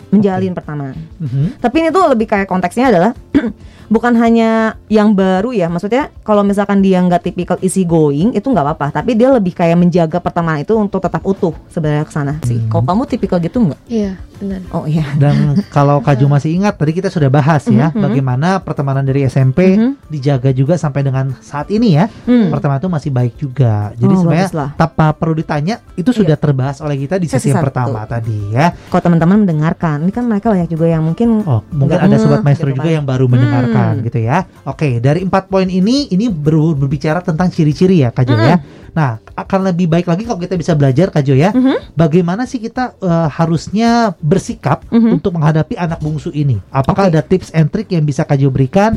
Menjalin 0.06 0.54
pertemanan. 0.54 0.94
Mhm. 1.18 1.58
Tapi 1.58 1.76
ini 1.76 1.88
tuh 1.90 2.06
lebih 2.06 2.24
kayak 2.24 2.46
konteksnya 2.46 2.88
adalah 2.88 3.10
bukan 3.86 4.14
hanya 4.18 4.78
yang 4.86 5.14
baru 5.14 5.50
ya. 5.54 5.66
Maksudnya 5.70 6.10
kalau 6.22 6.42
misalkan 6.42 6.82
dia 6.82 7.02
nggak 7.02 7.30
tipikal 7.30 7.58
easy 7.62 7.86
going 7.86 8.34
itu 8.34 8.46
nggak 8.46 8.64
apa-apa. 8.66 9.02
Tapi 9.02 9.14
dia 9.18 9.30
lebih 9.32 9.54
kayak 9.54 9.78
menjaga 9.78 10.18
pertemanan 10.18 10.62
itu 10.62 10.74
untuk 10.76 11.02
tetap 11.02 11.22
utuh 11.22 11.54
sebenarnya 11.70 12.04
ke 12.06 12.12
sana 12.12 12.38
sih. 12.44 12.58
Hmm. 12.58 12.70
Kalau 12.70 12.84
kamu 12.84 13.02
tipikal 13.08 13.38
gitu 13.42 13.58
nggak? 13.62 13.80
Iya, 13.86 14.18
benar. 14.36 14.60
Oh 14.70 14.84
iya. 14.84 15.06
Dan 15.22 15.58
kalau 15.68 16.00
Kak 16.00 16.18
masih 16.22 16.52
ingat 16.52 16.74
tadi 16.74 16.92
kita 16.92 17.08
sudah 17.08 17.28
bahas 17.28 17.62
ya 17.66 17.88
Mhm. 17.88 18.00
bagaimana 18.00 18.48
pertemanan 18.58 19.02
dari 19.02 19.22
SMP 19.22 19.76
Mhm. 19.76 20.08
dijaga 20.08 20.50
juga 20.50 20.74
sampai 20.74 21.00
dengan 21.00 21.36
saat 21.38 21.68
ini 21.68 21.94
ya. 21.94 22.08
Hmm. 22.24 22.48
Pertemanan 22.48 22.78
itu 22.78 22.90
masih 22.90 23.10
baik 23.10 23.34
juga. 23.36 23.92
Jadi 23.92 24.10
Oh, 24.10 24.18
sebenarnya 24.18 24.48
baguslah. 24.48 24.70
tanpa 24.74 25.06
perlu 25.12 25.34
ditanya 25.34 25.78
itu 25.92 26.10
sudah 26.10 26.34
terbahas 26.34 26.80
oleh 26.80 26.96
kita 26.96 27.16
di 27.16 27.26
sesi 27.26 27.36
Sesi 27.38 27.48
yang 27.50 27.60
satu. 27.60 27.66
pertama 27.68 28.00
tadi 28.04 28.38
ya. 28.50 28.72
Kalau 28.88 29.02
teman-teman 29.02 29.36
mendengarkan, 29.42 30.02
ini 30.02 30.10
kan 30.10 30.24
mereka 30.24 30.48
banyak 30.48 30.68
juga 30.68 30.86
yang 30.86 31.02
mungkin 31.02 31.42
Oh, 31.42 31.60
mungkin 31.68 31.96
ada 31.96 32.16
sobat 32.16 32.42
maestro 32.42 32.68
gitu 32.68 32.78
juga 32.78 32.88
kan. 32.88 32.96
yang 32.96 33.04
baru 33.04 33.24
mendengarkan 33.26 33.92
Hmm. 33.98 34.04
gitu 34.04 34.18
ya. 34.18 34.38
Oke, 34.64 34.98
dari 34.98 35.22
empat 35.22 35.46
poin 35.46 35.66
ini 35.66 36.08
ini 36.08 36.26
ber- 36.26 36.74
berbicara 36.76 37.20
tentang 37.20 37.48
ciri-ciri 37.48 38.00
ya 38.00 38.10
Kak 38.10 38.24
Jo 38.24 38.34
ya. 38.34 38.58
Nah, 38.96 39.20
akan 39.36 39.60
lebih 39.68 39.92
baik 39.92 40.08
lagi 40.08 40.24
kalau 40.24 40.40
kita 40.40 40.56
bisa 40.56 40.72
belajar 40.72 41.12
Kak 41.12 41.20
Jo 41.20 41.36
ya. 41.36 41.52
Mhm. 41.52 41.92
Bagaimana 41.92 42.48
sih 42.48 42.56
kita 42.56 42.96
eh, 42.96 43.28
harusnya 43.28 44.16
bersikap 44.24 44.88
Mhm. 44.88 45.20
untuk 45.20 45.36
menghadapi 45.36 45.76
anak 45.76 46.00
bungsu 46.00 46.32
ini? 46.32 46.56
Apakah 46.72 47.06
Oke. 47.06 47.10
ada 47.12 47.20
tips 47.20 47.52
and 47.52 47.68
trick 47.68 47.92
yang 47.92 48.02
bisa 48.02 48.24
Kak 48.24 48.40
Jo 48.40 48.48
berikan? 48.48 48.96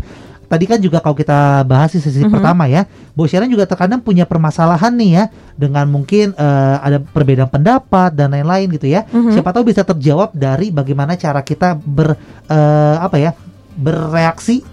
Tadi 0.50 0.66
kan 0.66 0.82
juga 0.82 0.98
kalau 0.98 1.14
kita 1.14 1.62
bahas 1.62 1.94
di 1.94 2.02
sesi 2.02 2.26
Mhm. 2.26 2.32
pertama 2.32 2.66
ya, 2.66 2.88
Bu 3.14 3.30
Sharon 3.30 3.52
juga 3.52 3.70
terkadang 3.70 4.02
punya 4.02 4.26
permasalahan 4.26 4.90
nih 4.96 5.12
ya 5.14 5.24
dengan 5.54 5.86
mungkin 5.86 6.34
eh, 6.34 6.76
ada 6.80 6.98
perbedaan 7.04 7.52
pendapat 7.52 8.16
dan 8.16 8.32
lain-lain 8.32 8.72
gitu 8.74 8.88
ya. 8.88 9.04
Mhm. 9.06 9.36
Siapa 9.36 9.52
tahu 9.52 9.68
bisa 9.68 9.84
terjawab 9.84 10.32
dari 10.34 10.72
bagaimana 10.72 11.20
cara 11.20 11.44
kita 11.44 11.76
ber 11.76 12.16
eh, 12.48 12.96
apa 12.98 13.20
ya 13.20 13.36
bereaksi 13.76 14.64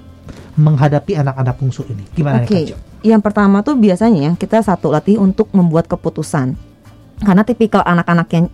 menghadapi 0.57 1.13
anak-anak 1.15 1.55
bungsu 1.61 1.85
ini. 1.87 2.09
Gimana 2.17 2.41
Oke, 2.41 2.49
nih 2.49 2.63
Kak 2.63 2.69
Jo? 2.71 2.77
Yang 3.07 3.23
pertama 3.23 3.63
tuh 3.63 3.79
biasanya 3.79 4.35
kita 4.35 4.59
satu 4.63 4.91
latih 4.91 5.23
untuk 5.23 5.51
membuat 5.55 5.87
keputusan. 5.87 6.59
Karena 7.17 7.43
tipikal 7.49 7.81
anak-anak 7.81 8.29
yang 8.37 8.47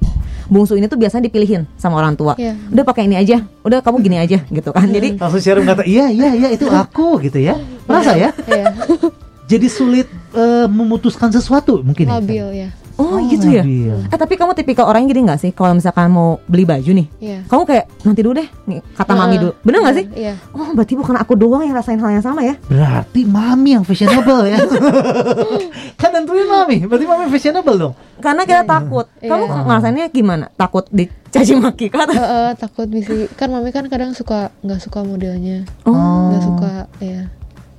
bungsu 0.46 0.78
ini 0.78 0.86
tuh 0.86 0.94
biasanya 0.94 1.26
dipilihin 1.26 1.66
sama 1.74 1.98
orang 1.98 2.14
tua. 2.14 2.38
Iya. 2.38 2.54
Udah 2.70 2.84
pakai 2.86 3.10
ini 3.10 3.18
aja, 3.18 3.42
udah 3.66 3.82
kamu 3.82 3.96
gini 4.06 4.16
aja 4.22 4.38
gitu 4.46 4.70
kan. 4.70 4.86
Jadi 4.86 5.18
Langsung 5.18 5.42
Sharon 5.42 5.66
kata 5.66 5.82
iya 5.82 6.06
iya 6.12 6.30
iya 6.36 6.48
itu 6.54 6.70
aku 6.70 7.18
gitu 7.26 7.42
ya. 7.42 7.58
Merasa 7.88 8.14
ya? 8.14 8.30
Iya, 8.46 8.70
Jadi 9.50 9.66
sulit 9.66 10.06
eh, 10.36 10.66
memutuskan 10.70 11.34
sesuatu 11.34 11.82
mungkin 11.82 12.06
ya? 12.06 12.22
labil 12.22 12.46
ya. 12.54 12.70
Oh, 13.02 13.18
gitu 13.26 13.46
ya. 13.48 13.62
Eh 14.06 14.16
tapi 14.16 14.34
kamu 14.34 14.52
tipikal 14.52 14.86
orang 14.86 15.04
gini 15.04 15.26
nggak 15.26 15.38
sih 15.38 15.50
kalau 15.50 15.72
misalkan 15.72 16.06
mau 16.08 16.38
beli 16.44 16.62
baju 16.62 16.90
nih, 16.92 17.06
Iya. 17.18 17.38
kamu 17.46 17.62
kayak 17.64 17.84
nanti 18.02 18.20
dulu 18.20 18.34
deh, 18.34 18.48
nih, 18.64 18.78
kata 18.92 19.12
mami 19.12 19.34
Heeh, 19.34 19.40
dulu. 19.42 19.52
Bener 19.60 19.78
nggak 19.80 19.96
sih? 19.96 20.06
Iya. 20.14 20.34
Oh 20.52 20.68
berarti 20.70 20.94
bukan 20.94 21.16
aku 21.16 21.32
doang 21.34 21.62
yang 21.62 21.72
rasain 21.72 21.96
hal 21.96 22.10
yang 22.10 22.20
sama 22.20 22.40
ya? 22.40 22.54
Berarti 22.64 23.20
mami 23.22 23.74
yang 23.74 23.82
fashionable 23.82 24.46
ya. 24.46 24.58
kan 26.00 26.10
tentunya 26.10 26.44
mami. 26.44 26.84
Berarti 26.84 27.04
mami 27.04 27.24
fashionable 27.28 27.76
dong. 27.76 27.94
Karena 28.18 28.42
kita 28.42 28.62
takut. 28.62 29.06
Kamu 29.18 29.44
Iya. 29.44 29.58
ngerasainnya 29.64 30.06
gimana? 30.08 30.46
Takut 30.52 30.86
dicaci 30.88 31.52
maki 31.54 31.86
kan? 31.88 32.06
Heeh, 32.06 32.54
takut 32.56 32.86
bisa 32.86 33.10
kan 33.34 33.48
mami 33.48 33.70
kan 33.70 33.86
kadang 33.86 34.12
suka 34.12 34.52
nggak 34.60 34.78
suka 34.78 35.02
modelnya, 35.02 35.66
Oh, 35.82 36.30
nggak 36.30 36.42
suka 36.42 36.72
ya 36.98 37.26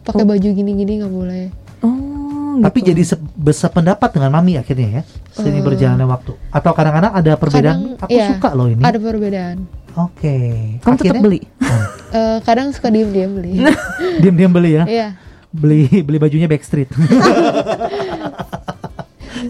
pakai 0.03 0.27
baju 0.27 0.47
gini-gini 0.49 0.99
nggak 0.99 1.13
boleh. 1.13 1.45
oh, 1.79 2.12
Tapi 2.59 2.77
gitu. 2.79 2.89
jadi 2.91 3.03
se- 3.07 3.21
sependapat 3.55 4.09
dengan 4.11 4.29
mami 4.29 4.53
akhirnya 4.55 4.89
ya. 4.89 5.01
Seiring 5.31 5.61
Eh. 5.61 5.65
berjalannya 5.65 6.05
waktu. 6.05 6.31
Atau 6.49 6.71
kadang-kadang 6.71 7.11
ada 7.11 7.31
perbedaan. 7.33 7.79
Kadang, 7.95 8.03
Aku 8.03 8.11
iya, 8.11 8.27
suka 8.29 8.49
loh 8.51 8.67
ini. 8.67 8.81
Ada 8.81 8.97
perbedaan. 8.99 9.57
Oke. 9.93 10.35
kamu 10.77 10.93
tetap 10.95 10.99
Akhirnya- 10.99 11.21
beli. 11.21 11.39
Eh, 12.11 12.37
kadang 12.43 12.67
suka 12.69 12.89
diem-diem 12.89 13.31
beli. 13.31 13.51
Diam-diam 14.21 14.51
beli 14.51 14.71
ya. 14.75 14.83
Iya. 14.85 15.07
beli 15.49 15.85
beli 16.01 16.17
bajunya 16.17 16.45
Backstreet. 16.45 16.89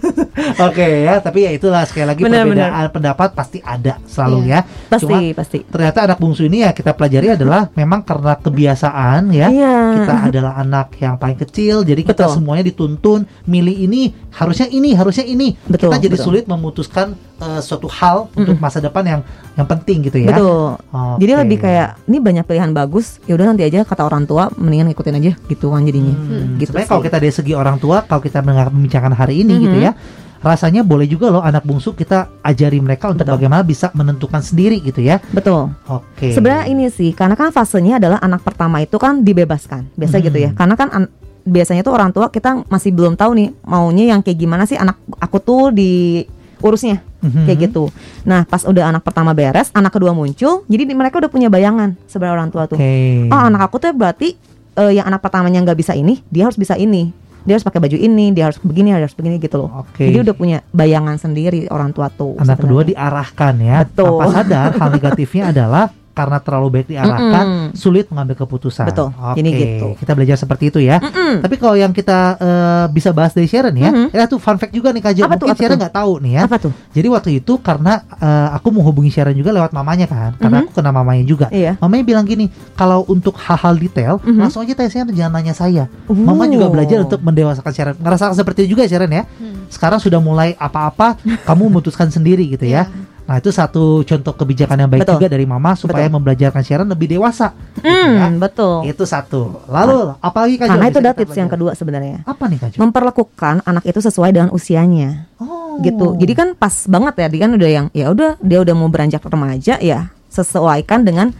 Oke 0.67 0.85
ya, 1.05 1.19
tapi 1.19 1.45
ya 1.45 1.51
itulah 1.51 1.83
sekali 1.85 2.05
lagi 2.07 2.21
Benar, 2.23 2.45
perbedaan 2.45 2.85
pendapat 2.89 3.29
pasti 3.33 3.59
ada 3.59 3.99
selalu 4.05 4.37
Iya. 4.43 4.49
ya. 4.49 4.59
Pasti, 4.89 5.05
Cuma 5.05 5.17
pasti. 5.37 5.57
ternyata 5.65 5.99
anak 6.05 6.17
bungsu 6.19 6.43
ini 6.45 6.65
ya 6.65 6.71
kita 6.71 6.91
pelajari 6.93 7.33
adalah 7.33 7.69
memang 7.73 8.01
karena 8.03 8.33
kebiasaan 8.37 9.21
ya. 9.31 9.47
Iya. 9.49 9.75
Kita 9.99 10.13
adalah 10.29 10.53
anak 10.57 10.87
yang 10.97 11.15
paling 11.17 11.39
kecil, 11.39 11.83
jadi 11.83 12.01
kita 12.01 12.25
Betul. 12.27 12.35
semuanya 12.39 12.63
dituntun 12.65 13.19
milih 13.45 13.75
ini, 13.85 14.11
harusnya 14.33 14.65
ini, 14.67 14.91
harusnya 14.93 15.23
ini. 15.23 15.53
Betul, 15.63 15.93
kita 15.93 15.97
jadi 16.01 16.15
betul. 16.17 16.25
sulit 16.25 16.43
memutuskan 16.45 17.13
eh, 17.37 17.61
suatu 17.61 17.85
hal 17.87 18.33
untuk 18.33 18.57
masa 18.57 18.77
depan 18.77 19.03
yang 19.03 19.21
yang 19.53 19.67
penting 19.69 20.01
gitu 20.03 20.17
ya. 20.17 20.33
Betul. 20.33 20.81
Oke. 20.81 21.17
Jadi 21.21 21.31
lebih 21.37 21.57
kayak 21.61 22.01
ini 22.05 22.17
banyak 22.17 22.43
pilihan 22.43 22.71
bagus. 22.71 23.21
Ya 23.23 23.37
udah 23.37 23.53
nanti 23.53 23.61
aja 23.61 23.85
kata 23.85 24.01
orang 24.01 24.25
tua 24.25 24.49
mendingan 24.53 24.89
ngikutin 24.89 25.15
aja 25.15 25.31
gitu 25.39 25.69
kan 25.69 25.81
jadinya. 25.83 26.13
Hmm, 26.13 26.57
Gitu 26.57 26.73
Sebenarnya 26.73 26.89
kalau 26.89 27.01
kita 27.01 27.17
dari 27.21 27.31
segi 27.31 27.53
orang 27.53 27.77
tua, 27.77 28.01
kalau 28.01 28.19
kita 28.19 28.41
mendengar 28.41 28.67
pembicaraan 28.67 29.13
hari 29.13 29.41
ini 29.41 29.53
gitu 29.61 29.77
Mhm. 29.77 29.85
ya, 29.85 29.93
rasanya 30.41 30.83
boleh 30.83 31.07
juga 31.07 31.31
loh 31.31 31.39
anak 31.39 31.63
bungsu 31.63 31.93
kita 31.93 32.27
ajari 32.43 32.75
mereka 32.77 33.07
untuk 33.07 33.23
Betul. 33.23 33.39
bagaimana 33.39 33.63
bisa 33.63 33.93
menentukan 33.93 34.43
sendiri 34.43 34.81
gitu 34.81 34.99
ya. 34.99 35.23
Betul. 35.29 35.71
Oke. 35.87 36.35
Sebenarnya 36.35 36.67
ini 36.67 36.89
sih 36.89 37.13
karena 37.13 37.37
kan 37.37 37.47
fasenya 37.49 37.95
adalah 37.95 38.19
anak 38.19 38.43
pertama 38.43 38.81
itu 38.81 38.97
kan 38.97 39.23
dibebaskan. 39.23 39.93
Biasa 39.95 40.19
Hmm. 40.19 40.25
gitu 40.27 40.37
ya. 40.41 40.49
Karena 40.51 40.75
kan 40.75 40.89
an- 40.91 41.11
biasanya 41.43 41.81
tuh 41.81 41.91
orang 41.91 42.09
tua 42.09 42.27
kita 42.27 42.63
masih 42.65 42.89
belum 42.89 43.13
tahu 43.13 43.31
nih 43.33 43.49
maunya 43.61 44.11
yang 44.11 44.19
kayak 44.19 44.37
gimana 44.37 44.63
sih 44.63 44.75
anak 44.75 44.95
aku 45.17 45.37
tuh 45.37 45.69
diurusnya 45.69 47.03
Mhm. 47.19 47.43
kayak 47.43 47.59
gitu. 47.61 47.87
Nah, 48.23 48.43
pas 48.43 48.59
udah 48.61 48.91
anak 48.91 48.99
pertama 49.01 49.31
beres, 49.31 49.71
anak 49.71 49.91
kedua 49.91 50.11
muncul, 50.11 50.63
jadi 50.65 50.83
di- 50.83 50.91
mereka 50.91 51.17
udah 51.17 51.27
punya 51.27 51.47
bayangan 51.47 51.95
sebenarnya 52.03 52.35
orang 52.35 52.49
tua 52.49 52.63
tuh. 52.65 52.75
Oke. 52.75 53.31
Oh, 53.31 53.41
anak 53.41 53.61
aku 53.63 53.79
tuh 53.79 53.91
berarti 53.91 54.35
eh, 54.73 54.91
yang 54.91 55.05
anak 55.05 55.21
pertamanya 55.21 55.61
nggak 55.61 55.77
bisa 55.77 55.93
ini, 55.93 56.19
dia 56.27 56.43
harus 56.43 56.57
bisa 56.57 56.75
ini. 56.75 57.13
dia 57.43 57.59
harus 57.59 57.67
pakai 57.67 57.75
baju 57.77 57.99
ini, 57.99 58.31
dia 58.31 58.47
harus 58.47 58.55
begini, 58.57 58.87
dia 58.89 59.03
harus 59.03 59.11
begini 59.13 59.35
gitu 59.35 59.59
loh. 59.59 59.83
Oke. 59.83 60.07
Jadi 60.07 60.15
udah 60.17 60.31
punya 60.31 60.63
bayangan 60.71 61.19
sendiri 61.19 61.67
orang 61.67 61.91
tua 61.91 62.07
tuh. 62.07 62.39
Anak 62.39 62.55
kedua 62.57 62.87
sebenarnya. 62.87 62.91
diarahkan 62.95 63.53
ya. 63.59 63.77
Betul. 63.83 64.07
Tanpa 64.07 64.25
sadar 64.31 64.69
hal 64.73 64.89
negatifnya 64.95 65.43
adalah 65.51 65.85
karena 66.13 66.37
terlalu 66.37 66.67
baik 66.69 66.87
diarahkan, 66.87 67.45
Mm-mm. 67.45 67.67
sulit 67.73 68.05
mengambil 68.07 68.37
keputusan. 68.37 68.85
Betul. 68.85 69.09
Oke, 69.11 69.41
Jadi 69.41 69.49
gitu. 69.51 69.87
Kita 69.97 70.13
belajar 70.13 70.37
seperti 70.37 70.69
itu 70.69 70.79
ya. 70.79 71.01
Mm-mm. 71.01 71.41
Tapi 71.41 71.55
kalau 71.57 71.73
yang 71.73 71.89
kita 71.89 72.37
eh, 72.37 72.85
bisa 72.89 73.09
bahas 73.09 73.33
dari 73.33 73.49
Sharon 73.49 73.73
ya, 73.73 73.89
Mhm. 73.89 74.07
ya 74.13 74.23
tuh 74.25 74.37
fun 74.37 74.55
fact 74.55 74.71
juga 74.71 74.93
nih 74.93 75.01
Kak 75.01 75.13
Jo. 75.13 75.21
Apa 75.25 75.35
tuh, 75.35 75.49
Mungkin 75.49 75.57
apa 75.57 75.61
Sharon 75.65 75.77
nggak 75.81 75.95
tahu 75.97 76.11
nih 76.21 76.31
ya. 76.31 76.41
Apa 76.45 76.57
tuh? 76.61 76.71
Jadi 76.93 77.07
waktu 77.09 77.29
itu 77.41 77.53
karena 77.57 77.93
eh, 78.13 78.47
aku 78.53 78.67
menghubungi 78.69 79.09
Sharon 79.09 79.33
juga 79.33 79.49
lewat 79.49 79.73
mamanya 79.73 80.05
kan, 80.05 80.37
karena 80.37 80.57
Mhm. 80.61 80.63
aku 80.63 80.71
kenal 80.77 80.93
mamanya 80.93 81.23
juga. 81.25 81.47
Iya. 81.49 81.81
Mamanya 81.81 82.03
bilang 82.05 82.25
gini, 82.25 82.45
kalau 82.73 83.01
untuk 83.05 83.33
hal-hal 83.35 83.73
detail, 83.75 84.21
Mhm. 84.21 84.37
langsung 84.37 84.61
aja 84.61 84.73
tanya 84.73 84.91
Sharon, 84.93 85.11
jangan 85.11 85.33
nanya 85.33 85.53
saya. 85.53 85.83
Mama 86.05 86.45
juga 86.45 86.69
belajar 86.69 87.01
untuk 87.01 87.19
mendewasakan 87.19 87.73
Sharon. 87.73 87.95
Ngerasakan 87.97 88.35
seperti 88.35 88.63
itu 88.63 88.77
juga 88.77 88.85
ya 88.85 88.91
Sharon 88.93 89.11
ya. 89.11 89.23
Hmm. 89.25 89.65
Sekarang 89.67 89.97
sudah 89.97 90.21
mulai 90.21 90.53
apa-apa, 90.55 91.17
kamu 91.43 91.67
memutuskan 91.67 92.07
sendiri 92.07 92.45
gitu 92.45 92.63
ya. 92.63 92.85
Iya. 92.85 93.11
Nah 93.23 93.39
itu 93.39 93.49
satu 93.49 94.03
contoh 94.03 94.33
kebijakan 94.35 94.77
yang 94.77 94.89
baik 94.91 95.07
Betul. 95.07 95.15
juga 95.15 95.27
dari 95.31 95.47
mama 95.47 95.71
supaya 95.73 96.07
membelajarkan 96.07 96.59
Sharon 96.59 96.87
lebih 96.87 97.07
dewasa. 97.09 97.55
gitu 97.73 97.87
ya. 97.87 98.27
Hmm, 98.27 98.35
betul. 98.35 98.83
Itu 98.83 99.03
satu. 99.03 99.63
Lalu 99.65 100.19
apalagi 100.19 100.59
Kak 100.59 100.67
Jo 100.67 100.71
Karena 100.75 100.85
itu 100.87 100.99
ada 100.99 101.11
tips 101.15 101.35
yang 101.35 101.47
kedua 101.47 101.71
sebenarnya. 101.71 102.27
Apa 102.27 102.51
nih 102.51 102.59
Kak 102.59 102.69
Jo? 102.75 102.77
Memperlakukan 102.83 103.63
anak 103.63 103.83
itu 103.83 103.99
sesuai 103.99 104.29
dengan 104.31 104.49
usianya. 104.51 105.27
Oh. 105.39 105.79
gitu. 105.81 106.13
Jadi 106.15 106.33
kan 106.33 106.47
pas 106.53 106.85
banget 106.85 107.13
ya, 107.17 107.27
dia 107.27 107.41
kan 107.41 107.51
udah 107.53 107.69
yang 107.71 107.85
ya 107.91 108.05
udah 108.07 108.37
dia 108.37 108.61
udah 108.61 108.75
mau 108.77 108.87
beranjak 108.87 109.25
remaja 109.25 109.81
ya 109.81 110.13
sesuaikan 110.29 111.01
dengan 111.01 111.33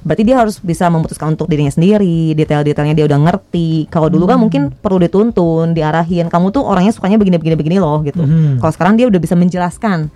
berarti 0.00 0.22
dia 0.22 0.38
harus 0.38 0.56
bisa 0.58 0.86
memutuskan 0.86 1.34
untuk 1.34 1.44
dirinya 1.44 1.68
sendiri, 1.68 2.32
detail-detailnya 2.32 2.94
dia 2.94 3.04
udah 3.04 3.18
ngerti. 3.20 3.90
Kalau 3.90 4.06
dulu 4.06 4.24
kan 4.24 4.38
Hmm. 4.38 4.46
mungkin 4.46 4.62
perlu 4.72 4.96
dituntun, 4.96 5.74
diarahin. 5.74 6.30
Kamu 6.30 6.48
tuh 6.50 6.62
orangnya 6.62 6.94
sukanya 6.94 7.18
begini-begini 7.18 7.56
begini 7.58 7.76
loh 7.76 8.00
gitu. 8.00 8.22
Mhm. 8.22 8.62
Kalau 8.62 8.72
sekarang 8.72 8.94
dia 8.94 9.10
udah 9.10 9.18
bisa 9.18 9.34
menjelaskan 9.34 10.08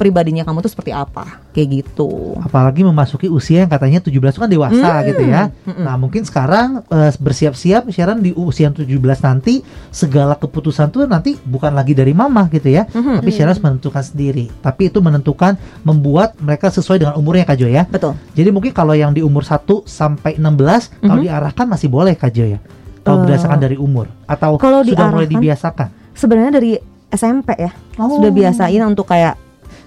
pribadinya 0.00 0.40
kamu 0.40 0.64
tuh 0.64 0.72
seperti 0.72 0.90
apa, 0.90 1.44
kayak 1.52 1.68
gitu. 1.84 2.40
apalagi 2.40 2.80
memasuki 2.80 3.28
usia 3.28 3.60
yang 3.60 3.68
katanya 3.68 4.00
17 4.00 4.08
itu 4.08 4.40
kan 4.40 4.48
dewasa 4.48 4.88
Hmm, 4.96 5.06
gitu 5.06 5.22
ya. 5.22 5.42
mm-mm. 5.60 5.84
Nah, 5.84 5.94
mungkin 5.94 6.24
sekarang 6.24 6.80
eh, 6.88 7.12
bersiap-siap 7.14 7.92
Sharon 7.92 8.18
di 8.18 8.32
usia 8.32 8.72
17 8.72 8.88
nanti 9.20 9.60
segala 9.90 10.32
keputusan 10.34 10.88
tuh 10.88 11.04
nanti 11.04 11.36
bukan 11.36 11.70
lagi 11.70 11.92
dari 11.92 12.10
mama 12.10 12.48
gitu 12.48 12.66
ya. 12.66 12.88
Mhm. 12.88 13.20
Tapi 13.20 13.28
Sharon 13.28 13.52
harus 13.52 13.60
menentukan 13.60 14.00
sendiri. 14.00 14.48
Tapi 14.58 14.88
itu 14.88 14.98
menentukan 14.98 15.60
membuat 15.82 16.32
mereka 16.40 16.72
sesuai 16.72 16.96
dengan 16.98 17.14
umurnya 17.14 17.44
Kak 17.44 17.56
Jo 17.56 17.68
ya. 17.68 17.84
Betul. 17.84 18.16
Jadi 18.32 18.48
mungkin 18.48 18.72
kalau 18.72 18.96
yang 18.96 19.12
di 19.12 19.20
umur 19.20 19.44
1 19.44 19.84
sampai 19.84 20.34
16 20.34 20.88
kalau 20.98 21.20
Mhm. 21.20 21.26
diarahkan 21.26 21.66
masih 21.68 21.86
boleh 21.86 22.16
Kak 22.16 22.32
Jo 22.32 22.48
ya. 22.48 22.58
Kalau 23.00 23.20
Eh, 23.20 23.22
berdasarkan 23.26 23.58
dari 23.58 23.76
umur 23.76 24.08
atau 24.24 24.56
kalau 24.56 24.80
sudah 24.80 25.08
mulai 25.08 25.28
diarahkan- 25.28 25.36
dibiasakan. 25.36 25.88
Sebenarnya 26.12 26.52
dari 26.54 26.72
SMP 27.10 27.52
ya. 27.58 27.72
Oh. 27.98 28.16
sudah 28.16 28.30
biasain 28.30 28.80
untuk 28.82 29.04
kayak 29.04 29.34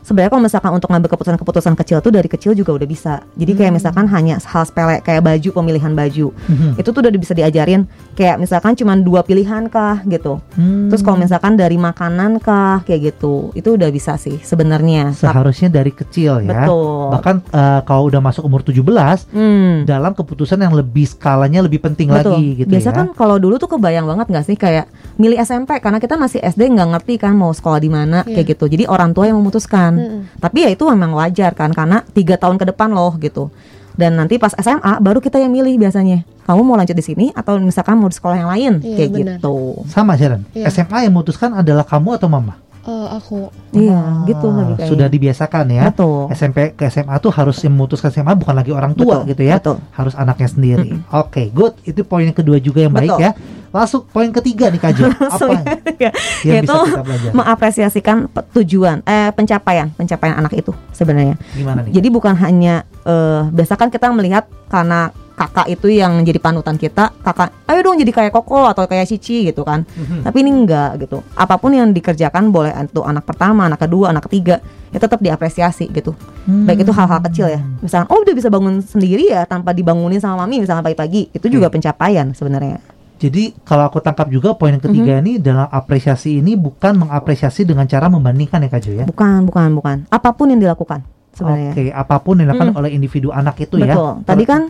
sebenarnya 0.04 0.30
kalau 0.30 0.44
misalkan 0.44 0.72
untuk 0.72 0.88
ngambil 0.88 1.10
keputusan-keputusan 1.10 1.74
kecil 1.76 1.98
tuh 2.00 2.12
dari 2.12 2.28
kecil 2.28 2.52
juga 2.52 2.72
udah 2.72 2.86
bisa. 2.86 3.14
Jadi 3.34 3.52
kayak 3.54 3.72
Hmm. 3.72 3.78
misalkan 3.80 4.06
hanya 4.06 4.36
hal 4.38 4.64
sepele 4.64 5.00
kayak 5.00 5.24
baju 5.24 5.50
pemilihan 5.54 5.92
baju. 5.92 6.28
Mhm. 6.36 6.70
Itu 6.76 6.92
tuh 6.92 7.02
udah 7.02 7.12
bisa 7.14 7.32
diajarin 7.32 7.88
kayak 8.14 8.38
misalkan 8.38 8.76
cuman 8.76 9.00
dua 9.00 9.24
pilihan 9.24 9.66
kah 9.66 10.04
gitu. 10.04 10.44
Hmm. 10.54 10.88
Terus 10.88 11.02
kalau 11.02 11.18
misalkan 11.18 11.56
dari 11.56 11.76
makanan 11.76 12.38
kah 12.38 12.84
kayak 12.84 13.16
gitu. 13.16 13.50
Itu 13.54 13.74
udah 13.74 13.88
bisa 13.88 14.14
sih 14.16 14.38
sebenarnya. 14.38 15.16
Seharusnya 15.16 15.68
dari 15.68 15.90
kecil 15.90 16.44
ya. 16.44 16.68
Betul. 16.68 17.10
Bahkan 17.12 17.36
eh, 17.50 17.82
kalau 17.84 18.04
udah 18.06 18.20
masuk 18.20 18.44
umur 18.44 18.62
17 18.62 19.26
Hmm. 19.32 19.84
dalam 19.84 20.12
keputusan 20.12 20.60
yang 20.60 20.74
lebih 20.74 21.06
skalanya 21.06 21.64
lebih 21.64 21.80
penting 21.80 22.08
Betul. 22.08 22.36
lagi 22.36 22.48
gitu 22.60 22.70
Biasa 22.70 22.90
ya. 22.90 22.96
kan 22.96 23.08
kalau 23.14 23.40
dulu 23.40 23.56
tuh 23.56 23.72
kebayang 23.72 24.04
banget 24.04 24.28
nggak 24.28 24.46
sih 24.46 24.56
kayak 24.56 24.86
milih 25.16 25.38
SMP 25.38 25.78
karena 25.78 25.98
kita 25.98 26.16
masih 26.16 26.40
SD 26.40 26.70
nggak 26.70 26.90
ngerti 26.92 27.14
kan 27.18 27.32
mau 27.32 27.50
sekolah 27.50 27.78
di 27.78 27.88
mana 27.88 28.22
Iya. 28.22 28.34
kayak 28.36 28.48
gitu. 28.52 28.66
Jadi 28.68 28.84
orang 28.86 29.12
tua 29.12 29.26
yang 29.26 29.38
memutuskan. 29.38 29.92
Mm-mm. 29.94 30.22
Tapi 30.38 30.58
ya 30.60 30.70
itu 30.70 30.84
memang 30.86 31.14
wajar 31.14 31.52
kan 31.52 31.70
karena 31.70 32.02
tiga 32.08 32.36
tahun 32.36 32.56
ke 32.56 32.66
depan 32.68 32.90
loh 32.90 33.14
gitu. 33.18 33.54
Dan 33.94 34.16
nanti 34.16 34.36
pas 34.36 34.50
SMA 34.54 34.98
baru 35.00 35.18
kita 35.18 35.38
yang 35.38 35.50
milih 35.50 35.78
biasanya. 35.78 36.26
Kamu 36.44 36.60
mau 36.60 36.74
lanjut 36.74 36.92
di 36.92 37.02
sini 37.02 37.26
atau 37.32 37.56
misalkan 37.56 37.96
mau 37.96 38.08
di 38.08 38.16
sekolah 38.16 38.36
yang 38.36 38.50
lain 38.50 38.74
Iya, 38.80 38.96
kayak 38.96 39.10
benar. 39.10 39.38
gitu. 39.38 39.56
Sama 39.86 40.14
Sharon. 40.14 40.42
Iya. 40.52 40.66
SMA 40.68 40.98
yang 41.04 41.14
memutuskan 41.14 41.54
adalah 41.54 41.84
kamu 41.84 42.18
atau 42.18 42.28
mama? 42.28 42.58
Eh, 42.84 43.08
aku 43.14 43.48
Iya, 43.72 44.28
gitu 44.28 44.44
Ah, 44.44 44.56
lebih 44.60 44.76
kayak. 44.76 44.90
Sudah 44.92 45.08
dibiasakan 45.08 45.66
ya. 45.72 45.84
Betul. 45.88 46.28
SMP 46.34 46.74
ke 46.74 46.84
SMA 46.86 47.16
tuh 47.18 47.32
harus 47.32 47.56
yang 47.62 47.72
memutuskan 47.72 48.12
SMA 48.12 48.36
bukan 48.36 48.52
lagi 48.52 48.74
orang 48.74 48.92
tua 48.92 49.24
Betul, 49.24 49.30
gitu 49.32 49.44
ya. 49.46 49.56
betul. 49.56 49.78
Harus 49.90 50.14
anaknya 50.14 50.50
sendiri. 50.50 50.90
Oke, 51.14 51.48
good. 51.48 51.80
Itu 51.82 52.04
poin 52.04 52.26
yang 52.26 52.36
kedua 52.36 52.60
juga 52.60 52.82
yang 52.82 52.92
baik 52.92 53.08
Betul. 53.08 53.24
ya. 53.24 53.32
Langsung 53.74 54.06
poin 54.06 54.30
ketiga 54.30 54.70
nih 54.70 54.78
Kak 54.78 54.92
Jo. 54.94 55.10
Apa 55.34 55.46
yang 55.50 56.14
Yaitu 56.46 56.70
bisa 56.70 56.86
kita 56.86 57.02
belajar? 57.02 57.32
mengapresiasikan 57.34 58.18
tujuan 58.54 59.02
eh 59.10 59.34
pencapaian 59.34 59.90
pencapaian 59.98 60.38
anak 60.38 60.54
itu 60.54 60.70
sebenarnya. 60.94 61.36
Gimana 61.58 61.82
nih? 61.82 61.92
Jadi 61.98 62.08
bukan 62.14 62.38
hanya 62.38 62.86
eh 63.04 63.42
biasa 63.50 63.74
kan 63.74 63.90
kita 63.90 64.14
melihat 64.14 64.46
karena 64.70 65.10
kakak 65.34 65.66
itu 65.66 65.90
yang 65.90 66.22
jadi 66.22 66.38
panutan 66.38 66.78
kita, 66.78 67.10
kakak 67.26 67.50
ayo 67.66 67.82
dong 67.82 67.98
jadi 67.98 68.14
kayak 68.14 68.32
Koko 68.38 68.70
atau 68.70 68.86
kayak 68.86 69.10
Cici 69.10 69.50
gitu 69.50 69.66
kan. 69.66 69.82
Mhm. 69.82 70.30
Tapi 70.30 70.38
ini 70.46 70.54
enggak 70.54 71.02
gitu. 71.02 71.26
Apa 71.34 71.58
pun 71.58 71.74
yang 71.74 71.90
dikerjakan 71.90 72.54
boleh 72.54 72.70
itu 72.70 73.02
anak 73.02 73.26
pertama, 73.26 73.66
anak 73.66 73.82
kedua, 73.82 74.14
anak 74.14 74.30
ketiga, 74.30 74.62
ya 74.94 75.02
tetap 75.02 75.18
diapresiasi 75.18 75.90
gitu. 75.90 76.14
Hmm. 76.46 76.70
Baik 76.70 76.86
itu 76.86 76.94
hal-hal 76.94 77.18
kecil 77.26 77.50
ya. 77.50 77.62
Misalnya 77.82 78.08
oh 78.14 78.22
udah 78.22 78.34
bisa 78.38 78.54
bangun 78.54 78.78
sendiri 78.86 79.34
ya 79.34 79.50
tanpa 79.50 79.74
dibangunin 79.74 80.22
sama 80.22 80.46
mami 80.46 80.62
misalnya 80.62 80.86
pagi-pagi. 80.86 81.34
Itu 81.34 81.50
juga 81.50 81.74
pencapaian 81.74 82.30
sebenarnya. 82.38 82.78
Jadi 83.24 83.56
kalau 83.64 83.88
aku 83.88 84.04
tangkap 84.04 84.28
juga 84.28 84.52
poin 84.52 84.76
yang 84.76 84.84
ketiga 84.84 85.16
Mhm. 85.16 85.22
ini 85.24 85.32
dalam 85.40 85.64
apresiasi 85.66 86.44
ini 86.44 86.60
bukan 86.60 87.08
mengapresiasi 87.08 87.64
dengan 87.64 87.88
cara 87.88 88.12
membandingkan 88.12 88.60
ya 88.60 88.70
Kak 88.70 88.82
Jo 88.84 88.92
ya. 88.94 89.06
Bukan, 89.08 89.48
bukan, 89.48 89.70
bukan. 89.72 89.98
Apa 90.12 90.36
pun 90.36 90.52
yang 90.52 90.60
dilakukan 90.60 91.08
sebenarnya. 91.32 91.72
Oke, 91.72 91.84
apa 91.88 92.16
pun 92.20 92.36
yang 92.36 92.52
dilakukan 92.52 92.76
Mm. 92.76 92.80
oleh 92.84 92.90
individu 92.92 93.32
anak 93.32 93.56
itu 93.58 93.80
ya. 93.80 93.96
Betul. 93.96 94.12
Tadi 94.28 94.44
kan 94.44 94.62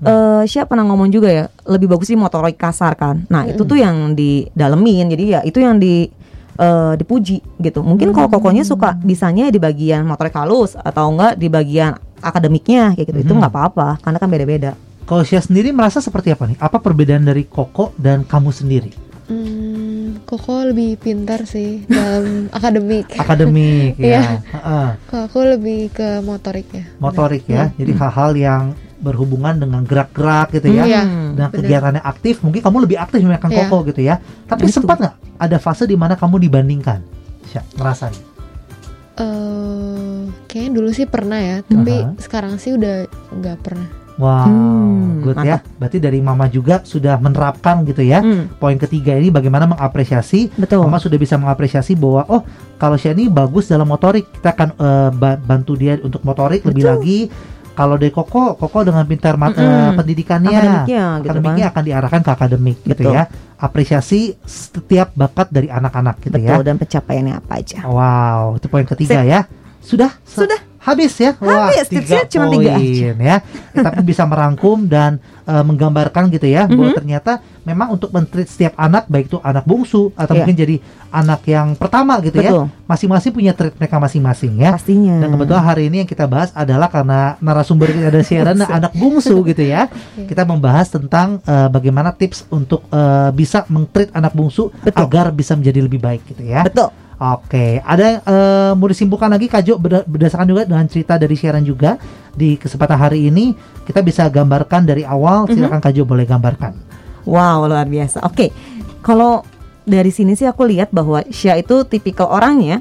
eh 0.00 0.42
siapa 0.44 0.72
pernah 0.72 0.88
ngomong 0.88 1.12
juga 1.12 1.28
ya, 1.28 1.44
lebih 1.68 1.86
bagus 1.86 2.08
sih 2.08 2.16
motorik 2.16 2.56
kasar 2.56 2.96
kan. 2.96 3.28
Nah, 3.28 3.44
itu 3.44 3.62
tuh 3.62 3.76
yang 3.76 4.16
didalemin. 4.16 5.06
Jadi 5.06 5.24
ya 5.28 5.40
itu 5.40 5.60
yang 5.60 5.76
di 5.76 6.08
eh, 6.56 6.92
dipuji 6.92 7.40
gitu. 7.56 7.80
Mungkin 7.80 8.12
kalau 8.12 8.28
kokonya 8.28 8.64
suka 8.64 8.92
bisanya 8.98 9.48
di 9.48 9.56
bagian 9.56 10.04
motorik 10.04 10.34
halus 10.34 10.74
atau 10.74 11.08
enggak 11.08 11.36
di 11.36 11.48
bagian 11.48 11.96
akademiknya 12.20 12.92
kayak 12.92 13.06
gitu. 13.08 13.18
Itu 13.22 13.32
Mhm. 13.32 13.40
nggak 13.40 13.52
apa-apa 13.52 13.88
karena 14.00 14.18
kan 14.18 14.28
beda-beda. 14.28 14.72
Kalau 15.10 15.26
Sia 15.26 15.42
sendiri 15.42 15.74
merasa 15.74 15.98
seperti 15.98 16.30
apa 16.30 16.46
nih? 16.46 16.54
Apa 16.56 16.78
perbedaan 16.78 17.26
dari 17.26 17.42
Koko 17.42 17.90
dan 17.98 18.22
kamu 18.22 18.54
sendiri? 18.54 18.94
hmm, 19.26 20.22
Koko 20.22 20.62
lebih 20.62 20.94
pintar 20.96 21.42
sih 21.42 21.82
dalam 21.86 22.46
akademik. 22.56 23.18
Akademik 23.18 23.98
ya, 24.02 24.06
Iya. 24.06 24.20
Heeh. 24.38 24.88
Kalau 25.06 25.24
aku 25.26 25.38
lebih 25.42 25.90
ke 25.90 26.22
motorik 26.22 26.70
ya. 26.70 26.84
motorik 27.02 27.42
ya. 27.46 27.74
Jadi 27.74 27.90
hal-hal 27.90 28.30
yang 28.34 28.62
berhubungan 29.00 29.58
dengan 29.58 29.82
gerak-gerak 29.82 30.54
gitu 30.54 30.70
ya. 30.70 30.84
Iya. 30.86 31.02
Hmm. 31.02 31.34
Dan 31.34 31.46
benar. 31.50 31.58
kegiatannya 31.58 32.02
aktif, 32.04 32.34
mungkin 32.46 32.62
kamu 32.62 32.76
lebih 32.86 32.98
aktif 33.02 33.18
dibandingkan 33.18 33.50
Iya. 33.50 33.58
Koko 33.66 33.76
gitu 33.90 34.00
ya. 34.04 34.14
Tapi 34.46 34.62
Betul. 34.62 34.74
sempat 34.78 34.96
nggak 35.02 35.14
ada 35.42 35.58
fase 35.58 35.90
di 35.90 35.98
mana 35.98 36.14
kamu 36.14 36.38
dibandingkan? 36.38 37.02
Sya, 37.50 37.66
ngerasa 37.74 38.14
nih? 38.14 38.22
Eh, 39.20 40.20
kayaknya 40.46 40.70
dulu 40.72 40.90
sih 40.94 41.04
pernah 41.04 41.36
ya, 41.36 41.56
tapi 41.60 41.98
Aha. 41.98 42.14
sekarang 42.16 42.56
sih 42.56 42.72
udah 42.72 43.04
nggak 43.34 43.58
pernah. 43.58 43.90
Wow, 44.20 44.44
Hmm, 44.44 45.24
good 45.24 45.40
ya. 45.40 45.64
Berarti 45.74 45.96
dari 45.96 46.20
mama 46.20 46.44
juga 46.46 46.80
sudah 46.80 47.16
menerapkan 47.16 47.82
gitu 47.82 48.00
ya. 48.00 48.20
Hmm, 48.20 48.52
Poin 48.54 48.76
ketiga 48.76 49.16
ini 49.16 49.28
bagaimana 49.28 49.64
mengapresiasi 49.66 50.52
betul. 50.54 50.84
Mama 50.84 50.96
sudah 50.96 51.16
bisa 51.16 51.34
mengapresiasi 51.34 51.96
bahwa 51.96 52.28
oh 52.28 52.44
kalau 52.76 52.94
Shani 52.94 53.26
bagus 53.26 53.66
dalam 53.66 53.86
motorik 53.86 54.28
kita 54.30 54.52
akan 54.52 54.68
ba- 55.10 55.36
bantu 55.36 55.72
dia 55.74 55.96
untuk 55.98 56.20
motorik 56.20 56.60
lebih 56.62 56.84
Betul. 56.84 56.92
lagi. 56.94 57.18
Kalau 57.70 57.96
dari 57.96 58.10
Koko, 58.10 58.54
Koko 58.54 58.84
dengan 58.84 59.04
pintar 59.04 59.34
mat- 59.34 59.56
Mm-mm. 59.56 59.64
eh, 59.64 59.92
pendidikannya, 59.94 60.52
Akademiknya 60.52 61.04
gitu 61.16 61.24
akademiknya 61.24 61.64
kan. 61.64 61.72
akan 61.72 61.82
diarahkan 61.82 62.20
ke 62.20 62.30
akademik 62.30 62.76
gitu 62.82 62.92
Betul. 63.00 63.16
ya. 63.16 63.24
Apresiasi 63.56 64.20
setiap 64.42 65.08
bakat 65.14 65.48
dari 65.48 65.68
anak-anak 65.68 66.20
gitu 66.20 66.36
Betul 66.36 66.60
ya. 66.60 66.60
dan 66.60 66.76
pencapaiannya 66.76 67.34
apa 67.36 67.52
aja. 67.56 67.78
Wow, 67.82 68.60
itu 68.60 68.66
poin 68.66 68.84
ketiga 68.84 69.22
ya. 69.22 69.48
Sudah? 69.80 70.12
Sudah. 70.22 70.60
Habis 70.80 71.12
ya? 71.14 71.36
Habis, 71.36 71.86
tipsnya 71.86 72.24
cuma 72.24 72.48
tiga 72.48 72.72
aja. 72.74 72.80
poin 73.12 73.16
ya. 73.28 73.36
Tapi 73.76 74.00
bisa 74.00 74.24
merangkum 74.24 74.88
dan 74.88 75.20
eh, 75.44 75.60
menggambarkan 75.60 76.32
gitu 76.32 76.46
ya 76.46 76.64
bahwa 76.64 76.88
Mhm. 76.88 76.96
ternyata 76.96 77.32
memang 77.60 77.92
untuk 77.92 78.08
mentreat 78.08 78.48
setiap 78.48 78.72
anak 78.74 79.04
baik 79.04 79.28
itu 79.28 79.36
anak 79.40 79.62
bungsu 79.62 80.08
atau 80.14 80.32
Iya. 80.32 80.38
mungkin 80.40 80.56
jadi 80.56 80.76
anak 81.10 81.40
yang 81.44 81.68
pertama 81.74 82.16
gitu 82.20 82.38
ya. 82.38 82.48
Betul. 82.48 82.64
Masing-masing 82.86 83.30
punya 83.30 83.52
treat 83.52 83.74
mereka 83.74 83.98
masing-masing 83.98 84.52
ya. 84.56 84.72
Pastinya. 84.72 85.20
Dan 85.20 85.28
kebetulan 85.30 85.64
hari 85.66 85.82
ini 85.86 85.96
yang 86.00 86.08
kita 86.08 86.24
bahas 86.24 86.48
adalah 86.50 86.88
karena 86.88 87.36
narasumber 87.38 87.90
kita 87.90 88.08
ada 88.08 88.22
Sharon 88.22 88.58
anak 88.62 88.92
bungsu 88.94 89.36
gitu 89.44 89.60
ya. 89.60 89.92
Kita 90.30 90.42
membahas 90.44 90.88
tentang 90.88 91.44
eh, 91.44 91.68
bagaimana 91.68 92.10
tips 92.10 92.48
untuk 92.48 92.88
eh, 92.88 93.30
bisa 93.32 93.68
mengtreat 93.68 94.08
anak 94.12 94.32
bungsu 94.32 94.72
Betul. 94.80 94.96
agar 95.02 95.28
bisa 95.30 95.52
menjadi 95.52 95.82
lebih 95.82 96.00
baik 96.00 96.24
gitu 96.26 96.40
ya. 96.42 96.64
Betul. 96.64 96.88
Oke, 97.20 97.78
ada 97.78 98.06
eh, 98.18 98.72
mau 98.72 98.88
disimpulkan 98.88 99.28
lagi 99.28 99.44
Kak 99.44 99.60
Jo 99.60 99.76
berda- 99.76 100.02
berdasarkan 100.02 100.48
juga 100.48 100.64
dengan 100.64 100.88
cerita 100.88 101.14
dari 101.14 101.34
Sharon 101.34 101.60
juga 101.62 102.00
di 102.32 102.56
kesempatan 102.56 102.96
hari 102.96 103.28
ini 103.28 103.52
kita 103.84 104.00
bisa 104.00 104.24
gambarkan 104.26 104.82
dari 104.82 105.04
awal 105.04 105.44
Mhm. 105.44 105.52
silakan 105.52 105.80
Kak 105.80 105.92
Jo 105.92 106.02
boleh 106.02 106.24
gambarkan. 106.24 106.72
Wow, 107.22 107.66
luar 107.66 107.84
biasa. 107.84 108.24
Oke. 108.24 108.48
Kalau 109.00 109.44
dari 109.82 110.08
sini 110.08 110.32
sih 110.32 110.44
aku 110.44 110.64
lihat 110.64 110.88
bahwa 110.90 111.20
Syah 111.26 111.56
itu 111.56 111.84
tipikal 111.84 112.24
orangnya 112.26 112.80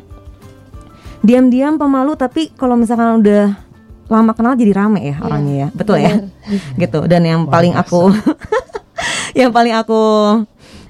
diam-diam 1.20 1.76
pemalu 1.76 2.16
tapi 2.16 2.48
kalau 2.54 2.76
misalkan 2.76 3.20
udah 3.20 3.60
lama 4.08 4.32
kenal 4.32 4.56
jadi 4.56 4.72
rame 4.74 5.04
ya 5.06 5.16
orangnya 5.20 5.56
ya 5.58 5.68
betul 5.70 5.98
ya 5.98 6.16
gitu 6.82 7.04
dan 7.06 7.22
yang 7.22 7.44
paling 7.46 7.76
biasa. 7.76 7.86
aku 7.86 8.02
yang 9.40 9.52
paling 9.52 9.76
aku 9.76 10.02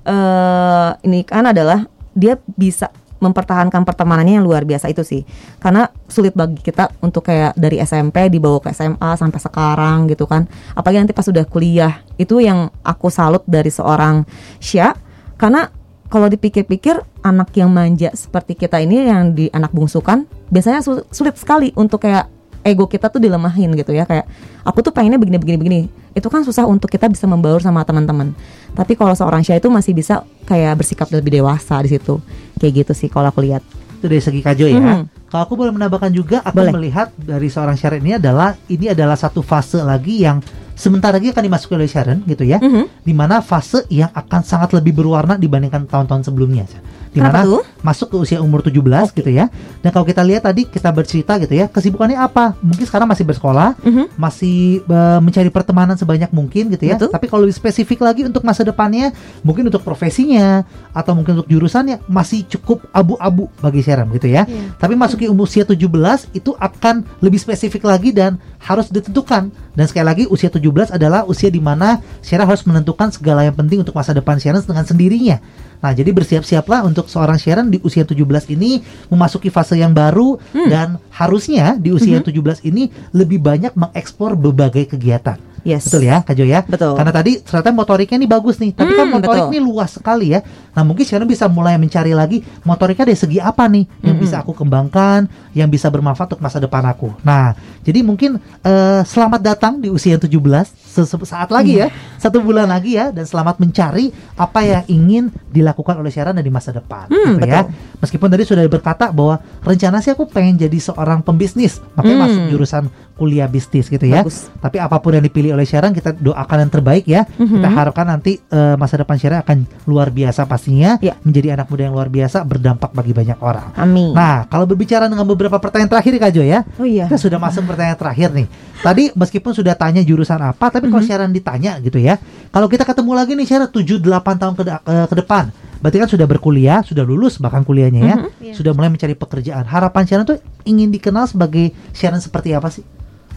eh 0.06 0.90
ini 1.04 1.20
kan 1.24 1.44
adalah 1.44 1.84
dia 2.12 2.38
bisa 2.48 2.94
mempertahankan 3.20 3.84
pertemanannya 3.84 4.40
yang 4.40 4.46
luar 4.48 4.64
biasa 4.64 4.88
itu 4.92 5.04
sih. 5.04 5.22
Karena 5.60 5.88
sulit 6.08 6.34
bagi 6.34 6.60
kita 6.60 6.90
untuk 7.04 7.28
kayak 7.28 7.56
dari 7.60 7.80
SMP 7.84 8.32
dibawa 8.32 8.64
ke 8.64 8.72
SMA 8.72 9.16
sampai 9.20 9.40
sekarang 9.40 10.08
gitu 10.08 10.26
kan. 10.26 10.48
Apalagi 10.74 11.06
nanti 11.06 11.14
pas 11.16 11.28
sudah 11.28 11.44
kuliah. 11.46 12.02
Itu 12.16 12.40
yang 12.40 12.72
aku 12.84 13.12
salut 13.12 13.44
dari 13.46 13.70
seorang 13.70 14.24
Syah. 14.64 14.96
Karena 15.40 15.68
kalau 16.10 16.26
dipikir-pikir 16.26 17.00
anak 17.22 17.54
yang 17.54 17.70
manja 17.70 18.10
seperti 18.18 18.58
kita 18.58 18.82
ini 18.82 19.06
yang 19.08 19.38
di 19.38 19.46
anak 19.54 19.70
bungsu 19.70 20.02
kan 20.02 20.26
biasanya 20.50 20.82
su- 20.82 21.06
sulit 21.14 21.38
sekali 21.38 21.70
untuk 21.78 22.02
kayak 22.02 22.26
ego 22.66 22.90
kita 22.90 23.08
tuh 23.08 23.22
dilemahin 23.22 23.72
gitu 23.78 23.94
ya. 23.94 24.10
Kayak 24.10 24.26
aku 24.66 24.82
tuh 24.82 24.92
pengennya 24.92 25.22
begini 25.22 25.38
begini 25.38 25.58
begini. 25.60 25.82
Itu 26.18 26.28
kan 26.28 26.44
susah 26.44 26.66
untuk 26.66 26.90
kita 26.90 27.08
bisa 27.08 27.30
membaur 27.30 27.62
sama 27.62 27.86
teman-teman 27.86 28.34
tapi 28.74 28.94
kalau 28.98 29.14
seorang 29.14 29.42
Syah 29.46 29.58
itu 29.58 29.70
masih 29.72 29.94
bisa 29.94 30.26
kayak 30.46 30.80
bersikap 30.80 31.08
lebih 31.14 31.42
dewasa 31.42 31.82
di 31.84 31.90
situ 31.94 32.22
kayak 32.60 32.86
gitu 32.86 32.92
sih 32.94 33.10
kalau 33.12 33.30
aku 33.32 33.46
lihat 33.46 33.64
itu 34.00 34.08
dari 34.08 34.24
segi 34.24 34.40
Kajo 34.40 34.66
ya. 34.66 34.80
Mhm. 34.80 35.28
Kalau 35.30 35.44
aku 35.46 35.54
boleh 35.60 35.76
menambahkan 35.76 36.10
juga, 36.10 36.42
aku 36.42 36.58
Boleh. 36.58 36.74
melihat 36.74 37.14
dari 37.20 37.52
seorang 37.52 37.76
Sharon 37.76 38.02
ini 38.02 38.18
adalah 38.18 38.56
ini 38.72 38.90
adalah 38.90 39.14
satu 39.20 39.44
fase 39.44 39.84
lagi 39.84 40.24
yang 40.26 40.42
sebentar 40.74 41.12
lagi 41.12 41.30
akan 41.30 41.44
dimasuki 41.46 41.76
oleh 41.76 41.86
Sharon 41.86 42.24
gitu 42.26 42.48
ya. 42.48 42.58
Mhm. 42.58 43.04
Di 43.04 43.14
mana 43.14 43.44
fase 43.44 43.86
yang 43.92 44.10
akan 44.16 44.42
sangat 44.42 44.74
lebih 44.74 44.96
berwarna 44.96 45.36
dibandingkan 45.36 45.86
tahun-tahun 45.86 46.32
sebelumnya. 46.32 46.66
Di 47.10 47.18
Kenapa 47.18 47.42
mana 47.42 47.50
tuh? 47.58 47.64
masuk 47.82 48.08
ke 48.14 48.18
usia 48.22 48.38
umur 48.38 48.62
17 48.62 48.78
gitu 49.12 49.30
ya. 49.30 49.50
Dan 49.82 49.90
kalau 49.90 50.06
kita 50.06 50.22
lihat 50.22 50.46
tadi 50.46 50.64
kita 50.64 50.90
bercerita 50.90 51.42
gitu 51.42 51.54
ya, 51.54 51.66
kesibukannya 51.66 52.16
apa? 52.16 52.54
Mungkin 52.62 52.86
sekarang 52.86 53.10
masih 53.10 53.26
bersekolah, 53.26 53.74
Mhm. 53.82 54.14
masih 54.14 54.58
eh, 54.84 55.20
mencari 55.20 55.50
pertemanan 55.50 55.96
sebanyak 55.96 56.30
mungkin 56.30 56.70
gitu 56.70 56.86
ya. 56.86 56.96
Betul. 56.96 57.10
Tapi 57.10 57.26
kalau 57.26 57.42
lebih 57.44 57.58
spesifik 57.58 58.00
lagi 58.00 58.22
untuk 58.24 58.46
masa 58.46 58.62
depannya, 58.62 59.10
mungkin 59.42 59.66
untuk 59.66 59.82
profesinya 59.82 60.62
atau 60.92 61.18
mungkin 61.18 61.42
untuk 61.42 61.50
jurusannya 61.50 62.06
masih 62.06 62.46
cukup 62.48 62.86
abu-abu 62.92 63.50
bagi 63.58 63.82
Sharon 63.82 64.14
gitu 64.14 64.30
ya. 64.30 64.46
Iya. 64.46 64.78
Tapi 64.78 64.94
masuki 64.94 65.26
umur 65.26 65.50
usia 65.50 65.66
17 65.66 66.30
itu 66.32 66.54
akan 66.54 67.02
lebih 67.20 67.40
spesifik 67.40 67.84
lagi 67.84 68.14
dan 68.14 68.38
harus 68.60 68.88
ditentukan. 68.88 69.50
Dan 69.74 69.86
sekali 69.88 70.06
lagi 70.06 70.24
usia 70.28 70.48
17 70.48 70.92
adalah 70.92 71.24
usia 71.24 71.48
di 71.48 71.58
mana 71.58 71.98
Sharon 72.20 72.46
harus 72.46 72.62
menentukan 72.64 73.10
segala 73.10 73.48
yang 73.48 73.56
penting 73.56 73.80
untuk 73.80 73.96
masa 73.96 74.12
depan 74.12 74.36
Sharon 74.38 74.62
dengan 74.62 74.84
sendirinya. 74.84 75.40
Nah, 75.80 75.96
jadi 75.96 76.12
bersiap-siaplah 76.12 76.84
untuk 76.84 77.08
seorang 77.08 77.40
Sharon 77.40 77.72
di 77.72 77.80
usia 77.82 78.04
17 78.04 78.20
ini 78.52 78.84
memasuki 79.08 79.48
fase 79.48 79.80
yang 79.80 79.96
baru 79.96 80.36
dan 80.68 81.00
harusnya 81.10 81.80
di 81.80 81.90
usia 81.90 82.20
17 82.20 82.36
ini 82.68 82.92
lebih 83.10 83.40
banyak 83.40 83.72
mengeksplor 83.74 84.36
berbagai 84.36 84.92
kegiatan. 84.92 85.40
yes 85.60 85.88
Betul 85.88 86.08
ya, 86.08 86.20
Kak 86.20 86.36
Jo 86.36 86.44
ya? 86.44 86.64
Betul. 86.64 86.96
Karena 86.96 87.12
tadi 87.12 87.40
ternyata 87.40 87.72
motoriknya 87.72 88.16
ini 88.16 88.28
bagus 88.28 88.60
nih, 88.60 88.72
tapi 88.72 88.92
kan 88.92 89.08
Hmm, 89.08 89.16
motorik 89.20 89.44
betul. 89.48 89.52
ini 89.56 89.60
luas 89.60 89.92
sekali 89.92 90.36
ya. 90.36 90.40
Nah, 90.80 90.88
mungkin 90.88 91.04
sekarang 91.04 91.28
bisa 91.28 91.44
mulai 91.46 91.76
mencari 91.76 92.16
lagi 92.16 92.40
motoriknya 92.64 93.04
dari 93.04 93.20
segi 93.20 93.36
apa 93.36 93.68
nih 93.68 93.84
yang 94.00 94.16
Mm-mm. 94.16 94.24
bisa 94.24 94.40
aku 94.40 94.56
kembangkan, 94.56 95.28
yang 95.52 95.68
bisa 95.68 95.92
bermanfaat 95.92 96.32
untuk 96.32 96.40
masa 96.40 96.56
depan 96.56 96.88
aku. 96.88 97.12
Nah, 97.20 97.52
jadi 97.84 98.00
mungkin 98.00 98.40
eh, 98.64 99.02
selamat 99.04 99.44
datang 99.44 99.74
di 99.78 99.92
usia 99.92 100.16
17 100.16 100.32
se- 100.72 101.04
saat 101.28 101.52
lagi 101.52 101.76
ya, 101.78 101.92
satu 102.16 102.40
bulan 102.40 102.72
lagi 102.72 102.96
ya, 102.96 103.12
dan 103.12 103.28
selamat 103.28 103.60
mencari 103.60 104.08
apa 104.34 104.60
yang 104.62 104.84
ingin 104.88 105.24
dilakukan 105.50 106.00
oleh 106.00 106.08
Sharon 106.08 106.40
di 106.40 106.48
masa 106.48 106.72
depan, 106.72 107.12
Hmm, 107.12 107.36
gitu 107.36 107.44
ya. 107.44 107.68
Meskipun 108.00 108.32
tadi 108.32 108.48
sudah 108.48 108.64
berkata 108.66 109.12
bahwa 109.12 109.36
rencana 109.60 110.00
sih 110.00 110.16
aku 110.16 110.24
pengen 110.26 110.56
jadi 110.56 110.80
seorang 110.80 111.20
pembisnis, 111.20 111.84
makanya 111.94 112.16
Hmm. 112.16 112.24
masuk 112.24 112.44
jurusan 112.48 112.84
kuliah 113.14 113.52
bisnis 113.52 113.86
gitu 113.86 114.08
ya. 114.08 114.24
Bagus. 114.24 114.48
Tapi 114.56 114.80
apa 114.80 114.96
pun 114.96 115.12
yang 115.12 115.20
dipilih 115.22 115.52
oleh 115.52 115.68
Sharon 115.68 115.92
kita 115.92 116.16
doakan 116.16 116.64
yang 116.64 116.72
terbaik 116.72 117.04
ya. 117.04 117.28
Kita 117.28 117.44
Mhm. 117.62 117.76
harapkan 117.76 118.08
nanti 118.08 118.40
eh, 118.40 118.76
masa 118.76 118.96
depan 118.96 119.20
Sharon 119.20 119.44
akan 119.44 119.58
luar 119.84 120.08
biasa 120.08 120.48
pastinya, 120.70 120.92
Ya. 121.02 121.14
menjadi 121.20 121.48
anak 121.56 121.68
muda 121.68 121.82
yang 121.82 121.96
luar 121.96 122.08
biasa 122.08 122.38
berdampak 122.44 122.94
bagi 122.94 123.10
banyak 123.12 123.40
orang. 123.40 123.74
amin 123.74 124.14
Nah, 124.14 124.46
kalau 124.46 124.64
berbicara 124.64 125.06
dengan 125.06 125.26
beberapa 125.26 125.58
pertanyaan 125.58 125.90
terakhir 125.90 126.14
Kak 126.16 126.32
Jo 126.32 126.44
ya. 126.44 126.62
oh 126.78 126.86
iya 126.86 127.10
Kita 127.10 127.18
sudah 127.18 127.40
masuk 127.40 127.66
pertanyaan 127.66 127.98
terakhir 127.98 128.30
nih. 128.32 128.48
Tadi 128.80 129.04
meskipun 129.12 129.52
sudah 129.52 129.74
tanya 129.74 130.00
jurusan 130.00 130.38
apa, 130.38 130.70
tapi 130.70 130.88
kalau 130.88 131.02
Mhm. 131.02 131.10
Sharon 131.10 131.32
ditanya 131.32 131.76
gitu 131.80 131.98
ya. 131.98 132.22
Kalau 132.48 132.66
kita 132.66 132.86
ketemu 132.86 133.12
lagi 133.12 133.34
nih 133.34 133.46
Sharon 133.46 133.68
7 133.68 133.98
8 133.98 134.38
tahun 134.38 134.54
ke, 134.54 134.64
de- 134.64 134.84
eh, 134.86 135.06
ke 135.06 135.16
depan. 135.18 135.44
Berarti 135.80 135.98
kan 135.98 136.10
sudah 136.10 136.28
berkuliah, 136.28 136.80
sudah 136.82 137.02
lulus 137.02 137.40
bahkan 137.40 137.64
kuliahnya 137.64 138.02
ya. 138.02 138.16
Mhm. 138.16 138.30
Iya. 138.42 138.54
Sudah 138.54 138.72
mulai 138.72 138.88
mencari 138.88 139.16
pekerjaan. 139.16 139.66
Harapan 139.66 140.04
Sharon 140.06 140.26
tuh 140.26 140.38
ingin 140.64 140.88
dikenal 140.88 141.26
sebagai 141.26 141.74
Sharon 141.92 142.20
seperti 142.20 142.54
apa 142.54 142.70
sih? 142.70 142.86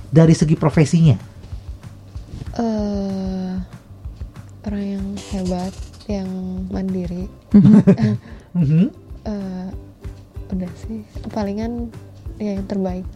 Dari 0.07 0.37
segi 0.37 0.55
profesinya. 0.55 1.17
eh 2.53 3.57
orang 4.63 4.85
yang 4.85 5.07
hebat, 5.33 5.73
yang 6.07 6.29
mandiri. 6.69 7.27
Eh 9.23 9.69
udah 10.53 10.71
sih, 10.77 11.01
palingan 11.31 11.89
ya 12.37 12.59
yang 12.59 12.67
terbaik. 12.67 13.07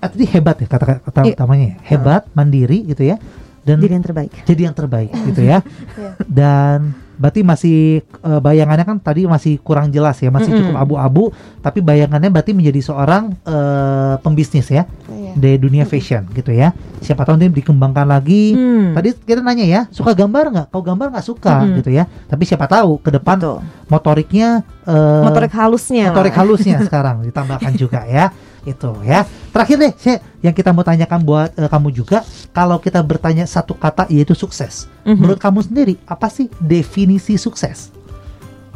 Ah, 0.00 0.08
tadi 0.08 0.24
hebat 0.26 0.56
ya 0.56 0.66
kata 0.66 0.84
kata 1.02 1.20
Iya. 1.22 1.34
utamanya 1.34 1.66
ya. 1.68 1.76
hebat 1.86 2.22
mandiri 2.32 2.82
gitu 2.82 3.02
ya 3.04 3.18
dan 3.62 3.78
jadi 3.78 3.98
yang 3.98 4.06
terbaik 4.06 4.30
jadi 4.42 4.60
yang 4.70 4.74
terbaik 4.74 5.10
gitu 5.28 5.42
ya 5.42 5.58
Iya. 5.94 6.10
dan 6.24 6.78
berarti 7.14 7.42
masih 7.42 7.78
eh, 8.02 8.40
bayangannya 8.40 8.86
kan 8.86 8.98
tadi 8.98 9.26
masih 9.26 9.58
kurang 9.58 9.90
jelas 9.90 10.16
ya 10.16 10.30
masih 10.30 10.54
cukup 10.54 10.78
abu-abu 10.78 11.24
tapi 11.60 11.82
bayangannya 11.82 12.30
berarti 12.30 12.54
menjadi 12.54 12.80
seorang 12.80 13.34
eh, 13.42 14.14
pembisnis 14.22 14.70
ya 14.70 14.86
Iya. 15.28 15.36
di 15.36 15.50
dunia 15.58 15.84
fashion 15.84 16.24
gitu 16.30 16.48
ya 16.48 16.72
siapa 16.98 17.22
tahu 17.22 17.36
nanti 17.36 17.52
dikembangkan 17.54 18.04
lagi 18.04 18.52
Hmm. 18.52 18.92
tadi 18.92 19.12
kita 19.12 19.38
nanya 19.38 19.62
ya 19.62 19.80
suka 19.88 20.12
gambar 20.12 20.44
nggak 20.48 20.66
kau 20.68 20.80
gambar 20.80 21.12
nggak 21.12 21.22
suka 21.22 21.62
Mm-mm. 21.62 21.76
gitu 21.76 21.90
ya 21.90 22.08
tapi 22.24 22.42
siapa 22.42 22.64
tahu 22.64 22.96
ke 22.96 23.10
depan 23.10 23.36
Betul. 23.36 23.58
motoriknya 23.86 24.48
eh, 24.82 25.22
motorik 25.22 25.52
halusnya 25.52 26.10
motorik 26.10 26.32
malah. 26.32 26.40
halusnya 26.42 26.76
sekarang 26.88 27.16
ditambahkan 27.22 27.72
juga 27.74 28.02
ya 28.02 28.32
itu 28.62 28.90
ya 29.02 29.22
terakhir 29.48 29.76
deh 29.78 29.92
saya 29.94 30.16
yang 30.40 30.52
kita 30.52 30.70
mau 30.70 30.82
tanyakan 30.82 31.20
buat 31.20 31.50
eh, 31.52 31.66
kamu 31.66 31.88
juga 31.90 32.20
kalau 32.50 32.76
kita 32.76 33.00
bertanya 33.00 33.44
satu 33.44 33.72
kata 33.72 34.08
yaitu 34.08 34.32
sukses 34.32 34.88
Mhm. 35.02 35.16
menurut 35.16 35.38
kamu 35.38 35.60
sendiri 35.60 35.94
apa 36.04 36.26
sih 36.26 36.48
definisi 36.58 37.34
sukses 37.34 37.90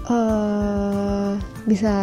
eh 0.05 1.33
bisa 1.65 1.95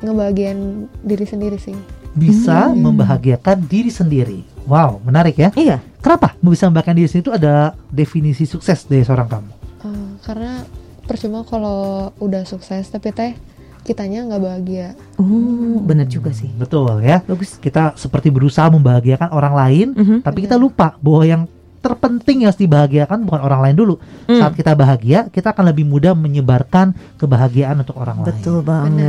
ngebagian 0.00 0.84
diri 1.00 1.24
sendiri 1.24 1.56
sih. 1.56 1.76
Bisa 2.14 2.70
Hmm. 2.70 2.80
membahagiakan 2.80 3.62
diri 3.62 3.90
sendiri. 3.90 4.40
Wow 4.64 4.98
menarik 5.00 5.36
ya. 5.36 5.50
Iya. 5.52 5.82
Kenapa 5.98 6.38
bisa 6.40 6.66
membahagiakan 6.66 6.96
diri 6.96 7.08
sendiri 7.08 7.24
itu 7.24 7.34
ada 7.34 7.54
definisi 7.88 8.44
sukses 8.44 8.84
dari 8.84 9.02
seorang 9.02 9.28
kamu? 9.28 9.50
Eh, 9.82 10.10
karena 10.22 10.62
percuma 11.02 11.42
kalau 11.42 12.08
udah 12.16 12.42
sukses 12.42 12.88
tapi 12.88 13.10
teh 13.10 13.36
kitanya 13.82 14.24
nggak 14.24 14.40
bahagia. 14.40 14.88
oh 15.14 15.76
bener 15.78 16.06
juga 16.06 16.30
sih. 16.30 16.48
Betul 16.50 17.02
ya. 17.02 17.20
Bagus. 17.20 17.58
Kita 17.58 17.92
seperti 17.94 18.30
berusaha 18.30 18.66
membahagiakan 18.66 19.28
orang 19.28 19.54
lain 19.54 19.88
Mhm. 19.92 20.16
tapi 20.22 20.42
kita 20.42 20.56
lupa 20.56 20.96
bahwa 20.96 21.22
yang 21.22 21.42
terpenting 21.84 22.42
yang 22.42 22.48
harus 22.48 22.56
dibahagiakan 22.56 23.28
bukan 23.28 23.40
orang 23.44 23.60
lain 23.60 23.76
dulu. 23.76 23.94
Hmm. 24.24 24.40
Saat 24.40 24.56
kita 24.56 24.72
bahagia, 24.72 25.28
kita 25.28 25.52
akan 25.52 25.68
lebih 25.68 25.84
mudah 25.84 26.16
menyebarkan 26.16 26.96
kebahagiaan 27.20 27.84
untuk 27.84 28.00
orang 28.00 28.24
lain. 28.24 28.32
betul 28.32 28.64
banget 28.64 29.04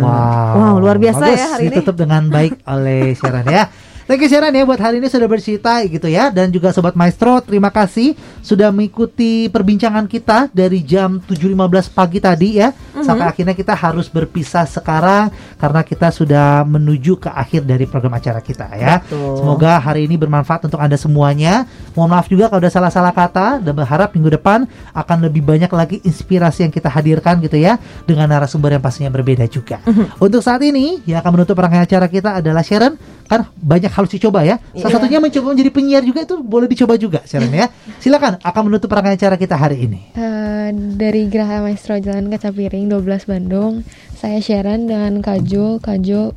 Wow. 0.00 0.52
wow 0.56 0.74
luar 0.80 0.96
biasa 0.96 1.20
Bagus, 1.20 1.36
ya 1.36 1.46
hari 1.52 1.64
ini 1.68 1.76
Ditutup 1.76 1.96
dengan 2.00 2.22
baik 2.32 2.64
oleh 2.64 3.12
Sharon 3.12 3.46
ya. 3.46 3.64
Thank 4.06 4.22
you 4.22 4.30
Sharon 4.30 4.54
ya 4.54 4.62
buat 4.62 4.78
hari 4.78 5.02
ini 5.02 5.10
sudah 5.10 5.26
bercerita 5.26 5.82
gitu 5.82 6.06
ya 6.06 6.30
dan 6.30 6.54
juga 6.54 6.70
sobat 6.70 6.94
maestro 6.94 7.42
terima 7.42 7.74
kasih 7.74 8.14
sudah 8.38 8.70
mengikuti 8.70 9.50
perbincangan 9.50 10.06
kita 10.06 10.46
dari 10.54 10.78
jam 10.86 11.18
7.15 11.26 11.90
pagi 11.90 12.22
tadi 12.22 12.62
ya 12.62 12.70
Mhm. 12.70 13.02
sampai 13.02 13.26
akhirnya 13.26 13.52
kita 13.52 13.74
harus 13.74 14.06
berpisah 14.06 14.62
sekarang 14.62 15.28
karena 15.58 15.82
kita 15.82 16.08
sudah 16.08 16.62
menuju 16.62 17.18
ke 17.18 17.28
akhir 17.28 17.66
dari 17.66 17.84
program 17.84 18.14
acara 18.14 18.38
kita 18.38 18.70
ya. 18.72 19.02
Betul. 19.02 19.42
Semoga 19.42 19.76
hari 19.76 20.06
ini 20.06 20.14
bermanfaat 20.14 20.64
untuk 20.64 20.78
Anda 20.78 20.94
semuanya. 20.94 21.66
Mohon 21.92 22.10
maaf 22.14 22.30
juga 22.30 22.46
kalau 22.46 22.62
ada 22.62 22.70
salah-salah 22.70 23.10
kata 23.12 23.58
dan 23.60 23.74
berharap 23.74 24.14
minggu 24.14 24.32
depan 24.32 24.64
akan 24.94 25.18
lebih 25.26 25.42
banyak 25.42 25.68
lagi 25.74 25.98
inspirasi 26.06 26.62
yang 26.64 26.72
kita 26.72 26.88
hadirkan 26.88 27.42
gitu 27.42 27.58
ya 27.58 27.76
dengan 28.06 28.30
narasumber 28.30 28.72
yang 28.72 28.80
pastinya 28.80 29.10
berbeda 29.10 29.44
juga. 29.50 29.82
Mhm. 29.84 30.22
Untuk 30.22 30.40
saat 30.40 30.62
ini 30.62 31.02
yang 31.04 31.20
akan 31.20 31.42
menutup 31.42 31.58
rangkaian 31.58 31.84
acara 31.84 32.06
kita 32.06 32.38
adalah 32.38 32.62
Sharon 32.62 32.94
kan 33.26 33.50
banyak 33.58 33.90
harus 33.96 34.12
dicoba 34.12 34.44
ya. 34.44 34.60
Salah 34.76 34.92
Iya. 34.92 34.96
satunya 35.00 35.18
mencoba 35.18 35.46
menjadi 35.56 35.70
penyiar 35.72 36.02
juga 36.04 36.20
itu 36.22 36.36
boleh 36.38 36.68
dicoba 36.68 36.94
juga 36.94 37.24
Sharon 37.24 37.48
ya. 37.48 37.72
Silakan 38.04 38.36
akan 38.38 38.62
menutup 38.62 38.92
rangkaian 38.92 39.16
acara 39.16 39.34
kita 39.34 39.56
hari 39.56 39.88
ini. 39.88 40.12
Eh, 40.12 40.68
dari 40.94 41.24
Geraha 41.26 41.64
Maestro 41.64 41.96
Jalan 41.96 42.28
Kaca 42.28 42.52
Piring 42.52 42.92
12 42.92 43.24
Bandung, 43.24 43.80
saya 44.12 44.36
Sharon 44.38 44.84
dengan 44.84 45.24
Kajul, 45.24 45.80
Kajo, 45.80 46.36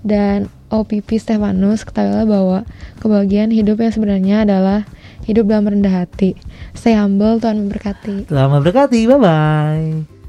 dan 0.00 0.52
OPP 0.68 1.16
Stefanus 1.16 1.82
ketahuilah 1.82 2.24
bahwa 2.24 2.58
kebahagiaan 3.00 3.50
hidup 3.50 3.80
yang 3.80 3.90
sebenarnya 3.90 4.36
adalah 4.44 4.86
hidup 5.24 5.48
dalam 5.48 5.66
rendah 5.66 6.04
hati. 6.04 6.38
Stay 6.72 6.94
humble, 6.94 7.40
Tuhan 7.40 7.58
memberkati. 7.66 8.28
Selamat 8.28 8.60
berkati. 8.62 9.00
Bye 9.08 9.18
bye. 9.18 10.19